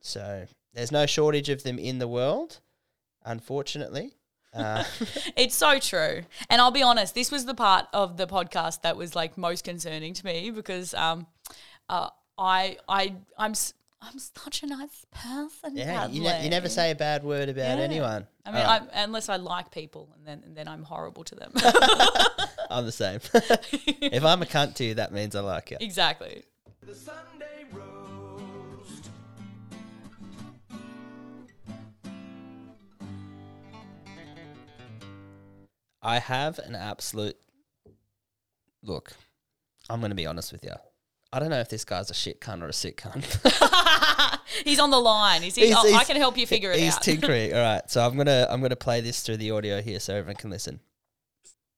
so 0.00 0.46
there's 0.74 0.90
no 0.90 1.06
shortage 1.06 1.48
of 1.48 1.62
them 1.62 1.78
in 1.78 2.00
the 2.00 2.08
world, 2.08 2.58
unfortunately. 3.24 4.16
Uh, 4.52 4.82
It's 5.36 5.54
so 5.54 5.78
true. 5.78 6.22
And 6.50 6.60
I'll 6.60 6.72
be 6.72 6.82
honest, 6.82 7.14
this 7.14 7.30
was 7.30 7.44
the 7.44 7.54
part 7.54 7.86
of 7.92 8.16
the 8.16 8.26
podcast 8.26 8.82
that 8.82 8.96
was 8.96 9.14
like 9.14 9.38
most 9.38 9.62
concerning 9.64 10.14
to 10.14 10.26
me 10.26 10.50
because 10.50 10.92
um 10.92 11.28
uh 11.88 12.08
I 12.36 12.78
I 12.88 13.14
I'm 13.38 13.54
I'm 14.00 14.18
such 14.18 14.62
a 14.62 14.66
nice 14.66 15.04
person. 15.10 15.76
yeah, 15.76 16.06
you, 16.06 16.22
ne- 16.22 16.44
you 16.44 16.50
never 16.50 16.68
say 16.68 16.92
a 16.92 16.94
bad 16.94 17.24
word 17.24 17.48
about 17.48 17.78
Yeah. 17.78 17.84
anyone. 17.84 18.26
I 18.46 18.50
mean, 18.52 18.60
oh. 18.60 18.64
Alright, 18.64 18.82
I'm, 18.82 18.88
unless 19.08 19.28
I 19.28 19.36
like 19.36 19.70
people, 19.72 20.14
and 20.16 20.26
then 20.26 20.42
and 20.46 20.56
then 20.56 20.68
I'm 20.68 20.84
horrible 20.84 21.24
to 21.24 21.34
them. 21.34 21.52
I'm 22.70 22.86
the 22.86 22.92
same. 22.92 23.20
if 23.32 24.24
I'm 24.24 24.40
a 24.42 24.46
cunt 24.46 24.74
to 24.76 24.84
you, 24.84 24.94
that 24.94 25.12
means 25.12 25.34
I 25.34 25.40
like 25.40 25.70
you. 25.72 25.78
exactly. 25.80 26.44
The 26.82 26.94
Sunday 26.94 27.64
roast. 27.72 29.10
I 36.02 36.18
have 36.18 36.58
an 36.60 36.74
absolute 36.74 37.36
look. 38.82 39.12
I'm 39.90 40.00
going 40.00 40.10
to 40.10 40.16
be 40.16 40.26
honest 40.26 40.52
with 40.52 40.64
you. 40.64 40.72
I 41.32 41.38
don't 41.38 41.50
know 41.50 41.60
if 41.60 41.68
this 41.68 41.84
guy's 41.84 42.10
a 42.10 42.14
shit 42.14 42.40
cunt 42.40 42.62
or 42.62 42.68
a 42.68 42.72
sick 42.72 42.96
cunt. 42.96 44.40
He's 44.64 44.80
on 44.80 44.90
the 44.90 44.98
line. 44.98 45.44
Is 45.44 45.54
he? 45.56 45.66
He's- 45.66 45.76
oh, 45.78 45.94
I 45.94 46.04
can 46.04 46.16
help 46.16 46.38
you 46.38 46.46
figure 46.46 46.70
it 46.70 46.74
out. 46.76 46.80
He's 46.80 46.94
out. 46.96 47.02
tinkering. 47.02 47.52
All 47.54 47.60
right, 47.60 47.82
so 47.90 48.04
I'm 48.04 48.16
gonna 48.16 48.46
I'm 48.48 48.62
gonna 48.62 48.76
play 48.76 49.00
this 49.00 49.20
through 49.22 49.36
the 49.36 49.50
audio 49.50 49.82
here 49.82 50.00
so 50.00 50.14
everyone 50.14 50.36
can 50.36 50.50
listen. 50.50 50.80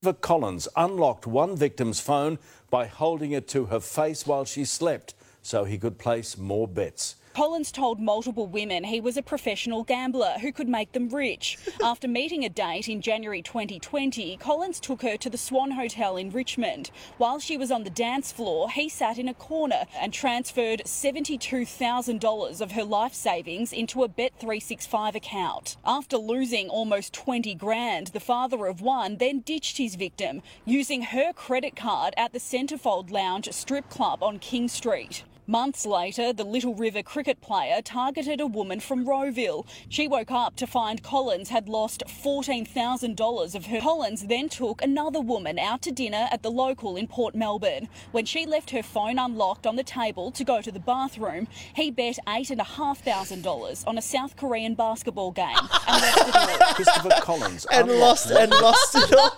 Christopher 0.01 0.19
Collins 0.21 0.67
unlocked 0.75 1.27
one 1.27 1.55
victim's 1.55 1.99
phone 1.99 2.39
by 2.69 2.87
holding 2.87 3.33
it 3.33 3.47
to 3.49 3.65
her 3.65 3.79
face 3.79 4.25
while 4.25 4.45
she 4.45 4.65
slept 4.65 5.13
so 5.43 5.63
he 5.65 5.77
could 5.77 5.99
place 5.99 6.37
more 6.37 6.67
bets. 6.67 7.15
Collins 7.33 7.71
told 7.71 7.99
multiple 7.99 8.45
women 8.45 8.83
he 8.83 8.99
was 8.99 9.15
a 9.15 9.21
professional 9.21 9.83
gambler 9.83 10.35
who 10.41 10.51
could 10.51 10.67
make 10.67 10.91
them 10.91 11.07
rich. 11.07 11.57
After 11.83 12.07
meeting 12.07 12.43
a 12.43 12.49
date 12.49 12.89
in 12.89 13.01
January 13.01 13.41
2020, 13.41 14.35
Collins 14.37 14.81
took 14.81 15.01
her 15.01 15.15
to 15.15 15.29
the 15.29 15.37
Swan 15.37 15.71
Hotel 15.71 16.17
in 16.17 16.29
Richmond. 16.29 16.91
While 17.17 17.39
she 17.39 17.57
was 17.57 17.71
on 17.71 17.83
the 17.83 17.89
dance 17.89 18.33
floor, 18.33 18.69
he 18.69 18.89
sat 18.89 19.17
in 19.17 19.29
a 19.29 19.33
corner 19.33 19.85
and 19.99 20.11
transferred 20.11 20.81
$72,000 20.85 22.61
of 22.61 22.71
her 22.73 22.83
life 22.83 23.13
savings 23.13 23.71
into 23.71 24.03
a 24.03 24.09
Bet365 24.09 25.15
account. 25.15 25.77
After 25.85 26.17
losing 26.17 26.67
almost 26.67 27.13
20 27.13 27.55
grand, 27.55 28.07
the 28.07 28.19
father 28.19 28.65
of 28.65 28.81
one 28.81 29.17
then 29.17 29.39
ditched 29.39 29.77
his 29.77 29.95
victim 29.95 30.41
using 30.65 31.01
her 31.03 31.31
credit 31.31 31.77
card 31.77 32.13
at 32.17 32.33
the 32.33 32.39
Centrefold 32.39 33.09
Lounge 33.09 33.49
strip 33.51 33.89
club 33.89 34.21
on 34.21 34.37
King 34.37 34.67
Street. 34.67 35.23
Months 35.47 35.85
later, 35.85 36.31
the 36.31 36.43
Little 36.43 36.75
River 36.75 37.01
cricket 37.03 37.41
player 37.41 37.81
targeted 37.81 38.39
a 38.39 38.47
woman 38.47 38.79
from 38.79 39.05
Rowville. 39.05 39.65
She 39.89 40.07
woke 40.07 40.31
up 40.31 40.55
to 40.57 40.67
find 40.67 41.01
Collins 41.03 41.49
had 41.49 41.67
lost 41.67 42.03
$14,000 42.07 43.55
of 43.55 43.65
her. 43.65 43.79
Collins 43.81 44.27
then 44.27 44.47
took 44.49 44.81
another 44.81 45.19
woman 45.19 45.59
out 45.59 45.81
to 45.81 45.91
dinner 45.91 46.27
at 46.31 46.43
the 46.43 46.51
local 46.51 46.95
in 46.95 47.07
Port 47.07 47.35
Melbourne. 47.35 47.89
When 48.11 48.25
she 48.25 48.45
left 48.45 48.69
her 48.69 48.83
phone 48.83 49.17
unlocked 49.19 49.65
on 49.67 49.75
the 49.75 49.83
table 49.83 50.31
to 50.31 50.43
go 50.43 50.61
to 50.61 50.71
the 50.71 50.79
bathroom, 50.79 51.47
he 51.75 51.91
bet 51.91 52.17
$8,500 52.27 53.87
on 53.87 53.97
a 53.97 54.01
South 54.01 54.35
Korean 54.35 54.75
basketball 54.75 55.31
game 55.31 55.55
and 55.87 56.01
left 56.01 56.29
it 56.29 56.35
all. 56.61 56.73
Christopher 56.75 57.09
Collins 57.21 57.65
And 57.71 57.91
lost 57.91 58.29
and 58.31 58.51
lost 58.51 58.95
it 58.95 59.13
all, 59.17 59.35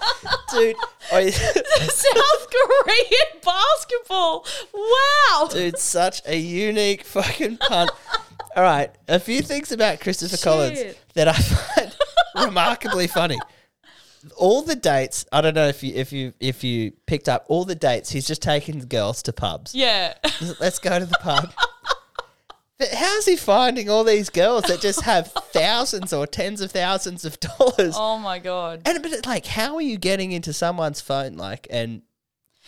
dude. 0.51 0.75
I- 1.11 1.29
South 1.31 2.47
Korean 2.51 3.41
basketball. 3.43 4.45
Wow. 4.73 5.47
dude, 5.51 5.77
such 5.93 6.21
a 6.25 6.35
unique 6.35 7.03
fucking 7.05 7.57
pun. 7.57 7.87
All 8.55 8.63
right, 8.63 8.91
a 9.07 9.19
few 9.19 9.41
things 9.41 9.71
about 9.71 10.01
Christopher 10.01 10.37
Collins 10.37 10.95
that 11.13 11.27
I 11.27 11.33
find 11.33 11.95
remarkably 12.47 13.07
funny. 13.07 13.37
All 14.35 14.61
the 14.61 14.75
dates, 14.75 15.25
I 15.31 15.41
don't 15.41 15.55
know 15.55 15.67
if 15.67 15.83
you 15.83 15.93
if 15.95 16.11
you 16.13 16.33
if 16.39 16.63
you 16.63 16.91
picked 17.07 17.27
up 17.27 17.45
all 17.49 17.65
the 17.65 17.75
dates. 17.75 18.09
He's 18.11 18.25
just 18.25 18.41
taking 18.41 18.79
girls 18.79 19.21
to 19.23 19.33
pubs. 19.33 19.75
Yeah. 19.75 20.13
Let's 20.59 20.79
go 20.79 20.97
to 20.97 21.05
the 21.05 21.17
pub. 21.19 21.51
But 22.79 22.93
how's 22.93 23.25
he 23.25 23.35
finding 23.35 23.89
all 23.89 24.03
these 24.03 24.29
girls 24.29 24.63
that 24.65 24.81
just 24.81 25.01
have 25.01 25.27
thousands 25.51 26.13
or 26.13 26.25
tens 26.25 26.61
of 26.61 26.71
thousands 26.71 27.25
of 27.25 27.39
dollars? 27.39 27.95
Oh 27.97 28.17
my 28.17 28.39
god. 28.39 28.81
And 28.85 29.01
but 29.01 29.25
like, 29.25 29.45
how 29.45 29.75
are 29.75 29.81
you 29.81 29.97
getting 29.97 30.31
into 30.31 30.53
someone's 30.53 31.01
phone, 31.01 31.35
like, 31.35 31.67
and 31.69 32.03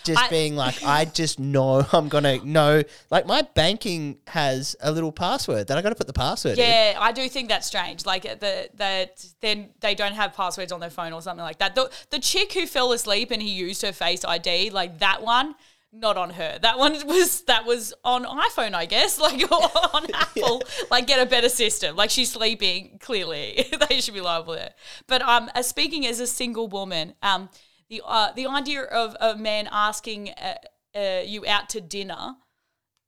just 0.06 0.24
I- 0.24 0.30
being 0.30 0.56
like, 0.56 0.84
I 0.86 1.06
just 1.06 1.40
know 1.40 1.86
I'm 1.92 2.08
gonna 2.08 2.44
know. 2.46 2.84
Like, 3.12 3.26
my 3.26 3.42
banking 3.42 4.18
has 4.28 4.76
a 4.82 4.92
little 4.92 5.12
password 5.12 5.68
that 5.68 5.78
I 5.78 5.82
got 5.82 5.90
to 5.90 5.96
put 5.96 6.08
the 6.08 6.14
password 6.14 6.58
in. 6.58 6.70
Yeah, 6.70 6.98
I 7.00 7.12
do 7.12 7.28
think 7.28 7.50
that's 7.50 7.68
strange. 7.68 8.06
Like 8.06 8.26
uh, 8.26 8.36
the 8.36 8.70
that 8.76 9.26
then 9.42 9.70
they 9.82 9.96
don't 9.96 10.14
have 10.14 10.34
passwords 10.34 10.72
on 10.72 10.80
their 10.80 10.90
phone 10.90 11.14
or 11.14 11.22
something 11.22 11.44
like 11.44 11.60
that. 11.60 11.76
The 11.76 11.92
the 12.12 12.20
chick 12.20 12.54
who 12.54 12.66
fell 12.66 12.92
asleep 12.92 13.32
and 13.32 13.42
he 13.42 13.50
used 13.50 13.82
her 13.82 13.92
face 13.92 14.24
ID, 14.24 14.70
like 14.70 15.00
that 15.00 15.22
one, 15.22 15.56
not 15.92 16.18
on 16.18 16.32
her. 16.32 16.60
That 16.62 16.78
one 16.78 16.94
was 17.08 17.42
that 17.44 17.66
was 17.66 17.94
on 18.04 18.26
iPhone, 18.26 18.74
I 18.74 18.86
guess, 18.86 19.20
like 19.28 19.42
on 19.52 20.08
Apple. 20.14 20.62
Like 20.92 21.08
get 21.08 21.26
a 21.26 21.30
better 21.30 21.50
system. 21.50 21.96
Like 21.96 22.10
she's 22.10 22.32
sleeping. 22.32 23.00
Clearly, 23.00 23.66
they 23.90 24.02
should 24.02 24.14
be 24.14 24.22
liable 24.22 24.54
there. 24.54 24.74
But 25.08 25.22
um, 25.22 25.50
as 25.56 25.68
speaking 25.68 26.06
as 26.06 26.20
a 26.20 26.28
single 26.28 26.68
woman, 26.68 27.14
um, 27.24 27.50
the 27.90 28.02
uh, 28.06 28.32
the 28.34 28.48
idea 28.48 28.84
of 28.84 29.16
a 29.20 29.36
man 29.36 29.68
asking 29.72 30.30
uh, 30.30 30.56
uh, 30.96 31.22
you 31.26 31.46
out 31.48 31.70
to 31.70 31.82
dinner 31.82 32.36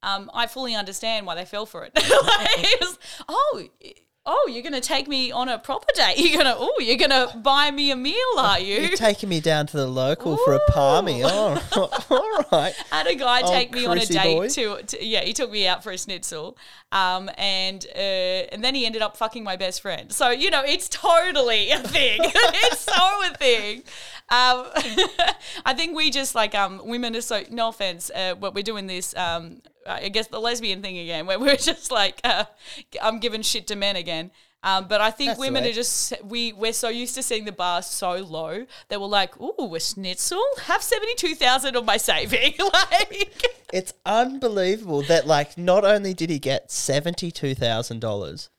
um, 0.03 0.29
I 0.33 0.47
fully 0.47 0.75
understand 0.75 1.25
why 1.25 1.35
they 1.35 1.45
fell 1.45 1.65
for 1.65 1.83
it. 1.83 1.91
Like, 1.95 2.49
it 2.59 2.79
was, 2.79 2.99
oh, 3.27 3.63
oh, 4.27 4.49
you're 4.51 4.61
gonna 4.61 4.81
take 4.81 5.07
me 5.07 5.31
on 5.31 5.47
a 5.49 5.57
proper 5.57 5.87
date. 5.95 6.17
You're 6.27 6.37
gonna, 6.37 6.55
oh, 6.57 6.77
you're 6.79 6.97
gonna 6.97 7.31
buy 7.41 7.71
me 7.71 7.91
a 7.91 7.95
meal, 7.95 8.15
are 8.37 8.59
you? 8.59 8.81
You're 8.81 8.97
taking 8.97 9.29
me 9.29 9.39
down 9.39 9.65
to 9.67 9.77
the 9.77 9.87
local 9.87 10.35
for 10.37 10.55
a 10.55 10.59
palmy. 10.71 11.21
Oh, 11.23 11.61
all 12.09 12.45
right. 12.51 12.73
Had 12.91 13.07
a 13.07 13.15
guy 13.15 13.41
Oh, 13.43 13.51
take 13.51 13.71
me 13.71 13.85
on 13.85 13.97
a 13.97 14.05
date 14.05 14.51
to, 14.51 14.81
to, 14.83 15.05
yeah, 15.05 15.21
he 15.21 15.31
took 15.31 15.51
me 15.51 15.67
out 15.67 15.83
for 15.83 15.91
a 15.91 15.97
schnitzel, 15.97 16.57
um, 16.91 17.29
and 17.37 17.85
uh, 17.95 17.99
and 17.99 18.63
then 18.63 18.75
he 18.75 18.85
ended 18.85 19.01
up 19.01 19.15
fucking 19.15 19.43
my 19.43 19.55
best 19.55 19.81
friend. 19.81 20.11
So 20.11 20.29
you 20.29 20.49
know, 20.49 20.63
it's 20.63 20.89
totally 20.89 21.71
a 21.71 21.79
thing. 21.79 22.19
it's 22.23 22.81
so 22.81 22.93
a 22.93 23.33
thing. 23.37 23.83
Um, 24.29 24.67
I 25.65 25.73
think 25.73 25.95
we 25.95 26.09
just 26.09 26.35
like 26.35 26.53
um, 26.53 26.81
women 26.83 27.15
are 27.15 27.21
so 27.21 27.43
no 27.49 27.69
offense, 27.69 28.11
uh, 28.13 28.35
but 28.35 28.53
we're 28.53 28.63
doing 28.63 28.87
this. 28.87 29.15
Um, 29.15 29.61
I 29.87 30.09
guess 30.09 30.27
the 30.27 30.39
lesbian 30.39 30.81
thing 30.81 30.97
again, 30.97 31.25
where 31.25 31.39
we're 31.39 31.55
just 31.55 31.91
like 31.91 32.19
uh, 32.23 32.45
I'm 33.01 33.19
giving 33.19 33.41
shit 33.41 33.67
to 33.67 33.75
men 33.75 33.95
again. 33.95 34.31
Um, 34.63 34.87
but 34.87 35.01
I 35.01 35.11
think 35.11 35.29
That's 35.29 35.39
women 35.39 35.63
are 35.65 35.71
just 35.71 36.13
we 36.23 36.51
we're 36.51 36.73
so 36.73 36.89
used 36.89 37.15
to 37.15 37.23
seeing 37.23 37.45
the 37.45 37.51
bar 37.51 37.81
so 37.81 38.15
low 38.15 38.65
that 38.89 38.99
we're 38.99 39.07
like, 39.07 39.39
ooh, 39.39 39.75
a 39.75 39.79
schnitzel, 39.79 40.43
have 40.63 40.81
seventy 40.81 41.13
two 41.15 41.35
thousand 41.35 41.75
of 41.75 41.85
my 41.85 41.97
saving. 41.97 42.55
like, 42.73 43.45
It's 43.71 43.93
unbelievable 44.05 45.03
that 45.03 45.27
like 45.27 45.57
not 45.57 45.85
only 45.85 46.13
did 46.13 46.29
he 46.29 46.39
get 46.39 46.71
seventy 46.71 47.29
two 47.29 47.53
thousand 47.53 48.01
dollars, 48.01 48.49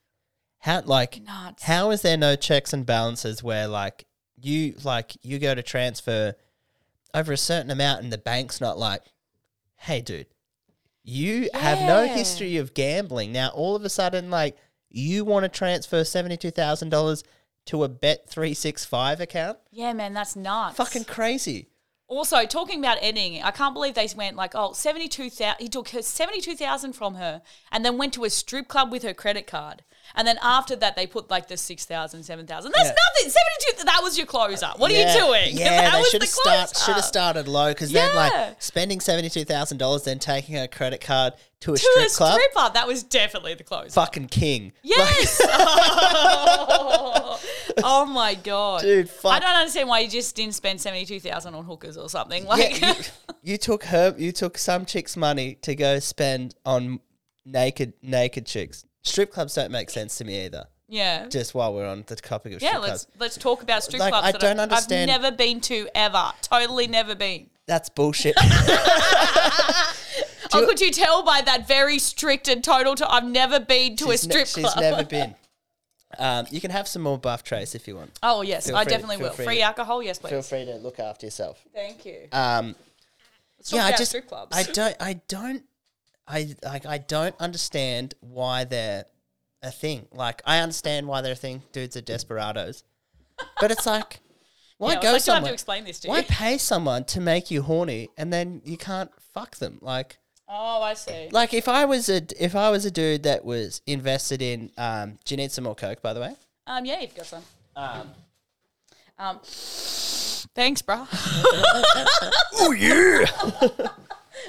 how 0.61 0.83
like 0.85 1.20
Nuts. 1.20 1.64
how 1.64 1.91
is 1.91 2.03
there 2.03 2.16
no 2.16 2.37
checks 2.37 2.72
and 2.72 2.87
balances 2.87 3.43
where 3.43 3.66
like 3.66 4.07
you 4.41 4.74
like 4.85 5.16
you 5.22 5.39
go 5.41 5.55
to 5.55 5.62
transfer 5.62 6.37
over 7.12 7.33
a 7.33 7.37
certain 7.37 7.70
amount 7.70 8.03
and 8.03 8.12
the 8.12 8.18
bank's 8.18 8.61
not 8.61 8.79
like, 8.79 9.03
hey 9.76 10.01
dude, 10.01 10.26
you 11.09 11.48
have 11.54 11.80
no 11.80 12.06
history 12.06 12.59
of 12.59 12.74
gambling. 12.74 13.32
Now 13.32 13.48
all 13.48 13.74
of 13.74 13.84
a 13.84 13.88
sudden 13.88 14.30
like 14.30 14.56
you 14.90 15.24
want 15.24 15.44
to 15.44 15.48
transfer 15.48 16.04
seventy 16.04 16.36
two 16.36 16.50
thousand 16.50 16.90
dollars 16.90 17.24
to 17.66 17.82
a 17.84 17.88
Bet 17.88 18.28
three 18.28 18.54
six 18.54 18.84
five 18.84 19.20
account. 19.20 19.59
Yeah, 19.70 19.92
man, 19.94 20.12
that's 20.12 20.36
nuts. 20.36 20.76
Fucking 20.76 21.04
crazy. 21.04 21.68
Also, 22.09 22.46
talking 22.46 22.78
about 22.78 22.96
ending, 23.02 23.42
I 23.42 23.50
can't 23.50 23.74
believe 23.74 23.92
they 23.92 24.09
went 24.16 24.34
like, 24.34 24.52
oh, 24.54 24.72
72,000. 24.72 25.56
He 25.59 25.68
took 25.68 25.90
her 25.90 26.00
72,000 26.00 26.94
from 26.94 27.16
her 27.16 27.42
and 27.70 27.84
then 27.84 27.98
went 27.98 28.14
to 28.14 28.24
a 28.24 28.30
strip 28.30 28.66
club 28.66 28.90
with 28.90 29.02
her 29.02 29.12
credit 29.12 29.46
card. 29.46 29.84
And 30.14 30.26
then 30.26 30.38
after 30.42 30.74
that, 30.76 30.96
they 30.96 31.06
put 31.06 31.30
like 31.30 31.48
the 31.48 31.56
6,000, 31.56 32.22
7,000. 32.22 32.72
That's 32.72 32.88
Yeah. 32.88 32.94
nothing. 33.16 33.30
72, 33.30 33.84
that 33.84 34.00
was 34.02 34.16
your 34.16 34.26
closer. 34.26 34.68
What 34.76 34.90
are 34.90 34.94
you 34.94 35.06
doing? 35.18 35.56
Yeah, 35.56 35.82
that 35.82 35.92
they 35.92 35.98
was 35.98 36.09
should 36.11 36.22
the 36.22 36.26
have 36.26 36.30
start 36.68 36.76
should 36.76 36.94
have 36.94 37.04
started 37.04 37.48
low 37.48 37.68
because 37.72 37.92
then 37.92 38.11
Yeah. 38.14 38.20
like 38.20 38.56
spending 38.62 39.00
seventy 39.00 39.28
two 39.30 39.44
thousand 39.44 39.78
dollars, 39.78 40.04
then 40.04 40.18
taking 40.18 40.56
a 40.56 40.66
credit 40.68 41.00
card 41.00 41.34
to 41.61 41.72
a 41.74 41.76
To 41.76 41.82
strip 41.82 42.06
a 42.06 42.11
club. 42.11 42.32
stripper. 42.40 42.70
That 42.74 42.86
was 42.86 43.02
definitely 43.02 43.54
the 43.54 43.64
closer. 43.64 43.90
Fucking 43.90 44.28
king. 44.28 44.72
Yes. 44.82 45.40
oh 47.84 48.06
my 48.06 48.34
god, 48.34 48.82
Dude, 48.82 49.09
fuck. 49.11 49.32
I 49.32 49.38
don't 49.40 49.50
understand 49.56 49.88
why 49.88 50.00
you 50.00 50.09
just 50.09 50.34
didn't 50.36 50.54
spend 50.54 50.80
seventy 50.80 51.04
two 51.06 51.20
thousand 51.20 51.54
on 51.54 51.64
hookers 51.64 51.96
or 51.96 52.09
something. 52.09 52.44
Like, 52.46 52.80
Yeah, 52.80 52.94
you, 52.96 53.04
you 53.42 53.56
took 53.59 53.84
her. 53.84 54.14
You 54.18 54.32
took 54.32 54.59
some 54.59 54.84
chick's 54.86 55.16
money 55.16 55.54
to 55.62 55.74
go 55.74 55.98
spend 55.98 56.54
on 56.64 57.00
naked 57.44 57.92
naked 58.02 58.46
chicks. 58.46 58.84
Strip 59.09 59.32
clubs 59.32 59.54
don't 59.54 59.70
make 59.70 59.90
sense 59.90 60.16
to 60.18 60.24
me 60.24 60.44
either. 60.46 60.66
yeah, 60.88 61.26
Just 61.26 61.54
while 61.54 61.74
we're 61.74 61.86
on 61.88 62.04
the 62.06 62.16
topic 62.16 62.52
of 62.54 62.62
yeah. 62.62 62.68
strip 62.70 62.82
Let's 62.82 63.04
clubs, 63.04 63.20
let's 63.20 63.36
talk 63.38 63.62
about 63.62 63.82
strip 63.82 64.00
Like, 64.00 64.12
clubs. 64.12 64.26
I 64.28 64.32
that 64.32 64.40
don't 64.40 64.59
I've, 64.61 64.70
understand- 64.70 65.11
I've 65.11 65.20
never 65.22 65.36
been 65.36 65.61
to 65.62 65.88
ever. 65.94 66.32
Totally 66.42 66.86
never 66.86 67.14
been. 67.14 67.50
that's 67.66 67.88
bullshit. 67.88 68.36
Oh, 70.50 70.64
could 70.66 70.80
you 70.80 70.90
tell 70.90 71.22
by 71.24 71.42
that 71.42 71.68
very 71.68 71.98
strict 71.98 72.48
and 72.48 72.64
total? 72.64 72.94
To, 72.94 73.11
I've 73.11 73.24
never 73.26 73.61
been 73.61 73.96
to 73.96 74.06
a 74.06 74.12
She's 74.12 74.26
ne- 74.26 74.44
strip 74.44 74.64
club. 74.64 74.72
she's 74.72 74.80
never 74.80 75.04
been. 75.04 75.34
Um, 76.18 76.46
you 76.50 76.59
can 76.59 76.70
have 76.70 76.88
some 76.88 77.02
more 77.02 77.18
buff 77.18 77.44
trace 77.44 77.74
if 77.74 77.86
you 77.86 77.94
want. 77.94 78.18
Oh 78.22 78.40
yes, 78.40 78.66
Feel 78.68 78.76
I 78.76 78.84
free- 78.84 78.90
definitely 78.92 79.16
feel 79.18 79.26
will. 79.26 79.32
free 79.34 79.44
Free 79.44 79.54
to- 79.56 79.61
alcohol, 79.61 80.02
yes, 80.02 80.18
please. 80.18 80.30
Feel 80.30 80.40
free 80.40 80.64
to 80.64 80.76
look 80.76 80.98
after 80.98 81.26
yourself. 81.26 81.62
Thank 81.74 82.06
you. 82.06 82.28
Um, 82.32 82.74
Let's 83.59 83.68
talk 83.68 83.76
yeah, 83.76 83.84
I 83.84 83.90
just 83.90 84.06
strip 84.06 84.26
clubs. 84.26 84.56
I 84.56 84.62
don't 84.62 84.96
I 85.00 85.20
don't 85.28 85.64
I 86.29 86.55
like 86.62 86.85
I 86.87 86.99
don't 86.99 87.35
understand 87.41 88.14
why 88.20 88.64
they're 88.64 89.07
a 89.62 89.70
thing. 89.70 90.07
Like 90.12 90.43
I 90.45 90.59
understand 90.59 91.07
why 91.09 91.20
they're 91.22 91.33
a 91.33 91.37
thing. 91.37 91.62
Dudes 91.72 91.97
are 91.97 92.01
desperados, 92.03 92.85
but 93.61 93.70
it's 93.70 93.87
like 93.87 94.20
why 94.79 94.93
Yeah, 94.95 95.01
go 95.01 95.01
like, 95.01 95.03
do 95.03 95.09
I 95.09 95.12
have 95.12 95.22
somewhere? 95.22 95.51
to 95.51 95.55
explain 95.55 95.85
this 95.85 96.01
to 96.01 96.09
why 96.09 96.18
you? 96.18 96.24
pay 96.29 96.59
someone 96.59 97.05
to 97.07 97.20
make 97.20 97.51
you 97.51 97.62
horny 97.62 98.11
and 98.18 98.33
then 98.33 98.61
you 98.64 98.76
can't 98.76 99.11
fuck 99.33 99.57
them? 99.57 99.79
Like 99.81 100.18
oh, 100.49 100.83
I 100.83 100.95
see. 100.95 101.29
like 101.33 101.55
if 101.55 101.66
I 101.68 101.85
was 101.87 102.09
a 102.09 102.22
if 102.43 102.55
I 102.55 102.70
was 102.70 102.85
a 102.85 102.91
dude 102.91 103.22
that 103.24 103.45
was 103.45 103.81
invested 103.87 104.43
in 104.43 104.70
um, 104.76 105.18
do 105.24 105.35
you 105.35 105.37
need 105.39 105.51
some 105.51 105.64
more 105.64 105.74
coke 105.74 106.03
by 106.03 106.12
the 106.12 106.20
way? 106.20 106.35
Um, 106.66 106.85
yeah, 106.85 107.01
you've 107.01 107.14
got 107.16 107.26
some. 107.26 107.43
Um, 107.74 108.11
um, 109.18 109.41
thanks, 110.55 110.83
bro. 110.83 111.07
Oh 112.61 112.72
yeah. 112.72 113.24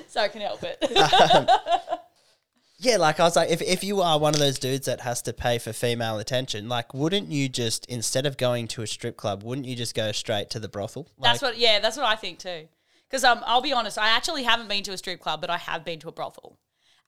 so 0.14 0.22
I 0.22 0.28
can 0.28 0.42
help 0.42 0.62
it. 0.64 0.78
Yeah, 2.82 2.96
like 2.96 3.20
I 3.20 3.24
was 3.24 3.36
like, 3.36 3.50
if, 3.50 3.62
if 3.62 3.84
you 3.84 4.00
are 4.00 4.18
one 4.18 4.34
of 4.34 4.40
those 4.40 4.58
dudes 4.58 4.86
that 4.86 5.02
has 5.02 5.22
to 5.24 5.34
pay 5.34 5.58
for 5.58 5.74
female 5.74 6.18
attention, 6.18 6.70
like, 6.70 6.94
wouldn't 6.94 7.30
you 7.30 7.50
just 7.50 7.86
instead 7.88 8.26
of 8.26 8.38
going 8.38 8.70
to 8.70 8.82
a 8.82 8.88
strip 8.88 9.18
club, 9.18 9.44
wouldn't 9.44 9.68
you 9.68 9.76
just 9.76 9.94
go 9.94 10.14
straight 10.14 10.50
to 10.52 10.60
the 10.60 10.70
brothel? 10.70 11.10
That's 11.22 11.42
what. 11.42 11.58
Yeah, 11.58 11.80
that's 11.80 11.98
what 11.98 12.06
I 12.06 12.16
think 12.16 12.40
too. 12.40 12.70
Because 13.10 13.26
um, 13.26 13.42
I'll 13.46 13.60
be 13.62 13.74
honest, 13.74 13.98
I 13.98 14.08
actually 14.10 14.44
haven't 14.44 14.70
been 14.70 14.84
to 14.84 14.94
a 14.94 14.98
strip 14.98 15.20
club, 15.20 15.42
but 15.42 15.50
I 15.50 15.58
have 15.58 15.84
been 15.84 16.00
to 16.00 16.08
a 16.08 16.14
brothel, 16.14 16.58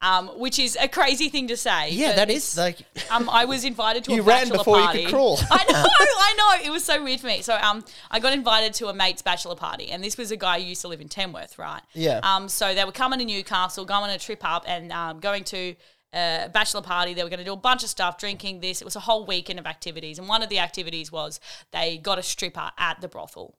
um, 0.01 0.27
which 0.39 0.59
is 0.59 0.77
a 0.79 0.87
crazy 0.87 1.29
thing 1.29 1.47
to 1.47 1.57
say. 1.57 1.91
Yeah, 1.91 2.13
that 2.15 2.29
is 2.29 2.57
like 2.57 2.77
Um, 3.11 3.29
I 3.29 3.45
was 3.45 3.65
invited 3.65 4.03
to 4.05 4.11
a 4.13 4.15
You 4.15 4.21
ran 4.21 4.43
bachelor 4.43 4.57
before 4.57 4.79
you 4.79 4.89
could 4.89 5.07
crawl. 5.07 5.39
I 5.51 5.65
know, 5.69 5.85
I 5.85 6.33
know. 6.37 6.65
It 6.65 6.71
was 6.71 6.83
so 6.83 7.03
weird 7.03 7.19
for 7.19 7.27
me. 7.27 7.41
So 7.41 7.57
um, 7.61 7.83
I 8.09 8.19
got 8.19 8.33
invited 8.33 8.73
to 8.75 8.87
a 8.87 8.93
mate's 8.93 9.21
bachelor 9.21 9.55
party, 9.55 9.91
and 9.91 10.03
this 10.03 10.17
was 10.17 10.31
a 10.31 10.37
guy 10.37 10.59
who 10.59 10.65
used 10.65 10.81
to 10.81 10.87
live 10.87 11.01
in 11.01 11.09
Tamworth, 11.09 11.59
right? 11.59 11.81
Yeah. 11.93 12.19
Um, 12.23 12.47
so 12.47 12.73
they 12.73 12.85
were 12.85 12.91
coming 12.91 13.19
to 13.19 13.25
Newcastle, 13.25 13.85
going 13.85 14.03
on 14.03 14.09
a 14.09 14.19
trip 14.19 14.43
up, 14.43 14.63
and 14.67 14.91
um, 14.91 15.19
going 15.19 15.43
to 15.45 15.75
a 16.13 16.49
bachelor 16.51 16.81
party. 16.81 17.13
They 17.13 17.23
were 17.23 17.29
going 17.29 17.39
to 17.39 17.45
do 17.45 17.53
a 17.53 17.57
bunch 17.57 17.83
of 17.83 17.89
stuff, 17.89 18.17
drinking 18.17 18.61
this. 18.61 18.81
It 18.81 18.85
was 18.85 18.95
a 18.95 19.01
whole 19.01 19.25
weekend 19.25 19.59
of 19.59 19.65
activities, 19.65 20.19
and 20.19 20.27
one 20.27 20.41
of 20.43 20.49
the 20.49 20.59
activities 20.59 21.11
was 21.11 21.39
they 21.71 21.97
got 21.97 22.19
a 22.19 22.23
stripper 22.23 22.71
at 22.77 23.01
the 23.01 23.07
brothel. 23.07 23.55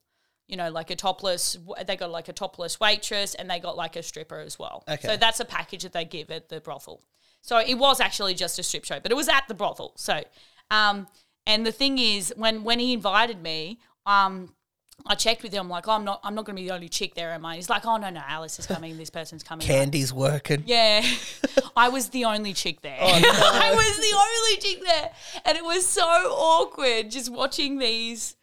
You 0.53 0.59
know, 0.59 0.71
like 0.71 0.91
a 0.91 0.97
topless. 0.97 1.57
They 1.87 1.97
got 1.97 2.11
like 2.11 2.29
a 2.29 2.33
topless 2.35 2.79
waitress, 2.79 3.35
and 3.35 3.49
they 3.49 3.59
got 3.59 3.75
like 3.77 3.97
a 3.97 4.03
stripper 4.03 4.39
as 4.39 4.59
well. 4.59 4.85
Okay. 4.87 5.09
So 5.09 5.17
that's 5.17 5.41
a 5.41 5.47
package 5.47 5.83
that 5.83 5.95
they 5.95 6.05
give 6.05 6.31
at 6.31 6.51
the 6.51 6.61
brothel. 6.61 7.03
So 7.41 7.59
it 7.59 7.79
was 7.79 8.01
actually 8.01 8.35
just 8.35 8.59
a 8.59 8.63
strip 8.63 8.85
show, 8.85 9.01
but 9.01 9.11
it 9.11 9.15
was 9.15 9.29
at 9.29 9.49
the 9.49 9.55
brothel. 9.55 9.95
So, 9.97 10.23
um, 10.71 11.09
and 11.47 11.67
the 11.67 11.73
thing 11.73 11.99
is, 11.99 12.35
when 12.37 12.65
when 12.65 12.79
he 12.79 12.93
invited 12.93 13.43
me, 13.43 13.81
um, 14.05 14.55
I 15.07 15.15
checked 15.15 15.43
with 15.43 15.53
him. 15.53 15.63
I'm 15.63 15.69
like, 15.69 15.89
oh, 15.89 15.93
I'm 15.93 16.05
not, 16.05 16.21
I'm 16.23 16.35
not 16.35 16.45
going 16.45 16.57
to 16.57 16.63
be 16.63 16.69
the 16.69 16.75
only 16.75 16.89
chick 16.89 17.15
there, 17.15 17.33
am 17.33 17.45
I? 17.45 17.57
He's 17.57 17.69
like, 17.69 17.85
oh 17.85 17.97
no, 17.97 18.11
no, 18.11 18.21
Alice 18.27 18.59
is 18.59 18.67
coming. 18.67 18.97
This 18.97 19.11
person's 19.11 19.43
coming. 19.43 19.67
candy's 19.67 20.13
working. 20.13 20.63
Yeah, 20.67 21.05
I 21.77 21.89
was 21.89 22.11
the 22.11 22.25
only 22.27 22.53
chick 22.53 22.83
there. 22.83 22.99
Oh, 23.01 23.07
I 23.11 23.75
was 23.75 23.97
the 23.97 24.15
only 24.17 24.61
chick 24.61 24.85
there, 24.85 25.11
and 25.45 25.59
it 25.59 25.65
was 25.65 25.87
so 25.87 26.05
awkward 26.05 27.11
just 27.11 27.33
watching 27.33 27.79
these. 27.79 28.37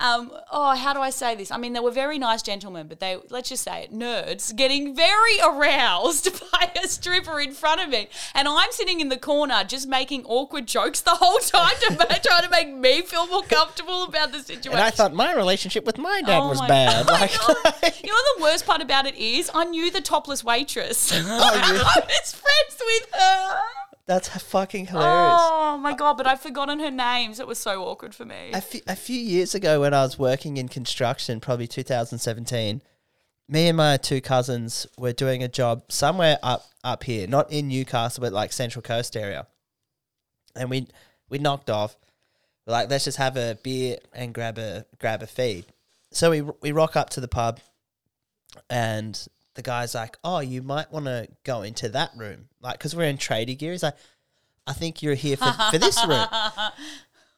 Um, 0.00 0.30
oh, 0.52 0.76
how 0.76 0.94
do 0.94 1.00
I 1.00 1.10
say 1.10 1.34
this? 1.34 1.50
I 1.50 1.56
mean, 1.56 1.72
they 1.72 1.80
were 1.80 1.90
very 1.90 2.18
nice 2.20 2.40
gentlemen, 2.40 2.86
but 2.86 3.00
they, 3.00 3.16
let's 3.30 3.48
just 3.48 3.64
say 3.64 3.82
it, 3.82 3.92
nerds, 3.92 4.54
getting 4.54 4.94
very 4.94 5.40
aroused 5.44 6.40
by 6.52 6.70
a 6.80 6.86
stripper 6.86 7.40
in 7.40 7.50
front 7.52 7.80
of 7.80 7.88
me. 7.88 8.08
And 8.32 8.46
I'm 8.46 8.70
sitting 8.70 9.00
in 9.00 9.08
the 9.08 9.16
corner 9.16 9.64
just 9.64 9.88
making 9.88 10.24
awkward 10.24 10.68
jokes 10.68 11.00
the 11.00 11.10
whole 11.10 11.38
time 11.38 11.74
to 11.88 11.96
trying 12.22 12.44
to 12.44 12.50
make 12.50 12.72
me 12.72 13.02
feel 13.02 13.26
more 13.26 13.42
comfortable 13.42 14.04
about 14.04 14.30
the 14.30 14.38
situation. 14.38 14.78
And 14.78 14.80
I 14.80 14.90
thought 14.90 15.12
my 15.14 15.34
relationship 15.34 15.84
with 15.84 15.98
my 15.98 16.22
dad 16.22 16.42
Oh 16.42 16.48
was 16.48 16.60
my 16.60 16.68
bad. 16.68 17.06
Like, 17.08 17.32
you 18.04 18.12
know 18.12 18.22
the 18.36 18.42
worst 18.42 18.66
part 18.66 18.80
about 18.80 19.04
it 19.06 19.16
is 19.16 19.50
I 19.52 19.64
knew 19.64 19.90
the 19.90 20.00
topless 20.00 20.44
waitress. 20.44 21.10
Oh, 21.12 21.18
I 21.26 22.02
was 22.06 22.34
friends 22.34 22.82
with 22.86 23.14
her. 23.14 23.58
That's 24.08 24.28
fucking 24.28 24.86
hilarious. 24.86 25.38
Oh 25.38 25.78
my 25.80 25.94
god! 25.94 26.16
But 26.16 26.26
I've 26.26 26.40
forgotten 26.40 26.80
her 26.80 26.90
names. 26.90 27.38
It 27.38 27.46
was 27.46 27.58
so 27.58 27.84
awkward 27.84 28.14
for 28.14 28.24
me. 28.24 28.50
A 28.54 28.60
few, 28.60 28.80
a 28.88 28.96
few 28.96 29.20
years 29.20 29.54
ago, 29.54 29.82
when 29.82 29.92
I 29.92 30.02
was 30.02 30.18
working 30.18 30.56
in 30.56 30.66
construction, 30.68 31.40
probably 31.40 31.66
2017, 31.66 32.82
me 33.48 33.68
and 33.68 33.76
my 33.76 33.98
two 33.98 34.22
cousins 34.22 34.86
were 34.96 35.12
doing 35.12 35.42
a 35.42 35.48
job 35.48 35.82
somewhere 35.88 36.38
up 36.42 36.64
up 36.82 37.04
here, 37.04 37.26
not 37.26 37.52
in 37.52 37.68
Newcastle, 37.68 38.22
but 38.22 38.32
like 38.32 38.50
Central 38.50 38.82
Coast 38.82 39.14
area. 39.14 39.46
And 40.56 40.70
we 40.70 40.88
we 41.28 41.38
knocked 41.38 41.68
off. 41.68 41.94
We're 42.66 42.72
like, 42.72 42.90
let's 42.90 43.04
just 43.04 43.18
have 43.18 43.36
a 43.36 43.58
beer 43.62 43.98
and 44.14 44.32
grab 44.32 44.56
a 44.56 44.86
grab 44.98 45.22
a 45.22 45.26
feed. 45.26 45.66
So 46.12 46.30
we 46.30 46.40
we 46.40 46.72
rock 46.72 46.96
up 46.96 47.10
to 47.10 47.20
the 47.20 47.28
pub, 47.28 47.60
and 48.70 49.28
the 49.58 49.62
guy's 49.62 49.92
like, 49.92 50.16
"Oh, 50.22 50.38
you 50.38 50.62
might 50.62 50.92
want 50.92 51.06
to 51.06 51.26
go 51.42 51.62
into 51.62 51.88
that 51.88 52.12
room, 52.16 52.48
like, 52.62 52.78
because 52.78 52.94
we're 52.94 53.08
in 53.08 53.18
tradie 53.18 53.58
gear." 53.58 53.72
He's 53.72 53.82
like, 53.82 53.96
"I 54.68 54.72
think 54.72 55.02
you're 55.02 55.14
here 55.16 55.36
for, 55.36 55.52
for 55.72 55.78
this 55.78 55.98
room," 56.08 56.26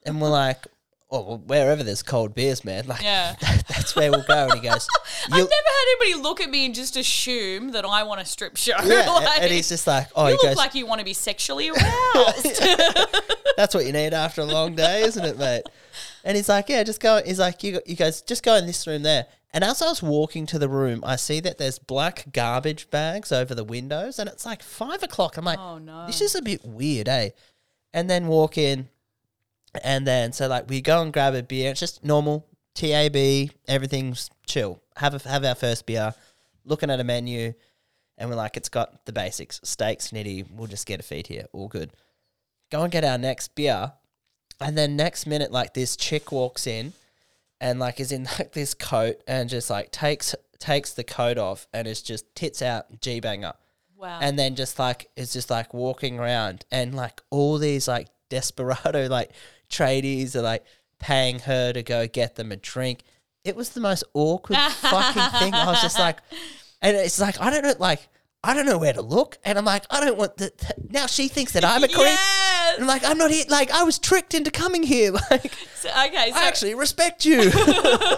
and 0.04 0.20
we're 0.20 0.28
like, 0.28 0.66
"Oh, 1.10 1.22
well, 1.22 1.38
wherever 1.38 1.82
there's 1.82 2.02
cold 2.02 2.34
beers, 2.34 2.62
man, 2.62 2.86
like, 2.86 3.02
Yeah. 3.02 3.36
that's 3.40 3.96
where 3.96 4.10
we'll 4.10 4.22
go." 4.24 4.48
And 4.50 4.60
he 4.60 4.68
goes, 4.68 4.86
I've 5.32 5.38
"You'll." 5.38 5.48
never 5.48 5.50
had 5.66 5.96
anybody 6.02 6.22
look 6.22 6.42
at 6.42 6.50
me 6.50 6.66
and 6.66 6.74
just 6.74 6.98
assume 6.98 7.70
that 7.72 7.86
I 7.86 8.02
want 8.02 8.20
a 8.20 8.26
strip 8.26 8.58
show. 8.58 8.74
Yeah, 8.84 9.08
Like, 9.08 9.40
and 9.40 9.50
he's 9.50 9.70
just 9.70 9.86
like, 9.86 10.08
"Oh, 10.14 10.26
you 10.26 10.32
he 10.32 10.32
look 10.34 10.42
goes, 10.42 10.56
like 10.56 10.74
you 10.74 10.84
want 10.86 10.98
to 10.98 11.04
be 11.06 11.14
sexually 11.14 11.70
aroused. 11.70 12.60
that's 13.56 13.74
what 13.74 13.86
you 13.86 13.92
need 13.92 14.12
after 14.12 14.42
a 14.42 14.44
long 14.46 14.74
day, 14.74 15.02
isn't 15.04 15.24
it, 15.24 15.38
mate?" 15.38 15.62
And 16.24 16.36
he's 16.36 16.48
like, 16.48 16.68
"Yeah, 16.68 16.82
just 16.82 17.00
go." 17.00 17.22
He's 17.24 17.38
like, 17.38 17.62
"You, 17.62 17.80
you 17.86 17.96
guys, 17.96 18.20
just 18.22 18.42
go 18.42 18.54
in 18.56 18.66
this 18.66 18.86
room 18.86 19.02
there." 19.02 19.26
And 19.52 19.64
as 19.64 19.82
I 19.82 19.86
was 19.86 20.02
walking 20.02 20.46
to 20.46 20.58
the 20.58 20.68
room, 20.68 21.02
I 21.04 21.16
see 21.16 21.40
that 21.40 21.58
there's 21.58 21.78
black 21.78 22.26
garbage 22.32 22.88
bags 22.90 23.32
over 23.32 23.54
the 23.54 23.64
windows, 23.64 24.18
and 24.18 24.28
it's 24.28 24.46
like 24.46 24.62
five 24.62 25.02
o'clock. 25.02 25.36
I'm 25.36 25.44
like, 25.44 25.58
Oh, 25.58 25.78
no. 25.78 26.06
this 26.06 26.20
is 26.20 26.34
a 26.34 26.42
bit 26.42 26.64
weird, 26.64 27.08
eh?" 27.08 27.30
And 27.92 28.08
then 28.08 28.26
walk 28.28 28.56
in, 28.58 28.88
and 29.82 30.06
then 30.06 30.32
so 30.32 30.46
like 30.46 30.68
we 30.68 30.80
go 30.80 31.02
and 31.02 31.12
grab 31.12 31.34
a 31.34 31.42
beer. 31.42 31.70
It's 31.70 31.80
just 31.80 32.04
normal 32.04 32.46
TAB, 32.74 33.50
everything's 33.66 34.30
chill. 34.46 34.80
Have 34.96 35.14
a, 35.14 35.28
have 35.28 35.44
our 35.44 35.54
first 35.54 35.86
beer, 35.86 36.14
looking 36.64 36.90
at 36.90 37.00
a 37.00 37.04
menu, 37.04 37.54
and 38.18 38.28
we're 38.30 38.36
like, 38.36 38.56
it's 38.56 38.68
got 38.68 39.04
the 39.06 39.12
basics: 39.12 39.60
steaks, 39.64 40.10
snitty. 40.12 40.48
We'll 40.50 40.68
just 40.68 40.86
get 40.86 41.00
a 41.00 41.02
feed 41.02 41.26
here, 41.26 41.46
all 41.52 41.68
good. 41.68 41.90
Go 42.70 42.82
and 42.82 42.92
get 42.92 43.04
our 43.04 43.18
next 43.18 43.54
beer, 43.56 43.92
and 44.60 44.76
then 44.76 44.96
next 44.96 45.26
minute, 45.26 45.52
like 45.52 45.74
this 45.74 45.96
chick 45.96 46.32
walks 46.32 46.66
in, 46.66 46.92
and 47.60 47.78
like 47.78 48.00
is 48.00 48.12
in 48.12 48.24
like 48.38 48.52
this 48.52 48.74
coat, 48.74 49.22
and 49.26 49.48
just 49.48 49.70
like 49.70 49.90
takes 49.90 50.34
takes 50.58 50.92
the 50.92 51.04
coat 51.04 51.38
off, 51.38 51.66
and 51.72 51.88
is 51.88 52.02
just 52.02 52.34
tits 52.34 52.62
out, 52.62 53.00
g 53.00 53.20
banger 53.20 53.54
wow. 54.00 54.18
and 54.20 54.38
then 54.38 54.56
just 54.56 54.78
like 54.78 55.10
is 55.14 55.32
just 55.32 55.50
like 55.50 55.72
walking 55.74 56.18
around 56.18 56.64
and 56.72 56.94
like 56.94 57.20
all 57.30 57.58
these 57.58 57.86
like 57.86 58.08
desperado 58.30 59.06
like 59.08 59.30
tradies 59.68 60.34
are 60.34 60.42
like 60.42 60.64
paying 60.98 61.40
her 61.40 61.72
to 61.72 61.82
go 61.82 62.06
get 62.06 62.36
them 62.36 62.52
a 62.52 62.56
drink. 62.56 63.02
It 63.44 63.56
was 63.56 63.70
the 63.70 63.80
most 63.80 64.04
awkward 64.12 64.58
fucking 64.58 65.40
thing. 65.40 65.54
I 65.54 65.66
was 65.66 65.80
just 65.80 65.98
like, 65.98 66.18
and 66.82 66.96
it's 66.96 67.18
like 67.18 67.40
I 67.40 67.50
don't 67.50 67.62
know, 67.62 67.74
like 67.78 68.06
I 68.44 68.54
don't 68.54 68.66
know 68.66 68.78
where 68.78 68.92
to 68.92 69.02
look, 69.02 69.38
and 69.44 69.58
I'm 69.58 69.64
like 69.64 69.84
I 69.90 70.04
don't 70.04 70.18
want 70.18 70.36
the, 70.36 70.52
now 70.90 71.06
she 71.06 71.28
thinks 71.28 71.52
that 71.52 71.64
I'm 71.64 71.82
a 71.82 71.88
creep. 71.88 71.98
yes. 71.98 72.59
Yes. 72.70 72.78
And 72.78 72.86
like, 72.86 73.04
I'm 73.04 73.18
not 73.18 73.30
here. 73.30 73.44
Like, 73.48 73.70
I 73.70 73.82
was 73.82 73.98
tricked 73.98 74.34
into 74.34 74.50
coming 74.50 74.82
here. 74.82 75.12
Like, 75.30 75.52
So- 75.74 75.88
okay, 75.90 76.30
so 76.30 76.36
I 76.38 76.46
actually 76.46 76.74
respect 76.74 77.24
you. 77.24 77.50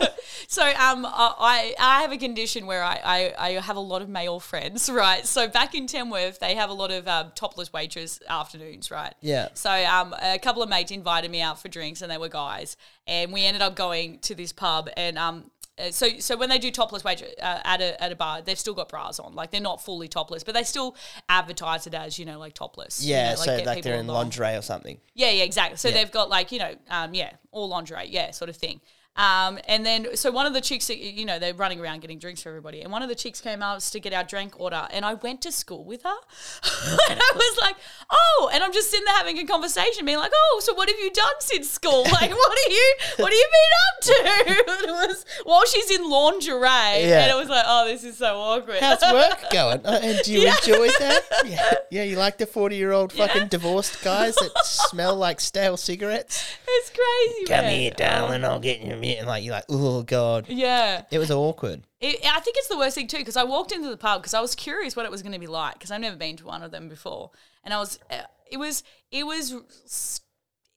So 0.48 0.62
um, 0.62 1.06
I 1.08 1.74
I 1.80 2.02
have 2.02 2.12
a 2.12 2.18
condition 2.18 2.66
where 2.66 2.84
I, 2.84 3.00
I, 3.02 3.34
I 3.38 3.50
have 3.60 3.76
a 3.76 3.80
lot 3.80 4.02
of 4.02 4.10
male 4.10 4.38
friends, 4.38 4.90
right? 4.90 5.24
So 5.24 5.48
back 5.48 5.74
in 5.74 5.86
Tamworth, 5.86 6.40
they 6.40 6.56
have 6.56 6.68
a 6.68 6.74
lot 6.74 6.90
of 6.90 7.08
um, 7.08 7.32
topless 7.34 7.72
waitress 7.72 8.20
afternoons, 8.28 8.90
right? 8.90 9.14
Yeah. 9.22 9.48
So 9.54 9.70
um, 9.70 10.14
a 10.20 10.38
couple 10.38 10.62
of 10.62 10.68
mates 10.68 10.90
invited 10.90 11.30
me 11.30 11.40
out 11.40 11.62
for 11.62 11.68
drinks, 11.68 12.02
and 12.02 12.10
they 12.10 12.18
were 12.18 12.28
guys, 12.28 12.76
and 13.06 13.32
we 13.32 13.46
ended 13.46 13.62
up 13.62 13.74
going 13.76 14.18
to 14.20 14.34
this 14.34 14.52
pub, 14.52 14.90
and 14.96 15.16
um. 15.16 15.50
Uh, 15.78 15.90
So, 15.90 16.18
so 16.18 16.36
when 16.36 16.48
they 16.48 16.58
do 16.58 16.70
topless 16.70 17.04
waitress 17.04 17.32
uh, 17.40 17.60
at 17.64 17.80
a 17.80 18.02
at 18.02 18.12
a 18.12 18.16
bar, 18.16 18.42
they've 18.42 18.58
still 18.58 18.74
got 18.74 18.88
bras 18.88 19.18
on. 19.18 19.34
Like 19.34 19.50
they're 19.50 19.60
not 19.60 19.82
fully 19.82 20.08
topless, 20.08 20.44
but 20.44 20.54
they 20.54 20.64
still 20.64 20.96
advertise 21.28 21.86
it 21.86 21.94
as 21.94 22.18
you 22.18 22.26
know 22.26 22.38
like 22.38 22.54
topless. 22.54 23.02
you 23.04 23.12
yeah, 23.14 23.30
know, 23.30 23.36
so 23.36 23.56
like 23.64 23.82
they're 23.82 23.96
in 23.96 24.06
lingerie 24.06 24.54
or 24.54 24.62
something. 24.62 25.00
Yeah, 25.14 25.30
yeah, 25.30 25.44
exactly. 25.44 25.76
So 25.78 25.88
Yeah. 25.88 25.94
they've 25.94 26.10
got 26.10 26.28
like 26.30 26.52
you 26.52 26.58
know, 26.58 26.74
um, 26.90 27.14
yeah, 27.14 27.32
all 27.50 27.68
lingerie, 27.68 28.08
yeah, 28.08 28.30
sort 28.32 28.48
of 28.48 28.56
thing. 28.56 28.80
Um, 29.14 29.58
and 29.68 29.84
then 29.84 30.16
so 30.16 30.30
one 30.30 30.46
of 30.46 30.54
the 30.54 30.60
chicks, 30.62 30.88
you 30.88 31.26
know, 31.26 31.38
they're 31.38 31.52
running 31.52 31.80
around 31.80 32.00
getting 32.00 32.18
drinks 32.18 32.42
for 32.42 32.48
everybody, 32.48 32.80
and 32.80 32.90
one 32.90 33.02
of 33.02 33.10
the 33.10 33.14
chicks 33.14 33.42
came 33.42 33.62
out 33.62 33.80
to 33.80 34.00
get 34.00 34.14
our 34.14 34.24
drink 34.24 34.58
order, 34.58 34.88
and 34.90 35.04
I 35.04 35.14
went 35.14 35.42
to 35.42 35.52
school 35.52 35.84
with 35.84 36.02
her, 36.04 36.08
and 37.10 37.20
I 37.20 37.32
was 37.34 37.58
like, 37.60 37.76
oh, 38.10 38.50
and 38.54 38.64
I'm 38.64 38.72
just 38.72 38.90
sitting 38.90 39.04
there 39.04 39.14
having 39.16 39.38
a 39.38 39.44
conversation, 39.44 40.06
being 40.06 40.16
like, 40.18 40.32
oh, 40.34 40.60
so 40.64 40.72
what 40.74 40.88
have 40.88 40.98
you 40.98 41.10
done 41.10 41.32
since 41.40 41.70
school? 41.70 42.04
Like, 42.12 42.30
what 42.30 42.52
are 42.52 42.70
you, 42.72 42.94
what 43.18 43.32
have 43.32 43.38
you 43.38 43.48
been 43.52 43.72
up 43.84 44.00
to? 44.02 44.62
It 44.82 45.08
was 45.08 45.24
while 45.44 45.64
she's 45.66 45.90
in 45.90 46.08
lingerie, 46.08 46.60
Yeah. 47.06 47.22
and 47.24 47.30
it 47.32 47.36
was 47.36 47.48
like, 47.48 47.64
oh, 47.66 47.86
this 47.86 48.04
is 48.04 48.16
so 48.16 48.36
awkward. 48.38 48.78
How's 48.80 49.02
work 49.12 49.50
going? 49.52 49.84
Uh, 49.84 50.00
and 50.02 50.18
do 50.24 50.32
you 50.32 50.40
Yeah. 50.40 50.54
enjoy 50.56 50.88
that? 50.88 51.22
Yeah, 51.44 51.72
yeah. 51.90 52.02
You 52.04 52.16
like 52.16 52.38
the 52.38 52.46
forty-year-old 52.46 53.12
fucking 53.12 53.42
Yeah. 53.42 53.48
divorced 53.48 54.02
guys 54.02 54.34
that 54.36 54.52
smell 54.64 55.16
like 55.16 55.40
stale 55.40 55.76
cigarettes? 55.76 56.44
it's 56.66 56.90
crazy. 56.90 57.44
Come 57.46 57.64
man. 57.66 57.78
here, 57.80 57.90
darling. 57.96 58.44
I'll 58.44 58.60
get 58.60 58.80
you 58.80 58.96
And 59.04 59.26
like 59.26 59.44
you're 59.44 59.54
like, 59.54 59.64
oh 59.68 60.02
god, 60.02 60.46
Yeah. 60.48 61.02
it 61.10 61.18
was 61.18 61.30
awkward. 61.30 61.82
It, 62.00 62.20
I 62.24 62.40
think 62.40 62.56
it's 62.58 62.68
the 62.68 62.78
worst 62.78 62.94
thing 62.94 63.06
too 63.08 63.18
because 63.18 63.36
I 63.36 63.44
walked 63.44 63.72
into 63.72 63.88
the 63.88 63.96
pub 63.96 64.22
because 64.22 64.34
I 64.34 64.40
was 64.40 64.54
curious 64.54 64.96
what 64.96 65.04
it 65.04 65.10
was 65.10 65.22
going 65.22 65.32
to 65.32 65.38
be 65.38 65.46
like 65.46 65.74
because 65.74 65.90
I've 65.90 66.00
never 66.00 66.16
been 66.16 66.36
to 66.38 66.46
one 66.46 66.62
of 66.62 66.70
them 66.70 66.88
before, 66.88 67.30
and 67.64 67.72
I 67.74 67.78
was, 67.78 67.98
uh, 68.10 68.22
it 68.50 68.56
was, 68.58 68.82
it 69.10 69.24
was, 69.24 70.20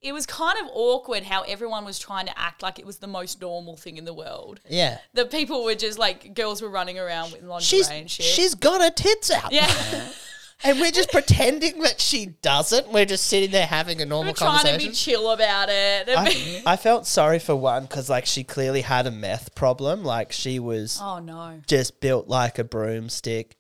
it 0.02 0.14
was 0.14 0.26
kind 0.28 0.58
of 0.64 0.70
awkward 0.74 1.24
how 1.24 1.42
everyone 1.44 1.84
was 1.84 1.98
trying 1.98 2.28
to 2.28 2.40
act 2.40 2.62
like 2.62 2.78
it 2.78 2.86
was 2.86 2.98
the 2.98 3.08
most 3.08 3.42
normal 3.42 3.76
thing 3.76 3.98
in 3.98 4.06
the 4.06 4.14
world. 4.14 4.60
Yeah, 4.70 5.00
The 5.14 5.26
people 5.26 5.64
were 5.64 5.74
just 5.76 5.98
like 5.98 6.36
girls 6.36 6.62
were 6.62 6.70
running 6.70 7.00
around 7.00 7.32
with 7.32 7.42
lingerie 7.44 7.66
she's 7.66 7.90
and 7.90 8.10
shit. 8.12 8.26
she's 8.26 8.54
got 8.56 8.82
her 8.82 8.92
tits 8.92 9.32
out. 9.32 9.52
yeah, 9.52 9.68
and 10.64 10.80
we're 10.80 10.92
just 10.92 11.12
pretending 11.12 11.80
that 11.82 12.00
she 12.00 12.28
doesn't. 12.42 12.92
We're 12.92 13.06
just 13.06 13.28
sitting 13.28 13.52
there 13.52 13.66
having 13.68 14.02
a 14.02 14.06
normal 14.06 14.32
we're 14.32 14.38
trying 14.38 14.60
to 14.60 14.68
conversation. 14.68 14.92
be 14.92 14.96
chill 14.96 15.32
about 15.32 15.70
it. 15.70 16.10
I, 16.10 16.62
I 16.74 16.76
felt 16.78 17.06
sorry 17.06 17.40
for 17.40 17.56
one 17.56 17.84
because 17.84 18.10
like 18.10 18.26
she 18.26 18.44
clearly 18.44 18.82
had 18.82 19.06
a 19.08 19.12
meth 19.12 19.54
problem. 19.56 20.04
Like 20.04 20.32
she 20.32 20.60
was 20.60 21.00
oh 21.02 21.20
no! 21.20 21.60
just 21.68 22.00
built 22.02 22.28
like 22.28 22.58
a 22.60 22.64
broomstick. 22.64 23.58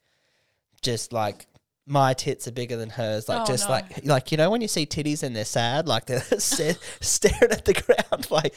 Just 0.82 1.12
like 1.14 1.48
my 1.88 2.14
tits 2.14 2.48
are 2.48 2.52
bigger 2.52 2.78
than 2.78 2.90
hers. 2.90 3.28
Like 3.30 3.42
Oh, 3.42 3.46
just 3.46 3.66
no. 3.68 3.72
like 3.74 4.06
like 4.06 4.32
you 4.32 4.38
know 4.38 4.50
when 4.50 4.62
you 4.62 4.68
see 4.68 4.86
titties 4.86 5.22
and 5.24 5.36
they're 5.36 5.46
sad, 5.46 5.88
like 5.88 6.06
they're 6.06 6.22
sta- 6.40 6.80
staring 7.02 7.52
at 7.52 7.66
the 7.66 7.74
ground. 7.74 8.28
Like 8.32 8.54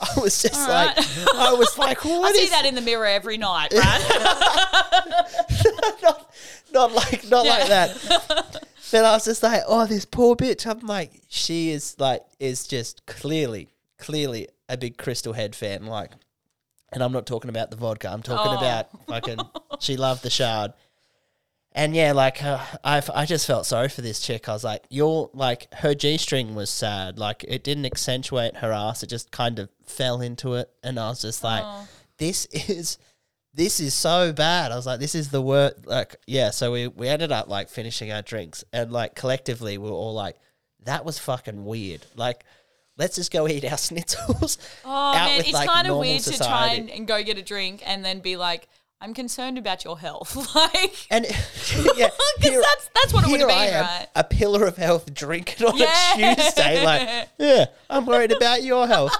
I 0.00 0.20
was 0.20 0.40
just 0.40 0.54
All 0.54 0.68
like 0.68 0.96
right. 0.96 1.26
I 1.34 1.52
was 1.54 1.76
like, 1.76 2.06
I 2.06 2.08
what 2.20 2.36
see 2.36 2.46
that 2.50 2.64
in 2.66 2.76
the 2.76 2.80
mirror 2.80 3.04
every 3.06 3.36
night, 3.36 3.72
right? 3.74 5.12
Not, 6.72 6.92
like 6.92 7.28
not 7.28 7.46
like 7.46 7.68
that. 7.68 8.64
But 8.90 9.04
I 9.04 9.12
was 9.12 9.26
just 9.26 9.42
like, 9.42 9.60
oh, 9.68 9.84
this 9.84 10.06
poor 10.06 10.34
bitch. 10.34 10.66
I'm 10.66 10.80
like, 10.86 11.20
she 11.28 11.70
is 11.72 11.94
like 11.98 12.22
is 12.40 12.66
just 12.66 13.04
clearly, 13.04 13.68
clearly 13.98 14.48
a 14.66 14.78
big 14.78 14.96
Crystal 14.96 15.34
Head 15.34 15.54
fan. 15.54 15.84
Like, 15.84 16.12
and 16.90 17.02
I'm 17.02 17.12
not 17.12 17.26
talking 17.26 17.50
about 17.50 17.70
the 17.70 17.76
vodka. 17.76 18.08
I'm 18.10 18.22
talking 18.22 18.50
Oh. 18.50 18.56
about 18.56 18.86
fucking. 19.06 19.40
She 19.80 19.98
loved 19.98 20.22
the 20.22 20.30
shard. 20.30 20.72
And 21.72 21.94
yeah, 21.94 22.12
like 22.12 22.42
uh, 22.42 22.64
I, 22.82 23.02
I 23.14 23.26
just 23.26 23.46
felt 23.46 23.66
sorry 23.66 23.90
for 23.90 24.00
this 24.00 24.20
chick. 24.20 24.48
I 24.48 24.54
was 24.54 24.64
like, 24.64 24.84
you're 24.88 25.28
like 25.34 25.72
her 25.74 25.94
g 25.94 26.16
string 26.16 26.54
was 26.54 26.70
sad. 26.70 27.18
Like 27.18 27.44
it 27.46 27.62
didn't 27.62 27.84
accentuate 27.84 28.56
her 28.56 28.72
ass. 28.72 29.02
It 29.02 29.08
just 29.10 29.30
kind 29.30 29.58
of 29.58 29.68
fell 29.84 30.22
into 30.22 30.54
it. 30.54 30.70
And 30.82 30.98
I 30.98 31.10
was 31.10 31.20
just 31.20 31.44
like, 31.44 31.62
this 32.16 32.46
is 32.46 32.96
this 33.54 33.80
is 33.80 33.94
so 33.94 34.32
bad. 34.32 34.72
I 34.72 34.76
was 34.76 34.86
like, 34.86 35.00
this 35.00 35.14
is 35.14 35.30
the 35.30 35.42
worst. 35.42 35.86
Like, 35.86 36.16
yeah. 36.26 36.50
So 36.50 36.70
we 36.72 36.88
we 36.88 37.08
ended 37.08 37.32
up 37.32 37.48
like 37.48 37.68
finishing 37.68 38.12
our 38.12 38.22
drinks, 38.22 38.64
and 38.72 38.92
like 38.92 39.14
collectively, 39.14 39.78
we 39.78 39.88
were 39.88 39.96
all 39.96 40.14
like, 40.14 40.36
that 40.84 41.04
was 41.04 41.18
fucking 41.18 41.64
weird. 41.64 42.04
Like, 42.14 42.44
let's 42.96 43.16
just 43.16 43.32
go 43.32 43.48
eat 43.48 43.64
our 43.64 43.70
schnitzels. 43.78 44.58
Oh 44.84 45.12
man, 45.14 45.40
it's 45.40 45.52
like, 45.52 45.68
kind 45.68 45.88
of 45.88 45.96
weird 45.98 46.22
to 46.22 46.36
try 46.36 46.74
and, 46.74 46.90
and 46.90 47.06
go 47.06 47.22
get 47.22 47.38
a 47.38 47.42
drink 47.42 47.82
and 47.86 48.04
then 48.04 48.20
be 48.20 48.36
like, 48.36 48.68
"I'm 49.00 49.14
concerned 49.14 49.58
about 49.58 49.84
your 49.84 49.98
health," 49.98 50.36
like. 50.54 51.06
And 51.10 51.24
yeah, 51.96 52.10
here- 52.40 52.60
that's- 52.60 52.90
that's 52.94 53.12
what 53.14 53.24
it 53.24 53.30
would 53.30 53.40
here 53.40 53.48
have 53.48 53.58
I 53.58 53.64
been, 53.66 53.74
am, 53.74 53.84
right? 53.84 54.06
A 54.16 54.24
pillar 54.24 54.64
of 54.66 54.76
health 54.76 55.12
drinking 55.14 55.66
on 55.66 55.76
Yeah. 55.78 56.32
a 56.32 56.34
Tuesday, 56.36 56.84
like, 56.84 57.28
yeah, 57.38 57.66
I'm 57.88 58.04
worried 58.06 58.32
about 58.32 58.62
your 58.62 58.86
health. 58.86 59.16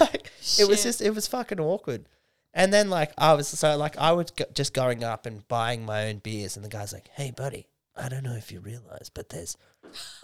like, 0.00 0.30
it 0.58 0.68
was 0.68 0.82
just, 0.82 1.00
it 1.02 1.14
was 1.14 1.26
fucking 1.26 1.58
awkward. 1.60 2.06
And 2.52 2.72
then 2.72 2.90
like 2.90 3.12
I 3.16 3.34
was 3.34 3.48
so 3.48 3.76
like 3.76 3.96
I 3.98 4.12
was 4.12 4.30
go- 4.32 4.44
just 4.54 4.74
going 4.74 5.04
up 5.04 5.26
and 5.26 5.46
buying 5.48 5.84
my 5.84 6.08
own 6.08 6.18
beers, 6.18 6.56
and 6.56 6.64
the 6.64 6.68
guy's 6.68 6.92
like, 6.92 7.08
"Hey, 7.14 7.30
buddy, 7.30 7.68
I 7.96 8.08
don't 8.08 8.24
know 8.24 8.34
if 8.34 8.50
you 8.50 8.60
realize, 8.60 9.08
but 9.12 9.28
there's 9.28 9.56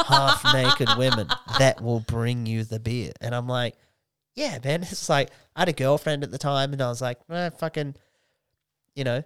half 0.05 0.43
naked 0.53 0.89
women 0.99 1.29
that 1.59 1.81
will 1.81 2.01
bring 2.01 2.47
you 2.47 2.65
the 2.65 2.81
beer," 2.81 3.13
and 3.21 3.35
I'm 3.35 3.49
like. 3.49 3.75
Yeah, 4.39 4.59
man. 4.63 4.83
It's 4.91 5.09
like 5.09 5.31
I 5.55 5.61
had 5.63 5.71
a 5.71 5.73
girlfriend 5.73 6.23
at 6.23 6.31
the 6.31 6.37
time, 6.37 6.75
and 6.75 6.83
I 6.83 6.89
was 6.91 7.01
like, 7.01 7.19
eh, 7.31 7.49
"Fucking, 7.59 7.95
you 8.95 9.03
know, 9.03 9.23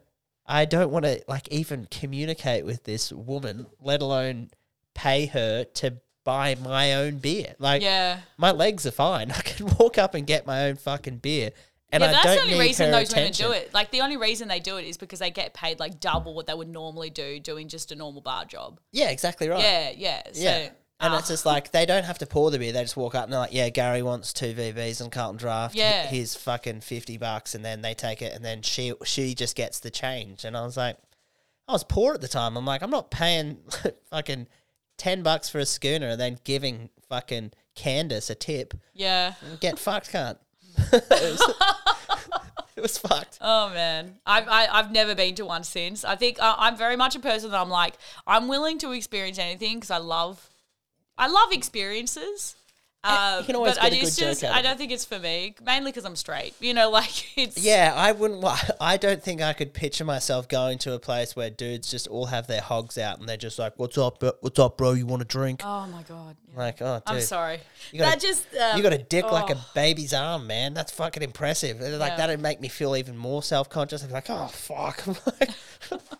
I 0.47 0.67
don't 0.67 0.93
want 0.93 1.05
to 1.05 1.21
like 1.27 1.49
even 1.49 1.89
communicate 1.91 2.65
with 2.65 2.85
this 2.85 3.13
woman, 3.13 3.67
let 3.81 4.03
alone 4.03 4.51
pay 4.95 5.27
her 5.27 5.65
to 5.65 5.97
buy 6.23 6.55
my 6.63 6.95
own 6.95 7.19
beer. 7.19 7.57
Like, 7.59 7.83
Yeah. 7.83 8.21
my 8.37 8.53
legs 8.53 8.87
are 8.87 8.93
fine. 8.93 9.31
I 9.37 9.41
can 9.41 9.67
walk 9.81 9.99
up 9.99 10.15
and 10.15 10.29
get 10.29 10.47
my 10.47 10.67
own 10.69 10.77
fucking 10.77 11.17
beer, 11.19 11.51
and 11.93 12.03
yeah, 12.03 12.09
I 12.09 12.13
that's 12.13 12.25
the 12.25 12.43
only 12.43 12.59
reason 12.59 12.91
those 12.91 13.11
attention. 13.11 13.49
women 13.49 13.59
do 13.59 13.65
it. 13.67 13.75
Like 13.75 13.91
the 13.91 14.01
only 14.01 14.17
reason 14.17 14.49
they 14.49 14.61
do 14.61 14.77
it 14.77 14.85
is 14.85 14.97
because 14.97 15.19
they 15.19 15.31
get 15.31 15.55
paid 15.55 15.81
like 15.81 16.01
double 16.01 16.35
what 16.35 16.47
they 16.47 16.55
would 16.55 16.69
normally 16.69 17.11
do 17.11 17.41
doing 17.41 17.69
just 17.69 17.93
a 17.93 17.95
normal 17.95 18.21
bar 18.21 18.45
job. 18.45 18.81
Yeah, 18.93 19.11
exactly 19.11 19.49
right. 19.49 19.63
Yeah, 19.63 19.93
yeah. 19.97 20.23
So, 20.33 20.43
Yeah. 20.43 20.71
And 21.03 21.15
ah, 21.15 21.19
it's 21.19 21.29
just 21.29 21.47
like 21.47 21.73
they 21.73 21.87
don't 21.87 22.05
have 22.05 22.19
to 22.19 22.27
pour 22.27 22.51
the 22.51 22.59
beer; 22.59 22.73
they 22.73 22.83
just 22.83 22.97
walk 22.97 23.15
up 23.15 23.25
and 23.25 23.33
they're 23.33 23.41
like, 23.41 23.55
"Yeah, 23.55 23.71
Gary 23.71 24.03
wants 24.03 24.35
two 24.35 24.53
VBs 24.53 25.01
and 25.01 25.11
Carlton 25.11 25.39
Draft. 25.39 25.75
Yeah. 25.75 26.07
here's 26.07 26.35
fucking 26.35 26.83
fifty 26.83 27.17
bucks." 27.17 27.55
And 27.55 27.65
then 27.65 27.81
they 27.81 27.95
take 27.95 28.21
it, 28.21 28.35
and 28.35 28.45
then 28.45 28.61
she 28.61 28.93
she 29.05 29.35
just 29.35 29.57
gets 29.57 29.81
the 29.81 29.91
change. 29.91 30.45
And 30.45 30.55
I 30.55 30.63
was 30.63 30.77
like, 30.77 30.99
I 31.67 31.73
was 31.73 31.85
poor 31.85 32.13
at 32.13 32.21
the 32.21 32.29
time. 32.29 32.55
I'm 32.55 32.67
like, 32.67 32.83
I'm 32.83 32.91
not 32.91 33.11
paying 33.11 33.59
fucking 34.11 34.47
ten 34.99 35.23
bucks 35.23 35.49
for 35.49 35.59
a 35.59 35.65
schooner 35.65 36.09
and 36.09 36.21
then 36.21 36.39
giving 36.45 36.91
fucking 37.09 37.53
Candace 37.75 38.29
a 38.29 38.35
tip. 38.35 38.75
yeah. 38.93 39.35
Get 39.61 39.79
fucked, 39.79 40.11
can't. 40.11 40.37
It, 40.93 41.11
was, 41.11 41.55
it 42.77 42.81
was 42.81 42.99
fucked. 42.99 43.39
Oh 43.41 43.71
man, 43.71 44.17
I've 44.27 44.49
I, 44.49 44.67
I've 44.67 44.93
never 44.93 45.15
been 45.15 45.35
to 45.37 45.45
one 45.47 45.65
since. 45.65 46.05
I 46.05 46.17
think 46.17 46.41
uh, 46.41 46.57
I'm 46.59 46.77
very 46.77 46.97
much 46.97 47.17
a 47.17 47.21
person 47.21 47.51
that 47.51 47.61
I'm 47.61 47.71
like 47.71 47.95
I'm 48.27 48.49
willing 48.49 48.79
to 48.79 48.93
experience 48.93 49.39
anything 49.39 49.77
because 49.77 49.91
I 49.91 49.99
love 49.99 50.49
I 51.17 51.29
love 51.29 51.53
experiences. 51.53 52.57
You 53.03 53.45
can 53.45 53.57
always 53.57 53.77
but 53.77 53.85
I 53.85 53.87
a 53.87 53.91
good 53.91 54.01
just, 54.01 54.19
joke 54.19 54.29
just 54.29 54.45
out 54.45 54.51
of 54.51 54.57
I 54.57 54.63
don't 54.63 54.77
think 54.77 54.93
it's 54.93 55.07
for 55.07 55.19
me. 55.19 55.55
Mainly 55.65 55.91
because 55.91 56.05
I'm 56.05 56.17
straight. 56.17 56.55
You 56.61 56.75
know, 56.75 56.91
like 57.01 57.39
it's 57.39 57.57
Yeah, 57.57 57.95
I 57.97 58.13
wouldn't. 58.13 58.45
I 58.81 58.97
don't 58.99 59.23
think 59.23 59.41
I 59.41 59.55
could 59.55 59.73
picture 59.73 60.05
myself 60.05 60.49
going 60.49 60.79
to 60.79 60.93
a 60.93 60.99
place 60.99 61.35
where 61.35 61.49
dudes 61.49 61.91
just 61.91 62.09
all 62.09 62.27
have 62.27 62.47
their 62.47 62.61
hogs 62.61 62.99
out 62.99 63.19
and 63.19 63.29
they're 63.29 63.39
just 63.39 63.59
like, 63.59 63.79
"What's 63.79 63.97
up? 63.97 64.21
bro- 64.21 64.33
What's 64.41 64.59
up, 64.59 64.77
bro? 64.77 64.93
You 64.93 65.07
want 65.07 65.23
a 65.23 65.25
drink?" 65.25 65.63
Oh 65.65 65.87
my 65.87 66.03
god. 66.03 66.37
Yeah. 66.53 66.59
Like, 66.59 66.83
oh, 66.83 66.97
dude, 66.97 67.03
I'm 67.07 67.21
sorry. 67.23 67.61
You 67.93 68.01
got 68.01 68.07
that 68.07 68.19
a- 68.19 68.27
just 68.27 68.47
um, 68.55 68.77
you 68.77 68.83
got 68.83 68.93
a 68.93 68.99
dick 68.99 69.25
like 69.31 69.51
a 69.51 69.57
oh. 69.57 69.67
baby's 69.75 70.13
arm, 70.13 70.47
man. 70.47 70.75
That's 70.75 70.93
fucking 70.93 71.23
impressive. 71.23 71.81
Like 71.81 71.91
Yeah. 71.91 72.17
that'd 72.17 72.41
make 72.41 72.61
me 72.61 72.69
feel 72.69 72.95
even 72.97 73.17
more 73.17 73.43
self 73.43 73.71
conscious. 73.71 74.03
I'd 74.03 74.09
be 74.09 74.13
like, 74.13 74.29
"Oh 74.29 74.49
fuck!" 74.49 75.05
Like, 75.41 75.51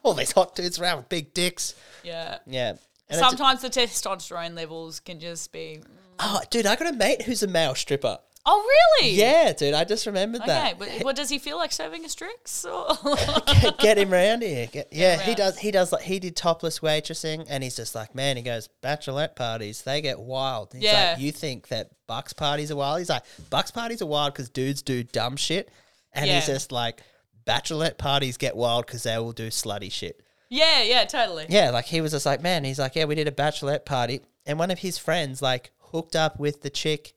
all 0.03 0.15
these 0.15 0.33
hot 0.33 0.55
dudes 0.55 0.79
around 0.81 0.99
with 0.99 1.09
big 1.11 1.35
dicks. 1.35 1.75
Yeah. 2.03 2.39
Yeah. 2.47 2.75
And 3.11 3.19
Sometimes 3.19 3.61
the 3.61 3.69
testosterone 3.69 4.55
levels 4.55 5.01
can 5.01 5.21
just 5.21 5.53
be. 5.53 5.81
Oh, 6.21 6.41
dude, 6.51 6.67
I 6.67 6.77
got 6.77 6.93
a 6.93 6.97
mate 6.97 7.23
who's 7.23 7.43
a 7.43 7.49
male 7.49 7.75
stripper. 7.75 8.19
Oh 8.47 8.67
really? 9.03 9.13
Yeah, 9.13 9.53
dude, 9.53 9.75
I 9.75 9.85
just 9.85 10.07
remembered 10.07 10.41
Okay, 10.41 10.49
that. 10.51 10.79
but 10.79 10.89
what 11.05 11.15
does 11.15 11.29
he 11.29 11.39
feel 11.39 11.59
like 11.59 11.73
serving 11.73 12.07
us 12.07 12.15
drinks? 12.15 12.65
Or? 12.65 12.97
get, 13.47 13.79
get 13.79 13.99
him 13.99 14.11
round 14.11 14.43
here. 14.43 14.67
Get- 14.67 14.89
yeah, 14.93 15.19
he 15.21 15.35
does. 15.35 15.59
He 15.59 15.71
does 15.71 15.93
like 15.93 16.03
he 16.05 16.19
did 16.19 16.37
topless 16.37 16.79
waitressing, 16.81 17.47
and 17.51 17.63
he's 17.63 17.77
just 17.77 17.95
like, 17.95 18.15
man. 18.15 18.39
He 18.39 18.43
goes 18.43 18.71
bachelorette 18.83 19.37
parties. 19.37 19.83
They 19.83 20.01
get 20.01 20.19
wild. 20.19 20.73
He's 20.73 20.83
Yeah. 20.85 21.11
like, 21.13 21.21
you 21.23 21.33
think 21.33 21.69
that 21.69 21.91
Bucks 22.07 22.33
parties 22.33 22.71
are 22.71 22.77
wild? 22.77 23.01
He's 23.01 23.11
like, 23.11 23.25
Bucks 23.51 23.71
parties 23.73 24.01
are 24.01 24.07
wild 24.07 24.33
because 24.33 24.49
dudes 24.49 24.81
do 24.81 25.03
dumb 25.03 25.37
shit, 25.37 25.71
and 26.15 26.25
he's 26.25 26.49
Yeah. 26.49 26.55
just 26.55 26.73
like, 26.73 27.03
bachelorette 27.47 27.99
parties 27.99 28.39
get 28.39 28.57
wild 28.57 28.87
because 28.87 29.03
they 29.03 29.19
will 29.19 29.33
do 29.33 29.49
slutty 29.49 29.93
shit. 29.93 30.23
yeah, 30.49 30.83
yeah, 30.83 31.05
totally. 31.05 31.45
Yeah, 31.51 31.71
like 31.71 31.85
he 31.85 32.01
was 32.01 32.13
just 32.13 32.25
like, 32.25 32.41
man. 32.43 32.65
He's 32.65 32.79
like, 32.79 32.97
yeah, 32.97 33.05
we 33.05 33.15
did 33.17 33.29
a 33.29 33.33
bachelorette 33.33 33.85
party. 33.85 34.23
and 34.47 34.59
one 34.59 34.71
of 34.71 34.79
his 34.79 34.97
friends 34.97 35.43
like 35.43 35.71
hooked 35.93 36.17
up 36.17 36.39
with 36.39 36.63
the 36.63 36.71
chick 36.71 37.13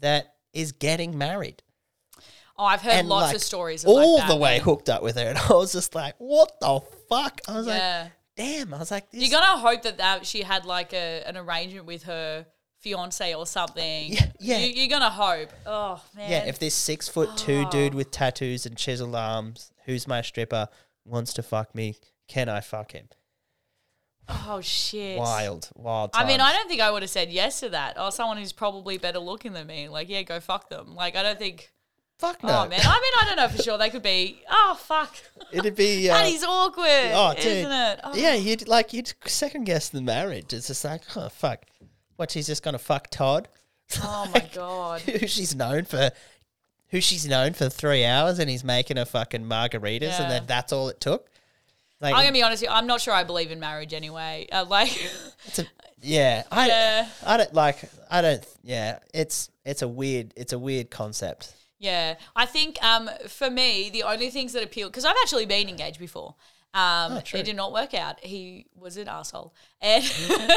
that 0.00 0.34
is 0.52 0.72
getting 0.72 1.16
married. 1.16 1.62
Oh, 2.58 2.64
I've 2.64 2.82
heard 2.82 2.92
and 2.92 3.08
lots 3.08 3.28
like, 3.28 3.36
of 3.36 3.42
stories. 3.42 3.84
Of 3.84 3.90
all 3.90 4.16
like 4.18 4.26
that, 4.28 4.34
the 4.34 4.38
way 4.38 4.58
hooked 4.58 4.88
up 4.90 5.02
with 5.02 5.16
her, 5.16 5.22
and 5.28 5.38
I 5.50 5.52
was 5.52 5.72
just 5.72 5.94
like, 5.94 6.14
"What 6.18 6.52
the 6.60 6.80
fuck?" 7.08 7.40
I 7.48 7.56
was 7.56 7.66
Yeah. 7.66 8.02
like, 8.04 8.12
"Damn!" 8.36 8.74
I 8.74 8.78
was 8.78 8.90
like, 8.90 9.10
this, 9.10 9.22
You're 9.22 9.40
gonna 9.40 9.58
hope 9.58 9.82
that, 9.82 9.98
that 9.98 10.26
she 10.26 10.42
had 10.42 10.64
like 10.66 10.92
a 10.92 11.22
an 11.26 11.36
arrangement 11.38 11.86
with 11.86 12.02
her 12.04 12.44
fiance 12.80 13.34
or 13.34 13.46
something. 13.46 14.12
Yeah, 14.12 14.26
yeah. 14.40 14.58
You, 14.58 14.72
you're 14.74 14.88
gonna 14.88 15.08
hope. 15.10 15.50
Oh 15.64 16.02
man. 16.14 16.30
yeah." 16.30 16.44
If 16.44 16.58
this 16.58 16.74
six 16.74 17.08
foot 17.08 17.34
two 17.36 17.64
Oh. 17.66 17.70
dude 17.70 17.94
with 17.94 18.10
tattoos 18.10 18.66
and 18.66 18.76
chiseled 18.76 19.14
arms, 19.14 19.72
who's 19.86 20.06
my 20.06 20.20
stripper, 20.20 20.68
wants 21.06 21.32
to 21.34 21.42
fuck 21.42 21.74
me, 21.74 21.96
can 22.28 22.48
I 22.50 22.60
fuck 22.60 22.92
him? 22.92 23.08
Oh 24.48 24.60
shit. 24.62 25.18
Wild, 25.18 25.68
wild. 25.76 26.10
I 26.14 26.24
mean, 26.24 26.40
I 26.40 26.52
don't 26.52 26.68
think 26.68 26.80
I 26.80 26.90
would 26.90 27.02
have 27.02 27.10
said 27.10 27.30
yes 27.30 27.60
to 27.60 27.68
that. 27.70 27.98
Or 28.00 28.10
someone 28.12 28.36
who's 28.38 28.52
probably 28.52 28.98
better 28.98 29.18
looking 29.18 29.52
than 29.52 29.66
me. 29.66 29.88
Like, 29.88 30.08
yeah, 30.08 30.22
go 30.22 30.40
fuck 30.40 30.68
them. 30.68 30.94
Like, 30.94 31.16
I 31.16 31.22
don't 31.22 31.38
think. 31.38 31.70
fuck 32.18 32.42
no. 32.42 32.50
Oh 32.64 32.68
man, 32.68 32.80
I 32.82 33.00
mean, 33.00 33.12
I 33.20 33.24
don't 33.26 33.36
know 33.36 33.48
for 33.48 33.62
sure. 33.62 33.78
They 33.78 33.90
could 33.90 34.02
be. 34.02 34.42
Oh 34.50 34.78
fuck. 34.80 35.14
It'd 35.52 35.74
be. 35.76 36.08
Uh, 36.10 36.14
that 36.14 36.26
is 36.28 36.44
awkward, 36.44 37.12
Oh, 37.14 37.32
dude. 37.36 37.46
isn't 37.46 37.72
it? 37.72 38.00
Oh. 38.04 38.14
Yeah, 38.14 38.34
you'd 38.34 38.68
like 38.68 38.92
you'd 38.92 39.12
second 39.26 39.64
guess 39.64 39.88
the 39.88 40.02
marriage. 40.02 40.52
It's 40.52 40.66
just 40.68 40.84
like, 40.84 41.02
oh 41.16 41.28
fuck, 41.28 41.64
what? 42.16 42.30
She's 42.30 42.46
just 42.46 42.62
gonna 42.62 42.78
fuck 42.78 43.08
Todd, 43.10 43.48
Oh 44.02 44.30
my 44.34 44.46
god. 44.52 45.00
who 45.02 45.26
she's 45.26 45.54
known 45.54 45.84
for, 45.86 46.10
who 46.88 47.00
she's 47.00 47.26
known 47.26 47.54
for 47.54 47.68
three 47.70 48.04
hours, 48.04 48.38
and 48.38 48.50
he's 48.50 48.64
making 48.64 48.96
her 48.98 49.04
fucking 49.06 49.44
margaritas, 49.44 50.02
Yeah. 50.02 50.22
and 50.22 50.30
then 50.30 50.42
that's 50.46 50.72
all 50.72 50.88
it 50.88 51.00
took. 51.00 51.29
Like, 52.00 52.14
I'm 52.14 52.22
gonna 52.22 52.32
be 52.32 52.42
honest. 52.42 52.62
With 52.62 52.70
you, 52.70 52.74
I'm 52.76 52.86
not 52.86 53.00
sure 53.00 53.12
I 53.12 53.24
believe 53.24 53.50
in 53.50 53.60
marriage 53.60 53.92
anyway. 53.92 54.46
Uh, 54.50 54.64
like, 54.68 54.90
it's 55.46 55.58
a, 55.58 55.66
yeah, 56.00 56.44
I, 56.50 56.66
Yeah. 56.68 57.08
I 57.26 57.36
don't 57.36 57.54
like, 57.54 57.90
I 58.10 58.22
don't, 58.22 58.46
yeah, 58.62 59.00
it's 59.12 59.50
it's 59.64 59.82
a 59.82 59.88
weird, 59.88 60.32
it's 60.36 60.52
a 60.52 60.58
weird 60.58 60.90
concept. 60.90 61.54
Yeah, 61.78 62.16
I 62.36 62.46
think 62.46 62.82
um, 62.84 63.10
for 63.28 63.50
me, 63.50 63.90
the 63.90 64.02
only 64.02 64.30
things 64.30 64.52
that 64.52 64.62
appeal 64.62 64.88
because 64.88 65.04
I've 65.04 65.16
actually 65.22 65.46
been 65.46 65.68
engaged 65.68 65.98
before. 65.98 66.34
Um, 66.72 67.12
Oh, 67.14 67.22
it 67.34 67.44
did 67.44 67.56
not 67.56 67.72
work 67.72 67.94
out. 67.94 68.20
He 68.24 68.66
was 68.76 68.96
an 68.96 69.08
asshole, 69.08 69.52
and 69.80 70.04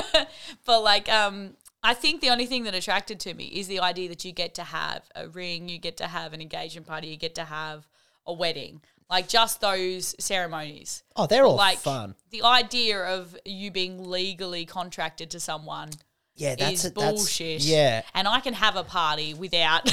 but 0.65 0.81
like 0.83 1.09
um, 1.09 1.55
I 1.81 1.93
think 1.93 2.21
the 2.21 2.29
only 2.29 2.45
thing 2.45 2.63
that 2.65 2.75
attracted 2.75 3.19
to 3.21 3.33
me 3.33 3.45
is 3.45 3.67
the 3.67 3.79
idea 3.79 4.09
that 4.09 4.23
you 4.23 4.31
get 4.31 4.53
to 4.55 4.63
have 4.63 5.03
a 5.15 5.27
ring, 5.27 5.67
you 5.69 5.77
get 5.79 5.97
to 5.97 6.07
have 6.07 6.33
an 6.33 6.41
engagement 6.41 6.87
party, 6.87 7.07
you 7.07 7.17
get 7.17 7.35
to 7.35 7.45
have 7.45 7.87
a 8.27 8.33
wedding, 8.33 8.81
like 9.13 9.27
just 9.27 9.61
those 9.61 10.15
ceremonies. 10.19 11.03
Oh, 11.15 11.27
they're 11.27 11.45
all 11.45 11.55
like 11.55 11.77
fun. 11.77 12.15
the 12.31 12.43
idea 12.43 12.99
of 12.99 13.37
you 13.45 13.69
being 13.71 14.09
legally 14.09 14.65
contracted 14.65 15.29
to 15.31 15.39
someone 15.39 15.89
Yeah, 16.35 16.55
that's 16.55 16.83
is. 16.85 16.91
That's, 16.93 17.11
bullshit. 17.19 17.61
yeah, 17.63 18.01
and 18.15 18.27
I 18.27 18.39
can 18.39 18.53
have 18.55 18.75
a 18.75 18.83
party 18.83 19.33
without 19.35 19.85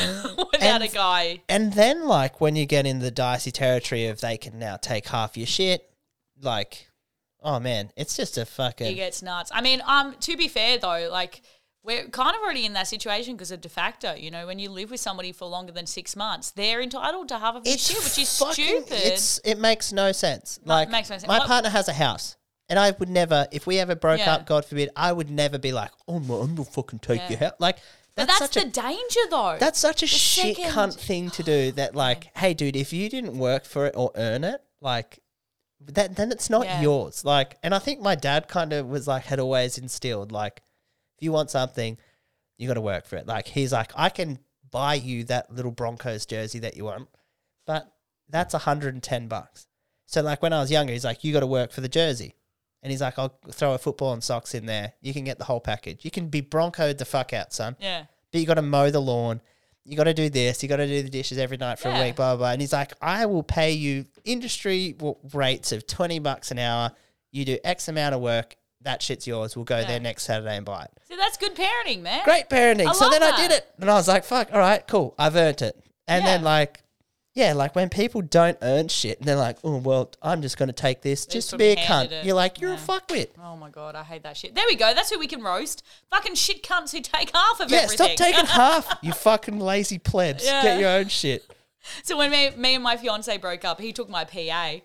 without 0.53 0.63
And- 0.63 0.83
a 0.85 0.89
guy. 0.89 1.43
and 1.49 1.73
then 1.75 2.07
like 2.07 2.41
when 2.41 2.57
you 2.57 2.65
get 2.67 2.87
in 2.87 2.99
the 3.01 3.11
dicey 3.11 3.51
territory 3.51 4.07
of 4.07 4.21
they 4.21 4.39
can 4.39 4.59
now 4.59 4.77
take 4.77 5.07
half 5.09 5.37
your 5.37 5.47
shit, 5.47 5.89
like, 6.41 6.89
oh 7.43 7.61
man, 7.61 7.91
it's 7.97 8.17
just 8.17 8.39
a 8.39 8.47
fucking. 8.47 8.87
It 8.87 8.95
gets 8.95 9.21
nuts. 9.23 9.51
I 9.55 9.61
mean, 9.61 9.83
um, 9.87 10.15
to 10.21 10.37
be 10.37 10.49
fair 10.49 10.79
though, 10.79 11.09
like 11.11 11.43
we're 11.83 12.07
kind 12.09 12.37
of 12.37 12.43
already 12.43 12.67
in 12.67 12.75
that 12.75 12.87
situation 12.89 13.35
because 13.35 13.51
of 13.51 13.61
de 13.61 13.69
facto. 13.69 14.15
You 14.15 14.31
know, 14.31 14.47
when 14.47 14.59
you 14.59 14.71
live 14.71 14.91
with 14.91 15.01
somebody 15.01 15.33
for 15.33 15.47
longer 15.47 15.73
than 15.73 15.87
six 15.87 16.15
months, 16.15 16.51
they're 16.51 16.83
entitled 16.83 17.29
to 17.29 17.39
half 17.39 17.55
of 17.57 17.67
your 17.67 17.79
shit, 17.79 17.97
which 18.05 18.19
is 18.19 18.39
fucking- 18.39 18.83
stupid. 18.85 18.93
It's 19.07 19.39
it 19.45 19.59
makes 19.59 19.93
no 19.93 20.13
sense. 20.13 20.59
No, 20.65 20.75
like 20.75 20.91
makes 20.91 21.09
no 21.11 21.17
sense. 21.17 21.27
my 21.29 21.41
partner 21.41 21.71
has 21.71 21.89
a 21.89 21.93
house, 21.95 22.37
and 22.69 22.79
I 22.79 22.91
would 22.91 23.09
never, 23.09 23.47
if 23.51 23.67
we 23.67 23.79
ever 23.79 23.95
broke 23.95 24.19
Yeah. 24.21 24.35
up, 24.35 24.47
God 24.47 24.65
forbid, 24.65 24.91
I 24.95 25.11
would 25.13 25.31
never 25.31 25.59
be 25.59 25.73
like, 25.73 25.91
oh, 26.07 26.19
my, 26.21 26.35
I'm 26.37 26.55
gonna 26.55 26.65
fucking 26.69 26.99
take 26.99 27.21
Yeah. 27.23 27.29
your 27.31 27.39
house. 27.39 27.53
Like 27.59 27.79
but 28.17 28.27
that's, 28.27 28.41
that's, 28.41 28.55
the 28.57 28.63
a 28.63 28.65
danger, 28.67 29.21
though. 29.31 29.57
that's 29.59 29.79
such 29.79 30.03
a 30.03 30.07
the 30.07 30.09
shit 30.09 30.57
second- 30.57 30.73
cunt 30.73 30.95
thing 31.01 31.31
to 31.31 31.43
do. 31.43 31.73
That 31.77 31.95
like, 31.95 32.37
hey, 32.37 32.53
dude, 32.55 32.77
if 32.77 32.93
you 32.93 33.09
didn't 33.09 33.39
work 33.39 33.65
for 33.65 33.87
it 33.87 33.95
or 33.97 34.11
earn 34.15 34.45
it, 34.45 34.61
like. 34.81 35.21
That, 35.83 36.15
then 36.17 36.31
it's 36.31 36.51
not 36.51 36.67
Yeah. 36.67 36.83
yours. 36.83 37.25
Like, 37.25 37.57
and 37.63 37.75
I 37.75 37.79
think 37.79 38.03
my 38.03 38.15
dad 38.15 38.49
kind 38.49 38.75
of 38.75 38.87
was 38.89 39.09
like, 39.09 39.25
had 39.25 39.41
always 39.41 39.79
instilled, 39.79 40.31
like, 40.31 40.61
if 41.21 41.25
you 41.25 41.33
want 41.33 41.51
something, 41.51 41.99
you 42.57 42.67
got 42.67 42.75
to 42.75 42.81
work 42.81 43.05
for 43.07 43.17
it. 43.17 43.27
Like, 43.27 43.47
he's 43.47 43.73
like, 43.73 43.93
I 43.95 44.09
can 44.09 44.39
buy 44.71 44.95
you 44.95 45.25
that 45.25 45.53
little 45.53 45.71
Broncos 45.71 46.25
jersey 46.25 46.61
that 46.61 46.77
you 46.77 46.85
want, 46.85 47.09
but 47.67 47.93
that's 48.29 48.55
110 48.55 49.29
bucks. 49.29 49.67
So, 50.07 50.23
like, 50.23 50.43
when 50.43 50.53
I 50.53 50.61
was 50.61 50.71
younger, 50.71 50.93
he's 50.93 51.05
like, 51.05 51.23
you 51.23 51.33
got 51.33 51.41
to 51.41 51.47
work 51.47 51.73
for 51.73 51.83
the 51.83 51.89
jersey. 51.89 52.35
And 52.83 52.91
he's 52.91 53.03
like, 53.03 53.19
I'll 53.19 53.39
throw 53.51 53.75
a 53.75 53.79
football 53.79 54.15
and 54.15 54.25
socks 54.25 54.55
in 54.55 54.65
there. 54.65 54.95
You 55.03 55.13
can 55.13 55.25
get 55.25 55.39
the 55.39 55.45
whole 55.45 55.61
package. 55.61 56.05
You 56.05 56.11
can 56.11 56.29
be 56.29 56.41
Broncoed 56.41 56.97
the 56.97 57.05
fuck 57.05 57.35
out, 57.35 57.53
son. 57.53 57.77
yeah. 57.79 58.05
But 58.33 58.41
you 58.41 58.47
got 58.47 58.55
to 58.55 58.63
mow 58.63 58.91
the 58.91 59.01
lawn. 59.01 59.43
You 59.85 59.97
got 59.97 60.05
to 60.05 60.15
do 60.15 60.31
this. 60.31 60.63
You 60.63 60.69
got 60.69 60.77
to 60.77 60.87
do 60.87 61.03
the 61.03 61.11
dishes 61.11 61.37
every 61.37 61.57
night 61.57 61.79
for 61.79 61.89
a 61.89 62.01
week, 62.01 62.17
blah, 62.17 62.31
blah, 62.31 62.37
blah. 62.37 62.51
And 62.53 62.61
he's 62.61 62.73
like, 62.73 62.93
I 63.03 63.27
will 63.27 63.43
pay 63.43 63.73
you 63.73 64.07
industry 64.25 64.97
rates 65.35 65.73
of 65.73 65.87
20 65.87 66.21
bucks 66.21 66.51
an 66.51 66.59
hour. 66.59 66.93
You 67.33 67.45
do 67.45 67.59
X 67.65 67.89
amount 67.89 68.15
of 68.15 68.21
work. 68.21 68.57
That 68.83 69.03
shit's 69.03 69.27
yours. 69.27 69.57
We'll 69.57 69.65
go 69.67 69.79
Yeah. 69.81 69.87
there 69.87 70.01
next 70.01 70.23
Saturday 70.25 70.57
and 70.57 70.65
buy 70.65 70.85
it. 70.85 70.91
So 71.09 71.17
that's 71.17 71.37
good 71.37 71.55
parenting, 71.55 72.01
man. 72.03 72.25
Great 72.25 72.49
parenting. 72.49 72.87
I 72.87 72.93
so 72.93 73.11
then 73.11 73.23
I 73.23 73.37
did 73.37 73.51
it. 73.53 73.67
And 73.79 73.91
I 73.91 73.95
was 73.95 74.09
like, 74.09 74.25
fuck, 74.25 74.49
all 74.53 74.59
right, 74.59 74.87
cool. 74.89 75.15
I've 75.19 75.37
earned 75.37 75.61
it. 75.63 75.77
And 76.09 76.25
then, 76.27 76.43
like, 76.43 76.83
yeah, 77.35 77.53
like 77.53 77.77
when 77.77 77.89
people 77.91 78.23
don't 78.23 78.59
earn 78.63 78.89
shit 78.89 79.19
and 79.21 79.29
they're 79.29 79.37
like, 79.37 79.59
oh, 79.63 79.77
well, 79.77 80.11
I'm 80.23 80.43
just 80.43 80.57
going 80.57 80.69
to 80.69 80.73
take 80.73 81.03
this 81.03 81.27
just 81.27 81.51
to 81.51 81.59
be 81.59 81.69
a 81.69 81.77
cunt. 81.77 82.11
it. 82.11 82.25
You're 82.25 82.35
like, 82.35 82.61
you're 82.61 82.73
a 82.73 82.75
Yeah. 82.77 82.81
fuckwit. 82.87 83.29
Oh 83.41 83.57
my 83.57 83.69
god, 83.71 83.95
I 83.95 84.03
hate 84.03 84.23
that 84.25 84.37
shit. 84.37 84.55
There 84.55 84.65
we 84.67 84.75
go. 84.77 84.93
That's 84.95 85.11
who 85.11 85.19
we 85.19 85.27
can 85.29 85.43
roast. 85.43 85.85
Fucking 86.11 86.35
shit 86.35 86.63
cunts 86.65 86.91
who 86.93 87.01
take 87.01 87.31
half 87.37 87.61
of 87.61 87.71
Yeah, 87.71 87.83
everything. 87.83 88.17
stop 88.17 88.17
taking 88.17 88.47
half, 88.47 88.99
you 89.03 89.13
fucking 89.13 89.61
lazy 89.61 89.99
plebs. 89.99 90.45
Yeah. 90.45 90.63
Get 90.63 90.81
your 90.81 90.91
own 90.91 91.09
shit. 91.09 91.45
So 92.03 92.17
when 92.17 92.31
me, 92.31 92.51
me 92.57 92.75
and 92.75 92.83
my 92.85 92.97
fiance 92.97 93.37
broke 93.39 93.65
up, 93.65 93.81
he 93.81 93.93
took 93.93 94.09
my 94.09 94.25
PA, 94.25 94.77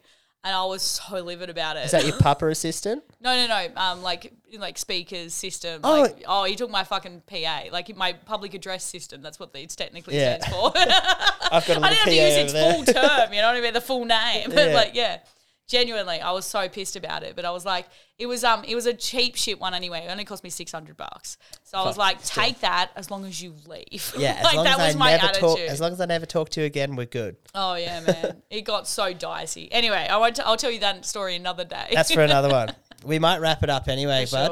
and 0.45 0.55
I 0.55 0.63
was 0.65 0.83
so 0.83 1.19
livid 1.21 1.49
about 1.49 1.75
it. 1.75 1.85
Is 1.85 1.91
that 1.91 2.05
your 2.05 2.15
papa 2.19 2.47
assistant? 2.47 3.03
No, 3.19 3.35
no, 3.35 3.47
no. 3.47 3.67
Um, 3.81 4.03
like 4.03 4.31
like 4.57 4.77
speakers 4.77 5.33
system. 5.33 5.81
Oh. 5.83 6.01
Like, 6.03 6.23
oh, 6.27 6.43
he 6.45 6.55
took 6.55 6.69
my 6.69 6.83
fucking 6.85 7.23
PA, 7.27 7.63
like 7.71 7.93
my 7.97 8.13
public 8.13 8.53
address 8.53 8.83
system. 8.85 9.21
That's 9.21 9.39
what 9.39 9.49
it's 9.55 9.75
technically 9.75 10.15
Yeah. 10.17 10.37
stands 10.37 10.55
for. 10.55 10.71
I've 10.77 11.67
got 11.67 11.77
a 11.77 11.81
I 11.81 11.89
didn't 11.89 11.93
have 11.93 12.03
to 12.05 12.15
use 12.15 12.35
its 12.35 12.53
there. 12.53 12.73
full 12.73 12.85
term. 12.85 13.33
You 13.33 13.41
know 13.41 13.47
what 13.47 13.57
I 13.57 13.61
mean? 13.61 13.73
The 13.73 13.81
full 13.81 14.05
name. 14.05 14.51
But 14.51 14.55
Yeah. 14.69 14.75
like, 14.75 14.91
yeah. 14.93 15.19
Genuinely, 15.67 16.21
I 16.21 16.31
was 16.31 16.45
so 16.45 16.69
pissed 16.69 16.95
about 16.95 17.23
it. 17.23 17.35
But 17.35 17.43
I 17.43 17.49
was 17.51 17.65
like, 17.65 17.87
it 18.19 18.27
was 18.27 18.43
um, 18.43 18.63
it 18.65 18.75
was 18.75 18.85
a 18.85 18.93
cheap 18.93 19.35
shit 19.35 19.59
one 19.59 19.73
anyway. 19.73 20.05
It 20.07 20.11
only 20.11 20.23
cost 20.25 20.43
me 20.43 20.49
six 20.51 20.71
hundred 20.71 20.95
bucks. 20.95 21.37
So 21.63 21.77
I 21.77 21.83
was 21.83 21.97
like, 21.97 22.23
take 22.23 22.59
that 22.59 22.91
as 22.95 23.09
long 23.09 23.25
as 23.25 23.41
you 23.41 23.53
leave. 23.67 24.13
Yeah, 24.17 24.33
as 24.37 24.43
like 24.43 24.55
long 24.55 24.65
that 24.65 24.79
as 24.79 24.87
was 24.87 24.95
I 24.95 24.99
my 24.99 25.11
never 25.11 25.25
attitude. 25.25 25.41
talk, 25.41 25.59
as 25.59 25.81
long 25.81 25.91
as 25.93 26.01
I 26.01 26.05
never 26.05 26.25
talk 26.27 26.49
to 26.49 26.59
you 26.61 26.67
again, 26.67 26.95
we're 26.95 27.07
good. 27.07 27.35
oh 27.55 27.73
yeah, 27.75 28.01
man. 28.01 28.41
it 28.51 28.61
got 28.61 28.87
so 28.87 29.11
dicey. 29.11 29.71
Anyway, 29.71 30.07
I 30.09 30.17
won't. 30.17 30.35
T- 30.35 30.43
I'll 30.45 30.57
tell 30.57 30.71
you 30.71 30.79
that 30.81 31.03
story 31.05 31.35
another 31.35 31.65
day. 31.65 31.89
That's 31.91 32.13
for 32.13 32.21
another 32.21 32.49
one. 32.49 32.69
We 33.03 33.19
might 33.19 33.39
wrap 33.39 33.61
it 33.61 33.69
up 33.69 33.87
anyway, 33.87 34.25
For 34.25 34.31
bud. 34.35 34.47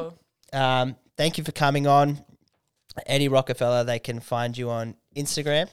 sure. 0.52 0.62
Um, 0.62 0.96
thank 1.18 1.40
you 1.40 1.44
for 1.44 1.52
coming 1.54 1.88
on, 1.88 2.24
Eddy 3.08 3.28
Rockefeller. 3.28 3.84
They 3.84 3.98
can 3.98 4.20
find 4.20 4.56
you 4.56 4.70
on 4.70 4.96
Instagram. 5.16 5.70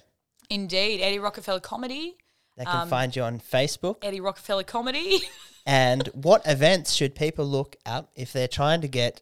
Indeed, 0.48 1.02
Eddy 1.02 1.18
Rockefeller 1.18 1.60
comedy. 1.60 2.16
They 2.56 2.64
can 2.64 2.82
Um, 2.82 2.88
find 2.88 3.14
you 3.14 3.22
on 3.22 3.40
Facebook. 3.40 3.96
Eddy 4.02 4.20
Rockefeller 4.20 4.64
comedy. 4.64 5.20
And 5.66 6.06
what 6.14 6.40
events 6.46 6.94
should 6.94 7.14
people 7.14 7.44
look 7.44 7.76
up 7.84 8.10
if 8.16 8.32
they're 8.32 8.48
trying 8.48 8.80
to 8.80 8.88
get 8.88 9.20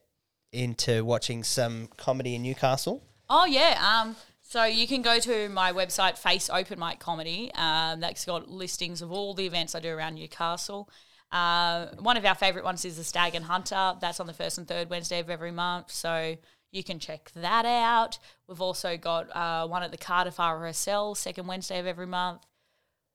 into 0.53 1.05
watching 1.05 1.43
some 1.43 1.89
comedy 1.97 2.37
in 2.37 2.43
Newcastle? 2.43 3.03
Oh 3.29 3.45
yeah. 3.45 4.03
Um. 4.03 4.15
So 4.41 4.65
you 4.65 4.87
can 4.87 5.03
go 5.03 5.19
to 5.19 5.49
my 5.51 5.73
website, 5.73 6.17
Face 6.17 6.49
Open 6.49 6.79
Mic 6.79 7.01
Comedy. 7.01 7.51
Um, 7.55 7.99
that's 8.01 8.25
got 8.25 8.49
listings 8.49 9.03
of 9.03 9.11
all 9.13 9.35
the 9.35 9.45
events 9.47 9.75
I 9.75 9.81
do 9.81 9.91
around 9.91 10.15
Newcastle. 10.15 10.89
Uh, 11.31 11.89
one 11.99 12.17
of 12.17 12.25
our 12.25 12.37
favourite 12.37 12.65
ones 12.65 12.85
is 12.85 12.97
the 12.97 13.05
Stag 13.05 13.35
and 13.35 13.45
Hunter. 13.45 13.95
That's 14.01 14.21
on 14.21 14.27
the 14.29 14.33
first 14.33 14.57
and 14.59 14.67
third 14.67 14.89
Wednesday 14.89 15.19
of 15.19 15.29
every 15.29 15.51
month. 15.53 15.91
So 15.91 16.37
you 16.71 16.83
can 16.85 16.99
check 16.99 17.31
that 17.35 17.67
out. 17.67 18.19
We've 18.47 18.63
also 18.63 18.97
got 18.97 19.35
uh, 19.37 19.67
one 19.67 19.83
at 19.83 19.91
the 19.91 19.99
Cardiff 19.99 20.37
RSL, 20.37 21.17
second 21.17 21.47
Wednesday 21.47 21.79
of 21.81 21.87
every 21.87 22.07
month. 22.07 22.43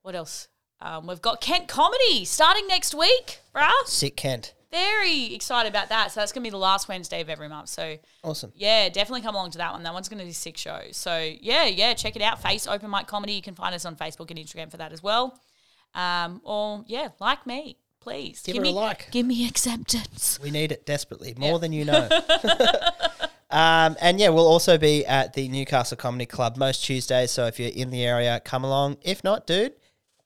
What 0.04 0.14
else? 0.14 0.48
Um, 0.82 1.06
we've 1.06 1.22
got 1.22 1.40
Kent 1.40 1.66
Comedy 1.66 2.26
starting 2.26 2.66
next 2.66 2.94
week, 2.94 3.38
bruh. 3.54 3.70
Sick 3.86 4.16
Kent. 4.16 4.52
Very 4.70 5.32
excited 5.34 5.70
about 5.70 5.88
that. 5.88 6.10
So 6.12 6.20
that's 6.20 6.30
going 6.30 6.42
to 6.42 6.46
be 6.46 6.50
the 6.50 6.58
last 6.58 6.88
Wednesday 6.88 7.22
of 7.22 7.30
every 7.30 7.48
month. 7.48 7.70
So 7.70 7.96
Awesome. 8.22 8.52
yeah, 8.54 8.90
definitely 8.90 9.22
come 9.22 9.34
along 9.34 9.52
to 9.52 9.58
that 9.58 9.72
one. 9.72 9.82
That 9.82 9.94
one's 9.94 10.10
going 10.10 10.18
to 10.18 10.26
be 10.26 10.32
six 10.32 10.60
shows. 10.60 10.98
So 10.98 11.16
yeah, 11.40 11.64
yeah, 11.64 11.94
check 11.94 12.16
it 12.16 12.22
out. 12.22 12.42
Face 12.42 12.66
Open 12.66 12.90
Mic 12.90 13.06
Comedy. 13.06 13.32
You 13.32 13.40
can 13.40 13.54
find 13.54 13.74
us 13.74 13.86
on 13.86 13.96
Facebook 13.96 14.28
and 14.30 14.38
Instagram 14.38 14.70
for 14.70 14.76
that 14.76 14.92
as 14.92 15.02
well. 15.02 15.40
Um, 15.94 16.42
or 16.44 16.84
yeah, 16.86 17.08
like 17.18 17.46
me, 17.46 17.78
please 18.00 18.42
Give 18.42 18.56
a 18.56 18.60
me 18.60 18.72
like. 18.72 19.10
Give 19.10 19.24
me 19.24 19.48
acceptance. 19.48 20.38
We 20.42 20.50
need 20.50 20.70
it 20.70 20.84
desperately, 20.84 21.32
more 21.38 21.58
than 21.58 21.72
you 21.72 21.86
know. 21.86 22.10
um, 23.50 23.96
and 24.02 24.20
yeah, 24.20 24.28
we'll 24.28 24.46
also 24.46 24.76
be 24.76 25.06
at 25.06 25.32
the 25.32 25.48
Newcastle 25.48 25.96
Comedy 25.96 26.26
Club 26.26 26.58
most 26.58 26.84
Tuesdays. 26.84 27.30
So 27.30 27.46
if 27.46 27.58
you're 27.58 27.70
in 27.70 27.88
the 27.88 28.04
area, 28.04 28.38
come 28.44 28.64
along. 28.64 28.98
If 29.00 29.24
not, 29.24 29.46
dude, 29.46 29.72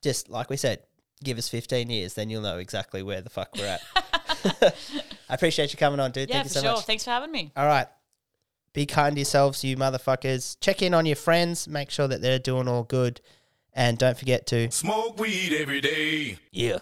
just 0.02 0.28
like 0.28 0.50
we 0.50 0.56
said, 0.56 0.80
give 1.22 1.38
us 1.38 1.48
15 1.48 1.90
years, 1.90 2.14
then 2.14 2.30
you'll 2.30 2.42
know 2.42 2.58
exactly 2.58 3.02
where 3.02 3.20
the 3.20 3.30
fuck 3.30 3.50
we're 3.56 3.66
at. 3.66 3.82
I 5.28 5.34
appreciate 5.34 5.72
you 5.72 5.78
coming 5.78 6.00
on, 6.00 6.12
dude. 6.12 6.28
Yeah, 6.28 6.36
Thank 6.36 6.46
you 6.46 6.50
so 6.50 6.60
sure. 6.60 6.72
much. 6.74 6.84
Thanks 6.84 7.04
for 7.04 7.10
having 7.10 7.32
me. 7.32 7.52
All 7.56 7.66
right. 7.66 7.86
Be 8.72 8.86
kind 8.86 9.14
to 9.14 9.20
yourselves, 9.20 9.64
you 9.64 9.76
motherfuckers. 9.76 10.56
Check 10.60 10.82
in 10.82 10.94
on 10.94 11.06
your 11.06 11.16
friends. 11.16 11.66
Make 11.66 11.90
sure 11.90 12.06
that 12.06 12.20
they're 12.20 12.38
doing 12.38 12.68
all 12.68 12.84
good. 12.84 13.20
And 13.72 13.98
don't 13.98 14.16
forget 14.16 14.46
to. 14.48 14.70
Smoke 14.70 15.18
weed 15.18 15.52
every 15.58 15.80
day. 15.80 16.38
Yeah. 16.52 16.78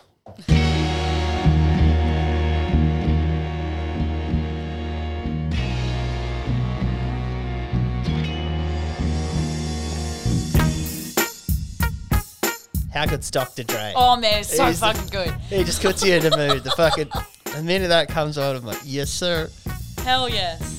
How 12.97 13.05
good's 13.05 13.31
Dr. 13.31 13.63
Dre? 13.63 13.93
Oh 13.95 14.17
man, 14.17 14.41
it's 14.41 14.57
so 14.57 14.65
He's 14.65 14.81
the- 14.81 14.87
fucking 14.87 15.09
good. 15.09 15.31
He 15.51 15.65
just 15.65 15.83
puts 15.83 16.03
you 16.03 16.15
in 16.15 16.23
the 16.23 16.35
mood. 16.35 16.65
The 16.65 16.71
fucking 16.71 17.11
the 17.45 17.63
minute 17.63 17.89
that 17.89 18.09
comes 18.09 18.39
on, 18.39 18.57
I'm 18.57 18.65
like, 18.65 18.81
yes, 18.85 19.11
sir. 19.11 19.51
Hell 19.99 20.31
yes. 20.31 20.73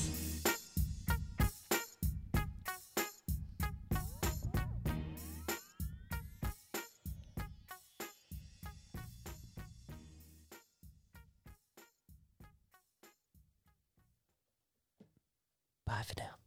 Bye 15.86 16.02
for 16.02 16.14
now. 16.18 16.37